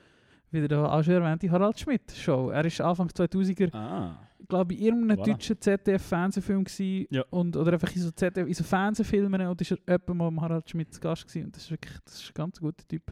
wieder 0.50 0.66
da 0.68 0.90
auch 0.90 1.02
schon 1.04 1.14
erwähnte 1.14 1.50
Harald 1.50 1.78
Schmidt 1.78 2.10
Show. 2.12 2.50
Er 2.50 2.64
ist 2.64 2.80
Anfang 2.80 3.08
2000er, 3.08 3.72
Ah. 3.74 4.18
glaube 4.48 4.72
ich, 4.74 4.80
in 4.80 4.86
irgendeinem 4.86 5.20
Voilà. 5.20 5.26
deutschen 5.26 5.60
ZDF-Fernsehfilm. 5.60 6.64
Ja. 7.10 7.22
Und, 7.30 7.56
oder 7.56 7.74
einfach 7.74 7.94
in 7.94 8.02
so, 8.02 8.10
ZDF, 8.10 8.46
in 8.48 8.54
so 8.54 8.64
Fernsehfilmen 8.64 9.46
und 9.46 9.60
ist 9.60 9.70
er 9.72 9.78
etwa 9.86 10.14
mal 10.14 10.28
am 10.28 10.40
Harald 10.40 10.68
Schmidt 10.70 10.92
zu 10.92 11.00
Gast 11.00 11.26
gewesen. 11.28 11.46
Und 11.46 11.56
das 11.56 11.64
ist 11.64 11.70
wirklich 11.70 11.94
das 12.04 12.14
ist 12.14 12.30
ein 12.30 12.34
ganz 12.34 12.58
guter 12.60 12.86
Typ. 12.88 13.02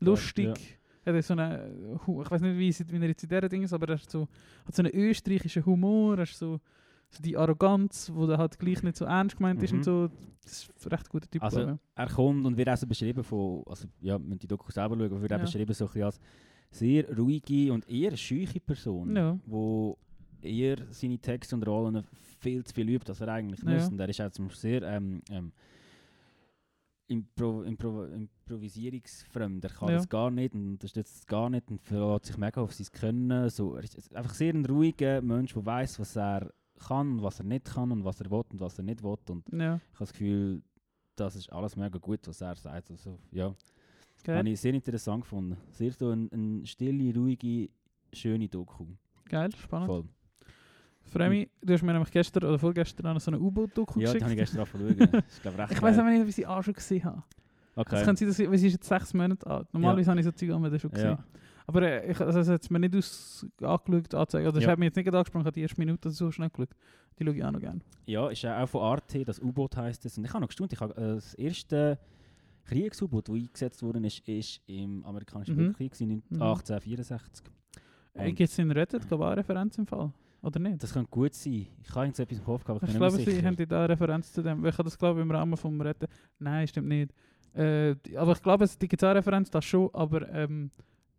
Lustig. 0.00 0.46
ja. 0.46 0.54
Er 1.04 1.16
hat 1.16 1.24
so 1.24 1.32
eine, 1.32 1.70
ich 2.06 2.30
weiß 2.30 2.42
nicht, 2.42 2.58
wie, 2.58 2.92
wie 2.92 3.02
er 3.02 3.08
jetzt 3.08 3.22
in 3.22 3.28
dieser 3.30 3.48
Ding 3.48 3.62
ist, 3.62 3.72
aber 3.72 3.88
er 3.88 3.94
hat 3.98 4.10
so, 4.10 4.28
hat 4.66 4.74
so 4.74 4.82
einen 4.82 4.92
österreichischen 4.94 5.64
Humor, 5.64 6.18
er 6.18 6.24
ist 6.24 6.36
so, 6.38 6.60
so 7.10 7.22
die 7.22 7.36
Arroganz, 7.36 8.10
wo 8.14 8.26
dann 8.26 8.38
halt 8.38 8.58
gleich 8.58 8.82
nicht 8.82 8.96
so 8.96 9.04
ernst 9.04 9.36
gemeint 9.36 9.62
ist 9.62 9.72
Mhm. 9.72 9.78
und 9.78 9.84
so. 9.84 10.08
Das 10.42 10.52
ist 10.52 10.86
ein 10.86 10.88
recht 10.90 11.08
guter 11.08 11.28
Typ. 11.30 11.42
Also. 11.42 11.78
Er 11.94 12.06
kommt 12.08 12.46
und 12.46 12.56
wird 12.56 12.68
auch 12.68 12.76
so 12.76 12.86
beschrieben 12.86 13.22
von, 13.24 13.62
also 13.66 13.86
ja, 14.00 14.18
wenn 14.18 14.38
die 14.38 14.46
Doku 14.46 14.70
selber 14.70 14.96
schauen, 14.96 15.06
aber 15.06 15.20
wird 15.20 15.32
auch 15.32 15.38
Ja. 15.38 15.44
beschrieben 15.44 15.72
so 15.74 15.84
ein 15.84 15.88
bisschen 15.88 16.04
als 16.04 16.20
sehr 16.70 17.16
ruhige 17.16 17.72
und 17.72 17.88
eher 17.88 18.16
scheuche 18.16 18.60
Person, 18.60 19.14
Ja. 19.16 19.38
wo 19.44 19.98
eher 20.40 20.76
seine 20.90 21.18
Texte 21.18 21.54
und 21.56 21.66
Rollen 21.66 22.04
viel 22.38 22.64
zu 22.64 22.72
viel 22.74 22.88
übt, 22.88 23.10
als 23.10 23.20
er 23.20 23.28
eigentlich 23.28 23.62
Ja. 23.62 23.70
muss. 23.74 23.88
Und 23.88 23.98
er 24.00 24.08
ist 24.08 24.20
auch 24.20 24.30
zum 24.30 24.46
Beispiel 24.46 24.80
sehr 24.80 24.82
ähm, 24.82 25.20
ähm, 25.30 25.52
impro 27.08 27.62
impro 27.64 28.04
improvisierungsfremd. 28.04 29.64
Er 29.64 29.70
kann 29.70 29.88
Ja. 29.88 29.94
das 29.96 30.08
gar 30.08 30.30
nicht 30.30 30.54
und 30.54 30.72
unterstützt 30.72 31.16
es 31.16 31.26
gar 31.26 31.50
nicht 31.50 31.68
und 31.70 31.80
verlässt 31.82 32.26
sich 32.26 32.38
mega 32.38 32.60
auf 32.60 32.72
sein 32.72 32.86
Können. 32.92 33.50
So, 33.50 33.74
er 33.74 33.82
ist 33.82 34.14
einfach 34.14 34.34
sehr 34.34 34.54
ein 34.54 34.64
ruhiger 34.64 35.20
Mensch, 35.20 35.52
der 35.54 35.66
weiß, 35.66 35.98
was 35.98 36.16
er 36.16 36.52
kann 36.80 37.12
und 37.12 37.22
was 37.22 37.38
er 37.38 37.44
nicht 37.44 37.64
kann 37.66 37.92
und 37.92 38.04
was 38.04 38.20
er 38.20 38.30
will 38.30 38.42
und 38.52 38.60
was 38.60 38.78
er 38.78 38.84
nicht 38.84 39.02
will. 39.02 39.16
Und 39.28 39.44
Ja, 39.52 39.76
ich 39.76 39.94
habe 39.94 40.00
das 40.00 40.12
Gefühl, 40.12 40.62
das 41.16 41.36
ist 41.36 41.52
alles 41.52 41.76
mega 41.76 41.98
gut, 41.98 42.20
was 42.26 42.40
er 42.40 42.56
sagt. 42.56 42.90
Also, 42.90 43.18
ja, 43.30 43.54
geil. 44.24 44.38
habe 44.38 44.48
ich 44.50 44.60
sehr 44.60 44.74
interessant 44.74 45.22
gefunden. 45.22 45.56
Sehr 45.70 45.92
so 45.92 46.10
eine 46.10 46.28
ein 46.32 46.64
stille, 46.66 47.14
ruhige, 47.14 47.68
schöne 48.12 48.48
Doku. 48.48 48.86
geil, 49.28 49.50
spannend. 49.56 49.86
Voll. 49.86 50.04
Freue 51.02 51.28
mich, 51.30 51.50
du 51.62 51.72
hast 51.72 51.82
mir 51.82 51.92
nämlich 51.92 52.10
gestern 52.10 52.44
oder 52.44 52.58
vorgestern 52.58 53.06
auch 53.08 53.14
noch 53.14 53.20
so 53.20 53.30
eine 53.32 53.40
U-Boot-Doku 53.40 53.98
Ja, 54.00 54.12
die 54.12 54.18
geschickt. 54.18 54.22
habe 54.22 54.32
ich 54.32 54.38
gestern 54.38 54.66
zu 54.66 54.78
schauen. 54.78 55.22
Ich 55.28 55.42
glaube 55.42 55.58
recht 55.58 55.72
ich 55.72 55.82
weiß 55.82 55.98
aber 55.98 56.10
nicht, 56.10 56.26
wie 56.26 56.30
sie 56.32 56.46
auch 56.46 56.62
schon 56.62 56.74
gesehen 56.74 57.04
habe. 57.04 57.22
Es 57.74 57.76
Okay. 57.76 58.04
kann 58.04 58.16
sein, 58.16 58.28
dass 58.28 58.38
ich, 58.38 58.48
sie 58.60 58.66
ist 58.66 58.72
jetzt 58.74 58.88
sechs 58.88 59.14
Monate 59.14 59.46
alt. 59.46 59.72
Normalerweise 59.72 60.10
habe 60.10 60.20
ich 60.20 60.26
so 60.26 60.32
Zeug 60.32 60.50
auch 60.50 60.78
schon 60.78 60.90
gesehen. 60.90 61.10
Ja. 61.10 61.24
Aber 61.70 61.82
äh, 61.82 62.10
ich, 62.10 62.20
also, 62.20 62.40
es 62.40 62.48
hat 62.48 62.68
mir 62.70 62.80
nicht 62.80 62.96
aus, 62.96 63.46
angeschaut, 63.60 64.12
angezeigt. 64.14 64.48
Oder 64.48 64.58
es 64.58 64.64
Ja. 64.64 64.70
hat 64.72 64.78
mich 64.80 64.86
jetzt 64.88 64.96
nicht 64.96 65.08
angesprochen, 65.14 65.42
ich 65.42 65.46
habe 65.46 65.54
die 65.54 65.62
erste 65.62 65.78
Minute 65.80 66.10
so 66.10 66.30
schnell 66.32 66.50
geschaut. 66.50 66.70
Die 67.18 67.24
schaue 67.24 67.36
ich 67.36 67.44
auch 67.44 67.50
noch 67.52 67.60
gerne. 67.60 67.80
ja, 68.06 68.28
ist 68.28 68.42
ja 68.42 68.60
auch 68.62 68.66
von 68.68 68.82
Arte, 68.82 69.24
das 69.24 69.40
U-Boot 69.40 69.76
heisst 69.76 70.04
es. 70.04 70.18
Und 70.18 70.24
ich 70.24 70.30
habe 70.32 70.40
noch 70.40 70.48
gestaunt, 70.48 70.72
ich 70.72 70.80
habe 70.80 70.96
äh, 70.96 71.14
das 71.14 71.34
erste 71.34 71.98
Kriegs-U-Boot, 72.64 73.28
das 73.28 73.34
eingesetzt 73.36 73.82
worden 73.82 74.04
ist, 74.04 74.26
ist 74.28 74.60
im 74.66 75.04
amerikanischen 75.04 75.56
Mhm. 75.56 75.62
Mhm. 75.62 76.42
1864. 76.42 77.46
Äh, 78.14 78.28
Und- 78.28 78.34
Gibt 78.34 78.50
es 78.50 78.58
in 78.58 78.70
Reddit 78.70 79.06
glaube 79.06 79.24
ich, 79.24 79.28
eine 79.28 79.36
Referenz 79.38 79.78
im 79.78 79.86
Fall? 79.86 80.12
Oder 80.42 80.58
nicht? 80.58 80.82
Das 80.82 80.92
könnte 80.92 81.10
gut 81.10 81.34
sein. 81.34 81.66
Ich 81.84 81.94
habe 81.94 82.06
jetzt 82.06 82.18
etwas 82.18 82.38
im 82.38 82.44
Kopf 82.44 82.64
gehabt, 82.64 82.80
aber 82.82 82.88
ich 82.88 82.94
Ich 82.94 82.98
glaube, 82.98 83.16
sie 83.18 83.44
haben 83.46 83.56
da 83.68 83.78
eine 83.84 83.88
Referenz 83.90 84.32
zu 84.32 84.42
dem. 84.42 84.64
Ich 84.64 84.72
habe 84.74 84.84
das 84.84 84.98
glaube 84.98 85.20
ich 85.20 85.24
im 85.24 85.30
Rahmen 85.30 85.56
vom 85.56 85.80
Retten. 85.80 86.06
Nein, 86.38 86.66
stimmt 86.66 86.88
nicht. 86.88 87.12
Äh, 87.54 87.94
aber 88.16 88.32
ich 88.32 88.42
glaube, 88.42 88.64
es 88.64 88.78
die 88.78 88.88
auch 88.96 89.02
eine 89.02 89.16
Referenz, 89.16 89.50
das 89.50 89.64
schon, 89.64 89.90
aber 89.92 90.28
ähm, 90.32 90.70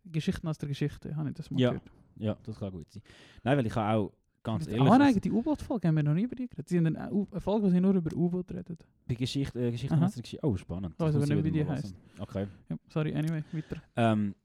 Geschichten 0.06 0.48
aus 0.48 0.58
der 0.58 0.70
Geschichte, 0.70 1.16
habe 1.16 1.30
ich 1.30 1.36
das 1.36 1.50
mal 1.52 1.60
Ja. 1.60 1.70
gehört. 1.70 1.92
Ja, 2.18 2.38
das 2.44 2.60
kann 2.60 2.72
gut 2.72 2.92
sein. 2.92 3.02
Nein, 3.44 3.58
weil 3.58 3.66
ich 3.66 3.76
habe 3.76 3.98
auch 3.98 4.14
ganz 4.44 4.68
Ah, 4.68 4.72
ehrlich... 4.72 4.90
nein, 4.90 5.02
also- 5.02 5.20
die 5.20 5.32
U-Boot-Folge 5.32 5.88
haben 5.88 5.96
wir 5.96 6.04
noch 6.04 6.14
nie 6.14 6.24
über 6.24 6.36
die 6.36 6.48
geredet. 6.48 6.68
Sie 6.70 6.78
haben 6.78 6.96
eine, 6.96 7.26
Folge, 7.40 7.66
wo 7.66 7.70
sie 7.70 7.80
nur 7.82 7.94
über 7.94 8.16
U-Boot 8.16 8.52
reden. 8.52 8.78
Bei 9.08 9.16
Geschichte, 9.16 9.60
äh, 9.68 9.72
Geschichte 9.72 9.96
Aha. 9.96 10.06
aus 10.06 10.14
der 10.14 10.24
Geschichte. 10.24 10.46
Oh, 10.46 10.56
spannend. 10.58 10.96
Das 10.98 11.10
aber 11.16 11.20
muss 11.20 11.30
nicht, 11.30 11.44
wie 11.44 11.52
die 11.52 11.66
hören. 11.66 11.94
Okay. 12.20 12.48
Ja, 12.70 12.78
sorry, 12.90 13.14
anyway, 13.16 13.44
weiter. 13.52 13.82
Ähm, 13.96 14.36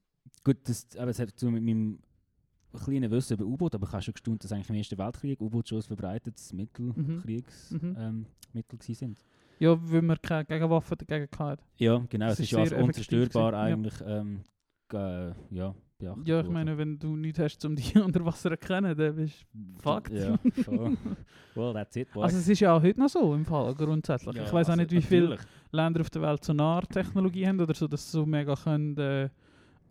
gut, 0.44 0.56
das, 0.64 0.86
aber 0.96 1.10
es 1.10 1.18
hat 1.18 1.30
zu 1.38 1.50
mit 1.50 1.62
meinem 1.62 1.98
kleinen 2.84 3.10
Wissen 3.10 3.34
über 3.34 3.44
U-Boot, 3.46 3.74
aber 3.74 3.86
ich 3.86 3.92
habe 3.92 4.02
schon 4.02 4.12
gestaunt, 4.14 4.44
dass 4.44 4.52
eigentlich 4.52 4.68
im 4.68 4.74
Ersten 4.76 4.98
Weltkrieg 4.98 5.40
U-Boot 5.40 5.68
schon 5.68 5.78
ein 5.78 5.82
verbreitetes 5.82 6.52
Mittelkriegsmittel 6.52 7.90
Mhm. 7.90 7.96
ähm, 7.98 8.26
Mittel 8.52 8.78
gewesen 8.78 8.94
sind. 8.94 9.24
Ja, 9.58 9.76
weil 9.90 10.02
wir 10.02 10.16
keine 10.18 10.44
Gegenwaffen 10.44 10.98
dagegen 10.98 11.28
hatten. 11.38 11.62
Ja, 11.78 11.98
genau. 12.08 12.26
Das 12.26 12.38
Es 12.40 12.40
ist 12.40 12.50
ja 12.52 12.78
unzerstörbar 12.78 13.52
gewesen, 13.52 13.54
eigentlich 13.54 13.94
ähm, 14.06 14.40
ge- 14.88 15.34
ja, 15.50 15.74
beachtet 15.98 16.28
Ja, 16.28 16.40
ich 16.40 16.48
meine, 16.48 16.76
wenn 16.78 16.98
du 16.98 17.16
nichts 17.16 17.38
hast, 17.38 17.64
um 17.64 17.74
die 17.76 17.82
unter 17.98 18.24
Wasser 18.24 18.42
zu 18.42 18.50
erkennen, 18.50 18.96
dann 18.96 19.16
bist 19.16 19.46
fucked. 19.82 20.12
Ja, 20.12 20.36
voll. 20.64 20.96
well, 21.54 21.72
that's 21.72 21.96
it, 21.96 22.12
boy. 22.12 22.24
Also 22.24 22.38
es 22.38 22.48
ist 22.48 22.60
ja 22.60 22.76
auch 22.76 22.82
heute 22.82 23.00
noch 23.00 23.08
so 23.08 23.34
im 23.34 23.44
Fall, 23.44 23.74
grundsätzlich. 23.74 24.36
Ja, 24.36 24.44
ich 24.44 24.52
weiß 24.52 24.66
auch 24.68 24.70
also 24.72 24.82
nicht, 24.82 24.92
wie 24.92 25.00
viele 25.02 25.28
natürlich. 25.30 25.46
Länder 25.72 26.00
auf 26.02 26.10
der 26.10 26.22
Welt 26.22 26.44
so 26.44 26.52
Nahtechnologie 26.52 27.46
haben 27.46 27.60
oder 27.60 27.74
so, 27.74 27.86
dass 27.88 28.04
sie 28.04 28.18
so 28.18 28.26
mega 28.26 28.54
können 28.54 28.96
äh, 28.98 29.28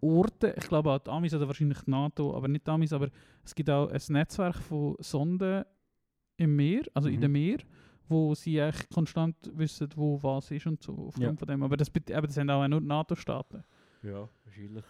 orten. 0.01 0.51
Ich 0.57 0.67
glaube 0.67 0.91
auch 0.91 0.99
die 0.99 1.09
Amis 1.09 1.33
oder 1.33 1.47
wahrscheinlich 1.47 1.79
die 1.79 1.91
NATO, 1.91 2.35
aber 2.35 2.47
nicht 2.47 2.65
die 2.67 2.71
Amis, 2.71 2.93
aber 2.93 3.09
es 3.43 3.55
gibt 3.55 3.69
auch 3.69 3.89
ein 3.89 4.01
Netzwerk 4.09 4.55
von 4.57 4.95
Sonden 4.99 5.63
im 6.37 6.55
Meer, 6.55 6.83
also 6.93 7.07
in 7.09 7.15
Mhm. 7.15 7.21
dem 7.21 7.31
Meer, 7.31 7.57
wo 8.07 8.35
sie 8.35 8.59
echt 8.59 8.89
konstant 8.93 9.35
wissen, 9.55 9.87
wo 9.95 10.21
was 10.21 10.51
ist 10.51 10.67
und 10.67 10.83
so 10.83 10.93
aufgrund 11.07 11.23
Ja. 11.25 11.35
von 11.35 11.47
dem. 11.47 11.63
Aber 11.63 11.75
das, 11.77 11.89
aber 12.13 12.27
das 12.27 12.35
sind 12.35 12.49
auch 12.51 12.67
nur 12.67 12.81
NATO-Staaten. 12.81 13.63
Ja, 14.05 14.29
wahrscheinlich. 14.43 14.83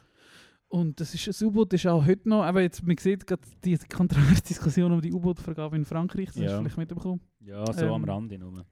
Und 0.67 0.99
das 0.99 1.13
ist, 1.13 1.27
das 1.27 1.41
U-Boot 1.41 1.71
ist 1.73 1.85
auch 1.87 2.05
heute 2.05 2.27
noch, 2.27 2.43
aber 2.43 2.61
jetzt, 2.61 2.83
man 2.85 2.97
sieht 2.97 3.25
gerade 3.25 3.41
die 3.63 3.77
kontroverse 3.77 4.41
Diskussion 4.43 4.91
um 4.91 4.99
die 5.01 5.13
U-Boot-Vergabe 5.13 5.75
in 5.77 5.85
Frankreich, 5.85 6.25
das 6.27 6.35
hast 6.37 6.43
Ja. 6.43 6.57
du 6.57 6.63
vielleicht 6.63 6.77
mitbekommen. 6.77 7.21
Ja, 7.39 7.71
so 7.71 7.93
am 7.93 8.03
Ähm, 8.03 8.09
Rande 8.09 8.37
nur. 8.37 8.65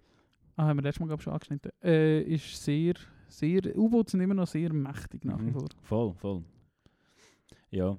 Ah, 0.56 0.66
haben 0.68 0.78
wir 0.78 0.84
letztes 0.84 1.00
Mal 1.00 1.08
glaub, 1.08 1.20
ich, 1.20 1.24
schon 1.24 1.34
angeschnitten. 1.34 1.72
Äh, 1.84 2.22
ist 2.24 2.64
sehr, 2.64 2.94
sehr, 3.28 3.62
U-Boote 3.78 4.12
sind 4.12 4.22
immer 4.22 4.34
noch 4.34 4.48
sehr 4.48 4.74
mächtig 4.74 5.24
nach 5.26 5.40
wie 5.40 5.46
Mhm. 5.46 5.54
vor. 5.54 5.68
Voll, 5.82 6.14
voll. 6.16 6.44
Ja. 7.72 7.98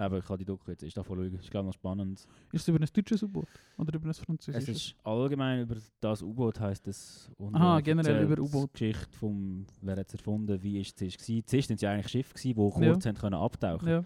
Aber 0.00 0.18
ich 0.18 0.24
kann 0.24 0.38
die 0.38 0.44
Doku 0.44 0.70
jetzt 0.70 0.82
erst 0.82 0.96
davon 0.96 1.18
schauen. 1.18 1.34
Ist 1.38 1.50
glaube 1.50 1.64
ich 1.64 1.68
noch 1.68 1.74
spannend. 1.74 2.26
Ist 2.52 2.62
es 2.62 2.68
über 2.68 2.80
ein 2.80 2.88
deutsches 2.92 3.22
U-Boot 3.22 3.46
oder 3.76 3.94
über 3.94 4.06
ein 4.06 4.10
Es 4.10 4.18
französisches? 4.18 4.68
ist 4.76 4.94
allgemein 5.04 5.62
über 5.62 5.76
das 6.00 6.22
U-Boot 6.22 6.58
heisst 6.60 6.88
es. 6.88 7.30
Und 7.36 7.54
Aha, 7.54 7.80
generell 7.80 8.24
über 8.24 8.40
U-Boot. 8.42 8.72
Geschichte 8.72 9.08
vom, 9.18 9.66
wer 9.82 9.96
hat 9.96 10.08
es 10.08 10.14
erfunden, 10.14 10.62
wie 10.62 10.80
ist 10.80 11.00
es 11.02 11.16
zuerst. 11.18 11.48
Zuerst 11.48 11.68
sind 11.68 11.76
es 11.76 11.82
ja 11.82 11.90
eigentlich 11.92 12.08
Schiffe 12.08 12.34
die 12.42 12.48
Ja. 12.48 12.70
kurz 12.70 13.04
haben 13.06 13.16
können 13.18 13.34
abtauchen 13.34 13.88
ja. 13.88 14.04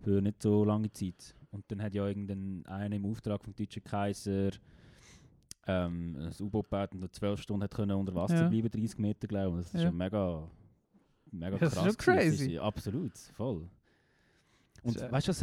für 0.00 0.20
nicht 0.22 0.42
so 0.42 0.64
lange 0.64 0.90
Zeit. 0.92 1.34
Und 1.50 1.64
dann 1.68 1.82
hat 1.82 1.94
ja 1.94 2.06
irgendein 2.06 2.64
einer 2.66 2.96
im 2.96 3.04
Auftrag 3.06 3.44
vom 3.44 3.54
deutschen 3.54 3.84
Kaiser 3.84 4.50
ähm, 5.66 6.16
ein 6.18 6.32
U-Boot 6.44 6.64
gebaut 6.64 6.92
und 6.94 7.00
noch 7.00 7.08
zwölf 7.10 7.40
Stunden 7.40 7.62
hat 7.64 7.74
können 7.74 7.92
unter 7.96 8.14
Wasser 8.14 8.42
Ja. 8.42 8.48
bleiben, 8.48 8.70
30 8.70 8.98
Meter 8.98 9.26
glaube 9.26 9.60
ich. 9.60 9.64
Das 9.66 9.74
ist 9.74 9.80
Ja. 9.80 9.86
ja 9.86 9.92
mega, 9.92 10.48
mega 11.30 11.56
Das 11.58 11.72
ist 11.72 11.78
krass. 11.78 11.84
schon 11.86 11.96
gewesen. 11.96 12.30
Das 12.30 12.38
crazy. 12.38 12.52
Ist, 12.54 12.60
absolut, 12.60 13.18
voll. 13.34 13.68
Und 14.84 15.00
äh, 15.00 15.10
weißt 15.10 15.26
du, 15.28 15.30
was 15.30 15.40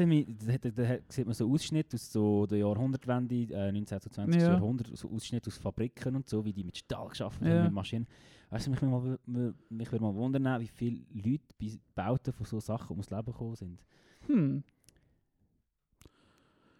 da, 0.61 0.69
da, 0.69 0.97
sieht 1.09 1.25
man 1.25 1.33
so 1.33 1.51
Ausschnitte 1.51 1.95
aus 1.95 2.11
so 2.11 2.45
der 2.45 2.59
Jahrhundertwende, 2.59 3.35
äh, 3.53 3.71
19. 3.71 3.99
zu 3.99 4.09
20. 4.11 4.39
Ja. 4.41 4.51
Jahrhundert, 4.53 4.95
so 4.95 5.09
Ausschnitte 5.09 5.47
aus 5.47 5.57
Fabriken 5.57 6.15
und 6.15 6.29
so, 6.29 6.45
wie 6.45 6.53
die 6.53 6.63
mit 6.63 6.77
Stahl 6.77 7.09
geschaffen 7.09 7.47
Ja. 7.47 7.55
haben, 7.55 7.63
mit 7.65 7.73
Maschinen. 7.73 8.07
Weißt 8.51 8.67
du, 8.67 8.71
mich, 8.71 8.81
mal, 8.81 9.17
mich, 9.25 9.53
mich 9.69 9.91
würde 9.91 10.03
mal 10.05 10.13
wundern, 10.13 10.61
wie 10.61 10.67
viele 10.67 11.01
Leute 11.13 11.43
bei 11.59 11.71
Bauten 11.95 12.31
von 12.33 12.45
so 12.45 12.59
Sachen 12.59 12.91
ums 12.91 13.09
Leben 13.09 13.25
gekommen 13.25 13.55
sind. 13.55 13.79
Hm. 14.27 14.63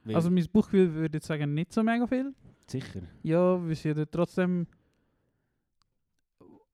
Weil- 0.04 0.16
Also 0.16 0.30
mein 0.30 0.46
Buchgefühl 0.52 0.94
würde 0.94 1.18
ich 1.18 1.24
sagen, 1.24 1.54
nicht 1.54 1.74
so 1.74 1.84
mega 1.84 2.06
viel. 2.08 2.34
sicher. 2.68 3.02
Ja, 3.24 3.68
wir 3.68 3.76
sind 3.76 3.98
ja 3.98 4.06
trotzdem... 4.06 4.68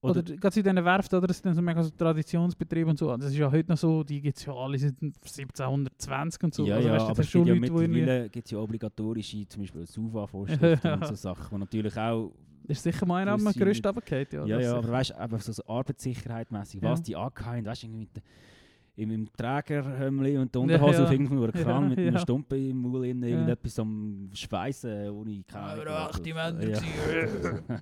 Oder, 0.10 0.20
Oder, 0.20 0.36
gerade 0.38 0.60
in 0.60 0.64
diesen 0.64 0.86
Werften, 0.86 1.18
oder? 1.18 1.28
Das 1.28 1.40
sind 1.40 1.54
so 1.56 1.62
mega 1.62 1.84
so 1.84 1.90
Traditionsbetriebe 1.92 2.90
und 2.90 2.98
so. 2.98 3.16
Das 3.18 3.32
ist 3.32 3.38
ja 3.38 3.52
heute 3.52 3.70
noch 3.72 3.78
so, 3.78 4.04
die 4.04 4.22
gibt 4.22 4.38
es 4.38 4.46
ja 4.46 4.54
alle 4.54 4.78
seit 4.78 4.96
1720 5.02 6.44
und 6.44 6.54
so. 6.54 6.66
ja, 6.66 6.76
also, 6.76 6.88
ja, 6.88 6.94
weißt 6.96 7.06
aber 7.10 7.20
es 7.22 7.32
gibt 7.32 7.48
ja 7.48 7.56
mittlerweile 7.56 8.30
gibt's 8.30 8.52
ja 8.52 8.58
obligatorische, 8.60 9.48
zum 9.48 9.62
Beispiel 9.64 9.86
SUVA-Vorschriften 9.86 10.92
und 10.94 11.06
so 11.08 11.16
Sachen, 11.28 11.48
die 11.52 11.58
natürlich 11.60 11.98
auch 11.98 12.32
Ist 12.68 12.84
sicher 12.84 13.06
mal 13.06 13.22
einer 13.22 13.32
am 13.34 13.54
Gerüst 13.54 13.86
runtergefallen, 13.86 14.28
ja. 14.32 14.46
Ja, 14.46 14.60
ja, 14.60 14.76
aber 14.76 14.92
weißt 14.92 15.12
du, 15.12 15.18
aber 15.20 15.40
so, 15.40 15.52
so 15.52 15.64
Arbeitssicherheitmäßig, 15.68 16.82
Ja. 16.82 16.92
was 16.92 17.02
die 17.02 17.16
angehängt, 17.16 17.66
weißt 17.68 17.84
du, 17.84 17.88
mit 17.90 18.10
im, 18.98 19.12
im 19.12 19.32
Trägerhömmli 19.32 20.38
und 20.40 20.54
der 20.56 20.62
Unterhose 20.62 20.98
ja. 20.98 21.04
auf 21.06 21.12
irgendeinem 21.12 21.52
Kran 21.52 21.84
Ja, 21.84 21.90
mit 21.90 22.00
einem 22.00 22.14
ja. 22.16 22.20
Stumpen 22.20 22.70
im 22.72 22.82
Maul 22.82 23.06
in 23.06 23.22
Ja. 23.22 23.30
irgendetwas 23.30 23.78
am 23.80 24.30
Schweißen, 24.34 25.10
ohne 25.12 25.44
keine 25.44 25.66
Ahnung 25.66 25.88
Aber 25.88 26.10
ach, 26.12 26.20
die 26.20 26.34
was. 26.34 26.54
Männer 26.54 26.82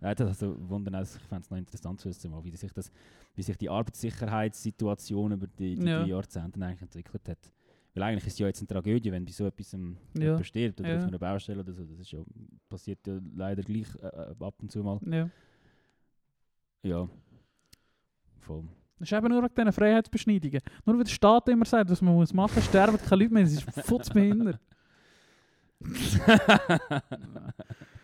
Ja, 0.00 0.14
das 0.14 0.28
also 0.28 0.56
wundern, 0.68 1.02
ich 1.02 1.08
fände 1.08 1.42
es 1.44 1.50
noch 1.50 1.58
interessant 1.58 2.00
zu 2.00 2.08
wissen, 2.08 2.32
wie 2.44 2.56
sich, 2.56 2.72
das, 2.72 2.92
wie 3.34 3.42
sich 3.42 3.56
die 3.56 3.68
Arbeitssicherheitssituation 3.68 5.32
über 5.32 5.46
die, 5.48 5.74
die, 5.74 5.86
Ja. 5.86 6.04
die 6.04 6.10
Jahrzehnte 6.10 6.60
eigentlich 6.64 6.82
entwickelt 6.82 7.28
hat. 7.28 7.50
Weil 7.94 8.02
eigentlich 8.04 8.26
ist 8.28 8.34
es 8.34 8.38
ja 8.38 8.46
jetzt 8.46 8.60
eine 8.60 8.68
Tragödie, 8.68 9.10
wenn 9.10 9.24
bei 9.24 9.32
so 9.32 9.46
etwas 9.46 9.72
ähm, 9.74 9.96
Ja. 10.16 10.42
stirbt 10.44 10.78
oder 10.80 10.90
Ja. 10.90 10.98
auf 10.98 11.04
einer 11.04 11.18
Baustelle 11.18 11.60
oder 11.60 11.72
so. 11.72 11.82
Das 11.84 11.98
ist 11.98 12.12
ja, 12.12 12.20
passiert 12.68 13.04
ja 13.08 13.18
leider 13.34 13.62
gleich 13.62 13.92
äh, 13.96 14.06
äh, 14.06 14.34
ab 14.44 14.54
und 14.62 14.70
zu 14.70 14.84
mal. 14.84 15.00
Ja. 15.04 15.28
Ja. 16.84 17.08
Voll. 18.40 18.64
Das 19.00 19.10
ist 19.10 19.16
eben 19.18 19.28
nur 19.28 19.42
wegen 19.42 19.54
diesen 19.54 19.72
Freiheitsbeschneidungen. 19.72 20.60
Nur 20.84 20.96
weil 20.96 21.04
der 21.04 21.10
Staat 21.10 21.48
immer 21.48 21.64
sagt, 21.64 21.90
was 21.90 22.02
man 22.02 22.14
muss 22.14 22.32
machen 22.32 22.54
muss, 22.56 22.64
sterben 22.66 22.98
keine 22.98 23.22
Leute 23.24 23.34
mehr. 23.34 23.42
Das 23.44 23.52
ist 23.52 23.62
futzbehindert. 23.86 24.60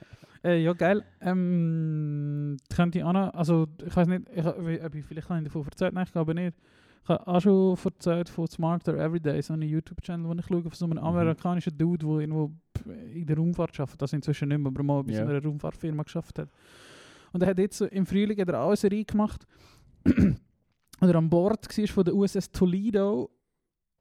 äh, 0.44 0.62
ja, 0.62 0.72
geil. 0.74 1.02
Ähm, 1.20 2.56
könnte 2.74 2.98
ich 2.98 3.04
auch 3.04 3.12
noch, 3.12 3.32
also 3.34 3.66
ich 3.84 3.94
weiß 3.96 4.08
nicht, 4.08 4.22
ich, 4.34 4.44
ob 4.46 4.94
ich 4.94 5.04
vielleicht 5.04 5.28
habe 5.28 5.40
ich 5.40 5.44
davon 5.44 5.64
erzählt, 5.64 5.94
nein, 5.94 6.04
ich 6.06 6.12
glaube 6.12 6.34
nicht. 6.34 6.56
Ich 7.02 7.08
habe 7.10 7.26
auch 7.26 7.40
schon 7.40 7.76
erzählt 7.84 8.28
von 8.30 8.46
Smarter 8.46 8.94
Everyday, 8.96 9.42
so 9.42 9.52
einem 9.52 9.68
YouTube-Channel, 9.68 10.26
den 10.28 10.38
ich 10.38 10.46
schaue, 10.46 10.62
von 10.62 10.72
so 10.72 10.84
einem 10.86 10.94
Mhm. 10.98 11.04
amerikanischen 11.04 11.76
Dude, 11.76 12.06
der 12.06 12.18
irgendwo 12.20 12.50
in 13.12 13.26
der 13.26 13.36
Raumfahrt 13.36 13.78
arbeitet. 13.78 14.00
Das 14.00 14.12
inzwischen 14.14 14.48
nicht 14.48 14.58
mehr, 14.58 14.68
aber 14.68 14.82
mal 14.82 15.02
bei 15.04 15.12
Ja. 15.12 15.24
so 15.24 15.30
einer 15.30 15.42
Raumfahrtfirma 15.42 16.02
geschafft 16.02 16.38
hat. 16.38 16.48
Und 17.32 17.42
er 17.42 17.50
hat 17.50 17.58
jetzt 17.58 17.76
so 17.78 17.84
im 17.86 18.06
Frühling 18.06 18.38
hat 18.40 18.48
er 18.48 18.60
auch 18.60 18.68
eine 18.68 18.76
Serie 18.76 19.04
gemacht, 19.04 19.46
wo 20.04 20.10
er 21.06 21.14
an 21.14 21.28
Bord 21.28 21.66
war 21.78 21.86
von 21.88 22.04
der 22.04 22.14
USS 22.14 22.50
Toledo, 22.52 23.30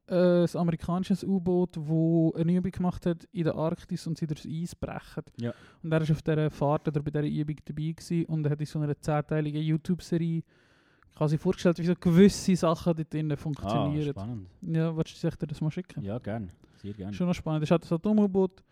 ein 0.06 0.46
amerikanisches 0.54 1.24
U-Boot, 1.24 1.76
das 1.76 2.40
eine 2.40 2.56
Übung 2.56 2.70
gemacht 2.70 3.06
hat 3.06 3.24
in 3.32 3.44
der 3.44 3.54
Arktis 3.54 4.06
und 4.06 4.18
sie 4.18 4.26
durch 4.26 4.42
das 4.42 4.50
Eis 4.52 4.74
brechen. 4.74 5.22
Ja. 5.40 5.54
Und 5.82 5.92
er 5.92 6.00
war 6.00 6.10
auf 6.10 6.22
dieser 6.22 6.50
Fahrt 6.50 6.88
oder 6.88 7.00
bei 7.02 7.10
dieser 7.10 7.24
Übung 7.26 7.56
dabei 7.64 7.92
gewesen 7.92 8.24
und 8.26 8.44
er 8.44 8.50
hat 8.52 8.60
in 8.60 8.66
so 8.66 8.78
einer 8.80 9.00
zehnteiligen 9.00 9.62
YouTube-Serie 9.62 10.42
quasi 11.16 11.38
vorgestellt, 11.38 11.78
wie 11.78 11.86
so 11.86 11.94
gewisse 11.98 12.54
Sachen 12.56 12.94
dort 12.96 13.12
drinnen 13.14 13.32
Ah, 13.32 13.36
funktionieren. 13.36 14.10
spannend. 14.10 14.46
ja, 14.62 14.94
willst 14.96 15.22
du 15.22 15.30
dir 15.30 15.46
das 15.46 15.60
mal 15.60 15.70
schicken? 15.70 16.02
Ja, 16.02 16.18
gern. 16.18 16.50
Sehr 16.82 16.92
gern. 16.92 17.12
Schon 17.14 17.26
noch 17.28 17.34
spannend. 17.34 17.62
Es 17.62 17.70
ist 17.70 17.84
so 17.88 17.94
ein 17.94 17.98
Atom-U-Boot. 17.98 18.62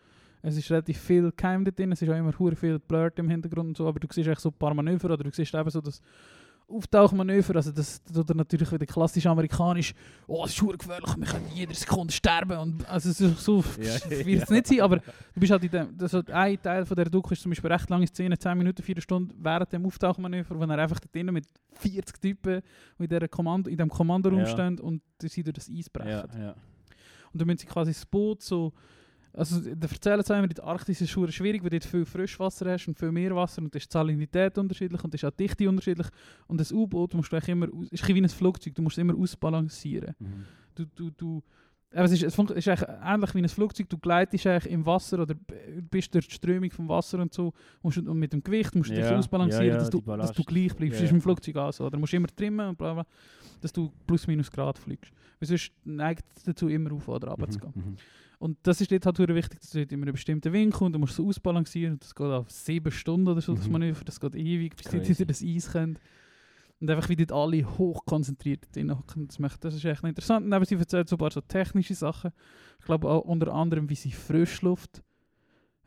Es 0.45 0.57
ist 0.57 0.69
relativ 0.69 0.97
viel 0.99 1.31
Keim 1.31 1.63
dort 1.63 1.79
drin. 1.79 1.93
Es 1.93 2.01
ist 2.01 2.09
auch 2.09 2.17
immer 2.17 2.33
viel 2.55 2.77
blurred 2.79 3.17
im 3.17 3.29
Hintergrund 3.29 3.69
und 3.69 3.77
so. 3.77 3.87
Aber 3.87 3.97
du 3.99 4.07
siehst 4.11 4.27
echt 4.27 4.41
so 4.41 4.49
ein 4.49 4.53
paar 4.59 4.73
Manöver 4.73 5.05
oder 5.11 5.23
du 5.23 5.31
siehst 5.31 5.55
eben 5.55 5.69
so 5.69 5.79
das 5.79 6.01
Auftauchmanöver. 6.67 7.55
Also 7.55 7.71
das 7.71 8.01
oder 8.15 8.33
natürlich 8.33 8.71
wieder 8.71 8.85
klassisch 8.85 9.25
amerikanisch. 9.25 9.93
Oh, 10.27 10.45
es 10.45 10.51
ist 10.51 10.61
hure 10.61 10.77
gefährlich. 10.77 11.15
Wir 11.17 11.25
können 11.25 11.47
jede 11.53 11.73
Sekunde 11.73 12.13
sterben. 12.13 12.57
Und 12.57 12.89
also 12.89 13.11
so, 13.11 13.63
Ja, 13.81 14.25
wird 14.25 14.43
es 14.43 14.49
nicht 14.49 14.67
sein. 14.67 14.81
Aber 14.81 14.97
du 14.97 15.39
bist 15.39 15.51
halt 15.51 15.63
in 15.63 15.71
dem, 15.71 15.97
halt 15.99 16.31
ein 16.31 16.61
Teil 16.61 16.85
von 16.85 16.95
der 16.95 17.05
Doku 17.09 17.33
ist 17.33 17.41
zum 17.41 17.51
Beispiel 17.51 17.71
recht 17.71 17.89
lange 17.89 18.07
Szene, 18.07 18.37
10 18.37 18.57
Minuten, 18.57 18.81
4 18.81 19.01
Stunden 19.01 19.33
während 19.43 19.71
dem 19.71 19.85
Auftauchmanöver, 19.85 20.57
wo 20.57 20.63
er 20.63 20.77
einfach 20.79 20.99
dort 20.99 21.13
drinnen 21.13 21.33
mit 21.33 21.45
40 21.73 22.19
Typen 22.21 22.61
in, 22.99 23.07
dieser 23.07 23.27
Kommando, 23.27 23.69
in 23.69 23.77
dem 23.77 23.89
Kommandoraum 23.89 24.39
Ja. 24.39 24.47
stehen 24.47 24.79
und 24.79 25.01
sie 25.21 25.43
durch 25.43 25.55
das 25.55 25.69
Eis 25.69 25.89
brechen. 25.89 26.09
Ja, 26.09 26.25
ja. 26.39 26.55
Und 27.31 27.39
dann 27.41 27.47
müssen 27.47 27.59
sie 27.59 27.65
quasi 27.67 27.91
das 27.91 28.05
Boot 28.05 28.41
so. 28.41 28.73
Also, 29.35 29.59
da 29.61 29.87
erzählen 29.87 30.21
sie 30.23 30.33
immer, 30.33 30.43
in 30.43 30.49
der 30.49 30.63
Arktis 30.63 31.01
ist 31.01 31.17
es 31.17 31.33
schwierig, 31.33 31.63
weil 31.63 31.69
du 31.71 31.79
dort 31.79 31.85
viel 31.85 32.05
Frischwasser 32.05 32.71
hast 32.71 32.87
und 32.87 32.99
viel 32.99 33.11
Meerwasser 33.11 33.61
und 33.63 33.73
da 33.73 33.77
ist 33.77 33.87
die 33.89 33.93
Salinität 33.93 34.57
unterschiedlich 34.59 35.03
und 35.03 35.11
da 35.11 35.15
ist 35.15 35.25
auch 35.25 35.31
die 35.31 35.43
Dichte 35.47 35.67
unterschiedlich. 35.67 36.07
Und 36.47 36.59
das 36.59 36.71
U-Boot 36.71 37.15
musst 37.15 37.31
du 37.31 37.35
eigentlich 37.37 37.49
immer, 37.49 37.67
aus- 37.73 37.87
ist 37.89 38.07
wie 38.07 38.21
ein 38.21 38.29
Flugzeug, 38.29 38.75
du 38.75 38.81
musst 38.83 38.97
es 38.97 39.01
immer 39.01 39.15
ausbalancieren. 39.17 40.13
Mhm. 40.19 40.45
Du, 40.75 40.85
du, 40.95 41.09
du, 41.11 41.43
es 41.95 42.11
ist, 42.11 42.23
es 42.23 42.33
ist 42.37 42.39
eigentlich 42.67 42.89
ähnlich 43.03 43.35
wie 43.35 43.39
ein 43.39 43.49
Flugzeug, 43.49 43.89
du 43.89 43.97
gleitest 43.97 44.45
eigentlich 44.47 44.71
im 44.71 44.85
Wasser 44.85 45.19
oder 45.19 45.35
bist 45.89 46.13
durch 46.13 46.27
die 46.27 46.33
Strömung 46.35 46.69
vom 46.71 46.87
Wasser 46.89 47.19
und 47.19 47.33
so 47.33 47.53
musst 47.81 47.97
und 47.99 48.17
mit 48.19 48.33
dem 48.33 48.43
Gewicht 48.43 48.75
musst 48.75 48.89
du 48.91 48.95
dich 48.95 49.03
Ja, 49.03 49.17
ausbalancieren, 49.17 49.65
ja, 49.67 49.73
ja, 49.73 49.79
dass, 49.79 49.89
du, 49.89 49.99
dass 50.01 50.31
du 50.33 50.43
gleich 50.43 50.75
bleibst. 50.75 50.97
Das 50.99 51.05
ist 51.05 51.11
im 51.11 51.21
Flugzeug 51.21 51.55
auch 51.57 51.71
so. 51.73 51.85
Oder 51.85 51.97
musst 51.99 52.13
immer 52.13 52.27
trimmen 52.27 52.69
und 52.69 52.77
bla 52.77 52.93
bla, 52.93 53.05
dass 53.61 53.71
du 53.73 53.91
plus 54.07 54.25
minus 54.27 54.51
Grad 54.51 54.77
fliegst. 54.79 55.11
Weil 55.39 55.47
sonst 55.49 55.71
neigt 55.85 56.25
es 56.35 56.43
dazu, 56.43 56.67
immer 56.67 56.91
auf 56.93 57.07
oder 57.07 57.29
runter 57.29 57.49
zu 57.49 57.59
gehen. 57.59 57.73
Mhm. 57.75 57.95
Und 58.43 58.57
das 58.63 58.81
ist 58.81 58.91
dort 58.91 59.05
halt 59.05 59.17
wichtig, 59.19 59.61
dass 59.61 59.69
du 59.69 59.79
dort 59.79 59.91
in 59.93 60.01
einem 60.01 60.11
bestimmten 60.11 60.51
Winkel 60.51 60.83
und 60.83 60.91
du 60.93 60.99
musst 60.99 61.15
so 61.15 61.25
ausbalancieren. 61.25 61.93
Und 61.93 62.03
das 62.03 62.13
geht 62.13 62.27
auf 62.27 62.51
sieben 62.51 62.91
Stunden 62.91 63.29
oder 63.29 63.39
so, 63.39 63.53
das 63.53 63.67
Mhm. 63.67 63.71
Manöver. 63.71 64.03
Das 64.03 64.19
geht 64.19 64.35
ewig, 64.35 64.75
bis 64.75 64.87
die 64.87 64.97
Crazy. 64.97 65.13
wieder 65.19 65.25
das 65.27 65.41
Eis 65.41 65.71
können. 65.71 65.97
Und 66.81 66.89
einfach 66.89 67.07
wie 67.07 67.15
dort 67.15 67.31
alle 67.31 67.77
hochkonzentriert 67.77 68.75
drin 68.75 68.91
hocken. 68.97 69.27
Das, 69.27 69.39
macht- 69.39 69.63
das 69.63 69.75
ist 69.75 69.85
echt 69.85 70.03
interessant. 70.03 70.45
Und 70.45 70.51
eben, 70.51 70.65
sie 70.65 70.75
erzählt 70.75 71.07
so 71.07 71.15
ein 71.15 71.19
paar 71.19 71.31
so 71.31 71.39
technische 71.39 71.95
Sachen. 71.95 72.31
Ich 72.79 72.85
glaube 72.85 73.09
auch 73.09 73.21
unter 73.21 73.53
anderem, 73.53 73.89
wie 73.89 73.95
sie 73.95 74.11
Frischluft 74.11 75.01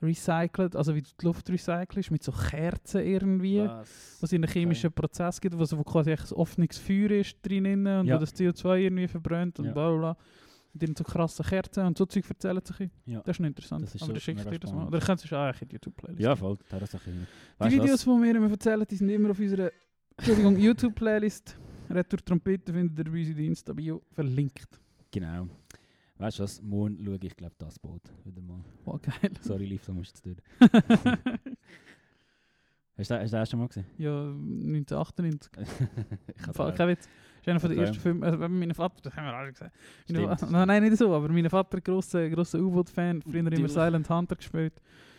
recycelt, 0.03 0.77
also 0.77 0.95
wie 0.95 1.03
du 1.03 1.09
die 1.21 1.25
Luft 1.27 1.49
recycelst, 1.51 2.11
mit 2.11 2.23
so 2.23 2.33
Kerzen 2.33 3.03
irgendwie. 3.03 3.61
Was? 3.61 4.19
Was 4.21 4.33
in 4.33 4.43
einem 4.45 4.53
chemischen 4.53 4.93
Prozess 4.93 5.41
gibt, 5.41 5.59
wo 5.59 5.83
quasi 5.85 6.11
echt 6.11 6.31
ein 6.33 6.37
offenes 6.37 6.79
Feuer 6.79 7.11
ist 7.11 7.37
drinnen 7.43 7.87
und 8.01 8.07
Ja. 8.07 8.17
wo 8.17 8.21
das 8.21 8.35
CO2 8.35 8.79
irgendwie 8.81 9.09
verbrennt 9.09 9.59
und 9.59 9.67
Ja. 9.67 9.73
bla 9.73 9.91
bla 9.91 9.99
bla. 9.99 10.17
Und 10.77 10.83
dann 10.83 10.95
so 10.97 11.05
krasse 11.05 11.43
Kerzen 11.43 11.87
und 11.87 11.97
so 11.97 12.05
Zeug 12.05 12.29
erzählen 12.29 12.61
sich. 12.65 12.91
Ja. 13.07 13.21
Das 13.21 13.37
ist 13.37 13.41
noch 13.41 13.47
interessant. 13.49 13.83
Das 13.85 13.95
ist 13.95 14.03
Aber 14.03 14.19
so 14.21 14.33
dir 14.33 14.59
das 14.59 14.73
mal. 14.73 14.87
Oder 14.87 15.01
kannst 15.01 15.25
du 15.25 15.27
es 15.29 15.33
auch 15.33 15.39
eigentlich 15.39 15.63
in 15.63 15.69
die 15.69 15.75
YouTube-Playlist. 15.77 16.21
Ja, 16.21 16.37
voll. 16.37 16.59
Das 16.69 16.95
ist 16.95 17.07
Die 17.07 17.71
Videos, 17.73 18.01
die 18.03 18.07
wir 18.09 18.35
immer 18.37 18.51
erzählen, 18.51 18.85
die 18.89 18.97
sind 18.97 19.09
immer 19.09 19.31
auf 19.31 19.39
unserer 19.39 19.71
YouTube-Playlist. 20.59 21.57
Retour 21.89 22.19
Trompete 22.25 22.73
findet 22.73 22.99
ihr 22.99 23.05
bei 23.13 23.19
uns 23.21 23.29
in 23.29 23.37
der 23.37 23.45
Insta-Bio 23.47 24.03
verlinkt. 24.13 24.81
Genau. 25.11 25.49
Weißt 26.19 26.39
du 26.39 26.43
was? 26.43 26.61
Morgen 26.63 26.99
schaue 27.05 27.19
ich, 27.23 27.37
glaube 27.37 27.55
das 27.59 27.79
Boot 27.79 28.03
wieder 28.25 28.43
mal. 28.43 28.65
Oh, 28.85 28.99
geil. 28.99 29.31
Sorry, 29.41 29.67
lief, 29.67 29.85
da 29.87 29.93
musst 29.93 30.25
du 30.27 30.35
durch. 30.35 30.43
Hast 32.99 33.11
du 33.11 33.15
das- 33.15 33.23
hast 33.25 33.33
du 33.33 33.37
das 33.37 33.51
schon 33.51 33.61
mal 33.61 33.69
gesehen? 33.69 33.87
ja, 33.99 34.29
1998. 34.31 35.53
ich 35.59 36.43
Fa- 36.55 36.65
habe 36.65 36.77
Kein 36.77 36.89
Witz. 36.89 37.09
Das 37.47 37.55
ist 37.55 37.61
einer 37.61 37.61
von 37.61 37.71
Okay. 37.71 37.81
ersten 37.81 38.01
Filmen, 38.01 38.25
also 38.25 38.49
mein 38.49 38.75
Vater, 38.75 38.97
das 39.03 39.15
haben 39.17 39.25
wir 39.27 39.33
alle 39.35 39.53
gesagt. 39.53 39.73
Mein 40.09 40.37
Stimmt. 40.37 40.53
Va- 40.53 40.67
Nein, 40.67 40.83
nicht 40.83 40.97
so, 40.97 41.15
aber 41.15 41.29
mein 41.29 41.49
Vater, 41.49 41.81
grosser, 41.81 42.29
grosser 42.29 42.59
U-Boot-Fan, 42.59 43.23
früher 43.23 43.37
immer 43.37 43.51
Natürlich. 43.51 43.73
Silent 43.73 44.11
Hunter 44.11 44.35
gespielt. 44.37 44.73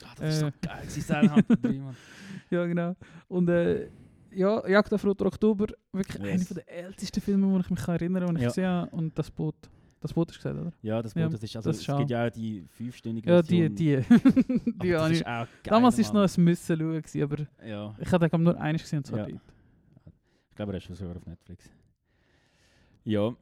Ah, 0.03 0.13
das 0.17 0.30
ist 0.36 0.39
so 0.41 0.47
Äh. 0.47 0.51
geil. 0.61 0.84
Silent 0.89 1.32
Hunter 1.36 1.55
3, 1.55 1.73
Mann. 1.80 1.95
Ja, 2.49 2.65
genau. 2.65 2.95
Und 3.30 3.49
äh, 3.49 3.89
ja, 4.32 4.67
Jagd 4.67 4.93
auf 4.93 5.03
Roter 5.05 5.25
Oktober, 5.25 5.67
wirklich 5.91 6.21
Yes. 6.23 6.32
einer 6.34 6.45
von 6.45 6.55
der 6.55 6.69
ältesten 6.86 7.21
Filme, 7.21 7.53
die 7.53 7.59
ich 7.61 7.69
mich 7.69 7.88
erinnern 7.88 8.25
kann, 8.25 8.36
die 8.36 8.39
ich 8.39 8.43
Ja. 8.43 8.47
gesehen 8.49 8.65
habe. 8.67 8.91
Und 8.95 9.17
das 9.17 9.32
Boot, 9.32 9.55
das 10.01 10.13
Boot 10.13 10.30
ist 10.32 10.38
gesagt, 10.38 10.59
oder? 10.59 10.71
Ja, 10.82 11.01
das 11.01 11.13
Ja, 11.13 11.23
Boot, 11.23 11.34
das 11.34 11.43
ist, 11.43 11.55
also, 11.55 11.69
das 11.69 11.80
es 11.80 11.88
gibt 11.97 12.09
ja 12.09 12.25
auch 12.28 12.30
die 12.30 12.65
fünfstündige 12.69 13.30
Ja, 13.30 13.41
die, 13.41 13.69
die. 13.69 13.97
Die 14.84 14.89
das 14.91 15.01
habe 15.01 15.13
ist 15.13 15.21
auch 15.25 15.28
geil, 15.28 15.47
damals 15.63 15.95
war 15.97 16.01
es 16.01 16.13
noch 16.13 16.38
ein 16.38 16.43
Müssen 16.43 16.78
schauen, 16.78 17.23
aber 17.23 17.47
Ja, 17.65 17.95
ich 17.99 18.11
hatte 18.11 18.30
glaub, 18.30 18.41
nur 18.41 18.59
eines 18.61 18.82
gesehen, 18.82 18.97
und 18.99 19.07
zwar 19.07 19.19
Ja. 19.19 19.25
dort. 19.28 19.41
ich 20.49 20.55
glaube, 20.55 20.71
er 20.73 20.78
ist 20.78 20.84
schon 20.84 20.95
sogar 20.95 21.15
auf 21.15 21.25
Netflix. 21.25 21.69
Ja. 23.08 23.34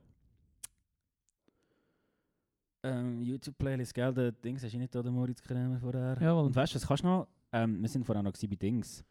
Ähm, 2.83 3.23
YouTube-Playlist, 3.23 3.95
gell, 3.95 4.13
der 4.13 4.31
Dings, 4.31 4.63
hast 4.63 4.75
du 4.75 4.77
nicht 4.77 4.93
da 4.93 5.01
den 5.01 5.11
Moritz 5.11 5.41
Krämer 5.41 5.79
vorher? 5.79 6.15
Jawohl. 6.21 6.45
Und 6.45 6.55
weißt 6.55 6.73
du, 6.73 6.75
was 6.75 6.87
kannst 6.87 7.03
du 7.03 7.07
noch? 7.07 7.27
Ähm, 7.51 7.81
wir 7.81 7.89
sind 7.89 8.05
vorher 8.05 8.21
noch 8.21 8.31
bei 8.31 8.55
Dings. 8.55 9.03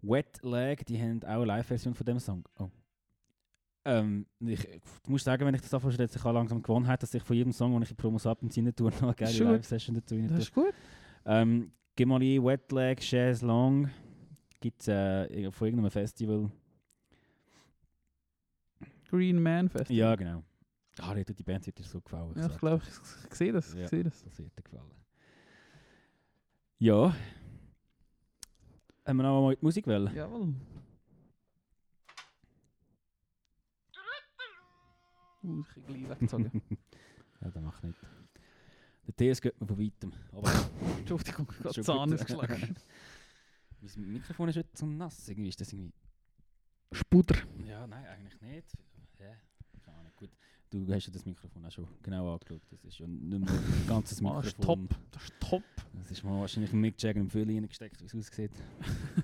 Wet 0.00 0.40
Leg, 0.44 0.86
die 0.86 0.96
haben 0.96 1.20
auch 1.24 1.28
eine 1.28 1.44
Live-Version 1.46 1.92
von 1.92 2.06
dem 2.06 2.20
Song. 2.20 2.44
Oh. 2.56 2.68
Ähm, 3.84 4.26
ich, 4.38 4.62
du 5.02 5.10
musst 5.10 5.24
sagen, 5.24 5.44
wenn 5.44 5.56
ich 5.56 5.60
das 5.60 5.74
anfange, 5.74 5.96
dass 5.96 6.14
ich 6.14 6.24
auch 6.24 6.32
langsam 6.32 6.62
gewonnen 6.62 6.86
habe, 6.86 6.98
dass 6.98 7.12
ich 7.12 7.22
von 7.24 7.34
jedem 7.34 7.52
Song, 7.52 7.72
den 7.72 7.82
ich 7.82 7.90
in 7.90 7.96
Promos 7.96 8.24
ab 8.24 8.40
und 8.42 8.56
rein 8.56 8.72
tue, 8.76 8.90
noch 9.00 9.02
eine 9.02 9.14
geile. 9.14 9.42
Live-Session 9.42 9.96
dazu 9.96 10.14
rein 10.14 10.28
Das 10.28 10.38
ist 10.38 10.54
gut. 10.54 10.72
Ähm, 11.24 11.72
gib 11.96 12.06
mal 12.06 12.22
ein, 12.22 12.44
Wet 12.44 12.70
Leg, 12.70 13.00
Chaise 13.00 13.44
Long. 13.44 13.90
Gibt 14.60 14.82
es 14.82 14.86
äh, 14.86 15.50
von 15.50 15.66
irgendeinem 15.66 15.90
Festival. 15.90 16.48
Green 19.12 19.42
Man 19.42 19.68
Festival. 19.68 19.94
Ja, 19.94 20.16
genau. 20.16 20.42
Ah, 20.98 21.14
die, 21.14 21.22
die 21.22 21.42
Band 21.42 21.66
wird 21.66 21.78
dir 21.78 21.84
so 21.84 22.00
gefallen. 22.00 22.32
Ja, 22.34 22.46
ich 22.46 22.56
glaube, 22.56 22.82
ich, 22.82 23.36
sehe 23.36 23.52
das. 23.52 23.74
Ich 23.74 23.88
sehe 23.88 24.02
das. 24.02 24.24
Das 24.24 24.38
wird 24.38 24.56
dir 24.56 24.62
gefallen. 24.62 24.90
Ja. 26.78 27.14
Haben 29.04 29.16
wir 29.18 29.22
noch 29.22 29.42
mal 29.42 29.54
die 29.54 29.62
Musik 29.62 29.86
wollen? 29.86 30.14
Jawohl. 30.14 30.54
Uh, 35.44 35.60
ich 35.60 35.84
gleich 35.84 36.08
weggezogen. 36.08 36.62
ja, 37.42 37.50
das 37.50 37.62
macht 37.62 37.84
nicht. 37.84 37.98
Der 39.08 39.34
TS 39.34 39.42
geht 39.42 39.60
mir 39.60 39.66
von 39.66 39.78
weitem. 39.78 40.12
Aber 40.32 40.50
Entschuldigung, 40.98 41.52
ich 41.58 41.64
habe 41.64 41.82
Zahn 41.82 42.14
ausgeschlagen. 42.14 42.76
mein 43.96 44.12
Mikrofon 44.12 44.48
ist 44.48 44.56
heute 44.56 44.72
zu 44.72 44.86
nass. 44.86 45.28
Irgendwie 45.28 45.50
ist 45.50 45.60
das 45.60 45.70
irgendwie... 45.70 45.92
Spuder. 46.92 47.36
Ja, 47.66 47.86
nein, 47.86 48.06
eigentlich 48.06 48.40
nicht. 48.40 48.76
Ja, 49.22 49.36
keine 49.84 49.98
Ahnung. 49.98 50.12
Gut. 50.16 50.30
Du 50.72 50.92
hast 50.94 51.06
ja 51.06 51.12
das 51.12 51.26
Mikrofon 51.26 51.64
auch 51.66 51.70
schon 51.70 51.86
genau 52.02 52.32
angeschaut. 52.32 52.62
Das 52.70 52.82
ist 52.84 52.98
ja 52.98 53.06
nicht 53.06 53.24
mehr 53.40 53.48
ein 53.50 53.86
ganzes 53.86 54.22
Ah, 54.24 54.34
das 54.36 54.46
ist 54.46 54.58
Mikrofon. 54.58 54.88
top. 54.88 54.98
Das 55.12 55.22
ist 55.24 55.32
top. 55.40 55.62
Das 55.98 56.10
ist 56.10 56.24
mal 56.24 56.40
wahrscheinlich 56.40 56.72
ein 56.72 56.80
Mick 56.80 57.00
Jagger 57.02 57.20
im 57.20 57.28
Fülle 57.28 57.54
reingesteckt, 57.54 58.00
wie 58.00 58.06
es 58.06 58.14
aussieht. 58.14 58.50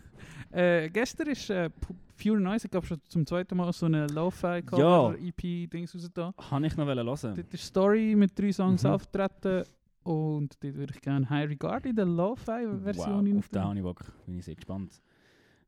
Äh, 0.51 0.89
gestern 0.89 1.29
ist 1.29 1.51
äh, 1.51 1.69
Pure 2.17 2.41
Noise, 2.41 2.67
ich 2.67 2.71
glaube 2.71 2.87
schon 2.87 2.99
zum 3.07 3.27
zweiten 3.27 3.55
Mal 3.57 3.71
so 3.73 3.85
eine 3.85 4.07
Lo-Fi 4.07 4.63
Ja. 4.77 5.13
EP-Dings 5.13 5.95
raus 5.95 6.09
da. 6.15 6.33
Habe 6.51 6.67
ich 6.67 6.75
noch 6.77 6.87
hören. 6.87 7.07
Dort 7.07 7.53
ist 7.55 7.65
Story 7.65 8.15
mit 8.17 8.39
drei 8.39 8.51
Songs 8.51 8.83
Mhm. 8.83 8.91
auftreten 8.91 9.65
und 10.05 10.57
dort 10.65 10.75
würde 10.75 10.95
ich 10.95 11.03
gerne 11.03 11.29
High 11.29 11.51
Regard 11.51 11.85
in 11.85 11.95
der 11.97 12.07
Lo-Fi-Version 12.07 13.31
Wow, 13.31 13.39
auf 13.39 13.49
den 13.51 13.63
habe 13.63 13.77
ich 13.77 13.83
Bock. 13.83 14.05
Bin 14.25 14.39
ich 14.39 14.45
sehr 14.47 14.55
gespannt. 14.55 15.03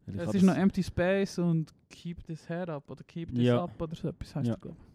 Ich 0.06 0.14
Es 0.16 0.34
ist 0.34 0.42
noch 0.44 0.54
Empty 0.56 0.82
Space 0.82 1.38
und 1.38 1.74
Keep 1.90 2.24
This 2.24 2.48
Head 2.48 2.70
Up 2.70 2.90
oder 2.90 3.04
Keep 3.04 3.34
This 3.34 3.44
Ja. 3.44 3.62
Up 3.64 3.80
oder 3.82 3.94
so 3.94 4.08
etwas 4.08 4.34
heißt 4.34 4.48
Ja. 4.48 4.54
das, 4.54 4.62
glaube 4.62 4.76
Hey, 4.78 4.89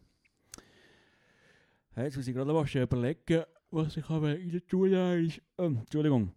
jetzt 2.03 2.17
muss 2.17 2.27
ich 2.27 2.33
gerade 2.35 2.53
was 2.53 2.73
überlegen, 2.75 3.43
was 3.71 3.97
ich 3.97 4.07
habe 4.09 4.31
in 4.33 4.51
der 4.51 4.61
Schule 4.67 5.21
ist. 5.21 5.41
Ähm, 5.57 5.77
Entschuldigung. 5.77 6.31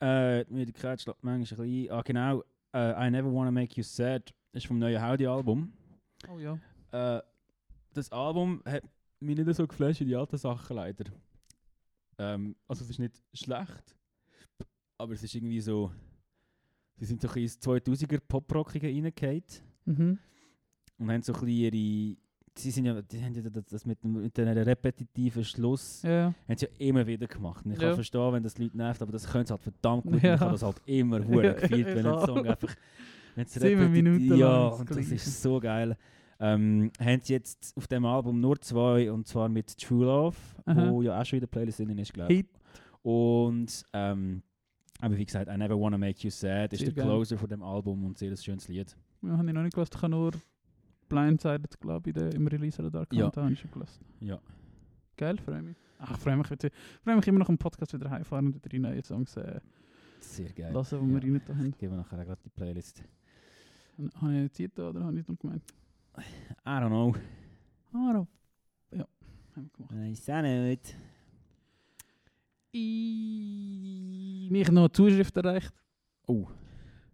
Äh, 0.00 0.44
die 0.46 0.52
Müdigkeit 0.54 1.00
schlägt 1.00 1.22
manchmal 1.22 1.60
ein 1.66 1.70
bisschen. 1.70 1.90
Ah, 1.92 2.02
genau. 2.02 2.42
Äh, 2.74 3.06
I 3.06 3.10
Never 3.10 3.32
Wanna 3.32 3.50
Make 3.50 3.74
You 3.76 3.82
Sad 3.82 4.32
ist 4.52 4.66
vom 4.66 4.78
neuen 4.78 5.00
Howdy-Album. 5.02 5.72
Oh 6.28 6.38
ja. 6.38 6.58
Äh, 6.92 7.22
das 7.92 8.10
Album 8.10 8.62
hat 8.64 8.82
mich 9.20 9.36
nicht 9.36 9.54
so 9.54 9.66
geflasht 9.66 10.00
wie 10.00 10.06
die 10.06 10.16
alten 10.16 10.36
Sachen 10.38 10.76
leider. 10.76 11.04
Ähm, 12.18 12.56
also 12.68 12.84
es 12.84 12.90
ist 12.90 12.98
nicht 12.98 13.22
schlecht, 13.32 13.96
aber 14.98 15.12
es 15.14 15.22
ist 15.22 15.34
irgendwie 15.34 15.60
so... 15.60 15.92
Sie 16.96 17.06
sind 17.06 17.20
so 17.20 17.28
ein 17.28 17.34
bisschen 17.34 17.72
ins 17.74 17.86
2000er 17.88 18.20
Poprockige 18.20 18.86
reingefallen 18.86 19.42
Mhm. 19.84 20.18
und 20.98 21.10
haben 21.10 21.22
so 21.22 21.32
ein 21.34 21.40
bisschen 21.40 21.48
ihre 21.74 22.16
sie 22.56 22.70
sind 22.70 22.84
ja, 22.84 23.00
die 23.02 23.22
haben 23.22 23.34
ja 23.34 23.42
das, 23.42 23.86
mit, 23.86 24.02
dem, 24.02 24.20
mit 24.22 24.38
einem 24.38 24.58
repetitiven 24.64 25.44
Schluss 25.44 26.02
Ja. 26.02 26.34
haben 26.48 26.56
sie 26.56 26.66
ja 26.66 26.72
immer 26.78 27.06
wieder 27.06 27.26
gemacht. 27.26 27.64
Und 27.64 27.72
ich 27.72 27.80
Ja. 27.80 27.88
kann 27.88 27.94
verstehen, 27.96 28.32
wenn 28.32 28.42
das 28.42 28.58
Leute 28.58 28.76
nervt, 28.76 29.02
aber 29.02 29.12
das 29.12 29.26
können 29.26 29.46
sie 29.46 29.52
halt 29.52 29.62
verdammt 29.62 30.04
gut. 30.04 30.22
Ja. 30.22 30.34
Ich 30.34 30.40
habe 30.40 30.52
das 30.52 30.62
halt 30.62 30.76
immer 30.86 31.18
hure 31.26 31.44
Ja, 31.46 31.52
gefühlt, 31.54 31.86
wenn 31.86 32.06
ein 32.06 32.14
ich 32.18 32.24
Song 32.26 32.46
einfach 32.46 32.74
wenn 33.34 33.46
es 33.46 33.60
Minuten 33.90 34.36
Ja, 34.36 34.68
lang 34.68 34.70
das 34.70 34.80
und 34.80 34.90
das 34.90 35.10
ist 35.10 35.42
so 35.42 35.58
geil. 35.60 35.96
Ähm, 36.38 36.90
haben 37.00 37.20
sie 37.22 37.34
jetzt 37.34 37.72
auf 37.76 37.86
dem 37.86 38.04
Album 38.04 38.40
nur 38.40 38.60
zwei, 38.60 39.10
und 39.12 39.26
zwar 39.28 39.48
mit 39.48 39.78
True 39.78 40.04
Love, 40.06 40.36
Aha. 40.64 40.90
wo 40.90 41.00
ja 41.00 41.20
auch 41.20 41.24
schon 41.24 41.36
in 41.36 41.42
der 41.42 41.46
Playlist 41.46 41.78
drin 41.78 41.96
ist, 41.98 42.12
glaube 42.12 42.32
ich. 42.34 42.46
Und 43.02 43.84
ähm, 43.92 44.42
aber 45.00 45.16
wie 45.16 45.24
gesagt, 45.24 45.48
I 45.52 45.56
Never 45.56 45.78
Wanna 45.80 45.98
Make 45.98 46.20
You 46.22 46.30
Sad 46.30 46.72
ist 46.72 46.82
der 46.82 46.92
geil. 46.92 47.04
Closer 47.04 47.36
von 47.38 47.48
dem 47.48 47.62
Album 47.62 48.04
und 48.04 48.18
sehr 48.18 48.30
ein 48.30 48.36
schönes 48.36 48.68
Lied. 48.68 48.96
Ja, 49.22 49.36
habe 49.36 49.46
ich 49.48 49.54
noch 49.54 49.62
nicht 49.62 49.74
gehört. 49.74 49.94
Ich 49.94 50.02
habe 50.02 50.10
nur 50.10 50.32
Blindsided, 51.12 51.80
glaube 51.80 52.10
ich, 52.10 52.14
der- 52.14 52.34
im 52.34 52.46
Release-Radar 52.46 53.06
Ja. 53.12 53.18
gehabt. 53.30 53.36
habe 53.36 53.52
ich 53.52 53.60
schon. 53.60 53.70
Ja. 54.20 54.40
Geil, 55.16 55.38
freue 55.38 55.62
mich. 55.62 55.76
Ach, 55.98 56.18
freue 56.18 56.36
mich, 56.36 56.50
wieder- 56.50 56.68
ich 56.68 57.00
freue 57.04 57.16
mich 57.16 57.26
immer 57.28 57.38
noch 57.38 57.48
im 57.48 57.58
Podcast 57.58 57.92
wieder 57.94 58.10
heimfahren 58.10 58.46
und 58.46 58.54
wieder 58.54 58.68
die 58.68 58.78
neuen 58.78 59.02
Songs 59.04 59.36
äh, 59.36 59.60
Sehr 60.20 60.50
geil. 60.52 60.72
lassen, 60.72 60.98
die 61.00 61.06
wir 61.14 61.20
Ja. 61.28 61.32
rein 61.34 61.42
da 61.46 61.54
haben. 61.56 61.70
Geben 61.78 61.92
wir 61.92 61.96
nachher 61.98 62.24
gerade 62.24 62.40
die 62.44 62.48
Playlist. 62.50 63.02
Habe 64.20 64.44
ich 64.44 64.52
Zeit 64.52 64.70
da 64.74 64.88
oder 64.88 65.04
habe 65.04 65.18
ich 65.20 65.28
nur 65.28 65.36
gemeint? 65.36 65.62
I 66.18 66.22
don't 66.66 66.88
know. 66.88 67.14
Ah, 67.92 68.12
da. 68.12 68.26
Ja, 68.96 69.06
haben 69.54 69.70
wir 69.78 69.86
gemacht. 69.86 70.10
Ich 70.12 70.28
weiß 70.28 70.30
auch 70.30 70.42
nicht. 70.42 70.96
Ich 72.74 74.50
mich 74.50 74.70
noch 74.70 74.82
eine 74.82 74.92
Zuschrift 74.92 75.36
erreicht. 75.36 75.72
Oh. 76.26 76.46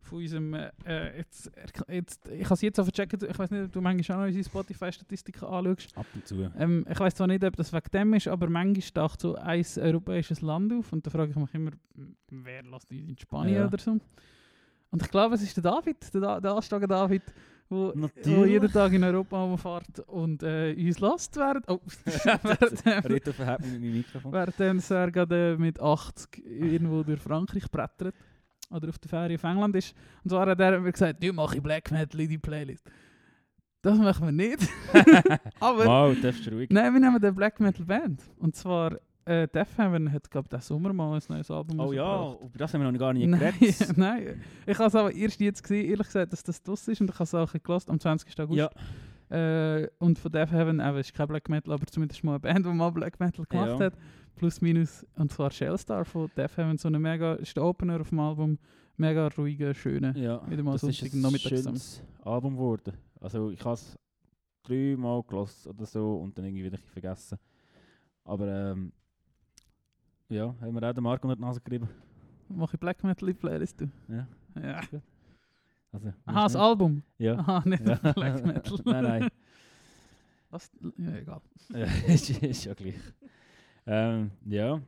Von 0.09 0.19
unserem, 0.19 0.55
äh, 0.55 0.71
äh, 0.87 1.19
jetzt, 1.19 1.51
jetzt, 1.89 2.29
ich 2.29 2.45
habe 2.45 2.55
es 2.55 2.61
jetzt 2.63 2.81
auch 2.81 2.85
vercheckt, 2.85 3.23
ich 3.23 3.39
weiß 3.39 3.51
nicht, 3.51 3.65
ob 3.65 3.73
du 3.73 3.81
manchmal 3.81 4.17
auch 4.17 4.21
noch 4.23 4.27
unsere 4.29 4.45
Spotify-Statistiken 4.45 5.45
anschaust. 5.45 5.97
Ab 5.97 6.07
und 6.15 6.27
zu. 6.27 6.51
Ähm, 6.59 6.87
ich 6.91 6.99
weiß 6.99 7.15
zwar 7.15 7.27
nicht, 7.27 7.45
ob 7.45 7.57
das 7.57 7.73
wegen 7.73 7.91
dem 7.93 8.15
ist, 8.15 8.29
aber 8.29 8.49
manchmal 8.49 8.91
taucht 8.95 9.21
so 9.21 9.35
ein 9.35 9.65
europäisches 9.77 10.41
Land 10.41 10.73
auf 10.73 10.93
und 10.93 11.07
da 11.07 11.11
frage 11.11 11.31
ich 11.31 11.37
mich 11.37 11.55
immer, 11.55 11.73
wer 12.31 12.63
lässt 12.63 12.91
uns 12.91 13.01
in 13.09 13.19
Spanien 13.19 13.57
Ja. 13.57 13.67
oder 13.67 13.79
so. 13.79 13.99
Und 14.91 15.03
ich 15.03 15.11
glaube, 15.11 15.35
es 15.35 15.43
ist 15.43 15.57
der 15.57 15.65
David, 15.65 16.15
der, 16.15 16.21
da 16.21 16.41
der 16.41 16.53
Ansteiger 16.53 16.87
David, 16.87 17.23
wo, 17.69 17.93
wo 17.95 18.45
jeden 18.47 18.73
Tag 18.73 18.91
in 18.95 19.05
Europa 19.05 19.43
rumfährt 19.43 20.01
und 20.07 20.43
äh, 20.43 20.73
uns 20.75 20.99
lässt 21.01 21.37
während, 21.37 21.69
oh, 21.69 21.81
Reto 23.05 23.33
verhält 23.33 23.61
mich 23.61 23.73
mit 23.73 23.81
meinem 23.83 23.93
Mikrofon. 23.99 24.33
während 24.33 24.91
er 24.91 25.11
gerade 25.11 25.57
mit 25.59 25.79
80 25.79 26.43
irgendwo 26.47 27.03
durch 27.03 27.21
Frankreich 27.21 27.71
brettert 27.71 28.15
oder 28.71 28.89
auf 28.89 28.99
der 28.99 29.09
Ferie 29.09 29.35
auf 29.37 29.45
England 29.45 29.77
ist. 29.77 29.95
Und 30.25 30.31
zwar 30.31 30.47
hat 30.49 30.61
er 30.61 30.81
mir 30.81 30.93
gesagt, 30.93 31.23
du 31.23 31.33
mache 31.33 31.57
ich 31.57 31.63
Black 31.63 31.91
Metal 31.91 32.21
in 32.21 32.29
die 32.29 32.39
Playlist. 32.39 32.85
Das 33.83 33.97
machen 33.99 34.27
wir 34.27 34.33
nicht. 34.33 34.69
aber... 35.61 35.87
Wow, 35.87 36.17
darfst 36.21 36.47
du 36.47 36.51
ruhig. 36.51 36.69
Nein, 36.71 36.93
wir 36.93 37.01
nehmen 37.01 37.17
eine 37.17 37.33
Black 37.33 37.61
Metal 37.61 37.85
Band. 37.87 38.23
Und 38.39 38.57
zwar 38.57 38.99
äh, 39.25 39.47
Death 39.47 39.77
Heaven 39.77 40.11
hat, 40.11 40.31
glaube 40.31 40.47
ich, 40.47 40.51
diesen 40.51 40.63
Sommer 40.63 40.93
mal 40.93 41.15
ein 41.15 41.23
neues 41.29 41.51
Album 41.51 41.79
Oh 41.79 41.93
ja, 41.93 42.33
über 42.43 42.59
das 42.59 42.75
haben 42.75 42.81
wir 42.83 42.91
noch 42.91 42.99
gar 42.99 43.13
nicht 43.13 43.27
Nein, 43.29 43.39
geredet. 43.59 43.93
nein. 43.97 44.43
Ich 44.67 44.79
habe 44.79 44.89
es 44.89 44.95
aber 44.95 45.13
erst 45.15 45.41
jetzt 45.41 45.63
gesehen, 45.63 45.89
ehrlich 45.91 46.07
gesagt, 46.07 46.33
dass 46.33 46.43
das 46.43 46.63
draus 46.63 46.89
ist. 46.89 47.01
Und 47.01 47.11
ich 47.11 47.15
habe 47.15 47.25
es 47.25 47.35
auch 47.35 47.53
gelost 47.53 47.89
am 47.91 48.01
20. 48.01 48.41
August. 48.41 48.59
Ja, 48.59 48.71
Äh, 49.31 49.89
und 49.99 50.19
von 50.19 50.33
Death 50.33 50.51
Heaven, 50.51 50.81
eben, 50.81 50.97
ist 50.97 51.13
kein 51.13 51.29
Black 51.29 51.49
Metal, 51.51 51.73
aber 51.75 51.87
zumindest 51.87 52.25
mal 52.25 52.33
eine 52.33 52.41
Band, 52.41 52.65
die 52.65 52.71
mal 52.71 52.91
Black 52.91 53.21
Metal 53.21 53.45
gemacht 53.45 53.79
Ja. 53.79 53.87
hat. 53.87 53.95
Plus, 54.39 54.61
minus. 54.61 55.05
Und 55.17 55.33
zwar 55.33 55.51
Shellstar 55.51 56.05
von 56.05 56.31
Death 56.37 56.57
Heaven. 56.57 56.79
So 56.79 56.89
eine 56.89 56.99
mega, 56.99 57.35
ist 57.35 57.57
der 57.57 57.65
Opener 57.65 58.01
auf 58.01 58.11
dem 58.11 58.21
Album. 58.21 58.59
Mega 58.97 59.29
ruhiger, 59.37 59.75
schöner. 59.75 60.17
ja. 60.17 60.49
Wieder 60.49 60.63
mal 60.63 60.73
das 60.73 60.83
ist 60.85 61.03
ein 61.03 61.39
schönes 61.39 62.03
Album 62.23 62.55
geworden. 62.55 62.95
Also 63.21 63.51
ich 63.51 63.65
habe 63.65 63.75
es 63.75 63.99
dreimal 64.63 65.23
gelost 65.25 65.67
oder 65.67 65.87
so 65.87 66.17
und 66.17 66.37
dann 66.39 66.45
irgendwie 66.45 66.65
wieder 66.65 66.79
vergessen. 66.79 67.39
Aber 68.25 68.47
ähm, 68.47 68.93
ja, 70.29 70.55
haben 70.61 70.75
wir 70.75 70.89
auch 70.89 70.93
den 70.93 71.03
Marco 71.03 71.27
unter 71.27 71.37
die 71.37 71.43
Nase 71.43 71.61
gerieben. 71.61 71.89
Mache 72.49 72.75
ich 72.77 72.81
Black 72.81 73.03
Metal 73.03 73.29
in 73.29 73.37
Playlist? 73.37 73.81
Du? 73.81 73.89
Ja. 74.09 74.27
Ja. 74.61 74.81
Also, 75.91 76.13
Aha, 76.27 76.43
das 76.45 76.57
Album. 76.57 77.03
Ja. 77.19 77.39
Aha, 77.39 77.63
nicht 77.65 77.87
Ja. 77.87 77.95
Black 78.13 78.45
Metal. 78.45 78.79
nein, 78.85 79.05
nein. 79.05 79.29
Was? 80.51 80.71
Ja, 80.97 81.15
egal. 81.17 81.41
Ist 82.09 82.65
ja 82.65 82.75
gleich. 82.75 82.95
Ähm, 83.91 84.31
ja, 84.45 84.81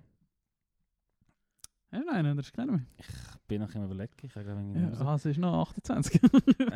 Ja, 1.92 2.00
nein, 2.06 2.36
das 2.36 2.46
ist 2.46 2.56
mehr. 2.56 2.80
ich 2.98 3.06
bin 3.48 3.60
noch 3.62 3.74
immer 3.74 3.86
überlegen. 3.86 4.12
Ich 4.22 4.36
habe 4.36 4.44
gerade 4.44 4.60
Ja, 4.60 4.66
irgendwie 4.66 4.96
aha, 5.02 5.14
es 5.16 5.24
ist 5.26 5.38
noch 5.38 5.62
28. 5.68 6.20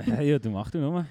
ja, 0.06 0.20
ja, 0.22 0.38
du 0.38 0.50
machst 0.50 0.74
du. 0.74 0.78
Ich 0.78 1.06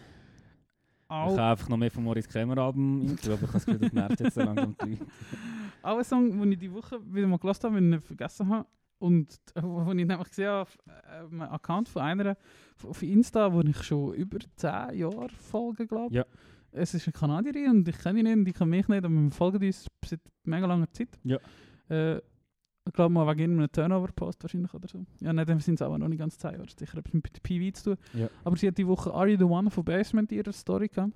Au. 1.10 1.30
habe 1.38 1.41
einfach 1.44 1.69
noch 1.69 1.77
mehr 1.77 1.91
von 1.91 2.03
Moritz 2.03 2.27
Krämer 2.27 2.57
Album 2.57 3.02
intro, 3.02 3.34
aber 3.34 3.41
ich 3.44 3.48
habe 3.48 3.53
das 3.53 3.65
Gefühl, 3.65 3.80
das 3.81 3.94
nervt 3.94 4.19
jetzt 4.19 4.34
so 4.34 4.41
langsam. 4.41 4.76
Auch 5.84 5.98
ein 5.98 6.03
Song, 6.03 6.40
den 6.40 6.52
ich 6.53 6.60
die 6.60 6.73
Woche 6.73 6.99
wieder 7.14 7.27
mal 7.27 7.38
gelassen 7.38 7.64
habe, 7.68 7.76
den 7.76 7.94
ich 7.94 8.02
vergessen 8.03 8.49
habe. 8.49 8.68
Und 8.99 9.40
äh, 9.53 9.61
wo 9.61 9.81
ich 9.91 10.06
nämlich 10.07 10.27
gesehen 10.30 10.48
habe, 10.48 10.61
auf 10.61 10.77
äh, 10.88 11.18
einem 11.19 11.41
Account 11.41 11.90
von 11.90 12.02
einer 12.02 12.35
auf- 12.84 13.03
Insta, 13.03 13.53
wo 13.53 13.61
ich 13.61 13.84
schon 13.84 14.14
über 14.15 14.40
10 14.56 14.95
Jahre 14.98 15.30
folge, 15.30 15.85
glaube 15.85 16.15
Ja. 16.15 16.26
Es 16.73 16.93
ist 16.93 17.07
eine 17.07 17.13
Kanadierin 17.13 17.69
und 17.69 17.87
ich 17.87 17.97
kenne 17.97 18.19
ihn 18.19 18.25
nicht 18.25 18.37
und 18.37 18.47
ich 18.47 18.53
kenne 18.53 18.69
mich 18.69 18.87
nicht, 18.87 19.05
aber 19.05 19.13
wir 19.13 19.31
folgen 19.31 19.63
uns 19.63 19.85
seit 20.05 20.19
mega 20.43 20.65
langer 20.65 20.89
Zeit. 20.91 21.09
Ja. 21.23 21.37
Äh, 21.89 22.17
ich 22.85 22.93
glaube 22.93 23.13
mal 23.13 23.27
wegen 23.27 23.59
einem 23.59 23.71
Turnover-Post 23.71 24.43
wahrscheinlich 24.43 24.73
oder 24.73 24.87
so. 24.87 25.05
Ja, 25.21 25.31
nein, 25.31 25.45
dann 25.45 25.59
sind 25.59 25.75
es 25.75 25.81
aber 25.81 25.97
noch 25.97 26.09
nicht 26.09 26.19
ganz 26.19 26.37
10 26.37 26.51
Jahre. 26.51 26.65
Sicher 26.67 26.97
etwas 26.97 27.13
mit 27.13 27.41
PV 27.41 27.73
zu 27.73 27.95
tun. 27.95 27.97
Ja. 28.13 28.27
Aber 28.43 28.57
sie 28.57 28.67
hat 28.67 28.77
die 28.77 28.87
Woche 28.87 29.13
Are 29.13 29.27
You 29.27 29.37
The 29.37 29.45
One 29.45 29.71
von 29.71 29.85
Basement 29.85 30.31
in 30.31 30.39
ihrer 30.39 30.51
Story 30.51 30.89
gehabt. 30.89 31.13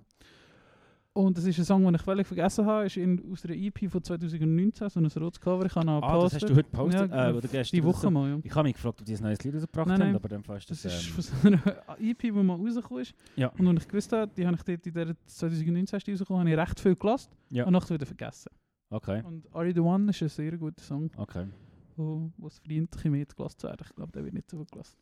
Und 1.18 1.36
das 1.36 1.46
ist 1.46 1.58
ein 1.58 1.66
Song, 1.66 1.84
den 1.84 1.96
ich 1.96 2.02
völlig 2.04 2.28
vergessen 2.28 2.64
habe. 2.68 2.86
ist 2.86 2.96
in, 2.96 3.32
aus 3.32 3.42
der 3.42 3.56
EP 3.58 3.90
von 3.90 4.04
2019, 4.04 4.88
so 4.90 5.00
ein 5.00 5.06
rotes 5.24 5.42
Cover. 5.42 5.66
Ich 5.66 5.74
habe 5.74 5.86
noch 5.88 6.04
Ah, 6.04 6.20
das 6.22 6.36
hast 6.36 6.44
du 6.44 6.50
heute 6.56 6.70
gepostet? 6.70 7.10
Ja, 7.10 7.30
äh, 7.30 7.34
oder 7.34 7.48
gestern 7.48 7.76
Die 7.76 7.84
Woche 7.84 8.02
so. 8.02 8.12
mal, 8.12 8.30
ja. 8.30 8.40
Ich 8.44 8.54
habe 8.54 8.68
mich 8.68 8.76
gefragt, 8.76 9.00
ob 9.00 9.06
die 9.06 9.16
ein 9.16 9.24
neues 9.24 9.44
Lied 9.44 9.56
rausgebracht 9.56 9.88
Nein, 9.88 10.02
haben, 10.02 10.16
aber 10.16 10.28
dann 10.30 10.42
ist 10.42 10.70
Das 10.70 10.84
das... 10.84 10.94
ist 10.94 11.08
Ähm, 11.08 11.14
von 11.14 11.24
so 11.24 11.48
einer 11.48 12.00
EP, 12.00 12.20
die 12.20 12.32
mal 12.32 12.54
rausgekommen 12.56 13.02
ist. 13.02 13.16
Ja. 13.36 13.48
Und 13.58 13.68
als 13.68 13.82
ich 13.82 13.88
gewusst 13.88 14.12
habe, 14.14 14.32
die 14.38 14.46
habe 14.46 14.56
ich 14.58 14.62
dort 14.64 14.86
in 14.86 14.94
der 14.94 15.16
2019 15.26 15.98
ist 15.98 16.06
die 16.06 16.12
rausgekommen, 16.12 16.40
habe 16.42 16.50
ich 16.52 16.58
recht 16.58 16.80
viel 16.80 16.96
gelassen 16.96 17.32
ja, 17.50 17.66
und 17.66 17.74
nachher 17.74 17.96
wieder 17.96 18.06
vergessen. 18.06 18.52
okay, 18.92 19.24
Und 19.26 19.52
Are 19.56 19.66
You 19.66 19.74
The 19.74 19.80
One 19.80 20.12
ist 20.12 20.22
ein 20.22 20.30
sehr 20.30 20.56
guter 20.56 20.84
Song, 20.84 21.10
okay. 21.18 21.48
wo, 21.96 22.30
wo 22.38 22.46
es 22.46 22.60
verdient, 22.60 22.96
ein 23.04 23.12
mehr 23.12 23.26
gelassen 23.26 23.58
zu 23.58 23.68
werden. 23.68 23.88
Ich 23.90 23.96
glaube, 23.96 24.12
der 24.12 24.24
wird 24.24 24.36
nicht 24.36 24.52
so 24.52 24.58
viel 24.58 24.68
gelassen. 24.72 24.98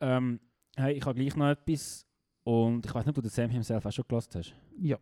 Ähm, 0.00 0.40
hey, 0.76 0.94
ich 0.94 1.06
habe 1.06 1.14
gleich 1.14 1.36
noch 1.36 1.48
etwas 1.48 2.06
und 2.46 2.86
ich 2.86 2.94
weiß 2.94 3.04
nicht, 3.04 3.08
ob 3.08 3.14
du 3.16 3.22
den 3.22 3.30
Sam 3.30 3.50
himself 3.50 3.84
auch 3.84 3.90
schon 3.92 4.04
gelassen 4.06 4.30
hast. 4.36 4.54
Ja, 4.78 4.98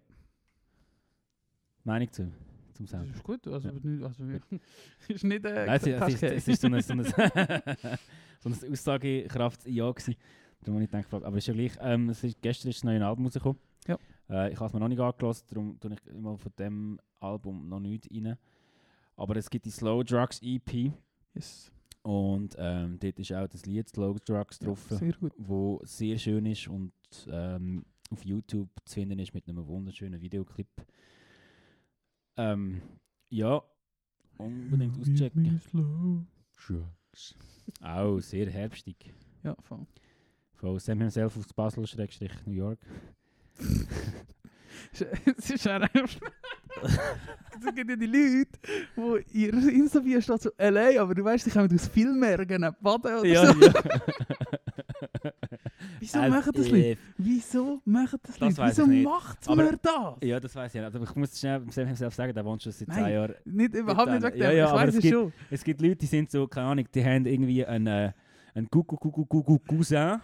Meinung 1.84 2.10
zu, 2.10 2.32
zum 2.72 2.86
das 2.86 2.90
Sam. 2.90 3.10
ist 3.10 3.22
gut. 3.22 3.46
Also, 3.46 3.68
Ja. 3.68 3.74
nicht, 3.82 4.02
also 4.02 4.24
ist 5.08 5.24
nicht 5.24 5.44
äh, 5.44 5.66
Nein, 5.66 5.76
es, 5.76 5.86
es, 5.86 6.08
ist, 6.14 6.22
es 6.22 6.48
ist 6.48 6.60
so 6.62 6.66
eine, 6.68 6.80
so 6.82 6.92
eine, 6.94 7.04
so 8.40 8.48
eine 8.48 8.72
Aussagekraft 8.72 9.66
Ja 9.66 9.90
gewesen. 9.92 10.16
Darum 10.62 10.76
habe 10.76 10.84
ich 10.84 10.90
gedacht, 10.90 11.12
aber 11.24 11.36
ist 11.36 11.46
ja 11.46 11.52
gleich. 11.52 11.72
Ähm, 11.80 12.08
es 12.08 12.24
ist, 12.24 12.40
gestern 12.40 12.70
ist 12.70 12.78
das 12.78 12.84
neue 12.84 13.04
Album 13.06 13.26
rausgekommen. 13.26 13.58
Ja. 13.86 13.98
Äh, 14.30 14.52
ich 14.52 14.56
habe 14.58 14.68
es 14.68 14.72
mir 14.72 14.80
noch 14.80 14.88
nicht 14.88 15.00
angelassen, 15.00 15.46
darum 15.50 15.78
tue 15.78 15.92
ich 15.92 16.06
immer 16.06 16.38
von 16.38 16.52
dem 16.58 16.98
Album 17.20 17.68
noch 17.68 17.80
nichts 17.80 18.08
rein. 18.10 18.38
Aber 19.16 19.36
es 19.36 19.50
gibt 19.50 19.66
die 19.66 19.70
Slow 19.70 20.02
Drugs 20.02 20.40
EP 20.42 20.92
Yes. 21.34 21.70
Und 22.04 22.54
ähm, 22.58 22.98
dort 23.00 23.18
ist 23.18 23.32
auch 23.32 23.48
das 23.48 23.64
Lied 23.64 23.88
Slow 23.88 24.18
Drugs 24.24 24.58
Ja, 24.60 24.68
drauf, 24.68 24.86
sehr 24.90 25.12
gut. 25.14 25.32
wo 25.38 25.80
sehr 25.84 26.18
schön 26.18 26.44
ist 26.46 26.68
und 26.68 26.92
ähm, 27.28 27.84
auf 28.10 28.24
YouTube 28.24 28.68
zu 28.84 28.94
finden 28.94 29.18
ist 29.18 29.32
mit 29.34 29.48
einem 29.48 29.66
wunderschönen 29.66 30.20
Videoclip. 30.20 30.68
Ähm, 32.36 32.82
ja, 33.30 33.62
unbedingt 34.36 35.00
auschecken. 35.00 35.60
Drugs. 36.56 37.34
Auch 37.80 38.20
sehr 38.20 38.50
herbstig. 38.50 39.14
Ja, 39.42 39.56
voll. 39.62 39.86
Von 40.52 40.78
Sam 40.78 41.00
himself 41.00 41.36
aus 41.38 41.52
Basel, 41.54 41.86
Schrägstrich 41.86 42.32
New 42.46 42.52
York. 42.52 42.80
Einfach. 45.66 46.20
Es 47.66 47.74
gibt 47.74 47.88
ja 47.90 47.96
die 47.96 48.06
Leute, 48.06 48.50
wo 48.96 49.16
ihr 49.32 49.52
Insta-Bio 49.54 50.20
steht 50.20 50.42
so 50.42 50.50
LA, 50.58 51.00
aber 51.00 51.14
du 51.14 51.22
weißt, 51.24 51.44
sie 51.44 51.50
kommen 51.50 51.72
aus 51.72 51.86
Filmmergen, 51.88 52.68
baden 52.80 53.14
oder 53.20 53.54
so. 53.54 53.60
Wieso 56.00 56.18
machen 56.18 56.52
das 56.54 56.68
Leute? 56.70 56.98
Wieso 57.16 57.80
machen 57.84 58.18
das, 58.22 58.38
Das 58.38 58.56
Leute? 58.58 58.70
Wieso 58.76 58.90
ich 58.90 59.04
macht 59.04 59.48
man 59.48 59.78
das? 59.80 59.94
Ja, 60.22 60.40
das 60.40 60.54
weiß 60.54 60.74
ich 60.74 60.80
nicht. 60.80 60.94
Aber 60.94 61.04
ich 61.04 61.14
muss 61.14 61.38
schnell 61.38 61.62
Sam 61.70 61.86
himself 61.86 62.14
sagen, 62.14 62.34
der 62.34 62.44
wohnt 62.44 62.62
schon 62.62 62.72
seit 62.72 62.88
Nein. 62.88 62.98
zwei 62.98 63.12
Jahren. 63.12 63.34
Nicht, 63.44 63.74
überhaupt 63.74 64.10
nicht 64.10 64.22
wegen 64.22 64.36
Ja, 64.38 64.50
dem, 64.50 64.56
ja, 64.58 64.64
ich 64.64 64.70
aber 64.70 64.80
weiß 64.80 64.88
es 64.90 64.94
es 64.96 65.00
gibt- 65.02 65.14
schon. 65.14 65.32
Es 65.50 65.64
gibt 65.64 65.80
Leute, 65.80 65.96
die 65.96 66.06
sind 66.06 66.30
so, 66.30 66.46
keine 66.46 66.66
Ahnung, 66.68 66.86
die 66.92 67.04
haben 67.04 67.24
irgendwie 67.26 67.64
einen, 67.64 67.86
äh, 67.86 68.12
einen 68.54 68.68
Cousin 68.70 70.20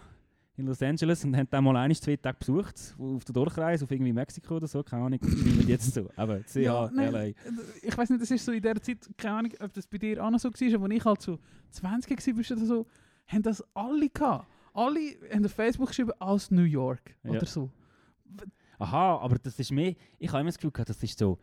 in 0.61 0.67
Los 0.67 0.83
Angeles 0.83 1.25
und 1.25 1.37
haben 1.37 1.49
den 1.51 1.65
mal 1.65 1.77
ein, 1.77 1.95
zwei 1.95 2.17
Tage 2.17 2.39
besucht, 2.39 2.95
auf 2.99 3.25
der 3.25 3.33
Durchreise, 3.33 3.85
auf 3.85 3.91
irgendwie 3.91 4.13
Mexiko 4.13 4.57
oder 4.57 4.67
so, 4.69 4.83
keine 4.83 5.05
Ahnung, 5.05 5.19
das 5.21 5.31
schreiben 5.31 5.69
jetzt 5.69 5.93
so. 5.95 6.09
Aber 6.17 6.41
CH, 6.47 6.57
Ja, 6.57 6.91
nein, 6.95 7.13
LA. 7.13 7.25
Ich 7.83 7.97
weiß 7.97 8.11
nicht, 8.11 8.23
das 8.23 8.31
ist 8.31 8.45
so 8.45 8.53
in 8.53 8.63
der 8.63 8.81
Zeit, 8.81 8.99
keine 9.17 9.37
Ahnung, 9.37 9.53
ob 9.61 9.73
das 9.73 9.87
bei 9.87 9.99
dir 9.99 10.25
auch 10.25 10.31
noch 10.31 10.39
so 10.39 10.51
war, 10.51 10.75
aber 10.75 10.85
als 10.87 10.95
ich 10.95 11.05
halt 11.05 11.23
so 11.23 11.39
20 11.71 12.27
war, 12.27 12.35
bist 12.35 12.53
oder 12.53 12.65
so, 12.67 12.87
haben 13.27 13.43
das 13.43 13.65
alle 13.75 14.09
gehabt. 14.09 14.47
Alle 14.73 15.01
haben 15.33 15.45
auf 15.45 15.53
Facebook 15.53 15.89
geschrieben, 15.89 16.13
aus 16.21 16.51
New 16.51 16.63
York 16.63 17.17
Ja. 17.25 17.31
oder 17.31 17.47
so. 17.47 17.71
Aha, 18.79 19.19
aber 19.19 19.37
das 19.39 19.59
ist 19.59 19.73
mehr, 19.73 19.95
ich 20.19 20.29
habe 20.31 20.41
immer 20.41 20.49
das 20.49 20.57
Gefühl 20.57 20.71
gehabt, 20.71 20.89
das 20.89 21.03
ist 21.03 21.19
so, 21.19 21.39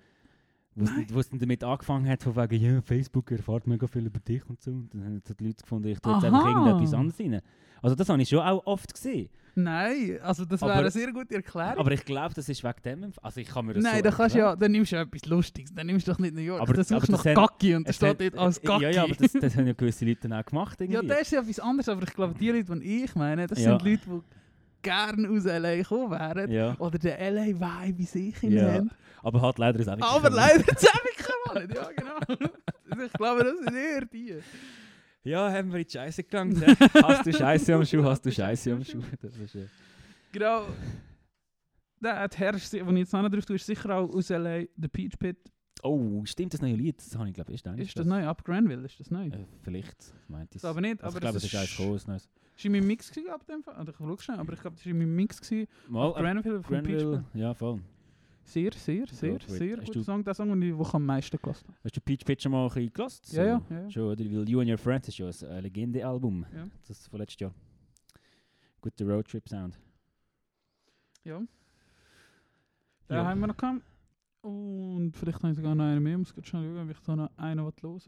wo 1.09 1.19
es- 1.19 1.29
dann 1.29 1.39
damit 1.39 1.63
angefangen 1.63 2.07
hat, 2.09 2.23
von 2.23 2.35
wegen, 2.35 2.63
ja, 2.75 2.81
Facebook 2.81 3.31
erfährt 3.31 3.65
mega 3.67 3.87
viel 3.87 4.05
über 4.05 4.19
dich 4.19 4.47
und 4.49 4.61
so. 4.61 4.71
Und 4.71 4.89
dann 4.93 5.03
haben 5.03 5.21
die 5.39 5.43
Leute 5.45 5.61
gefunden, 5.63 5.87
ich 5.89 5.99
tue 5.99 6.13
jetzt 6.13 6.23
einfach 6.25 6.45
irgendetwas 6.45 6.93
anderes 6.93 7.19
rein. 7.19 7.41
Also 7.81 7.95
das 7.95 8.09
habe 8.09 8.21
ich 8.21 8.29
schon 8.29 8.39
auch 8.39 8.65
oft 8.65 8.93
gesehen. 8.93 9.29
Nein, 9.55 10.19
also 10.21 10.45
das 10.45 10.61
wäre 10.61 10.73
eine 10.73 10.91
sehr 10.91 11.11
gute 11.11 11.33
Erklärung. 11.35 11.79
Aber 11.79 11.91
ich 11.91 12.05
glaube, 12.05 12.33
das 12.35 12.47
ist 12.47 12.63
wegen 12.63 12.81
dem, 12.85 13.11
also 13.23 13.39
ich 13.41 13.47
kann 13.47 13.65
mir 13.65 13.73
das 13.73 13.83
Nein, 13.83 13.97
so 13.97 14.01
da 14.03 14.11
kannst 14.11 14.35
ja, 14.35 14.55
dann 14.55 14.71
nimmst 14.71 14.91
du 14.91 14.95
ja 14.97 15.01
etwas 15.01 15.25
Lustiges. 15.25 15.73
Dann 15.73 15.87
nimmst 15.87 16.07
du 16.07 16.11
doch 16.11 16.19
nicht 16.19 16.35
New 16.35 16.41
York. 16.41 16.61
Aber- 16.61 16.73
dann 16.73 16.83
suchst 16.83 17.09
aber 17.09 17.17
nach 17.17 17.23
das 17.23 17.35
Gacki 17.35 17.75
und 17.75 17.85
da 17.87 17.89
Es 17.89 17.95
steht 17.95 18.21
dort 18.21 18.37
als 18.37 18.57
äh, 18.59 18.67
Gacki. 18.67 18.83
Ja, 18.83 18.89
ja, 18.91 19.03
aber 19.03 19.15
das, 19.15 19.31
das 19.33 19.55
haben 19.55 19.65
ja 19.67 19.73
gewisse 19.73 20.05
Leute 20.05 20.27
dann 20.27 20.33
auch 20.39 20.45
gemacht 20.45 20.79
Ja, 20.79 20.85
irgendwie. 20.85 21.07
das 21.07 21.21
ist 21.21 21.31
ja 21.31 21.41
etwas 21.41 21.59
anderes, 21.59 21.89
aber 21.89 22.03
ich 22.03 22.13
glaube, 22.13 22.35
die 22.39 22.49
Leute, 22.51 22.79
die 22.79 23.03
ich 23.03 23.15
meine, 23.15 23.47
das 23.47 23.59
Ja. 23.59 23.79
sind 23.79 23.89
Leute, 23.89 24.01
die 24.05 24.21
gerne 24.89 25.29
aus 25.29 25.43
LA 25.45 25.75
gekommen 25.77 26.11
wären. 26.11 26.51
Ja. 26.51 26.75
Oder 26.79 26.97
den 26.99 27.11
LA-Vibe 27.35 27.93
bei 27.97 28.03
sich 28.03 28.43
in 28.43 28.51
Ja. 28.53 28.73
haben. 28.73 28.91
Aber 29.23 29.41
halt 29.41 29.57
leider 29.57 29.79
ist 29.79 29.87
auch 29.89 29.95
nicht 29.95 30.05
Aber 30.05 30.29
gekommen. 30.29 30.35
leider 30.35 30.75
zusammengekommen. 30.77 31.75
Ja, 31.75 31.89
genau. 31.91 32.49
Also 32.89 33.03
ich 33.03 33.13
glaube, 33.13 33.43
das 33.43 33.57
sind 33.59 33.75
eher 33.75 34.05
die. 34.05 34.35
Ja, 35.23 35.51
haben 35.51 35.71
wir 35.73 35.79
in 35.79 35.85
die 35.85 35.91
Scheiße 35.91 36.23
gelangt. 36.23 36.65
hä? 36.65 36.73
hast 37.03 37.25
du 37.25 37.33
Scheiße 37.33 37.73
am 37.75 37.85
Schuh, 37.85 38.03
hast 38.03 38.25
du 38.25 38.31
Scheiße 38.31 38.71
am 38.73 38.83
Schuh. 38.83 39.01
Das 39.21 39.35
ist, 39.35 39.55
äh, 39.55 39.65
Genau. 40.31 40.67
Der 41.99 42.27
die 42.27 42.37
Herr, 42.37 42.53
wenn 42.53 42.95
ich 42.95 42.99
jetzt 43.01 43.13
noch 43.13 43.21
nicht 43.23 43.35
drauf 43.35 43.45
tue, 43.45 43.55
ist 43.55 43.65
sicher 43.65 43.89
auch 43.97 44.09
aus 44.13 44.29
LA, 44.29 44.65
der 44.75 44.87
Peach 44.87 45.17
Pit. 45.19 45.37
Oh, 45.83 46.23
stimmt 46.25 46.53
das 46.53 46.61
neue 46.61 46.75
Lied? 46.75 46.97
Das 46.99 47.15
habe 47.17 47.27
ich 47.27 47.33
glaube 47.33 47.51
ich 47.51 47.63
Ist 47.65 47.97
das 47.99 48.05
neu? 48.05 48.25
Ab 48.25 48.43
Granville 48.43 48.85
ist 48.85 48.99
das 48.99 49.11
neu? 49.11 49.27
Äh, 49.27 49.45
vielleicht, 49.63 50.13
meint 50.27 50.53
ich. 50.55 50.61
Das 50.61 50.69
aber 50.69 50.81
nicht, 50.81 51.03
Also 51.03 51.17
aber 51.17 51.17
ich 51.17 51.21
glaube, 51.21 51.37
es 51.37 51.43
es 51.43 51.53
ist 51.53 51.59
eins 51.59 51.75
groß 51.75 52.07
Neues. 52.07 52.29
Ist 52.57 52.65
in 52.65 52.71
meinem 52.71 52.87
Mix 52.87 53.11
gewesen 53.11 53.29
ab 53.29 53.45
dem 53.45 53.61
Fall? 53.61 53.79
Oder 53.79 53.91
ich 53.91 53.95
schau 53.97 54.17
schnell, 54.17 54.39
aber 54.39 54.53
ich 54.53 54.59
glaube, 54.59 54.75
das 54.75 54.85
war 54.85 54.91
in 54.91 54.97
meinem 54.97 55.15
Mix 55.15 55.39
gewesen. 55.39 55.67
Mal, 55.87 56.07
Ab 56.09 56.15
Granville 56.17 56.63
von 56.63 56.83
Peach 56.83 56.85
Granville, 56.97 57.17
Pit. 57.31 57.41
ja 57.41 57.53
voll. 57.53 57.79
Sehr, 58.43 58.71
sehr, 58.73 59.05
sehr, 59.07 59.35
it. 59.35 59.43
sehr 59.47 59.77
Hast 59.77 59.87
guter 59.87 60.03
Song. 60.03 60.23
Der 60.23 60.33
Song, 60.33 60.49
den 60.49 60.61
ich 60.63 60.93
am 60.93 61.05
meisten 61.05 61.37
gelassen. 61.37 61.67
Hast 61.83 61.95
du 61.95 62.01
Peach 62.01 62.25
Pitcher 62.25 62.49
mal 62.49 62.63
ein 62.63 62.69
bisschen 62.73 62.93
gelassen? 62.93 63.35
Ja, 63.35 63.43
ja, 63.45 63.61
ja, 63.69 63.79
ja. 63.81 63.89
Schon, 63.91 64.03
oder? 64.11 64.23
Weil 64.25 64.49
You 64.49 64.59
and 64.61 64.69
Your 64.71 64.77
Friends 64.77 65.07
ist 65.09 65.17
ja 65.19 65.27
ein 65.27 65.33
äh, 65.57 65.59
Legende-Album. 65.61 66.45
Ja. 66.55 66.65
Das 66.87 67.07
von 67.07 67.19
letztes 67.19 67.41
Jahr. 67.41 67.53
Guter 68.81 69.05
Roadtrip-Sound. 69.05 69.77
Ja. 71.25 71.37
Den 71.39 71.47
Ja. 73.09 73.25
haben 73.25 73.39
wir 73.39 73.47
noch 73.47 73.57
gehabt. 73.57 73.81
Und 74.41 75.11
vielleicht 75.15 75.37
habe 75.43 75.49
ich 75.51 75.57
sogar 75.57 75.75
noch 75.75 75.83
einen 75.83 76.01
mehr. 76.01 76.13
Ich 76.13 76.19
muss 76.35 76.47
schnell 76.47 76.63
schauen, 76.63 76.79
ob 76.79 76.89
ich 76.89 76.99
da 77.05 77.15
noch 77.15 77.29
einen 77.37 77.59
will 77.83 77.99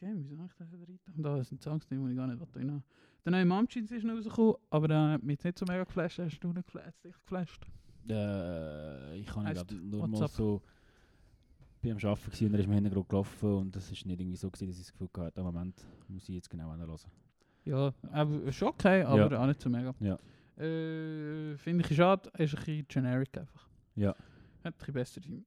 Game, 0.00 0.18
wieso 0.24 0.36
habe 0.38 0.48
ich 0.48 0.54
den 0.54 0.68
rein? 0.82 0.98
Und 1.16 1.22
da 1.22 1.44
sind 1.44 1.62
Songs 1.62 1.86
drin, 1.86 2.04
die 2.04 2.10
ich 2.12 2.16
gar 2.16 2.26
nicht 2.26 2.54
drin 2.56 2.70
habe. 2.72 2.82
Der 3.24 3.32
neue 3.32 3.44
Mumchins 3.44 3.90
ist 3.92 4.04
noch 4.04 4.14
rausgekommen, 4.16 4.54
aber 4.70 4.88
der 4.88 4.98
hat 5.12 5.22
mich 5.22 5.44
nicht 5.44 5.58
so 5.58 5.64
mega 5.66 5.84
geflasht. 5.84 6.18
Hast 6.18 6.40
du 6.40 6.52
nicht 6.52 6.64
geflasht? 6.66 7.04
Dich 7.04 7.12
geflasht? 7.14 7.66
Äh, 8.08 9.18
ich 9.18 9.36
Heisst, 9.36 9.68
glaub, 9.68 9.80
nur 9.82 10.08
mal 10.08 10.28
so 10.28 10.62
bin 11.82 11.92
am 11.92 11.98
Arbeiten 11.98 12.24
gewesen 12.30 12.46
und 12.46 12.54
er 12.54 12.60
ist 12.60 12.66
im 12.66 12.72
Hintergrund 12.72 13.08
gelaufen 13.08 13.54
und 13.54 13.76
das 13.76 13.90
ist 13.90 14.04
nicht 14.06 14.20
irgendwie 14.20 14.36
so 14.36 14.50
gewesen, 14.50 14.68
dass 14.68 14.76
ich 14.78 14.84
das 14.86 14.92
Gefühl 14.92 15.08
hatte, 15.16 15.40
im 15.40 15.46
Moment 15.46 15.86
muss 16.08 16.28
ich 16.28 16.34
jetzt 16.34 16.50
genau 16.50 16.74
hören. 16.74 16.96
Ja, 17.64 17.92
aber 18.10 18.42
ist 18.44 18.62
okay, 18.62 19.02
aber 19.02 19.30
Ja. 19.30 19.42
auch 19.42 19.46
nicht 19.46 19.60
so 19.60 19.68
mega. 19.70 19.94
Ja. 20.00 20.18
Äh, 20.62 21.56
Finde 21.56 21.84
ich 21.88 21.96
schade, 21.96 22.28
ist 22.38 22.54
ein 22.54 22.64
bisschen 22.64 22.86
generic 22.88 23.36
einfach. 23.38 23.68
Ja. 23.96 24.10
Hat 24.10 24.16
ein 24.64 24.72
bisschen 24.74 24.94
besser 24.94 25.20
sein. 25.22 25.44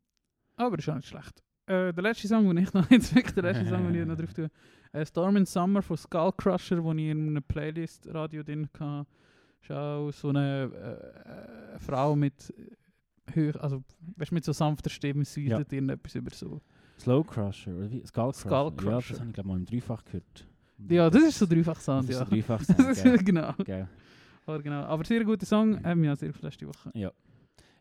Aber 0.55 0.77
ist 0.77 0.89
auch 0.89 0.95
nicht 0.95 1.07
schlecht. 1.07 1.43
Äh, 1.65 1.94
der 1.94 2.03
letzte 2.03 2.27
Song, 2.27 2.48
den 2.48 2.57
ich 2.57 2.73
noch 2.73 2.90
jetzt 2.91 3.14
wirklich 3.15 3.34
der 3.35 3.44
letzte 3.44 3.68
Song, 3.68 3.91
den 3.91 4.02
ich 4.02 4.07
noch 4.07 4.18
drauf 4.18 4.34
tue, 4.34 4.49
äh, 4.91 5.06
Storm 5.06 5.38
in 5.38 5.45
Summer 5.45 5.81
von 5.81 5.98
Skull 5.98 6.31
Crusher, 6.38 6.76
den 6.81 6.98
ich 6.98 7.10
in 7.10 7.30
einer 7.30 7.41
Playlist 7.41 8.07
Radio 8.14 8.44
drin 8.44 8.68
hatte. 8.80 9.07
Ist 9.61 9.72
auch 9.72 10.11
so 10.11 10.30
eine 10.30 11.73
äh, 11.76 11.80
Frau 11.80 12.15
mit 12.15 12.53
höher, 13.34 13.61
also 13.64 13.81
weißt, 14.18 14.31
du, 14.31 14.35
mit 14.35 14.44
so 14.45 14.52
sanfter 14.52 14.90
Stimme 14.90 15.23
säuselt 15.23 15.72
Ja. 15.72 15.77
irgendetwas 15.77 16.15
über 16.15 16.31
so. 16.34 16.60
Slow 16.99 17.23
Crusher, 17.23 17.76
oder 17.76 17.90
wie? 17.90 18.06
Skull 18.06 18.31
Crusher? 18.31 18.40
Skull 18.49 18.72
Ja, 18.72 18.72
Crusher. 18.91 19.10
das 19.14 19.19
habe 19.19 19.30
ich 19.30 19.34
glaube 19.34 19.48
mal 19.49 19.56
im 19.57 19.65
Dreifach 19.65 20.03
gehört. 20.03 20.48
Ja, 20.90 21.10
das 21.10 21.23
ist 21.23 21.40
so 21.40 21.45
dreifach 21.45 21.76
das 21.76 21.85
Sound, 21.85 22.10
ist 22.10 22.19
ja. 22.19 22.26
so 22.26 22.31
Dreifach 22.31 22.60
Das 22.65 22.76
Sound, 22.99 23.15
ist, 23.15 23.26
genau. 23.26 23.53
Geil. 23.64 23.88
Aber 24.45 24.61
genau. 24.61 24.84
Aber 24.84 25.06
sehr 25.06 25.23
guter 25.23 25.45
Song, 25.45 25.81
haben 25.84 26.02
wir 26.02 26.10
ja 26.10 26.15
sehr 26.18 26.31
die 26.34 26.68
Woche. 26.68 26.91
Ja. 26.94 27.11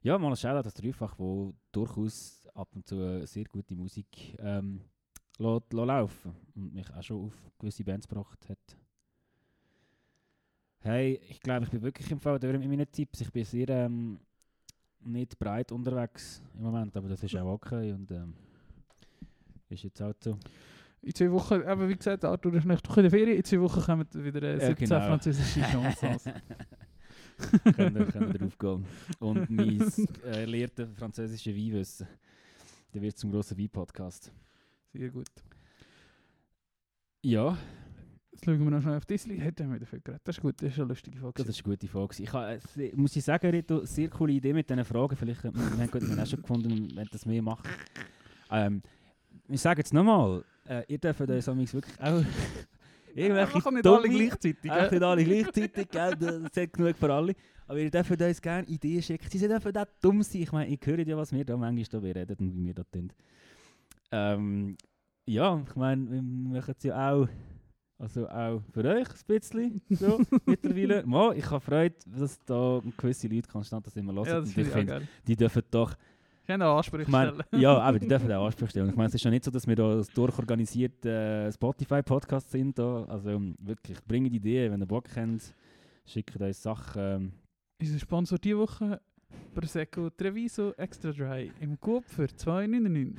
Ja, 0.03 0.19
mal 0.19 0.31
ein 0.31 0.37
Shoutout 0.37 0.63
das 0.63 0.75
Dreifach, 0.75 1.15
wo 1.19 1.53
durchaus 1.73 2.42
ab 2.55 2.69
und 2.75 2.87
zu 2.87 2.97
äh, 3.01 3.27
sehr 3.27 3.45
gute 3.45 3.75
Musik 3.75 4.37
ähm, 4.39 4.81
lässt, 5.39 5.73
laufen 5.73 6.35
und 6.55 6.75
mich 6.75 6.91
auch 6.93 7.03
schon 7.03 7.27
auf 7.27 7.35
gewisse 7.59 7.85
Bands 7.85 8.07
gebracht 8.07 8.49
hat. 8.49 8.77
Hey, 10.81 11.21
ich 11.29 11.41
glaube, 11.41 11.65
ich 11.65 11.71
bin 11.71 11.83
wirklich 11.83 12.11
im 12.11 12.19
Fall 12.21 12.39
durch 12.39 12.59
mit 12.59 12.69
meinen 12.69 12.91
Tipps. 12.91 13.21
Ich 13.21 13.31
bin 13.31 13.45
sehr 13.45 13.69
ähm, 13.69 14.19
nicht 15.01 15.39
breit 15.39 15.71
unterwegs 15.73 16.43
im 16.55 16.63
Moment, 16.65 16.97
aber 16.97 17.09
das 17.09 17.23
ist 17.23 17.37
auch 17.37 17.53
okay 17.53 17.93
und 17.93 18.11
ähm, 18.11 18.35
ist 19.69 19.85
jetzt 19.85 20.03
auch 20.03 20.15
so. 20.21 20.37
In 21.03 21.15
zwei 21.15 21.31
Wochen, 21.33 21.63
aber 21.63 21.89
wie 21.89 21.97
gesagt, 21.97 22.25
Arthur 22.25 22.55
ist 22.55 22.65
nächste 22.65 22.89
Woche 22.89 23.01
in 23.01 23.05
der 23.05 23.11
Ferien. 23.11 23.37
In 23.39 23.45
zwei 23.45 23.61
Wochen 23.61 23.81
kommen 23.81 24.07
wieder 24.13 24.43
äh, 24.43 24.61
Ja, 24.61 24.67
17 24.69 24.89
genau. 24.89 25.01
französische 25.07 25.61
Chansons. 25.73 26.25
können, 27.75 27.95
wir, 27.95 28.07
können 28.07 28.33
drauf 28.33 28.59
gehen. 28.59 28.85
Und 29.19 29.51
mein 29.51 29.81
äh, 30.25 30.41
erlerntes 30.43 30.89
französische 30.97 31.55
Weinwissen. 31.57 32.07
Der 32.95 33.03
wird 33.03 33.17
zum 33.17 33.31
grossen 33.31 33.59
Wein-Podcast. 33.59 34.33
Sehr 34.93 35.09
gut. 35.11 35.31
Ja, 37.23 37.57
Jetzt 38.33 38.47
schauen 38.47 38.65
wir 38.65 38.71
noch 38.71 38.81
schnell 38.81 38.97
auf 38.97 39.05
Disney. 39.05 39.39
Hätten 39.39 39.69
wir 39.69 39.77
wieder 39.77 39.87
viel 39.87 40.01
geredet. 40.01 40.23
Das 40.25 40.37
ist 40.37 40.43
gut, 40.43 40.55
das 40.61 40.73
ist 40.73 40.79
eine 40.79 40.89
lustige 40.89 41.19
Folge. 41.19 41.45
das 41.45 41.55
ist 41.55 41.65
eine 41.65 41.75
gute 41.75 41.87
Frage. 41.87 42.23
Ich 42.23 42.33
ha, 42.33 42.53
äh, 42.53 42.61
muss 42.95 43.15
ich 43.15 43.23
sagen, 43.23 43.51
Rito, 43.51 43.85
sehr 43.85 44.09
coole 44.09 44.33
Idee 44.33 44.55
mit 44.55 44.69
diesen 44.69 44.85
Fragen. 44.85 45.15
Vielleicht, 45.17 45.45
äh, 45.45 45.55
wir 45.55 45.63
haben 45.63 45.91
gut, 45.91 46.01
wir 46.01 46.09
haben 46.09 46.19
auch 46.21 46.27
schon 46.27 46.41
gefunden, 46.41 46.91
wenn 46.95 47.09
das 47.13 47.27
mehr 47.27 47.43
macht. 47.43 47.69
Ähm, 48.51 48.83
ich 49.49 49.61
sage 49.61 49.81
jetzt 49.81 49.93
nochmal, 49.93 50.45
äh, 50.67 50.83
ihr 50.89 50.99
dürft 50.99 51.21
euch 51.21 51.49
amigs 51.49 51.75
wirklich 51.75 52.01
auch 52.01 52.25
irgendwelche 53.15 53.59
Machen 53.59 53.75
nicht 53.75 53.87
alle 53.87 54.09
gleichzeitig. 54.09 54.63
Gell? 54.63 54.91
nicht 54.91 55.03
alle 55.03 55.25
gleichzeitig, 55.25 55.89
gell? 55.91 56.17
das 56.17 56.57
hat 56.57 56.73
genug 56.73 56.97
für 56.97 57.13
alle. 57.13 57.35
Aber 57.73 57.81
ihr 57.81 57.91
dürft 57.91 58.11
uns 58.11 58.43
gerne 58.43 58.69
Ideen 58.69 59.01
schicken. 59.01 59.27
Sie 59.31 59.49
dürfen 59.49 59.75
auch 59.75 59.87
dumm 60.03 60.23
sein. 60.23 60.43
Ich 60.43 60.53
meine, 60.53 60.69
ich 60.71 60.79
höre 60.85 60.99
ja, 60.99 61.17
was 61.17 61.33
wir 61.33 61.43
da 61.43 61.57
manchmal 61.57 62.03
da 62.03 62.07
reden 62.07 62.37
und 62.39 62.55
wie 62.55 62.67
wir 62.67 62.75
das 62.75 62.85
tun. 62.91 63.11
Ähm, 64.11 64.77
ja, 65.25 65.59
ich 65.67 65.75
meine, 65.75 66.11
wir 66.11 66.21
machen 66.21 66.75
es 66.77 66.85
ja 66.85 67.13
auch, 67.15 67.27
also 67.99 68.29
auch 68.29 68.61
für 68.75 68.85
euch 68.85 69.09
ein 69.09 69.27
bisschen, 69.27 69.81
so, 69.89 70.21
mittlerweile. 70.45 71.07
Mal, 71.07 71.35
ich 71.39 71.51
habe 71.51 71.63
Freude, 71.63 71.97
dass 72.15 72.39
da 72.45 72.83
gewisse 72.95 73.29
Leute 73.29 73.49
konstant 73.49 73.87
das 73.87 73.97
immer 73.97 74.13
hören. 74.13 74.27
Ja, 74.27 74.41
das 74.41 74.55
und 74.55 74.59
ich 74.59 74.69
finde 74.69 75.09
die 75.27 75.37
dürfen 75.37 75.63
doch 75.71 75.97
auch 76.47 76.77
Ansprüche 76.77 77.05
ich 77.05 77.09
stellen. 77.09 77.43
ja, 77.53 77.79
aber 77.79 77.99
die 77.99 78.07
dürfen 78.07 78.31
auch 78.33 78.45
Ansprüche 78.45 78.71
stellen. 78.71 78.91
Ich 78.91 78.97
meine, 78.97 79.09
es 79.09 79.15
ist 79.15 79.25
ja 79.25 79.31
nicht 79.31 79.45
so, 79.45 79.51
dass 79.51 79.67
wir 79.67 79.77
da 79.77 79.97
ein 79.97 80.05
durchorganisierter 80.15 81.47
äh, 81.47 81.53
Spotify-Podcast 81.53 82.51
sind. 82.51 82.79
Da. 82.79 83.07
Also 83.07 83.41
wirklich, 83.61 83.97
bringt 84.05 84.31
Ideen, 84.31 84.73
wenn 84.73 84.81
ihr 84.83 84.87
Bock 84.87 85.09
habt, 85.17 85.55
schickt 86.05 86.39
uns 86.39 86.63
Sachen. 86.63 87.33
Unser 87.83 87.99
Sponsor 87.99 88.39
diese 88.39 88.59
Woche, 88.59 89.01
Prosecco 89.53 90.09
Treviso 90.11 90.71
Extra 90.77 91.11
Dry 91.11 91.51
im 91.59 91.81
Coop 91.81 92.05
für 92.07 92.27
2,99. 92.27 93.19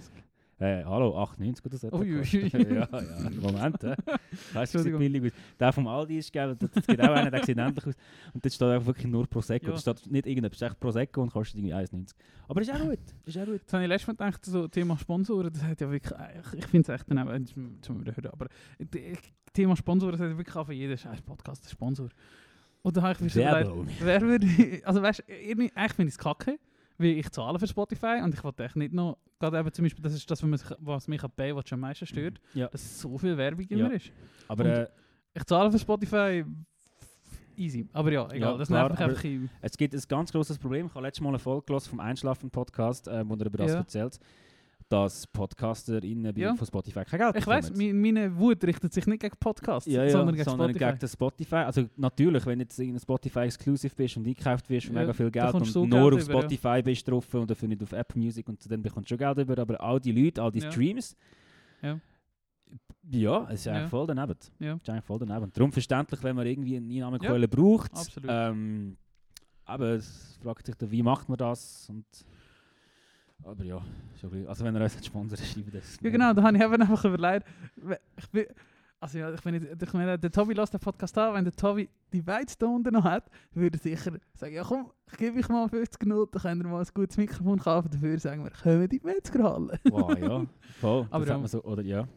äh, 0.58 0.86
hallo, 0.86 1.18
98 1.18 1.66
oder 1.66 1.78
so. 1.78 1.90
gekostet. 1.90 2.54
ui. 2.54 2.64
ja, 2.74 2.88
ja, 2.88 3.30
Moment. 3.42 3.84
Äh. 3.84 3.98
Weißt 4.54 4.74
du, 4.74 4.80
sieht 4.80 4.98
billig 4.98 5.22
aus. 5.22 5.32
Der 5.60 5.74
vom 5.74 5.86
Aldi 5.86 6.18
ist, 6.18 6.32
gell, 6.32 6.56
das, 6.56 6.72
das 6.72 6.88
geht 6.88 7.02
auch 7.02 7.12
einer, 7.12 7.30
der 7.30 7.44
sieht 7.44 7.58
ähnlich 7.58 7.86
aus. 7.86 7.94
Und 8.34 8.46
dort 8.46 8.54
steht 8.54 8.68
einfach 8.70 8.88
wirklich 8.88 9.08
nur 9.08 9.28
Prosecco. 9.28 9.66
Ja. 9.66 9.74
Da 9.74 9.80
steht 9.80 10.10
nicht 10.10 10.28
irgendetwas, 10.28 10.62
echt 10.62 10.80
Prosecco 10.80 11.22
und 11.22 11.34
kostet 11.34 11.60
irgendwie 11.60 11.74
1,90. 11.74 12.14
Aber 12.48 12.62
ist 12.62 12.72
auch 12.72 12.80
gut, 12.80 13.00
ist 13.26 13.38
auch 13.38 13.44
gut. 13.44 13.56
Jetzt 13.56 13.74
habe 13.74 13.84
ich 13.84 13.90
letztes 13.90 14.08
Mal 14.08 14.14
gedacht, 14.14 14.46
so 14.46 14.68
Thema 14.70 14.98
Sponsoren, 14.98 15.52
das 15.52 15.64
hat 15.64 15.82
ja 15.82 15.92
wirklich, 15.92 16.18
ich, 16.54 16.60
ich 16.60 16.66
finde 16.68 16.90
es 16.90 17.02
echt 17.02 17.06
daneben, 17.10 17.82
wir 17.86 18.00
wieder 18.00 18.16
hören, 18.16 18.32
aber 18.32 18.46
äh, 18.80 19.16
Thema 19.52 19.76
Sponsoren, 19.76 20.14
das 20.14 20.22
hat 20.22 20.32
ja 20.32 20.38
wirklich 20.38 20.56
auch 20.56 20.66
für 20.66 20.74
jeden 20.74 20.98
scheiß 20.98 21.22
Podcast 21.22 21.64
einen 21.64 21.70
Sponsor. 21.72 22.08
Und 22.84 22.96
da 22.98 23.02
habe 23.02 23.14
ich 23.14 23.20
mir 23.22 23.30
so 23.30 23.40
Werbung. 23.40 23.88
wer 24.00 24.22
würde, 24.22 24.48
also 24.84 25.02
weißt 25.02 25.20
du, 25.28 25.34
irgendwie- 25.34 25.72
eigentlich 25.74 25.94
finde 25.94 26.10
ich 26.10 26.14
es 26.16 26.18
kacke, 26.18 26.60
weil 26.98 27.08
ich 27.18 27.30
zahle 27.32 27.58
für 27.58 27.68
Spotify 27.68 28.20
und 28.24 28.34
ich 28.34 28.44
wollte 28.44 28.64
echt 28.66 28.76
nicht 28.76 28.94
noch, 28.94 29.18
gerade 29.40 29.58
eben 29.58 29.72
zum 29.74 29.84
Beispiel, 29.84 30.04
das 30.04 30.14
ist 30.14 30.30
das, 30.30 30.44
was 30.44 30.50
mich, 30.50 30.62
was 30.80 31.08
mich 31.08 31.24
an 31.24 31.32
Baywatch 31.36 31.74
am 31.74 31.80
meisten 31.80 32.06
stört, 32.06 32.40
Ja. 32.54 32.68
dass 32.68 33.00
so 33.00 33.18
viel 33.18 33.36
Werbung 33.38 33.66
Ja. 33.70 33.78
immer 33.78 33.94
ist. 33.94 34.12
Aber 34.48 34.66
äh, 34.66 34.88
Ich 35.36 35.44
zahle 35.46 35.72
für 35.72 35.80
Spotify 35.80 36.46
easy, 37.58 37.88
aber 37.94 38.12
ja, 38.12 38.26
egal, 38.32 38.52
Ja, 38.52 38.58
das 38.58 38.68
klar, 38.68 38.90
nervt 38.90 39.00
mich 39.00 39.10
einfach 39.10 39.24
ein- 39.24 39.50
Es 39.62 39.78
gibt 39.78 39.94
ein 39.96 40.02
ganz 40.08 40.32
großes 40.32 40.60
Problem. 40.60 40.86
Ich 40.88 40.94
habe 40.94 41.06
letztes 41.06 41.22
Mal 41.22 41.30
eine 41.30 41.40
Folge 41.40 41.80
vom 41.80 42.00
Einschlafen-Podcast, 42.00 43.08
äh, 43.08 43.28
wo 43.28 43.34
er 43.36 43.46
über 43.46 43.58
das 43.58 43.72
Ja. 43.72 43.78
erzählt, 43.80 44.20
dass 44.90 45.26
PodcasterInnen 45.28 46.36
Ja. 46.38 46.56
von 46.56 46.68
Spotify 46.68 47.04
kein 47.06 47.20
Geld 47.20 47.36
Ich 47.38 47.48
weiss, 47.48 47.70
bekommen. 47.72 48.02
mi- 48.02 48.12
meine 48.12 48.38
Wut 48.38 48.64
richtet 48.64 48.94
sich 48.94 49.06
nicht 49.08 49.22
gegen 49.22 49.36
Podcasts, 49.40 49.90
ja, 49.92 50.04
ja, 50.04 50.10
sondern 50.12 50.36
gegen 50.36 50.44
sondern 50.50 50.70
Spotify. 50.72 50.94
gegen 51.00 51.08
Spotify. 51.08 51.56
Also 51.56 51.86
natürlich, 51.98 52.46
wenn 52.46 52.60
jetzt 52.60 52.80
in 52.80 53.00
Spotify 53.00 53.40
exclusive 53.42 53.96
bist 53.96 54.18
und 54.18 54.28
eingekauft 54.28 54.70
wirst 54.70 54.88
für 54.88 54.94
mega 54.94 55.14
viel 55.14 55.32
Geld 55.32 55.54
und 55.54 55.66
so 55.66 55.86
nur 55.86 56.12
Geld 56.12 56.24
auf 56.24 56.30
über. 56.30 56.40
Spotify 56.42 56.82
bist 56.84 57.08
drauf 57.08 57.34
und 57.34 57.50
dafür 57.50 57.68
nicht 57.68 57.82
auf 57.84 57.92
Apple 57.92 58.22
Music 58.22 58.48
und 58.48 58.72
dann 58.72 58.82
bekommst 58.82 59.10
du 59.10 59.16
schon 59.16 59.18
Geld 59.20 59.38
über, 59.38 59.58
aber 59.62 59.80
all 59.82 60.00
die 60.00 60.12
Leute, 60.12 60.42
all 60.42 60.52
die. 60.52 60.62
Streams, 60.62 61.16
Ja. 61.82 63.48
Es 63.50 63.60
ist 63.62 63.68
eigentlich 63.68 63.82
Ja. 63.84 63.88
voll 63.90 64.08
daneben. 64.08 64.36
Ja. 64.60 64.74
Es 64.76 64.82
ist 64.82 64.90
eigentlich 64.90 65.04
voll 65.04 65.20
daneben. 65.20 65.52
Darum 65.54 65.72
verständlich, 65.74 66.24
wenn 66.24 66.36
man 66.36 66.48
irgendwie 66.48 66.78
eine 66.78 66.88
Einnahmequelle 66.94 67.42
Ja, 67.42 67.48
braucht. 67.48 67.92
absolut. 67.92 68.30
Ähm, 68.32 68.96
aber 69.66 69.88
es 69.96 70.40
fragt 70.42 70.66
sich 70.66 70.76
dann, 70.76 70.90
wie 70.90 71.04
macht 71.04 71.28
man 71.28 71.38
das? 71.38 71.90
Und, 71.90 72.06
aber 73.46 73.64
ja, 73.64 73.82
schon 74.20 74.30
bisschen- 74.30 74.48
also 74.48 74.66
wenn 74.66 74.76
er 74.76 74.84
uns 74.84 75.06
Sponsor 75.06 75.38
schreibt, 75.38 75.74
das 75.74 75.98
Ja 76.02 76.10
genau, 76.10 76.34
da 76.34 76.44
habe 76.44 76.58
ich 76.58 76.64
eben 76.64 76.82
einfach 76.82 77.06
überlegt. 77.06 77.46
Ich 78.18 78.30
bin, 78.30 78.46
also 79.00 79.18
ja, 79.18 79.34
ich 79.34 79.44
nicht, 79.44 79.66
ich 79.82 79.94
meine, 79.94 80.18
der 80.18 80.32
Tobi 80.32 80.54
lässt 80.54 80.74
den 80.74 80.80
Podcast 80.80 81.18
an, 81.18 81.34
wenn 81.34 81.44
der 81.44 81.54
Tobi 81.54 81.90
die 82.14 82.26
Weiz 82.26 82.58
da 82.58 82.68
unten 82.68 82.94
noch 82.94 83.04
hat, 83.04 83.30
würde 83.54 83.78
er 83.78 83.82
sicher 83.82 84.14
sagen, 84.36 84.54
ja 84.56 84.64
komm, 84.64 84.92
ich 85.12 85.18
gebe 85.18 85.40
euch 85.40 85.50
mal 85.50 85.68
50 85.68 86.02
Minuten, 86.04 86.32
dann 86.32 86.42
könnt 86.42 86.64
ihr 86.64 86.70
mal 86.70 86.80
ein 86.80 86.88
gutes 86.94 87.18
Mikrofon 87.18 87.60
kaufen, 87.60 87.90
dafür 87.92 88.18
sagen 88.20 88.46
wir, 88.46 88.82
in 88.84 88.88
die 88.90 89.02
Metzgerhalle. 89.04 89.78
Wow, 89.90 90.18
ja, 90.18 90.46
voll. 90.80 91.08
Aber 91.12 91.26
das 91.26 91.42
ja. 91.42 91.48
so, 91.48 91.64
oder 91.64 91.84
ja. 91.84 92.08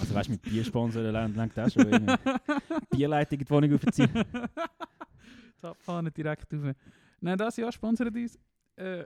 Also 0.00 0.14
weißt 0.14 0.28
du, 0.28 0.32
mit 0.32 0.42
Biersponsoren 0.42 1.10
lernt 1.12 1.36
lenkt 1.36 1.58
auch 1.58 1.70
schon 1.70 1.86
irgendwie 1.88 2.14
Bierleitung 2.90 3.38
in 3.38 3.44
die 3.44 3.50
Wohnung 3.50 3.74
aufziehen. 3.74 4.10
Die 5.62 5.66
Abfahne 5.66 6.10
direkt 6.10 6.52
rauf. 6.52 6.74
Nein, 7.20 7.38
das 7.38 7.56
Jahr 7.56 7.72
sponsert 7.72 8.14
uns. 8.14 8.38
Äh, 8.76 9.04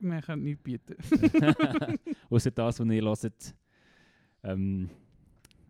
wir 0.00 0.22
können 0.22 0.42
nichts 0.42 0.62
bieten. 0.62 0.96
Außer 2.30 2.50
das, 2.50 2.80
was 2.80 2.88
ihr 2.88 3.02
hört. 3.02 3.54
Ähm, 4.44 4.88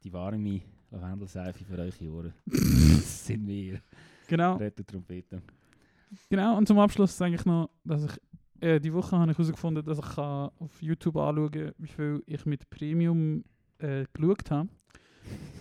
die 0.05 0.12
warme 0.12 0.60
Lavendelseife 0.90 1.64
für 1.64 1.78
eure 1.78 2.10
Ohren. 2.10 2.34
das 2.46 3.26
sind 3.26 3.46
wir. 3.46 3.80
Genau. 4.26 4.56
Retro 4.56 4.84
Trompete. 4.84 5.42
Genau, 6.30 6.56
und 6.56 6.66
zum 6.66 6.78
Abschluss 6.78 7.16
sage 7.16 7.34
ich 7.34 7.44
noch, 7.44 7.70
dass 7.84 8.05
ich 8.05 8.20
äh, 8.60 8.80
die 8.80 8.92
Woche 8.92 9.16
habe 9.16 9.30
ich 9.30 9.38
herausgefunden, 9.38 9.84
dass 9.84 9.98
ich 9.98 10.14
kann 10.14 10.50
auf 10.59 10.82
YouTube 10.82 11.16
anschauen 11.16 11.50
kann, 11.50 11.72
wie 11.78 11.88
viel 11.88 12.22
ich 12.26 12.44
mit 12.46 12.68
Premium 12.70 13.44
äh, 13.78 14.05
geschaut 14.12 14.50
habe. 14.50 14.68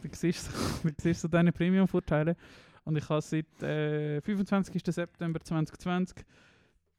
Du 0.02 0.10
siehst, 0.14 0.50
du 0.84 0.94
siehst 0.98 1.22
so 1.22 1.28
deine 1.28 1.52
Premium-Vorteile. 1.52 2.38
Und 2.86 2.96
ich 2.96 3.10
habe 3.10 3.22
seit 3.22 3.62
äh, 3.62 4.22
25. 4.22 4.82
September 4.86 5.42
2020 5.42 6.26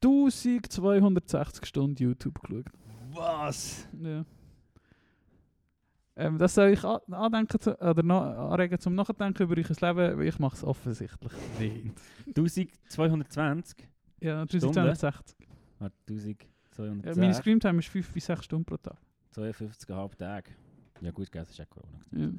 1260 0.01 1.65
Stunden 1.65 1.95
YouTube 2.01 2.41
geschaut. 2.41 2.65
Was? 3.13 3.87
Ja. 4.01 4.25
Ähm, 6.15 6.37
das 6.37 6.53
soll 6.55 6.71
ich 6.71 6.83
an 6.83 6.99
andenken 7.11 7.59
zu, 7.59 7.79
oder 7.79 8.03
noch 8.03 8.21
anregen 8.21 8.77
zum 8.79 8.93
Nachdenken 8.95 9.43
über 9.43 9.55
euer 9.55 9.93
Leben, 9.95 10.19
weil 10.19 10.27
ich 10.27 10.37
mache 10.37 10.55
es 10.55 10.63
offensichtlich 10.63 11.31
nicht. 11.59 11.93
1220? 12.27 13.87
Ja, 14.19 14.45
Stunden? 14.45 14.65
1260. 14.67 15.37
Ah, 15.79 15.89
1210. 16.09 17.03
Ja, 17.03 17.15
meine 17.15 17.33
Screamtime 17.33 17.79
ist 17.79 17.87
5 17.87 18.13
bis 18.13 18.25
6 18.25 18.43
Stunden 18.43 18.65
pro 18.65 18.77
Tag. 18.77 18.97
52,5 19.33 20.17
Tage. 20.17 20.51
Ja 21.01 21.11
gut, 21.11 21.29
das 21.31 21.49
ist 21.51 21.57
ja 21.57 21.65
Corona. 21.65 21.99
Ja. 22.11 22.29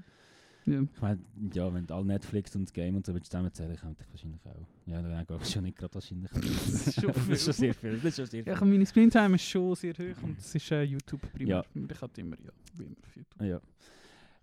Ja. 0.67 0.83
Ich 0.83 1.01
meine, 1.01 1.21
ja, 1.53 1.73
wenn 1.73 1.87
du 1.87 1.95
all 1.95 2.05
Netflix 2.05 2.55
und 2.55 2.63
das 2.63 2.73
Game 2.73 2.97
und 2.97 3.07
so 3.07 3.15
willst 3.15 3.31
zusammenzählen, 3.31 3.77
könnte 3.77 4.03
ich 4.05 4.11
wahrscheinlich 4.11 4.41
auch. 4.47 4.67
Ja, 4.87 5.03
dann 5.03 5.27
glaube 5.27 5.43
ich 5.45 5.51
schon 5.51 5.63
nicht 5.65 5.77
gerade 5.79 5.95
wahrscheinlich. 5.95 6.31
Das 6.35 6.87
ist 6.87 7.01
schon 7.01 7.13
das 7.15 7.29
ist 7.29 7.45
schon 7.45 7.53
sehr 7.55 7.75
viel. 7.75 7.93
Das 7.97 8.05
ist 8.05 8.17
schon 8.17 8.27
sehr 8.27 8.45
Ja, 8.45 8.57
viel. 8.57 8.67
meine 8.69 8.87
Screentime 8.87 9.35
ist 9.37 9.45
schon 9.45 9.75
sehr 9.75 9.95
hoch 9.95 10.23
und 10.23 10.39
es 10.39 10.55
ist 10.55 10.71
äh, 10.71 10.83
YouTube 10.83 11.21
primär. 11.33 11.65
Ja. 11.75 11.83
Ich 11.91 12.01
hatte 12.01 12.21
immer, 12.21 12.37
ja, 12.41 12.51
wie 12.77 12.85
immer 12.85 12.97
auf 13.03 13.17
YouTube. 13.17 13.43
Ja. 13.43 13.61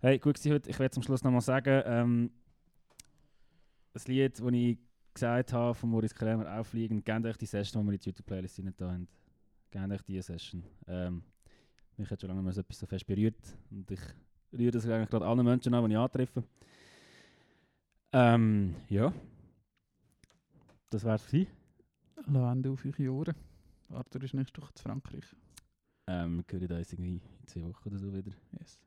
Hey, 0.00 0.18
gut 0.18 0.36
gewesen 0.36 0.52
heute. 0.52 0.70
Ich 0.70 0.78
werde 0.78 0.92
zum 0.92 1.02
Schluss 1.02 1.22
nochmal 1.22 1.40
sagen, 1.40 1.82
ähm, 1.84 2.30
das 3.92 4.06
Lied, 4.06 4.38
das 4.38 4.46
ich 4.52 4.78
gesagt 5.14 5.52
habe 5.52 5.74
von 5.74 5.90
Moritz 5.90 6.14
Krämer, 6.14 6.58
«Auffliegen», 6.58 7.02
gebt 7.02 7.26
euch 7.26 7.36
die 7.36 7.46
Session, 7.46 7.82
die 7.82 7.88
wir 7.88 7.94
in 7.94 7.98
die 8.00 8.08
YouTube-Playlist 8.10 8.60
rein 8.60 8.74
haben. 8.80 9.08
Gebt 9.70 9.90
euch 9.90 10.02
diese 10.02 10.22
Session. 10.22 10.62
Ähm, 10.86 11.22
mich 11.96 12.08
hat 12.10 12.20
schon 12.20 12.28
lange 12.28 12.42
mal 12.42 12.52
so 12.52 12.60
etwas 12.60 12.78
so 12.78 12.86
fest 12.86 13.06
berührt 13.06 13.34
und 13.70 13.90
ich 13.90 13.98
rühre 14.52 14.70
das 14.70 14.86
eigentlich 14.86 15.10
gerade 15.10 15.26
allen 15.26 15.44
Menschen 15.44 15.74
an, 15.74 15.84
die 15.84 15.92
ich 15.94 15.98
antreffe. 15.98 16.42
Ähm, 18.12 18.74
ja. 18.88 19.12
Das 20.90 21.04
wär's 21.04 21.26
gewesen. 21.26 21.48
Lavende 22.26 22.70
auf 22.70 22.84
eure 22.84 23.12
Ohren. 23.12 23.34
Arthur 23.90 24.22
ist 24.22 24.34
nächste 24.34 24.60
Woche 24.62 24.74
zu 24.74 24.82
Frankreich. 24.82 25.24
Ähm, 26.06 26.44
wir 26.48 26.68
hören 26.68 26.78
uns 26.78 26.92
irgendwie 26.92 27.08
in 27.08 27.46
zwei 27.46 27.62
Wochen 27.62 27.88
oder 27.88 27.98
so 27.98 28.12
wieder. 28.12 28.32
Yes. 28.58 28.78